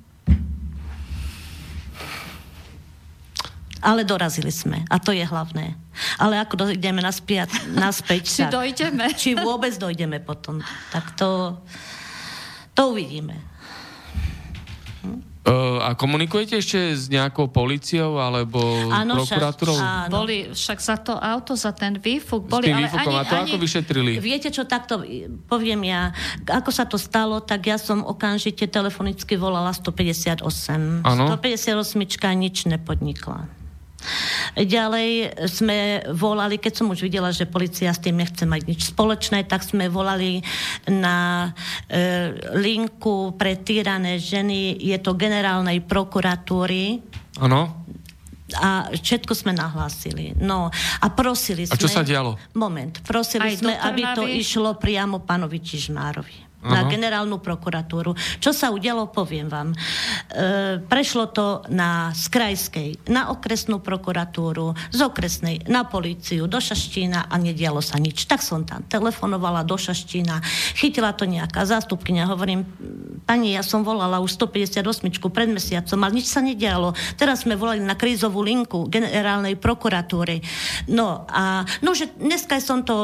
Ale 3.81 4.05
dorazili 4.05 4.53
sme. 4.53 4.85
A 4.93 5.01
to 5.01 5.09
je 5.09 5.25
hlavné. 5.25 5.73
Ale 6.21 6.37
ako 6.37 6.69
dojdeme 6.69 7.01
naspäť, 7.01 7.65
naspäť 7.73 8.21
či 8.29 8.41
tak, 8.45 8.53
dojdeme. 8.53 9.05
Či 9.17 9.33
vôbec 9.33 9.73
dojdeme 9.73 10.21
potom. 10.21 10.61
Tak 10.93 11.17
to, 11.17 11.57
to 12.77 12.81
uvidíme. 12.93 13.41
Uh, 15.41 15.81
a 15.81 15.97
komunikujete 15.97 16.53
ešte 16.53 16.93
s 16.93 17.09
nejakou 17.09 17.49
policiou 17.49 18.21
alebo 18.21 18.61
ano, 18.93 19.25
prokurátorou? 19.25 19.73
Však, 19.73 20.13
Boli 20.13 20.37
však 20.53 20.77
za 20.77 21.01
to 21.01 21.17
auto, 21.17 21.57
za 21.57 21.73
ten 21.73 21.97
výfuk. 21.97 22.45
Boli, 22.45 22.69
s 22.69 22.77
tým 22.77 22.85
výfukom, 22.85 23.09
ale 23.09 23.25
ani, 23.25 23.25
a 23.25 23.29
to 23.29 23.35
ani, 23.41 23.49
ako 23.49 23.57
vyšetrili? 23.57 24.11
Viete 24.21 24.53
čo, 24.53 24.69
takto 24.69 25.01
poviem 25.49 25.81
ja. 25.89 26.13
Ako 26.45 26.69
sa 26.69 26.85
to 26.85 27.01
stalo, 27.01 27.41
tak 27.41 27.65
ja 27.65 27.81
som 27.81 28.05
okamžite 28.05 28.69
telefonicky 28.69 29.33
volala 29.33 29.73
158. 29.73 30.45
Ano? 31.01 31.23
158 31.33 31.97
nič 32.37 32.69
nepodnikla. 32.69 33.60
Ďalej 34.57 35.37
sme 35.47 36.03
volali, 36.11 36.57
keď 36.57 36.73
som 36.81 36.91
už 36.91 37.05
videla, 37.05 37.31
že 37.31 37.47
policia 37.47 37.93
s 37.93 38.01
tým 38.01 38.19
nechce 38.19 38.43
mať 38.43 38.61
nič 38.67 38.81
spoločné, 38.91 39.45
tak 39.47 39.63
sme 39.63 39.87
volali 39.87 40.41
na 40.89 41.49
e, 41.87 42.33
linku 42.57 43.37
pre 43.37 43.61
týrané 43.61 44.17
ženy, 44.17 44.77
je 44.81 44.97
to 44.99 45.15
generálnej 45.15 45.79
prokuratúry. 45.85 46.99
Áno. 47.39 47.81
A 48.59 48.91
všetko 48.91 49.31
sme 49.31 49.55
nahlásili. 49.55 50.35
No 50.35 50.67
a 50.75 51.05
prosili 51.15 51.63
sme... 51.63 51.79
A 51.79 51.79
čo 51.79 51.87
sa 51.87 52.03
dialo? 52.03 52.35
Moment. 52.51 52.99
Prosili 53.07 53.47
Aj 53.47 53.55
sme, 53.55 53.79
aby 53.79 54.03
to 54.11 54.27
išlo 54.27 54.75
priamo 54.75 55.23
pánovi 55.23 55.63
Čižmárovi 55.63 56.50
na 56.61 56.85
generálnu 56.85 57.41
prokuratúru. 57.41 58.13
Čo 58.37 58.53
sa 58.53 58.69
udialo, 58.69 59.09
poviem 59.09 59.49
vám. 59.49 59.73
E, 59.73 59.77
prešlo 60.85 61.33
to 61.33 61.65
na 61.73 62.13
skrajskej, 62.13 63.09
na 63.09 63.33
okresnú 63.33 63.81
prokuratúru, 63.81 64.77
z 64.93 64.99
okresnej 65.01 65.65
na 65.65 65.85
políciu, 65.89 66.45
do 66.45 66.61
Šaštína 66.61 67.31
a 67.31 67.35
nedialo 67.41 67.81
sa 67.81 67.97
nič. 67.97 68.29
Tak 68.29 68.45
som 68.45 68.61
tam 68.61 68.85
telefonovala 68.85 69.65
do 69.65 69.73
Šaštína, 69.73 70.43
chytila 70.77 71.17
to 71.17 71.25
nejaká 71.25 71.65
zástupkynia, 71.65 72.29
hovorím, 72.29 72.67
pani, 73.25 73.57
ja 73.57 73.65
som 73.65 73.81
volala 73.81 74.21
už 74.21 74.37
158 74.37 75.07
pred 75.33 75.49
mesiacom, 75.49 75.99
ale 76.03 76.21
nič 76.21 76.27
sa 76.29 76.43
nedialo. 76.43 76.93
Teraz 77.17 77.47
sme 77.47 77.57
volali 77.57 77.81
na 77.81 77.97
krízovú 77.97 78.45
linku 78.45 78.85
generálnej 78.91 79.57
prokuratúry. 79.57 80.43
No 80.91 81.25
a 81.25 81.65
no, 81.81 81.95
že 81.97 82.11
dneska 82.19 82.59
som 82.61 82.85
to 82.85 82.95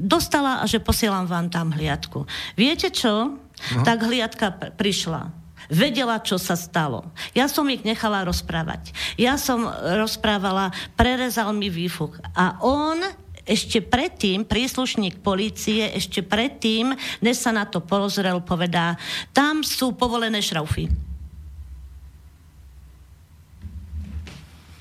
dostala 0.00 0.62
a 0.62 0.64
že 0.64 0.82
posielam 0.82 1.28
vám 1.28 1.52
tam 1.52 1.70
hliadku. 1.70 2.24
Viete 2.56 2.90
čo? 2.90 3.03
Čo, 3.04 3.36
no. 3.36 3.82
tak 3.84 4.00
hliadka 4.08 4.72
prišla. 4.80 5.28
Vedela, 5.68 6.20
čo 6.20 6.36
sa 6.36 6.56
stalo. 6.56 7.08
Ja 7.32 7.48
som 7.48 7.68
ich 7.72 7.84
nechala 7.84 8.24
rozprávať. 8.24 8.92
Ja 9.16 9.40
som 9.40 9.64
rozprávala, 10.00 10.72
prerezal 10.96 11.52
mi 11.56 11.72
výfuk. 11.72 12.20
A 12.36 12.60
on 12.60 13.00
ešte 13.44 13.84
predtým, 13.84 14.48
príslušník 14.48 15.20
policie, 15.20 15.92
ešte 15.92 16.24
predtým, 16.24 16.96
než 17.20 17.44
sa 17.44 17.52
na 17.52 17.68
to 17.68 17.84
porozrel, 17.84 18.40
povedá, 18.40 18.96
tam 19.36 19.60
sú 19.60 19.92
povolené 19.92 20.40
šraufy. 20.40 20.88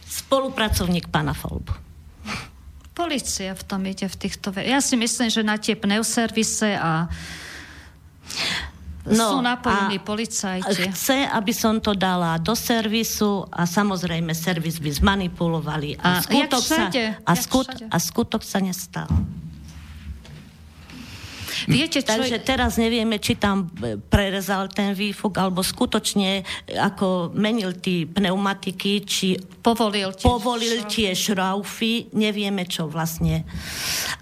Spolupracovník 0.08 1.12
pána 1.12 1.36
Folbu. 1.36 1.76
Polícia 2.94 3.52
v 3.58 3.64
tom 3.68 3.84
ide 3.90 4.08
v 4.08 4.16
týchto... 4.16 4.54
Ja 4.56 4.80
si 4.80 4.96
myslím, 4.96 5.28
že 5.28 5.42
na 5.44 5.58
tie 5.58 5.74
pneuservise 5.74 6.78
a 6.78 7.10
No, 9.04 9.36
Sú 9.36 9.40
napojení 9.44 10.00
policajti. 10.00 10.88
Chce, 10.96 11.28
aby 11.28 11.52
som 11.52 11.76
to 11.84 11.92
dala 11.92 12.40
do 12.40 12.56
servisu 12.56 13.44
a 13.52 13.68
samozrejme 13.68 14.32
servis 14.32 14.80
by 14.80 14.96
zmanipulovali. 14.96 16.00
A, 16.00 16.20
a, 16.20 16.24
skutok, 16.24 16.64
sa, 16.64 16.88
a, 17.28 17.34
skut, 17.36 17.68
a 17.84 17.98
skutok 18.00 18.42
sa 18.48 18.64
nestal. 18.64 19.12
Viete, 21.68 22.00
čo... 22.00 22.16
Takže 22.16 22.40
teraz 22.44 22.80
nevieme, 22.80 23.20
či 23.20 23.36
tam 23.36 23.68
prerezal 24.08 24.72
ten 24.72 24.96
výfuk, 24.96 25.36
alebo 25.36 25.60
skutočne 25.60 26.44
ako 26.72 27.36
menil 27.36 27.76
tí 27.80 28.08
pneumatiky, 28.08 29.04
či 29.04 29.36
povolil 29.64 30.16
tie, 30.16 30.26
povolil 30.28 30.78
tie 30.88 31.12
šraufy, 31.12 32.08
nevieme 32.16 32.68
čo 32.68 32.88
vlastne. 32.88 33.44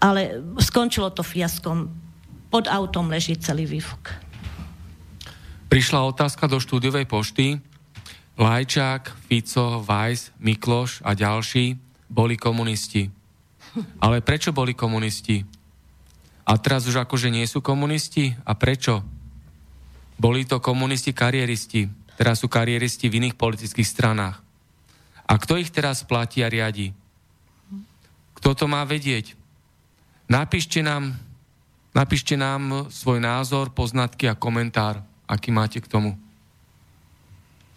Ale 0.02 0.42
skončilo 0.58 1.14
to 1.14 1.22
fiaskom 1.22 2.01
pod 2.52 2.68
autom 2.68 3.08
leží 3.08 3.40
celý 3.40 3.64
výfuk. 3.64 4.12
Prišla 5.72 6.04
otázka 6.04 6.52
do 6.52 6.60
štúdiovej 6.60 7.08
pošty. 7.08 7.56
Lajčák, 8.36 9.08
Fico, 9.32 9.80
Vajs, 9.80 10.36
Mikloš 10.44 11.00
a 11.08 11.16
ďalší 11.16 11.80
boli 12.12 12.36
komunisti. 12.36 13.08
Ale 14.04 14.20
prečo 14.20 14.52
boli 14.52 14.76
komunisti? 14.76 15.40
A 16.44 16.60
teraz 16.60 16.84
už 16.92 17.00
akože 17.08 17.32
nie 17.32 17.48
sú 17.48 17.64
komunisti? 17.64 18.36
A 18.44 18.52
prečo? 18.60 19.00
Boli 20.20 20.44
to 20.44 20.60
komunisti 20.60 21.16
kariéristi. 21.16 21.88
Teraz 22.20 22.44
sú 22.44 22.52
kariéristi 22.52 23.08
v 23.08 23.24
iných 23.24 23.40
politických 23.40 23.88
stranách. 23.88 24.44
A 25.24 25.34
kto 25.40 25.56
ich 25.56 25.72
teraz 25.72 26.04
platí 26.04 26.44
a 26.44 26.52
riadi? 26.52 26.92
Kto 28.36 28.52
to 28.52 28.66
má 28.68 28.84
vedieť? 28.84 29.40
Napíšte 30.28 30.84
nám, 30.84 31.16
napíšte 31.92 32.36
nám 32.36 32.88
svoj 32.90 33.20
názor, 33.20 33.72
poznatky 33.72 34.28
a 34.28 34.36
komentár, 34.36 35.00
aký 35.26 35.50
máte 35.50 35.80
k 35.80 35.88
tomu. 35.88 36.16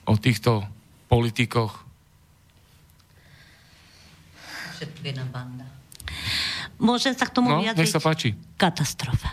O 0.05 0.15
týchto 0.17 0.67
politikoch. 1.09 1.85
Všetkina 4.77 5.25
banda. 5.31 5.65
Môžem 6.77 7.15
sa 7.15 7.25
k 7.25 7.33
tomu 7.33 7.49
No, 7.55 7.63
vyjadriť? 7.63 7.81
nech 7.81 7.95
sa 7.95 8.03
páči. 8.03 8.35
Katastrofa. 8.59 9.31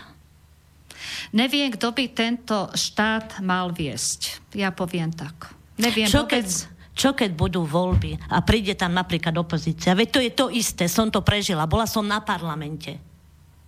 Neviem, 1.32 1.72
kto 1.72 1.90
by 1.90 2.04
tento 2.12 2.56
štát 2.70 3.40
mal 3.40 3.72
viesť. 3.72 4.52
Ja 4.54 4.68
poviem 4.70 5.10
tak. 5.10 5.50
Neviem 5.80 6.06
Čo 6.06 6.24
vôbec... 6.24 6.44
keď, 6.44 6.46
čo 6.92 7.10
keď 7.16 7.30
budú 7.32 7.64
voľby 7.64 8.20
a 8.28 8.44
príde 8.44 8.76
tam 8.76 8.92
napríklad 8.92 9.32
opozícia? 9.34 9.96
Veď 9.96 10.08
to 10.12 10.20
je 10.20 10.30
to 10.30 10.46
isté, 10.52 10.84
som 10.86 11.08
to 11.08 11.24
prežila. 11.24 11.64
Bola 11.64 11.88
som 11.88 12.04
na 12.04 12.20
parlamente. 12.20 13.00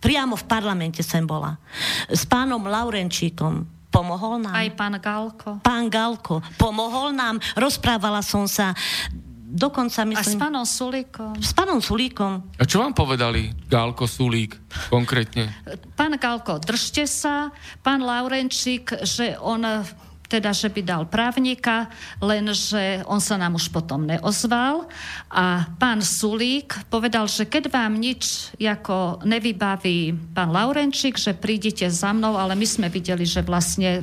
Priamo 0.05 0.37
v 0.37 0.45
parlamente 0.45 1.01
som 1.01 1.25
bola. 1.25 1.57
S 2.13 2.29
pánom 2.29 2.61
Laurenčíkom. 2.61 3.65
Pomohol 3.89 4.45
nám. 4.45 4.53
Aj 4.53 4.69
pán 4.77 5.01
Galko. 5.01 5.65
Pán 5.65 5.89
Galko. 5.89 6.45
Pomohol 6.61 7.17
nám. 7.17 7.41
Rozprávala 7.57 8.21
som 8.21 8.45
sa 8.45 8.77
dokonca 9.55 10.03
A 10.03 10.05
s 10.05 10.11
myslím... 10.11 10.39
pánom 10.43 10.67
Sulíkom. 10.67 11.33
s 11.39 11.55
pánom 11.55 11.79
Sulíkom. 11.79 12.43
A 12.59 12.67
čo 12.67 12.83
vám 12.83 12.91
povedali 12.91 13.55
Gálko 13.71 14.11
Sulík 14.11 14.59
konkrétne? 14.91 15.55
Pán 15.95 16.19
Galko, 16.19 16.59
držte 16.59 17.07
sa. 17.07 17.55
Pán 17.81 18.03
Laurenčík, 18.03 19.07
že 19.07 19.39
on 19.39 19.63
teda, 20.35 20.51
že 20.51 20.67
by 20.67 20.81
dal 20.83 21.03
právnika, 21.07 21.87
lenže 22.19 23.07
on 23.07 23.23
sa 23.23 23.39
nám 23.39 23.55
už 23.55 23.71
potom 23.71 24.03
neozval. 24.03 24.91
A 25.31 25.71
pán 25.79 26.03
Sulík 26.03 26.75
povedal, 26.91 27.31
že 27.31 27.47
keď 27.47 27.71
vám 27.71 27.95
nič 27.95 28.51
ako 28.59 29.23
nevybaví 29.23 30.35
pán 30.35 30.51
Laurenčík, 30.51 31.15
že 31.15 31.39
prídite 31.39 31.87
za 31.87 32.11
mnou, 32.11 32.35
ale 32.35 32.59
my 32.59 32.67
sme 32.67 32.89
videli, 32.91 33.23
že 33.23 33.47
vlastne 33.47 34.03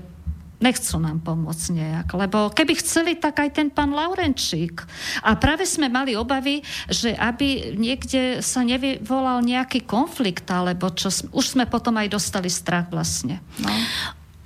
nechcú 0.62 1.02
nám 1.02 1.20
pomôcť 1.26 1.66
nejak. 1.74 2.08
Lebo 2.14 2.54
keby 2.54 2.78
chceli, 2.80 3.18
tak 3.18 3.42
aj 3.42 3.50
ten 3.58 3.68
pán 3.74 3.92
Laurenčík. 3.92 4.86
A 5.26 5.36
práve 5.36 5.66
sme 5.66 5.90
mali 5.90 6.14
obavy, 6.14 6.62
že 6.88 7.18
aby 7.18 7.76
niekde 7.76 8.40
sa 8.46 8.62
nevyvolal 8.62 9.42
nejaký 9.42 9.84
konflikt, 9.84 10.48
alebo 10.54 10.94
čo, 10.94 11.10
už 11.10 11.58
sme 11.58 11.66
potom 11.66 11.98
aj 11.98 12.14
dostali 12.14 12.48
strach 12.48 12.88
vlastne. 12.94 13.42
No. 13.58 13.74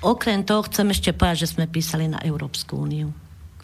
Okrem 0.06 0.46
toho 0.46 0.62
chcem 0.70 0.94
ešte 0.94 1.18
povedať, 1.18 1.50
že 1.50 1.58
sme 1.58 1.66
písali 1.66 2.06
na 2.06 2.22
Európsku 2.22 2.78
úniu. 2.78 3.10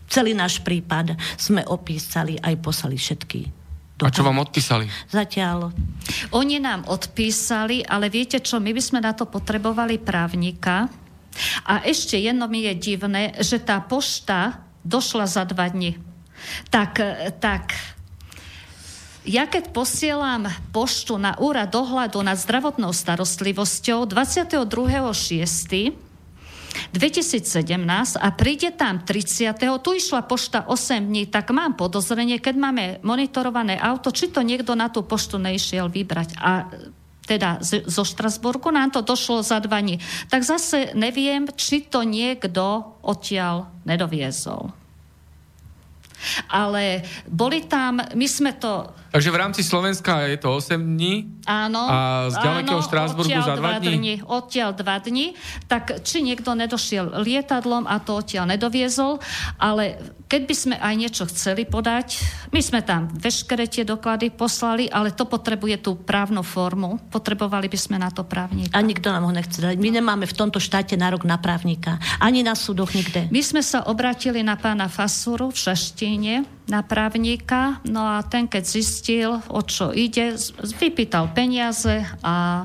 Celý 0.09 0.33
náš 0.33 0.57
prípad 0.65 1.13
sme 1.37 1.61
opísali, 1.63 2.35
aj 2.41 2.57
poslali 2.59 2.97
všetky. 2.97 3.53
A 4.01 4.09
čo 4.09 4.25
vám 4.25 4.41
odpísali? 4.41 4.89
Zatiaľ. 5.13 5.69
Oni 6.33 6.57
nám 6.57 6.89
odpísali, 6.89 7.85
ale 7.85 8.09
viete 8.09 8.41
čo, 8.41 8.57
my 8.57 8.73
by 8.73 8.81
sme 8.81 8.99
na 9.05 9.13
to 9.13 9.29
potrebovali 9.29 10.01
právnika. 10.01 10.89
A 11.69 11.85
ešte 11.85 12.17
jedno 12.17 12.49
mi 12.49 12.65
je 12.65 12.73
divné, 12.73 13.37
že 13.39 13.61
tá 13.61 13.77
pošta 13.77 14.65
došla 14.81 15.29
za 15.29 15.45
dva 15.45 15.69
dni. 15.69 16.01
Tak, 16.73 16.97
tak 17.37 17.77
ja 19.21 19.45
keď 19.45 19.69
posielam 19.69 20.49
poštu 20.73 21.21
na 21.21 21.37
úrad 21.37 21.69
dohľadu 21.69 22.25
nad 22.25 22.41
zdravotnou 22.41 22.89
starostlivosťou 22.89 24.09
22.6., 24.09 26.09
2017 26.95 28.19
a 28.19 28.27
príde 28.35 28.71
tam 28.75 29.03
30. 29.03 29.55
Tu 29.57 29.89
išla 29.95 30.23
pošta 30.25 30.67
8 30.67 31.07
dní, 31.07 31.27
tak 31.27 31.51
mám 31.51 31.75
podozrenie, 31.75 32.39
keď 32.39 32.55
máme 32.57 32.85
monitorované 33.03 33.79
auto, 33.79 34.11
či 34.11 34.31
to 34.31 34.43
niekto 34.43 34.75
na 34.75 34.91
tú 34.91 35.03
poštu 35.03 35.39
nešiel 35.39 35.87
vybrať. 35.87 36.35
A 36.39 36.67
teda 37.25 37.61
z, 37.63 37.85
zo 37.85 38.03
Štrasburgu 38.03 38.73
nám 38.73 38.91
to 38.91 39.05
došlo 39.05 39.45
za 39.45 39.61
dva 39.63 39.79
dní. 39.79 40.01
Tak 40.27 40.41
zase 40.43 40.91
neviem, 40.97 41.47
či 41.53 41.85
to 41.85 42.03
niekto 42.03 42.97
odtiaľ 43.05 43.71
nedoviezol. 43.87 44.80
Ale 46.49 47.03
boli 47.27 47.65
tam, 47.65 47.99
my 48.01 48.27
sme 48.27 48.55
to 48.57 49.01
Takže 49.11 49.27
v 49.27 49.37
rámci 49.43 49.61
Slovenska 49.67 50.23
je 50.23 50.39
to 50.39 50.55
8 50.55 50.79
dní 50.79 51.27
Áno. 51.43 51.83
a 51.83 52.31
z 52.31 52.35
ďalekého 52.39 52.79
áno, 52.79 52.87
Štrásburgu 52.87 53.39
za 53.43 53.59
2 53.59 53.59
dva 53.59 53.71
dní? 53.83 53.95
dni. 53.99 54.15
Odtiaľ 54.23 54.71
dva 54.71 55.03
dni. 55.03 55.35
Tak 55.67 55.99
či 56.07 56.23
niekto 56.23 56.55
nedošiel 56.55 57.19
lietadlom 57.19 57.91
a 57.91 57.99
to 57.99 58.23
odtiaľ 58.23 58.47
nedoviezol, 58.55 59.19
ale 59.59 59.99
keď 60.31 60.47
by 60.47 60.55
sme 60.55 60.75
aj 60.79 60.95
niečo 60.95 61.23
chceli 61.27 61.67
podať, 61.67 62.23
my 62.55 62.63
sme 62.63 62.79
tam 62.79 63.11
veškeré 63.11 63.67
tie 63.67 63.83
doklady 63.83 64.31
poslali, 64.31 64.87
ale 64.87 65.11
to 65.11 65.27
potrebuje 65.27 65.83
tú 65.83 65.99
právnu 65.99 66.39
formu. 66.39 67.03
Potrebovali 67.11 67.67
by 67.67 67.75
sme 67.75 67.99
na 67.99 68.07
to 68.07 68.23
právnika. 68.23 68.71
A 68.71 68.79
nikto 68.79 69.11
nám 69.11 69.27
ho 69.27 69.35
nechce 69.35 69.59
dať. 69.59 69.75
My 69.75 69.91
nemáme 69.91 70.23
v 70.23 70.31
tomto 70.31 70.63
štáte 70.63 70.95
nárok 70.95 71.27
na 71.27 71.35
právnika. 71.35 71.99
Ani 72.23 72.47
na 72.47 72.55
súdoch 72.55 72.95
nikde. 72.95 73.27
My 73.27 73.43
sme 73.43 73.59
sa 73.59 73.83
obratili 73.83 74.39
na 74.39 74.55
pána 74.55 74.87
Fasuru 74.87 75.51
v 75.51 75.59
Šaštíne, 75.67 76.47
na 76.71 76.79
právnika, 76.87 77.83
no 77.83 78.07
a 78.07 78.23
ten, 78.23 78.47
keď 78.47 78.63
zistil, 78.63 79.43
o 79.51 79.59
čo 79.59 79.91
ide, 79.91 80.39
vypýtal 80.79 81.27
peniaze 81.35 82.07
a 82.23 82.63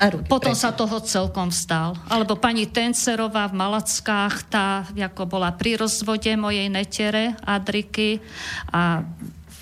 A 0.00 0.08
ruky 0.08 0.26
potom 0.26 0.56
preč. 0.56 0.64
sa 0.64 0.72
toho 0.72 0.96
celkom 1.04 1.52
vstal. 1.52 1.92
Alebo 2.08 2.40
pani 2.40 2.64
Tencerová 2.64 3.52
v 3.52 3.54
Malackách, 3.60 4.48
tá 4.48 4.88
ako 4.88 5.28
bola 5.28 5.52
pri 5.52 5.76
rozvode 5.76 6.32
mojej 6.40 6.72
netere 6.72 7.36
Adriky 7.44 8.24
a 8.72 9.04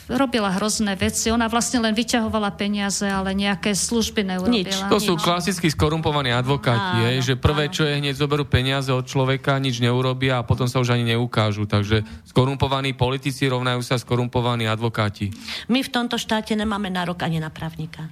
robila 0.08 0.48
hrozné 0.56 0.96
veci. 0.96 1.28
Ona 1.28 1.46
vlastne 1.52 1.84
len 1.84 1.92
vyťahovala 1.92 2.56
peniaze, 2.56 3.04
ale 3.04 3.36
nejaké 3.36 3.76
služby 3.76 4.24
neurobila. 4.24 4.88
To 4.88 4.96
sú 4.96 5.20
klasicky 5.20 5.68
skorumpovaní 5.68 6.32
advokáti, 6.32 7.04
Áno, 7.04 7.06
hej, 7.12 7.18
že 7.20 7.34
prvé, 7.36 7.68
čo 7.68 7.84
je, 7.84 8.00
hneď 8.00 8.16
zoberú 8.16 8.48
peniaze 8.48 8.88
od 8.88 9.04
človeka, 9.04 9.60
nič 9.60 9.84
neurobia 9.84 10.40
a 10.40 10.46
potom 10.46 10.64
sa 10.64 10.80
už 10.80 10.96
ani 10.96 11.12
neukážu. 11.12 11.68
Takže 11.68 12.02
skorumpovaní 12.24 12.96
politici 12.96 13.44
rovnajú 13.44 13.84
sa 13.84 14.00
skorumpovaní 14.00 14.64
advokáti. 14.64 15.28
My 15.68 15.84
v 15.84 15.92
tomto 15.92 16.16
štáte 16.16 16.56
nemáme 16.56 16.88
nárok 16.88 17.20
ani 17.20 17.36
na 17.38 17.52
právnika. 17.52 18.08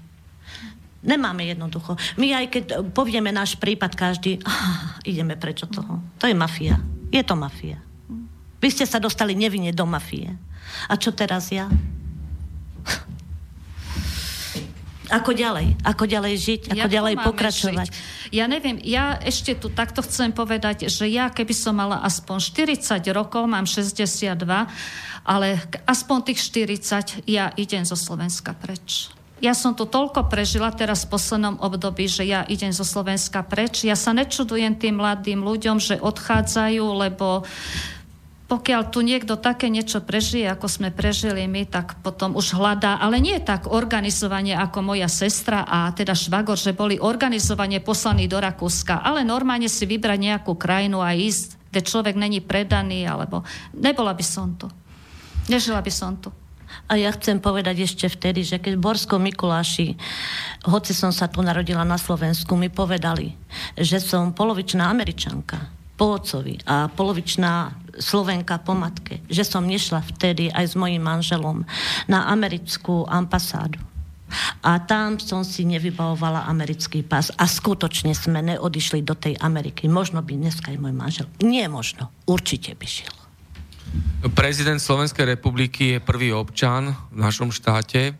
Nemáme 1.06 1.46
jednoducho. 1.46 1.94
My 2.18 2.34
aj 2.34 2.46
keď 2.50 2.64
povieme 2.90 3.30
náš 3.30 3.54
prípad 3.54 3.94
každý, 3.94 4.42
ah, 4.42 4.98
ideme 5.06 5.38
prečo 5.38 5.70
toho. 5.70 6.02
To 6.18 6.26
je 6.26 6.34
mafia. 6.34 6.82
Je 7.14 7.22
to 7.22 7.38
mafia. 7.38 7.78
Vy 8.58 8.68
ste 8.74 8.82
sa 8.82 8.98
dostali 8.98 9.38
nevinne 9.38 9.70
do 9.70 9.86
mafie. 9.86 10.34
A 10.90 10.98
čo 10.98 11.14
teraz 11.14 11.54
ja? 11.54 11.70
Ako 15.06 15.30
ďalej? 15.30 15.78
Ako 15.86 16.02
ďalej 16.10 16.34
žiť? 16.34 16.62
Ako 16.74 16.90
to 16.90 16.90
ďalej 16.90 17.14
pokračovať? 17.22 17.88
Žiť? 17.94 18.34
Ja 18.34 18.50
neviem, 18.50 18.82
ja 18.82 19.14
ešte 19.22 19.54
tu 19.54 19.70
takto 19.70 20.02
chcem 20.02 20.34
povedať, 20.34 20.90
že 20.90 21.06
ja 21.06 21.30
keby 21.30 21.54
som 21.54 21.78
mala 21.78 22.02
aspoň 22.02 22.42
40 22.42 23.06
rokov, 23.14 23.46
mám 23.46 23.70
62, 23.70 24.34
ale 25.22 25.46
aspoň 25.86 26.18
tých 26.26 26.42
40 26.42 27.22
ja 27.30 27.54
idem 27.54 27.86
zo 27.86 27.94
Slovenska 27.94 28.50
preč. 28.58 29.14
Ja 29.36 29.52
som 29.52 29.76
tu 29.76 29.84
toľko 29.84 30.32
prežila 30.32 30.72
teraz 30.72 31.04
v 31.04 31.12
poslednom 31.12 31.60
období, 31.60 32.08
že 32.08 32.24
ja 32.24 32.48
idem 32.48 32.72
zo 32.72 32.88
Slovenska 32.88 33.44
preč. 33.44 33.84
Ja 33.84 33.92
sa 33.92 34.16
nečudujem 34.16 34.80
tým 34.80 34.96
mladým 34.96 35.44
ľuďom, 35.44 35.76
že 35.76 36.00
odchádzajú, 36.00 36.84
lebo 36.96 37.44
pokiaľ 38.46 38.82
tu 38.94 39.02
niekto 39.02 39.34
také 39.36 39.66
niečo 39.66 40.00
prežije, 40.00 40.46
ako 40.46 40.70
sme 40.70 40.94
prežili 40.94 41.50
my, 41.50 41.66
tak 41.66 41.98
potom 42.00 42.38
už 42.38 42.54
hľadá, 42.54 42.96
ale 43.02 43.18
nie 43.18 43.36
tak 43.42 43.66
organizovanie 43.66 44.54
ako 44.54 44.94
moja 44.94 45.10
sestra 45.10 45.66
a 45.66 45.90
teda 45.90 46.14
švagor, 46.14 46.54
že 46.54 46.70
boli 46.70 46.96
organizovane 46.96 47.82
poslaní 47.82 48.30
do 48.30 48.38
Rakúska, 48.38 49.02
ale 49.02 49.26
normálne 49.26 49.66
si 49.66 49.82
vybrať 49.84 50.18
nejakú 50.22 50.54
krajinu 50.54 51.02
a 51.02 51.12
ísť, 51.12 51.58
kde 51.74 51.80
človek 51.82 52.14
není 52.14 52.38
predaný, 52.38 53.04
alebo 53.04 53.42
nebola 53.74 54.14
by 54.14 54.24
som 54.24 54.54
tu. 54.54 54.70
Nežila 55.50 55.82
by 55.82 55.92
som 55.92 56.14
tu. 56.16 56.30
A 56.86 56.94
ja 56.94 57.10
chcem 57.10 57.42
povedať 57.42 57.82
ešte 57.82 58.06
vtedy, 58.06 58.46
že 58.46 58.62
keď 58.62 58.78
v 58.78 59.18
Mikuláši, 59.18 59.98
hoci 60.70 60.94
som 60.94 61.10
sa 61.10 61.26
tu 61.26 61.42
narodila 61.42 61.82
na 61.82 61.98
Slovensku, 61.98 62.54
mi 62.54 62.70
povedali, 62.70 63.34
že 63.74 63.98
som 63.98 64.30
polovičná 64.30 64.86
Američanka 64.86 65.66
po 65.98 66.14
otcovi 66.14 66.62
a 66.68 66.86
polovičná 66.86 67.74
Slovenka 67.96 68.60
po 68.60 68.76
matke, 68.76 69.24
že 69.26 69.42
som 69.42 69.64
nešla 69.64 70.04
vtedy 70.14 70.52
aj 70.52 70.64
s 70.70 70.74
mojim 70.76 71.00
manželom 71.00 71.64
na 72.06 72.28
americkú 72.28 73.08
ambasádu. 73.08 73.80
A 74.60 74.82
tam 74.82 75.22
som 75.22 75.46
si 75.46 75.62
nevybavovala 75.64 76.50
americký 76.50 77.06
pás 77.06 77.30
a 77.38 77.46
skutočne 77.46 78.12
sme 78.12 78.42
neodišli 78.42 79.00
do 79.00 79.14
tej 79.14 79.38
Ameriky. 79.38 79.86
Možno 79.86 80.20
by 80.20 80.34
dneska 80.34 80.74
aj 80.74 80.78
môj 80.82 80.94
manžel. 80.94 81.26
Nie 81.40 81.70
možno. 81.70 82.10
Určite 82.26 82.74
by 82.74 82.86
šiel. 82.86 83.15
Prezident 84.34 84.82
Slovenskej 84.82 85.38
republiky 85.38 85.96
je 85.96 86.04
prvý 86.04 86.34
občan 86.34 86.96
v 87.14 87.18
našom 87.22 87.54
štáte. 87.54 88.18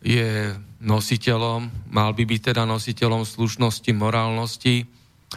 Je 0.00 0.56
nositeľom, 0.80 1.92
mal 1.92 2.10
by 2.16 2.24
byť 2.24 2.40
teda 2.50 2.64
nositeľom 2.64 3.28
slušnosti, 3.28 3.90
morálnosti, 3.92 4.88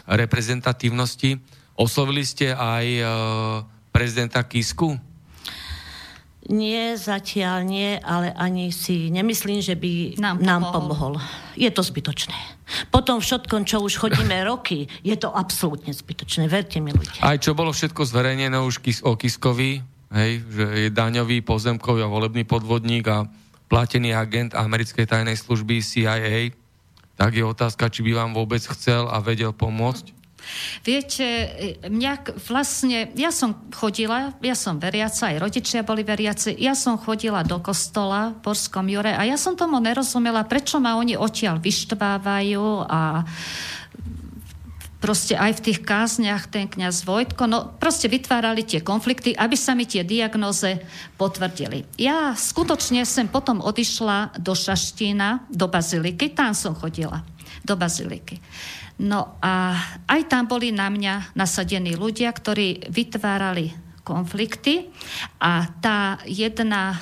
reprezentatívnosti. 0.07 1.37
Oslovili 1.75 2.23
ste 2.23 2.55
aj 2.55 2.85
e, 2.85 3.03
prezidenta 3.91 4.41
Kisku? 4.47 4.95
Nie, 6.51 6.99
zatiaľ 6.99 7.63
nie, 7.63 7.95
ale 8.03 8.35
ani 8.35 8.71
si 8.75 9.07
nemyslím, 9.07 9.63
že 9.63 9.79
by 9.79 10.19
nám, 10.19 10.43
nám 10.43 10.63
pomohol. 10.75 11.15
Je 11.55 11.71
to 11.71 11.79
zbytočné. 11.79 12.35
Potom 12.89 13.19
všetkom, 13.19 13.65
čo 13.65 13.81
už 13.81 13.99
chodíme 13.99 14.35
roky, 14.51 14.89
je 15.01 15.15
to 15.17 15.29
absolútne 15.29 15.91
zbytočné, 15.91 16.49
verte 16.49 16.77
mi 16.79 16.93
ľudia. 16.93 17.21
Aj 17.21 17.37
čo 17.37 17.53
bolo 17.53 17.73
všetko 17.73 18.01
zverejnené 18.05 18.57
už 18.59 18.81
o 19.05 19.13
Kiskovi, 19.17 19.83
hej, 20.13 20.31
že 20.45 20.65
je 20.87 20.89
daňový, 20.93 21.41
pozemkový 21.41 22.05
a 22.05 22.11
volebný 22.11 22.45
podvodník 22.45 23.05
a 23.09 23.25
platený 23.67 24.13
agent 24.13 24.53
americkej 24.53 25.09
tajnej 25.09 25.37
služby 25.37 25.81
CIA, 25.81 26.53
tak 27.17 27.37
je 27.37 27.45
otázka, 27.45 27.89
či 27.89 28.01
by 28.05 28.11
vám 28.17 28.31
vôbec 28.33 28.61
chcel 28.61 29.05
a 29.09 29.21
vedel 29.21 29.53
pomôcť? 29.53 30.22
Viete, 30.83 31.25
mňa 31.87 32.39
vlastne, 32.49 33.11
ja 33.15 33.31
som 33.31 33.55
chodila, 33.71 34.35
ja 34.43 34.55
som 34.55 34.77
veriaca, 34.77 35.31
aj 35.31 35.39
rodičia 35.39 35.81
boli 35.81 36.03
veriaci, 36.03 36.55
ja 36.59 36.75
som 36.75 36.99
chodila 36.99 37.41
do 37.47 37.59
kostola 37.63 38.35
v 38.35 38.43
Borskom 38.43 38.87
Jure 38.91 39.15
a 39.15 39.23
ja 39.23 39.39
som 39.39 39.55
tomu 39.55 39.79
nerozumela, 39.79 40.43
prečo 40.43 40.83
ma 40.83 40.99
oni 40.99 41.15
odtiaľ 41.15 41.63
vyštvávajú 41.63 42.65
a 42.87 43.23
proste 45.03 45.35
aj 45.35 45.59
v 45.59 45.63
tých 45.67 45.79
kázniach 45.83 46.47
ten 46.47 46.71
kňaz 46.71 47.03
Vojtko, 47.03 47.43
no 47.43 47.75
proste 47.75 48.07
vytvárali 48.07 48.63
tie 48.63 48.79
konflikty, 48.79 49.35
aby 49.35 49.59
sa 49.59 49.75
mi 49.75 49.83
tie 49.83 50.07
diagnoze 50.07 50.79
potvrdili. 51.19 51.83
Ja 51.99 52.31
skutočne 52.31 53.03
som 53.03 53.27
potom 53.27 53.59
odišla 53.59 54.39
do 54.39 54.55
Šaštína, 54.55 55.51
do 55.51 55.67
Baziliky, 55.67 56.31
tam 56.31 56.55
som 56.55 56.71
chodila, 56.71 57.19
do 57.67 57.75
Baziliky. 57.75 58.39
No 59.01 59.41
a 59.41 59.73
aj 60.05 60.21
tam 60.29 60.45
boli 60.45 60.69
na 60.69 60.91
mňa 60.93 61.33
nasadení 61.33 61.97
ľudia, 61.97 62.29
ktorí 62.29 62.93
vytvárali 62.93 63.73
konflikty 64.05 64.91
a 65.41 65.65
tá 65.81 66.19
jedna, 66.27 66.99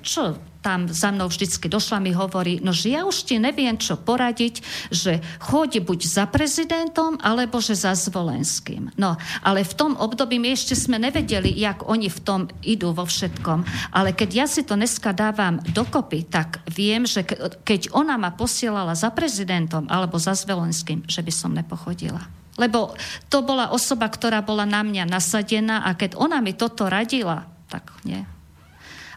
čo 0.00 0.34
tam 0.64 0.88
za 0.88 1.12
mnou 1.12 1.28
vždycky 1.28 1.68
došla, 1.68 2.00
mi 2.00 2.16
hovorí, 2.16 2.64
no 2.64 2.72
že 2.72 2.96
ja 2.96 3.04
už 3.04 3.28
ti 3.28 3.36
neviem, 3.36 3.76
čo 3.76 4.00
poradiť, 4.00 4.64
že 4.88 5.20
chodí 5.36 5.84
buď 5.84 6.00
za 6.08 6.24
prezidentom, 6.24 7.20
alebo 7.20 7.60
že 7.60 7.76
za 7.76 7.92
Zvolenským. 7.92 8.96
No, 8.96 9.20
ale 9.44 9.60
v 9.60 9.76
tom 9.76 9.92
období 10.00 10.40
my 10.40 10.56
ešte 10.56 10.72
sme 10.72 10.96
nevedeli, 10.96 11.52
jak 11.52 11.84
oni 11.84 12.08
v 12.08 12.20
tom 12.24 12.40
idú 12.64 12.96
vo 12.96 13.04
všetkom. 13.04 13.92
Ale 13.92 14.16
keď 14.16 14.30
ja 14.32 14.46
si 14.48 14.64
to 14.64 14.80
dneska 14.80 15.12
dávam 15.12 15.60
dokopy, 15.60 16.24
tak 16.24 16.64
viem, 16.72 17.04
že 17.04 17.28
keď 17.60 17.92
ona 17.92 18.16
ma 18.16 18.32
posielala 18.32 18.96
za 18.96 19.12
prezidentom 19.12 19.84
alebo 19.92 20.16
za 20.16 20.32
Zvolenským, 20.32 21.04
že 21.04 21.20
by 21.20 21.32
som 21.34 21.52
nepochodila. 21.52 22.24
Lebo 22.56 22.94
to 23.28 23.42
bola 23.42 23.74
osoba, 23.74 24.06
ktorá 24.06 24.40
bola 24.40 24.64
na 24.64 24.86
mňa 24.86 25.10
nasadená 25.10 25.84
a 25.84 25.92
keď 25.92 26.16
ona 26.16 26.38
mi 26.38 26.56
toto 26.56 26.86
radila, 26.86 27.44
tak 27.66 27.90
nie. 28.06 28.22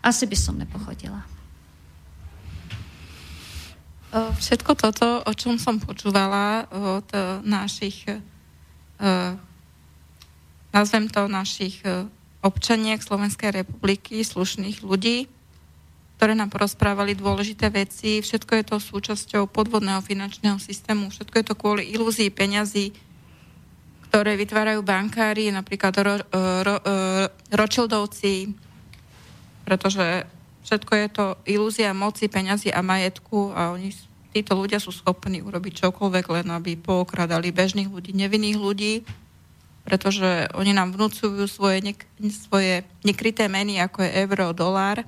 Asi 0.02 0.26
by 0.26 0.38
som 0.38 0.58
nepochodila. 0.58 1.37
Všetko 4.18 4.74
toto, 4.74 5.22
o 5.22 5.34
čom 5.38 5.62
som 5.62 5.78
počúvala 5.78 6.66
od 6.74 7.06
e, 7.14 7.38
našich, 7.46 8.10
e, 8.10 8.18
nazvem 10.74 11.06
to 11.06 11.30
našich 11.30 11.86
e, 11.86 12.10
občaniek 12.42 12.98
Slovenskej 12.98 13.62
republiky, 13.62 14.26
slušných 14.26 14.82
ľudí, 14.82 15.30
ktoré 16.18 16.34
nám 16.34 16.50
porozprávali 16.50 17.14
dôležité 17.14 17.70
veci. 17.70 18.26
Všetko 18.26 18.52
je 18.58 18.64
to 18.66 18.78
súčasťou 18.82 19.46
podvodného 19.54 20.02
finančného 20.02 20.58
systému. 20.58 21.14
Všetko 21.14 21.36
je 21.38 21.46
to 21.46 21.54
kvôli 21.54 21.86
ilúzii 21.94 22.34
peňazí, 22.34 22.98
ktoré 24.10 24.34
vytvárajú 24.34 24.82
bankári, 24.82 25.54
napríklad 25.54 25.94
ro, 26.02 26.16
ro, 26.18 26.26
ro, 26.66 26.78
Ročildovci, 27.54 28.50
pretože 29.62 30.26
Všetko 30.68 30.94
je 31.00 31.08
to 31.08 31.26
ilúzia 31.48 31.96
moci, 31.96 32.28
peňazí 32.28 32.76
a 32.76 32.84
majetku 32.84 33.56
a 33.56 33.72
oni, 33.72 33.88
títo 34.38 34.54
ľudia 34.54 34.78
sú 34.78 34.94
schopní 34.94 35.42
urobiť 35.42 35.82
čokoľvek, 35.82 36.26
len 36.30 36.48
aby 36.54 36.78
pookradali 36.78 37.50
bežných 37.50 37.90
ľudí, 37.90 38.14
nevinných 38.14 38.58
ľudí, 38.62 39.02
pretože 39.82 40.52
oni 40.54 40.78
nám 40.78 40.94
vnúcujú 40.94 41.48
svoje, 41.50 41.82
nek- 41.82 42.06
svoje 42.30 42.86
nekryté 43.02 43.50
meny, 43.50 43.82
ako 43.82 44.06
je 44.06 44.12
euro, 44.22 44.54
dolár, 44.54 45.02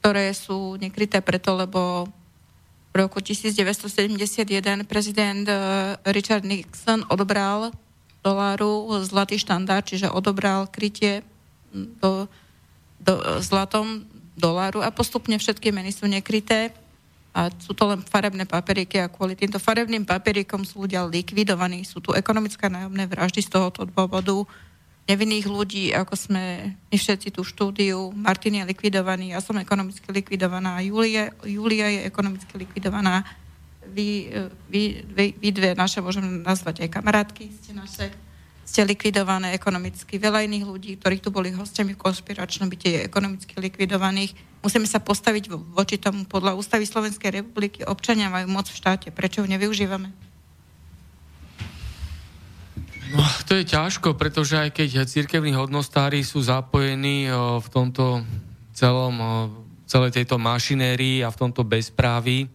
ktoré 0.00 0.32
sú 0.32 0.80
nekryté 0.80 1.20
preto, 1.20 1.52
lebo 1.58 2.08
v 2.96 3.04
roku 3.04 3.20
1971 3.20 4.88
prezident 4.88 5.44
eh, 5.44 5.58
Richard 6.08 6.48
Nixon 6.48 7.04
odobral 7.12 7.74
doláru 8.24 8.88
zlatý 9.04 9.36
štandard, 9.36 9.84
čiže 9.84 10.08
odobral 10.08 10.66
krytie 10.66 11.20
do, 11.74 12.26
do, 12.98 13.42
zlatom 13.44 14.08
doláru 14.34 14.80
a 14.80 14.90
postupne 14.90 15.36
všetky 15.36 15.70
meny 15.70 15.92
sú 15.92 16.08
nekryté 16.08 16.72
a 17.36 17.52
sú 17.52 17.76
to 17.76 17.84
len 17.84 18.00
farebné 18.00 18.48
papieriky 18.48 18.96
a 18.96 19.12
kvôli 19.12 19.36
týmto 19.36 19.60
farebným 19.60 20.08
papierikom 20.08 20.64
sú 20.64 20.88
ľudia 20.88 21.04
likvidovaní. 21.04 21.84
Sú 21.84 22.00
tu 22.00 22.16
ekonomické 22.16 22.72
nájomné 22.72 23.04
vraždy 23.04 23.44
z 23.44 23.52
tohoto 23.52 23.84
dôvodu 23.84 24.48
nevinných 25.04 25.44
ľudí, 25.44 25.92
ako 25.92 26.16
sme 26.16 26.72
my 26.88 26.96
všetci 26.96 27.36
tú 27.36 27.44
štúdiu. 27.44 28.08
Martin 28.16 28.56
je 28.58 28.64
likvidovaný, 28.64 29.36
ja 29.36 29.44
som 29.44 29.60
ekonomicky 29.60 30.08
likvidovaná, 30.08 30.80
Julia, 30.80 31.30
Julia 31.44 31.92
je 31.92 32.00
ekonomicky 32.08 32.56
likvidovaná. 32.56 33.22
Vy, 33.86 34.32
vy, 34.66 35.06
vy, 35.06 35.24
vy 35.36 35.48
dve 35.52 35.70
naše 35.76 36.00
môžem 36.00 36.42
nazvať 36.42 36.88
aj 36.88 36.90
kamarátky, 36.90 37.44
ste 37.52 37.70
naše 37.76 38.10
ste 38.66 38.82
likvidované 38.82 39.54
ekonomicky. 39.54 40.18
Veľa 40.18 40.42
iných 40.42 40.66
ľudí, 40.66 40.98
ktorí 40.98 41.22
tu 41.22 41.30
boli 41.30 41.54
hostiami 41.54 41.94
v 41.94 42.02
konšpiračnom 42.02 42.66
byte, 42.66 42.90
je 42.90 43.06
ekonomicky 43.06 43.54
likvidovaných. 43.62 44.34
Musíme 44.58 44.90
sa 44.90 44.98
postaviť 44.98 45.54
voči 45.70 46.02
tomu 46.02 46.26
podľa 46.26 46.58
ústavy 46.58 46.82
Slovenskej 46.82 47.46
republiky. 47.46 47.86
Občania 47.86 48.26
majú 48.26 48.50
moc 48.50 48.66
v 48.66 48.74
štáte. 48.74 49.14
Prečo 49.14 49.40
ju 49.40 49.46
nevyužívame? 49.46 50.10
No, 53.14 53.22
to 53.46 53.54
je 53.54 53.70
ťažko, 53.70 54.18
pretože 54.18 54.58
aj 54.58 54.74
keď 54.74 55.06
církevní 55.06 55.54
hodnostári 55.54 56.26
sú 56.26 56.42
zapojení 56.42 57.30
o, 57.30 57.62
v 57.62 57.68
tomto 57.70 58.26
celom, 58.74 59.14
o, 59.14 59.30
celej 59.86 60.10
tejto 60.10 60.42
mašinérii 60.42 61.22
a 61.22 61.30
v 61.30 61.38
tomto 61.38 61.62
bezprávi, 61.62 62.50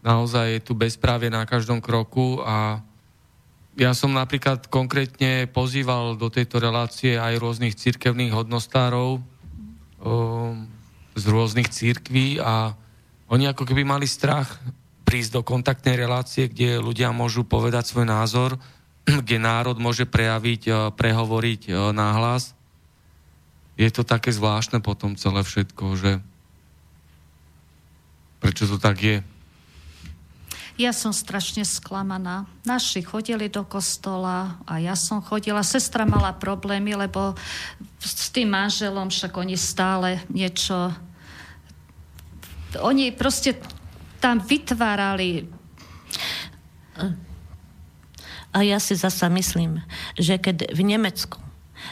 naozaj 0.00 0.46
je 0.48 0.60
tu 0.64 0.72
bezprávie 0.72 1.28
na 1.28 1.44
každom 1.44 1.84
kroku 1.84 2.40
a 2.40 2.80
ja 3.74 3.90
som 3.90 4.14
napríklad 4.14 4.70
konkrétne 4.70 5.50
pozýval 5.50 6.14
do 6.14 6.30
tejto 6.30 6.62
relácie 6.62 7.18
aj 7.18 7.42
rôznych 7.42 7.74
církevných 7.74 8.30
hodnostárov 8.30 9.18
o, 9.18 9.22
z 11.14 11.24
rôznych 11.26 11.70
církví 11.70 12.38
a 12.38 12.78
oni 13.26 13.50
ako 13.50 13.66
keby 13.66 13.82
mali 13.82 14.06
strach 14.06 14.62
prísť 15.02 15.30
do 15.38 15.42
kontaktnej 15.42 15.98
relácie, 15.98 16.46
kde 16.46 16.78
ľudia 16.78 17.10
môžu 17.10 17.42
povedať 17.42 17.90
svoj 17.90 18.06
názor, 18.06 18.56
kde 19.26 19.42
národ 19.42 19.74
môže 19.82 20.06
prejaviť, 20.06 20.94
prehovoriť 20.94 21.74
náhlas. 21.90 22.54
Je 23.74 23.90
to 23.90 24.06
také 24.06 24.30
zvláštne 24.30 24.78
potom 24.78 25.18
celé 25.18 25.42
všetko, 25.42 25.84
že 25.98 26.22
prečo 28.38 28.70
to 28.70 28.78
tak 28.78 29.02
je. 29.02 29.33
Ja 30.74 30.90
som 30.90 31.14
strašne 31.14 31.62
sklamaná. 31.62 32.50
Naši 32.66 32.98
chodili 32.98 33.46
do 33.46 33.62
kostola 33.62 34.58
a 34.66 34.82
ja 34.82 34.98
som 34.98 35.22
chodila. 35.22 35.62
Sestra 35.62 36.02
mala 36.02 36.34
problémy, 36.34 36.98
lebo 36.98 37.38
s 38.02 38.34
tým 38.34 38.50
manželom 38.50 39.06
však 39.06 39.32
oni 39.38 39.54
stále 39.54 40.18
niečo... 40.26 40.90
Oni 42.82 43.14
proste 43.14 43.54
tam 44.18 44.42
vytvárali... 44.42 45.46
A 48.54 48.62
ja 48.62 48.78
si 48.78 48.94
zasa 48.94 49.26
myslím, 49.34 49.82
že 50.14 50.38
keď 50.38 50.74
v 50.74 50.82
Nemecku 50.86 51.42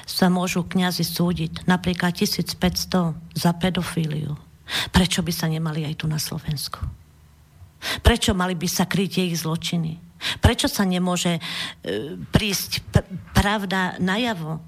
sa 0.06 0.30
môžu 0.30 0.62
kňazi 0.62 1.02
súdiť 1.02 1.66
napríklad 1.66 2.14
1500 2.14 3.14
za 3.34 3.50
pedofíliu, 3.58 4.38
prečo 4.94 5.26
by 5.26 5.32
sa 5.34 5.50
nemali 5.50 5.82
aj 5.86 6.02
tu 6.02 6.06
na 6.06 6.22
Slovensku? 6.22 7.01
Prečo 8.00 8.32
mali 8.32 8.54
by 8.54 8.68
sa 8.70 8.84
kryť 8.86 9.26
ich 9.26 9.42
zločiny? 9.42 9.98
Prečo 10.38 10.70
sa 10.70 10.86
nemôže 10.86 11.38
e, 11.38 11.40
prísť 12.30 12.82
p- 12.94 13.06
pravda 13.34 13.98
najavo? 13.98 14.62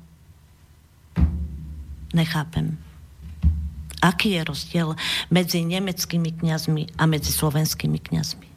Nechápem. 2.14 2.74
Aký 4.02 4.36
je 4.36 4.42
rozdiel 4.44 4.88
medzi 5.30 5.62
nemeckými 5.64 6.42
kňazmi 6.42 6.98
a 6.98 7.02
medzi 7.06 7.30
slovenskými 7.30 7.98
kňazmi? 8.02 8.48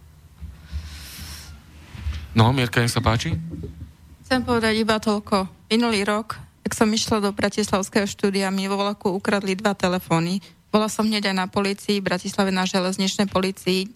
No, 2.38 2.54
Mierka, 2.54 2.82
nech 2.82 2.94
sa 2.94 3.02
páči. 3.02 3.34
Chcem 4.26 4.44
povedať 4.44 4.78
iba 4.78 5.00
toľko. 5.00 5.48
Minulý 5.72 6.04
rok, 6.06 6.38
ak 6.68 6.76
som 6.76 6.92
išla 6.92 7.24
do 7.24 7.32
Bratislavského 7.32 8.06
štúdia, 8.06 8.52
mi 8.52 8.68
vo 8.68 8.78
vlaku 8.78 9.10
ukradli 9.14 9.56
dva 9.56 9.74
telefóny 9.74 10.44
bola 10.68 10.92
som 10.92 11.08
hneď 11.08 11.32
aj 11.32 11.36
na 11.36 11.48
policii, 11.48 12.04
v 12.04 12.08
Bratislave 12.12 12.52
na 12.52 12.68
železničnej 12.68 13.32
policii, 13.32 13.88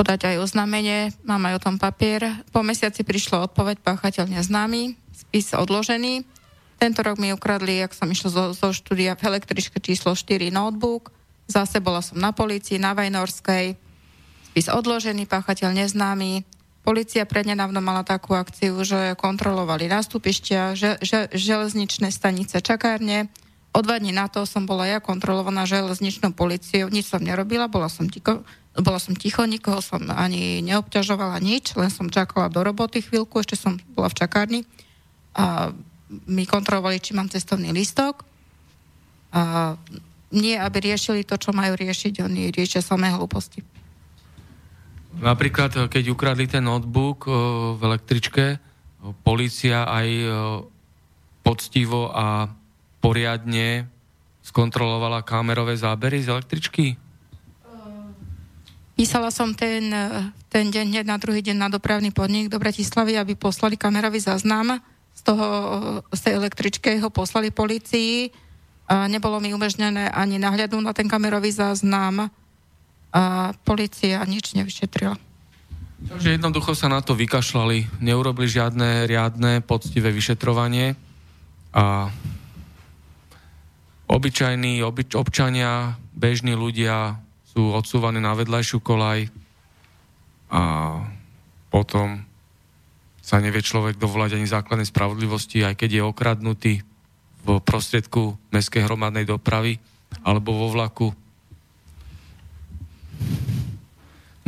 podať 0.00 0.32
aj 0.32 0.48
oznámenie, 0.48 1.12
mám 1.28 1.44
aj 1.44 1.60
o 1.60 1.64
tom 1.68 1.76
papier. 1.76 2.24
Po 2.56 2.64
mesiaci 2.64 3.04
prišla 3.04 3.52
odpoveď, 3.52 3.84
páchateľ 3.84 4.32
neznámy, 4.32 4.96
spis 5.12 5.52
odložený. 5.52 6.24
Tento 6.80 7.04
rok 7.04 7.20
mi 7.20 7.36
ukradli, 7.36 7.84
ak 7.84 7.92
som 7.92 8.08
išla 8.08 8.32
zo, 8.32 8.44
zo 8.56 8.72
štúdia 8.72 9.12
v 9.12 9.28
električke 9.28 9.76
číslo 9.76 10.16
4 10.16 10.48
notebook. 10.48 11.12
Zase 11.44 11.84
bola 11.84 12.00
som 12.00 12.16
na 12.16 12.32
policii, 12.32 12.80
na 12.80 12.96
Vajnorskej. 12.96 13.76
Spis 14.48 14.72
odložený, 14.72 15.28
páchateľ 15.28 15.76
neznámy. 15.76 16.48
Polícia 16.80 17.28
prednedávno 17.28 17.84
mala 17.84 18.00
takú 18.00 18.32
akciu, 18.32 18.80
že 18.80 19.12
kontrolovali 19.20 19.84
nástupištia, 19.84 20.80
že, 20.80 20.96
že, 21.04 21.28
železničné 21.28 22.08
stanice, 22.08 22.64
čakárne. 22.64 23.28
O 23.76 23.84
dva 23.84 24.00
dní 24.00 24.16
na 24.16 24.32
to 24.32 24.48
som 24.48 24.64
bola 24.64 24.88
ja 24.88 24.98
kontrolovaná 25.04 25.68
železničnou 25.68 26.32
policiou. 26.32 26.88
Nič 26.88 27.12
som 27.12 27.20
nerobila, 27.20 27.68
bola 27.68 27.92
som 27.92 28.08
ticho, 28.08 28.40
bola 28.78 29.02
som 29.02 29.18
ticho, 29.18 29.42
nikoho 29.42 29.82
som 29.82 30.06
ani 30.14 30.62
neobťažovala 30.62 31.42
nič, 31.42 31.74
len 31.74 31.90
som 31.90 32.06
čakala 32.06 32.46
do 32.46 32.62
roboty 32.62 33.02
chvíľku, 33.02 33.42
ešte 33.42 33.58
som 33.58 33.82
bola 33.94 34.06
v 34.06 34.18
čakárni. 34.18 34.60
A 35.34 35.74
mi 36.26 36.46
kontrolovali, 36.46 37.02
či 37.02 37.14
mám 37.14 37.30
cestovný 37.30 37.74
listok. 37.74 38.22
A 39.34 39.74
nie, 40.30 40.54
aby 40.54 40.90
riešili 40.90 41.26
to, 41.26 41.34
čo 41.34 41.50
majú 41.50 41.74
riešiť, 41.74 42.22
oni 42.22 42.54
riešia 42.54 42.82
samé 42.82 43.10
hlúposti. 43.10 43.62
Napríklad, 45.18 45.90
keď 45.90 46.04
ukradli 46.14 46.46
ten 46.46 46.62
notebook 46.62 47.26
v 47.74 47.80
električke, 47.82 48.62
policia 49.26 49.90
aj 49.90 50.08
poctivo 51.42 52.14
a 52.14 52.46
poriadne 53.02 53.90
skontrolovala 54.46 55.26
kamerové 55.26 55.74
zábery 55.74 56.22
z 56.22 56.30
električky? 56.30 56.94
Písala 59.00 59.32
som 59.32 59.56
ten, 59.56 59.88
ten 60.52 60.68
deň, 60.68 60.92
hneď 60.92 61.06
na 61.08 61.16
druhý 61.16 61.40
deň 61.40 61.56
na 61.56 61.72
dopravný 61.72 62.12
podnik 62.12 62.52
do 62.52 62.60
Bratislavy, 62.60 63.16
aby 63.16 63.32
poslali 63.32 63.80
kamerový 63.80 64.20
záznam 64.20 64.76
z, 65.16 65.20
toho, 65.24 65.46
z 66.12 66.20
tej 66.20 66.36
električky, 66.36 67.00
ho 67.00 67.08
poslali 67.08 67.48
policii. 67.48 68.28
A 68.92 69.08
nebolo 69.08 69.40
mi 69.40 69.56
umožnené 69.56 70.12
ani 70.12 70.36
nahľadnúť 70.36 70.84
na 70.84 70.92
ten 70.92 71.08
kamerový 71.08 71.48
záznam 71.48 72.28
a 73.08 73.56
policia 73.64 74.20
nič 74.28 74.52
nevyšetrila. 74.52 75.16
Takže 76.12 76.36
jednoducho 76.36 76.76
sa 76.76 76.92
na 76.92 77.00
to 77.00 77.16
vykašľali, 77.16 78.04
neurobili 78.04 78.52
žiadne 78.52 79.08
riadne, 79.08 79.64
poctivé 79.64 80.12
vyšetrovanie 80.12 80.92
a 81.72 82.12
obyčajní 84.12 84.84
obyč, 84.84 85.16
občania, 85.16 85.96
bežní 86.12 86.52
ľudia 86.52 87.16
sú 87.50 87.74
odsúvaní 87.74 88.22
na 88.22 88.34
vedľajšiu 88.38 88.78
kolaj 88.78 89.26
a 90.50 90.62
potom 91.70 92.22
sa 93.22 93.38
nevie 93.38 93.62
človek 93.62 93.98
dovolať 93.98 94.38
ani 94.38 94.46
základnej 94.46 94.86
spravodlivosti, 94.86 95.62
aj 95.62 95.78
keď 95.78 95.90
je 95.90 96.02
okradnutý 96.02 96.74
v 97.40 97.48
prostriedku 97.62 98.38
mestskej 98.50 98.86
hromadnej 98.86 99.26
dopravy 99.26 99.78
alebo 100.26 100.54
vo 100.54 100.68
vlaku 100.70 101.14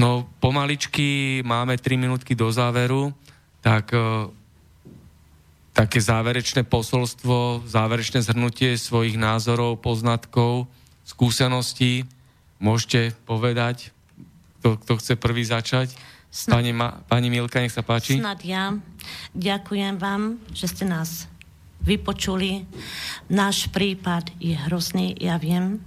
No 0.02 0.26
pomaličky 0.40 1.40
máme 1.46 1.78
3 1.78 1.94
minútky 1.94 2.34
do 2.34 2.50
záveru, 2.50 3.14
tak 3.62 3.94
e, 3.94 4.26
také 5.70 6.02
záverečné 6.02 6.66
posolstvo, 6.66 7.62
záverečné 7.68 8.24
zhrnutie 8.24 8.74
svojich 8.74 9.14
názorov, 9.14 9.78
poznatkov, 9.78 10.66
skúseností. 11.06 12.02
Môžete 12.62 13.10
povedať, 13.26 13.90
kto, 14.62 14.78
kto 14.78 14.92
chce 15.02 15.12
prvý 15.18 15.42
začať? 15.42 15.90
Snad, 16.30 16.62
pani, 16.62 16.70
Ma, 16.70 17.02
pani 17.10 17.28
Milka, 17.28 17.58
nech 17.58 17.74
sa 17.74 17.82
páči. 17.82 18.22
Snad 18.22 18.40
ja. 18.46 18.72
Ďakujem 19.34 19.98
vám, 19.98 20.38
že 20.54 20.70
ste 20.70 20.86
nás 20.86 21.26
vypočuli. 21.82 22.64
Náš 23.26 23.66
prípad 23.74 24.30
je 24.38 24.54
hrozný, 24.54 25.18
ja 25.18 25.36
viem 25.36 25.82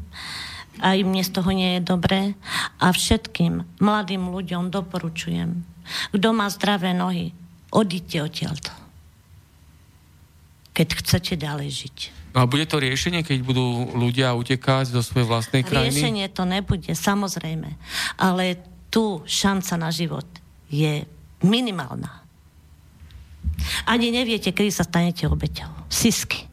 aj 0.83 1.07
mne 1.07 1.23
z 1.23 1.31
toho 1.31 1.49
nie 1.55 1.79
je 1.79 1.81
dobré. 1.87 2.35
A 2.83 2.91
všetkým 2.91 3.79
mladým 3.79 4.27
ľuďom 4.27 4.67
doporučujem, 4.67 5.63
kto 6.11 6.27
má 6.35 6.51
zdravé 6.51 6.91
nohy, 6.91 7.31
odíďte 7.71 8.17
odtiaľto. 8.19 8.71
Keď 10.75 10.87
chcete 10.99 11.33
ďalej 11.39 11.69
žiť. 11.71 12.24
No 12.35 12.43
a 12.43 12.51
bude 12.51 12.67
to 12.67 12.83
riešenie, 12.83 13.23
keď 13.23 13.39
budú 13.47 13.95
ľudia 13.95 14.35
utekať 14.35 14.91
zo 14.91 14.99
svojej 14.99 15.23
vlastnej 15.23 15.63
krajiny? 15.63 15.95
Riešenie 15.95 16.27
to 16.35 16.43
nebude, 16.43 16.91
samozrejme. 16.91 17.79
Ale 18.19 18.59
tu 18.91 19.23
šanca 19.23 19.79
na 19.79 19.87
život 19.87 20.27
je 20.67 21.07
minimálna. 21.39 22.27
Ani 23.87 24.11
neviete, 24.11 24.51
kedy 24.51 24.67
sa 24.67 24.83
stanete 24.83 25.31
obeťou. 25.31 25.87
Sisky. 25.87 26.43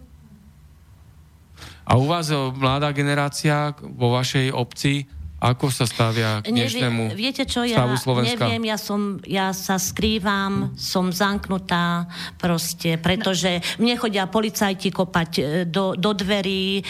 A 1.83 1.99
u 1.99 2.07
vás, 2.07 2.31
mladá 2.55 2.95
generácia 2.95 3.75
vo 3.83 4.15
vašej 4.15 4.55
obci, 4.55 5.11
ako 5.43 5.75
sa 5.75 5.91
stavia 5.91 6.39
k 6.39 6.55
dnešnému 6.55 7.11
Nevie, 7.11 7.19
Viete 7.19 7.43
čo, 7.43 7.67
ja 7.67 7.83
Slovenska? 7.99 8.47
neviem, 8.47 8.63
ja, 8.71 8.79
som, 8.79 9.19
ja 9.27 9.51
sa 9.51 9.75
skrývam, 9.75 10.71
hm. 10.71 10.79
som 10.79 11.11
zanknutá 11.11 12.07
proste, 12.39 12.95
pretože 13.03 13.59
mne 13.83 13.99
chodia 13.99 14.31
policajti 14.31 14.95
kopať 14.95 15.31
e, 15.35 15.43
do, 15.67 15.99
do 15.99 16.15
dverí, 16.15 16.87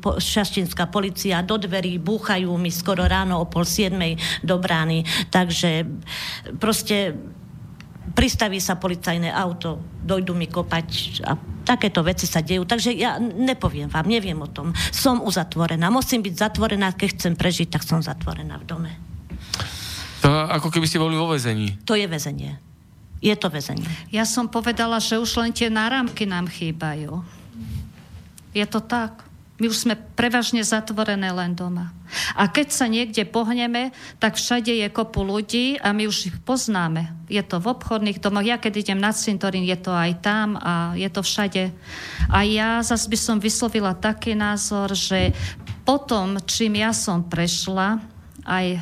po, 0.00 0.16
šaštinská 0.16 0.88
policia 0.88 1.44
do 1.44 1.60
dverí, 1.60 2.00
búchajú 2.00 2.48
mi 2.56 2.72
skoro 2.72 3.04
ráno 3.04 3.44
o 3.44 3.46
pol 3.46 3.68
siedmej 3.68 4.16
do 4.40 4.56
brány, 4.56 5.04
takže 5.28 5.84
proste 6.56 7.12
pristaví 8.16 8.56
sa 8.56 8.80
policajné 8.80 9.28
auto, 9.28 9.76
dojdu 10.00 10.32
mi 10.32 10.48
kopať 10.48 10.88
a 11.28 11.55
takéto 11.66 12.06
veci 12.06 12.30
sa 12.30 12.38
dejú. 12.38 12.62
Takže 12.62 12.94
ja 12.94 13.18
nepoviem 13.18 13.90
vám, 13.90 14.06
neviem 14.06 14.38
o 14.38 14.46
tom. 14.46 14.70
Som 14.94 15.18
uzatvorená. 15.26 15.90
Musím 15.90 16.22
byť 16.22 16.34
zatvorená, 16.38 16.94
keď 16.94 17.08
chcem 17.18 17.34
prežiť, 17.34 17.74
tak 17.74 17.82
som 17.82 17.98
zatvorená 17.98 18.62
v 18.62 18.64
dome. 18.64 18.92
To 20.22 20.30
ako 20.30 20.70
keby 20.70 20.86
ste 20.86 21.02
boli 21.02 21.18
vo 21.18 21.26
väzení. 21.26 21.82
To 21.82 21.98
je 21.98 22.06
väzenie. 22.06 22.62
Je 23.18 23.34
to 23.34 23.50
väzenie. 23.50 23.88
Ja 24.14 24.22
som 24.22 24.46
povedala, 24.46 25.02
že 25.02 25.18
už 25.18 25.42
len 25.42 25.50
tie 25.50 25.66
náramky 25.66 26.28
nám 26.28 26.46
chýbajú. 26.46 27.26
Je 28.54 28.64
to 28.64 28.80
tak. 28.80 29.26
My 29.56 29.72
už 29.72 29.88
sme 29.88 29.96
prevažne 29.96 30.60
zatvorené 30.60 31.32
len 31.32 31.56
doma. 31.56 31.96
A 32.36 32.44
keď 32.44 32.68
sa 32.76 32.86
niekde 32.92 33.24
pohneme, 33.24 33.88
tak 34.20 34.36
všade 34.36 34.68
je 34.68 34.88
kopu 34.92 35.24
ľudí 35.24 35.80
a 35.80 35.96
my 35.96 36.04
už 36.04 36.28
ich 36.28 36.36
poznáme. 36.44 37.08
Je 37.32 37.40
to 37.40 37.56
v 37.56 37.72
obchodných 37.72 38.20
domoch. 38.20 38.44
Ja 38.44 38.60
keď 38.60 38.84
idem 38.84 39.00
na 39.00 39.16
cintorín, 39.16 39.64
je 39.64 39.80
to 39.80 39.96
aj 39.96 40.20
tam 40.20 40.60
a 40.60 40.92
je 40.92 41.08
to 41.08 41.24
všade. 41.24 41.72
A 42.28 42.38
ja 42.44 42.84
zase 42.84 43.08
by 43.08 43.16
som 43.16 43.36
vyslovila 43.40 43.96
taký 43.96 44.36
názor, 44.36 44.92
že 44.92 45.32
potom, 45.88 46.36
čím 46.44 46.84
ja 46.84 46.92
som 46.92 47.24
prešla, 47.24 48.02
aj 48.44 48.80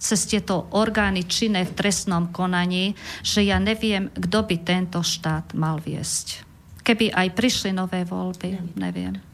cez 0.00 0.20
tieto 0.28 0.68
orgány 0.72 1.28
činné 1.28 1.64
v 1.68 1.76
trestnom 1.76 2.32
konaní, 2.32 2.96
že 3.20 3.44
ja 3.44 3.60
neviem, 3.60 4.08
kto 4.12 4.48
by 4.48 4.56
tento 4.64 5.00
štát 5.04 5.52
mal 5.52 5.76
viesť. 5.76 6.44
Keby 6.80 7.12
aj 7.12 7.28
prišli 7.36 7.70
nové 7.76 8.08
voľby, 8.08 8.76
neviem. 8.80 9.29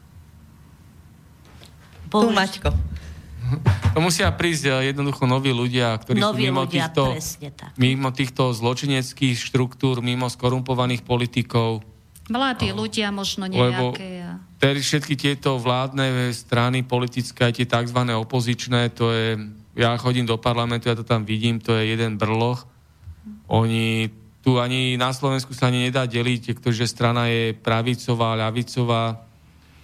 Tu, 2.07 2.27
Maťko. 2.31 2.69
To 3.95 3.99
musia 4.03 4.27
prísť 4.35 4.63
eh, 4.69 4.91
jednoducho 4.91 5.23
noví 5.23 5.55
ľudia, 5.55 5.95
ktorí 5.97 6.19
noví 6.19 6.45
sú 6.45 6.51
mimo, 6.51 6.63
ľudia, 6.67 6.91
týchto, 6.91 7.03
mimo 7.79 8.09
týchto 8.11 8.51
zločineckých 8.51 9.35
štruktúr, 9.39 10.03
mimo 10.03 10.27
skorumpovaných 10.27 11.07
politikov. 11.07 11.81
Mladí 12.27 12.75
no. 12.75 12.83
ľudia 12.83 13.07
možno 13.15 13.47
nejaké. 13.47 14.35
Lebo 14.59 14.79
všetky 14.83 15.15
tieto 15.15 15.55
vládne 15.55 16.35
strany 16.35 16.83
politické, 16.83 17.47
aj 17.47 17.53
tie 17.63 17.67
tzv. 17.67 17.99
opozičné, 18.03 18.91
to 18.91 19.15
je, 19.15 19.27
ja 19.79 19.95
chodím 19.95 20.27
do 20.27 20.35
parlamentu, 20.35 20.91
ja 20.91 20.99
to 20.99 21.07
tam 21.07 21.23
vidím, 21.23 21.63
to 21.63 21.71
je 21.79 21.95
jeden 21.95 22.19
brloch. 22.19 22.67
Oni 23.47 24.11
tu 24.43 24.59
ani 24.59 24.99
na 24.99 25.15
Slovensku 25.15 25.55
sa 25.55 25.71
ani 25.71 25.87
nedá 25.87 26.03
deliť, 26.03 26.59
pretože 26.59 26.91
strana 26.91 27.31
je 27.31 27.55
pravicová, 27.55 28.35
ľavicová, 28.35 29.23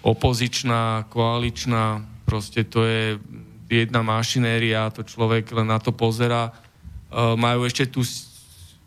opozičná, 0.03 1.07
koaličná, 1.07 2.12
proste 2.33 2.65
to 2.65 2.81
je 2.81 3.21
jedna 3.69 4.01
mašinéria, 4.01 4.89
to 4.89 5.05
človek 5.05 5.53
len 5.53 5.69
na 5.69 5.77
to 5.77 5.93
pozera. 5.93 6.49
E, 6.49 6.51
majú 7.37 7.69
ešte 7.69 7.93
tu 7.93 8.01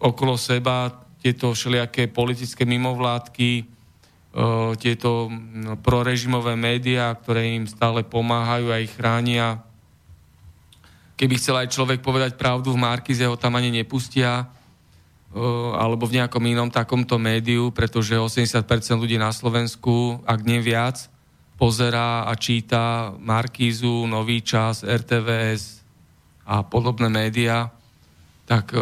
okolo 0.02 0.34
seba 0.34 0.90
tieto 1.22 1.54
všelijaké 1.54 2.10
politické 2.10 2.66
mimovládky, 2.66 3.62
e, 3.62 3.64
tieto 4.82 5.30
prorežimové 5.86 6.58
médiá, 6.58 7.14
ktoré 7.14 7.54
im 7.54 7.70
stále 7.70 8.02
pomáhajú 8.02 8.74
a 8.74 8.82
ich 8.82 8.90
chránia. 8.98 9.62
Keby 11.14 11.38
chcel 11.38 11.62
aj 11.62 11.70
človek 11.70 12.02
povedať 12.02 12.34
pravdu 12.34 12.74
v 12.74 12.82
Markize, 12.82 13.22
ho 13.22 13.38
tam 13.38 13.54
ani 13.54 13.70
nepustia, 13.70 14.42
e, 14.42 14.46
alebo 15.78 16.02
v 16.10 16.18
nejakom 16.18 16.42
inom 16.42 16.66
takomto 16.66 17.14
médiu, 17.14 17.70
pretože 17.70 18.18
80% 18.18 18.66
ľudí 18.98 19.22
na 19.22 19.30
Slovensku, 19.30 20.18
ak 20.26 20.42
nie 20.42 20.58
viac, 20.58 21.06
pozerá 21.56 22.28
a 22.28 22.32
číta 22.36 23.12
Markízu, 23.16 24.04
Nový 24.04 24.44
čas, 24.44 24.84
RTVS 24.84 25.80
a 26.46 26.62
podobné 26.62 27.08
médiá, 27.08 27.72
tak 28.46 28.70
e, 28.70 28.78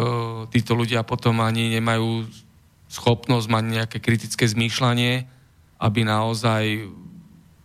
títo 0.53 0.77
ľudia 0.77 1.01
potom 1.01 1.41
ani 1.41 1.73
nemajú 1.73 2.27
schopnosť 2.91 3.47
mať 3.49 3.63
nejaké 3.65 3.97
kritické 4.03 4.45
zmýšľanie, 4.45 5.25
aby 5.81 5.99
naozaj 6.05 6.85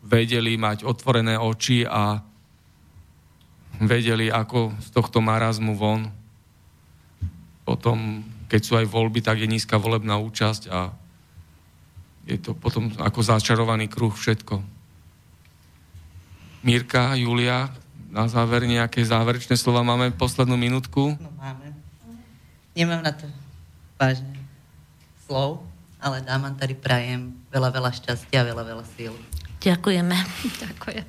vedeli 0.00 0.56
mať 0.56 0.82
otvorené 0.88 1.36
oči 1.36 1.84
a 1.84 2.24
vedeli, 3.84 4.32
ako 4.32 4.74
z 4.80 4.88
tohto 4.90 5.20
marazmu 5.20 5.76
von. 5.76 6.08
Potom, 7.68 8.24
keď 8.48 8.60
sú 8.64 8.72
aj 8.80 8.86
voľby, 8.88 9.20
tak 9.22 9.38
je 9.38 9.46
nízka 9.46 9.76
volebná 9.76 10.16
účasť 10.18 10.62
a 10.72 10.90
je 12.26 12.36
to 12.40 12.56
potom 12.56 12.90
ako 12.98 13.20
začarovaný 13.20 13.86
kruh 13.86 14.12
všetko. 14.12 14.79
Mirka, 16.60 17.16
Julia, 17.16 17.72
na 18.12 18.28
záver 18.28 18.68
nejaké 18.68 19.00
záverečné 19.00 19.56
slova. 19.56 19.80
Máme 19.80 20.12
poslednú 20.12 20.60
minútku. 20.60 21.16
No 21.16 21.30
máme. 21.40 21.72
Nemám 22.76 23.00
na 23.00 23.12
to 23.16 23.24
vážne 23.96 24.36
slov, 25.24 25.64
ale 25.96 26.20
dávam 26.20 26.52
tady 26.52 26.76
prajem 26.76 27.32
veľa, 27.48 27.72
veľa 27.72 27.90
šťastia 27.96 28.44
a 28.44 28.48
veľa, 28.52 28.64
veľa 28.76 28.84
síl. 28.92 29.12
Ďakujeme. 29.64 30.16
Ďakujem. 30.68 31.06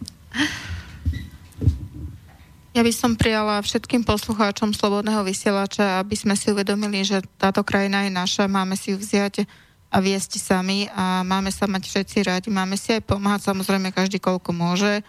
Ja 2.71 2.87
by 2.87 2.93
som 2.95 3.19
prijala 3.19 3.59
všetkým 3.59 4.07
poslucháčom 4.07 4.71
Slobodného 4.71 5.27
vysielača, 5.27 5.99
aby 5.99 6.15
sme 6.15 6.39
si 6.39 6.55
uvedomili, 6.55 7.03
že 7.03 7.19
táto 7.35 7.67
krajina 7.67 8.07
je 8.07 8.11
naša, 8.15 8.47
máme 8.47 8.79
si 8.79 8.95
ju 8.95 8.97
vziať 8.99 9.43
a 9.91 9.99
viesť 9.99 10.39
sami 10.39 10.87
a 10.95 11.19
máme 11.27 11.51
sa 11.51 11.67
mať 11.67 11.83
všetci 11.83 12.17
radi, 12.23 12.47
máme 12.47 12.79
si 12.79 12.95
aj 12.95 13.03
pomáhať, 13.03 13.51
samozrejme 13.51 13.91
každý 13.91 14.23
koľko 14.23 14.55
môže. 14.55 15.03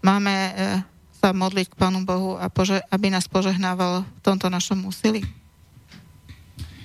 Máme 0.00 0.32
e, 0.32 0.52
sa 1.20 1.36
modliť 1.36 1.72
k 1.72 1.78
Pánu 1.78 2.08
Bohu 2.08 2.40
a 2.40 2.48
pože- 2.48 2.80
aby 2.88 3.12
nás 3.12 3.28
požehnával 3.28 4.08
v 4.08 4.20
tomto 4.24 4.48
našom 4.48 4.80
úsilí. 4.88 5.20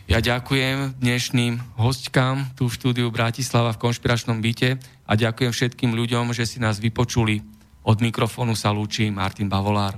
Ja 0.05 0.21
ďakujem 0.21 1.01
dnešným 1.01 1.81
hostkám 1.81 2.53
tu 2.53 2.69
v 2.69 2.75
štúdiu 2.77 3.07
Bratislava 3.09 3.73
v 3.73 3.89
konšpiračnom 3.89 4.37
byte 4.37 4.77
a 5.07 5.11
ďakujem 5.17 5.49
všetkým 5.49 5.97
ľuďom, 5.97 6.29
že 6.29 6.45
si 6.45 6.61
nás 6.61 6.77
vypočuli. 6.77 7.41
Od 7.81 7.97
mikrofónu 8.01 8.53
sa 8.53 8.69
lúči 8.69 9.09
Martin 9.09 9.49
Bavolár. 9.49 9.97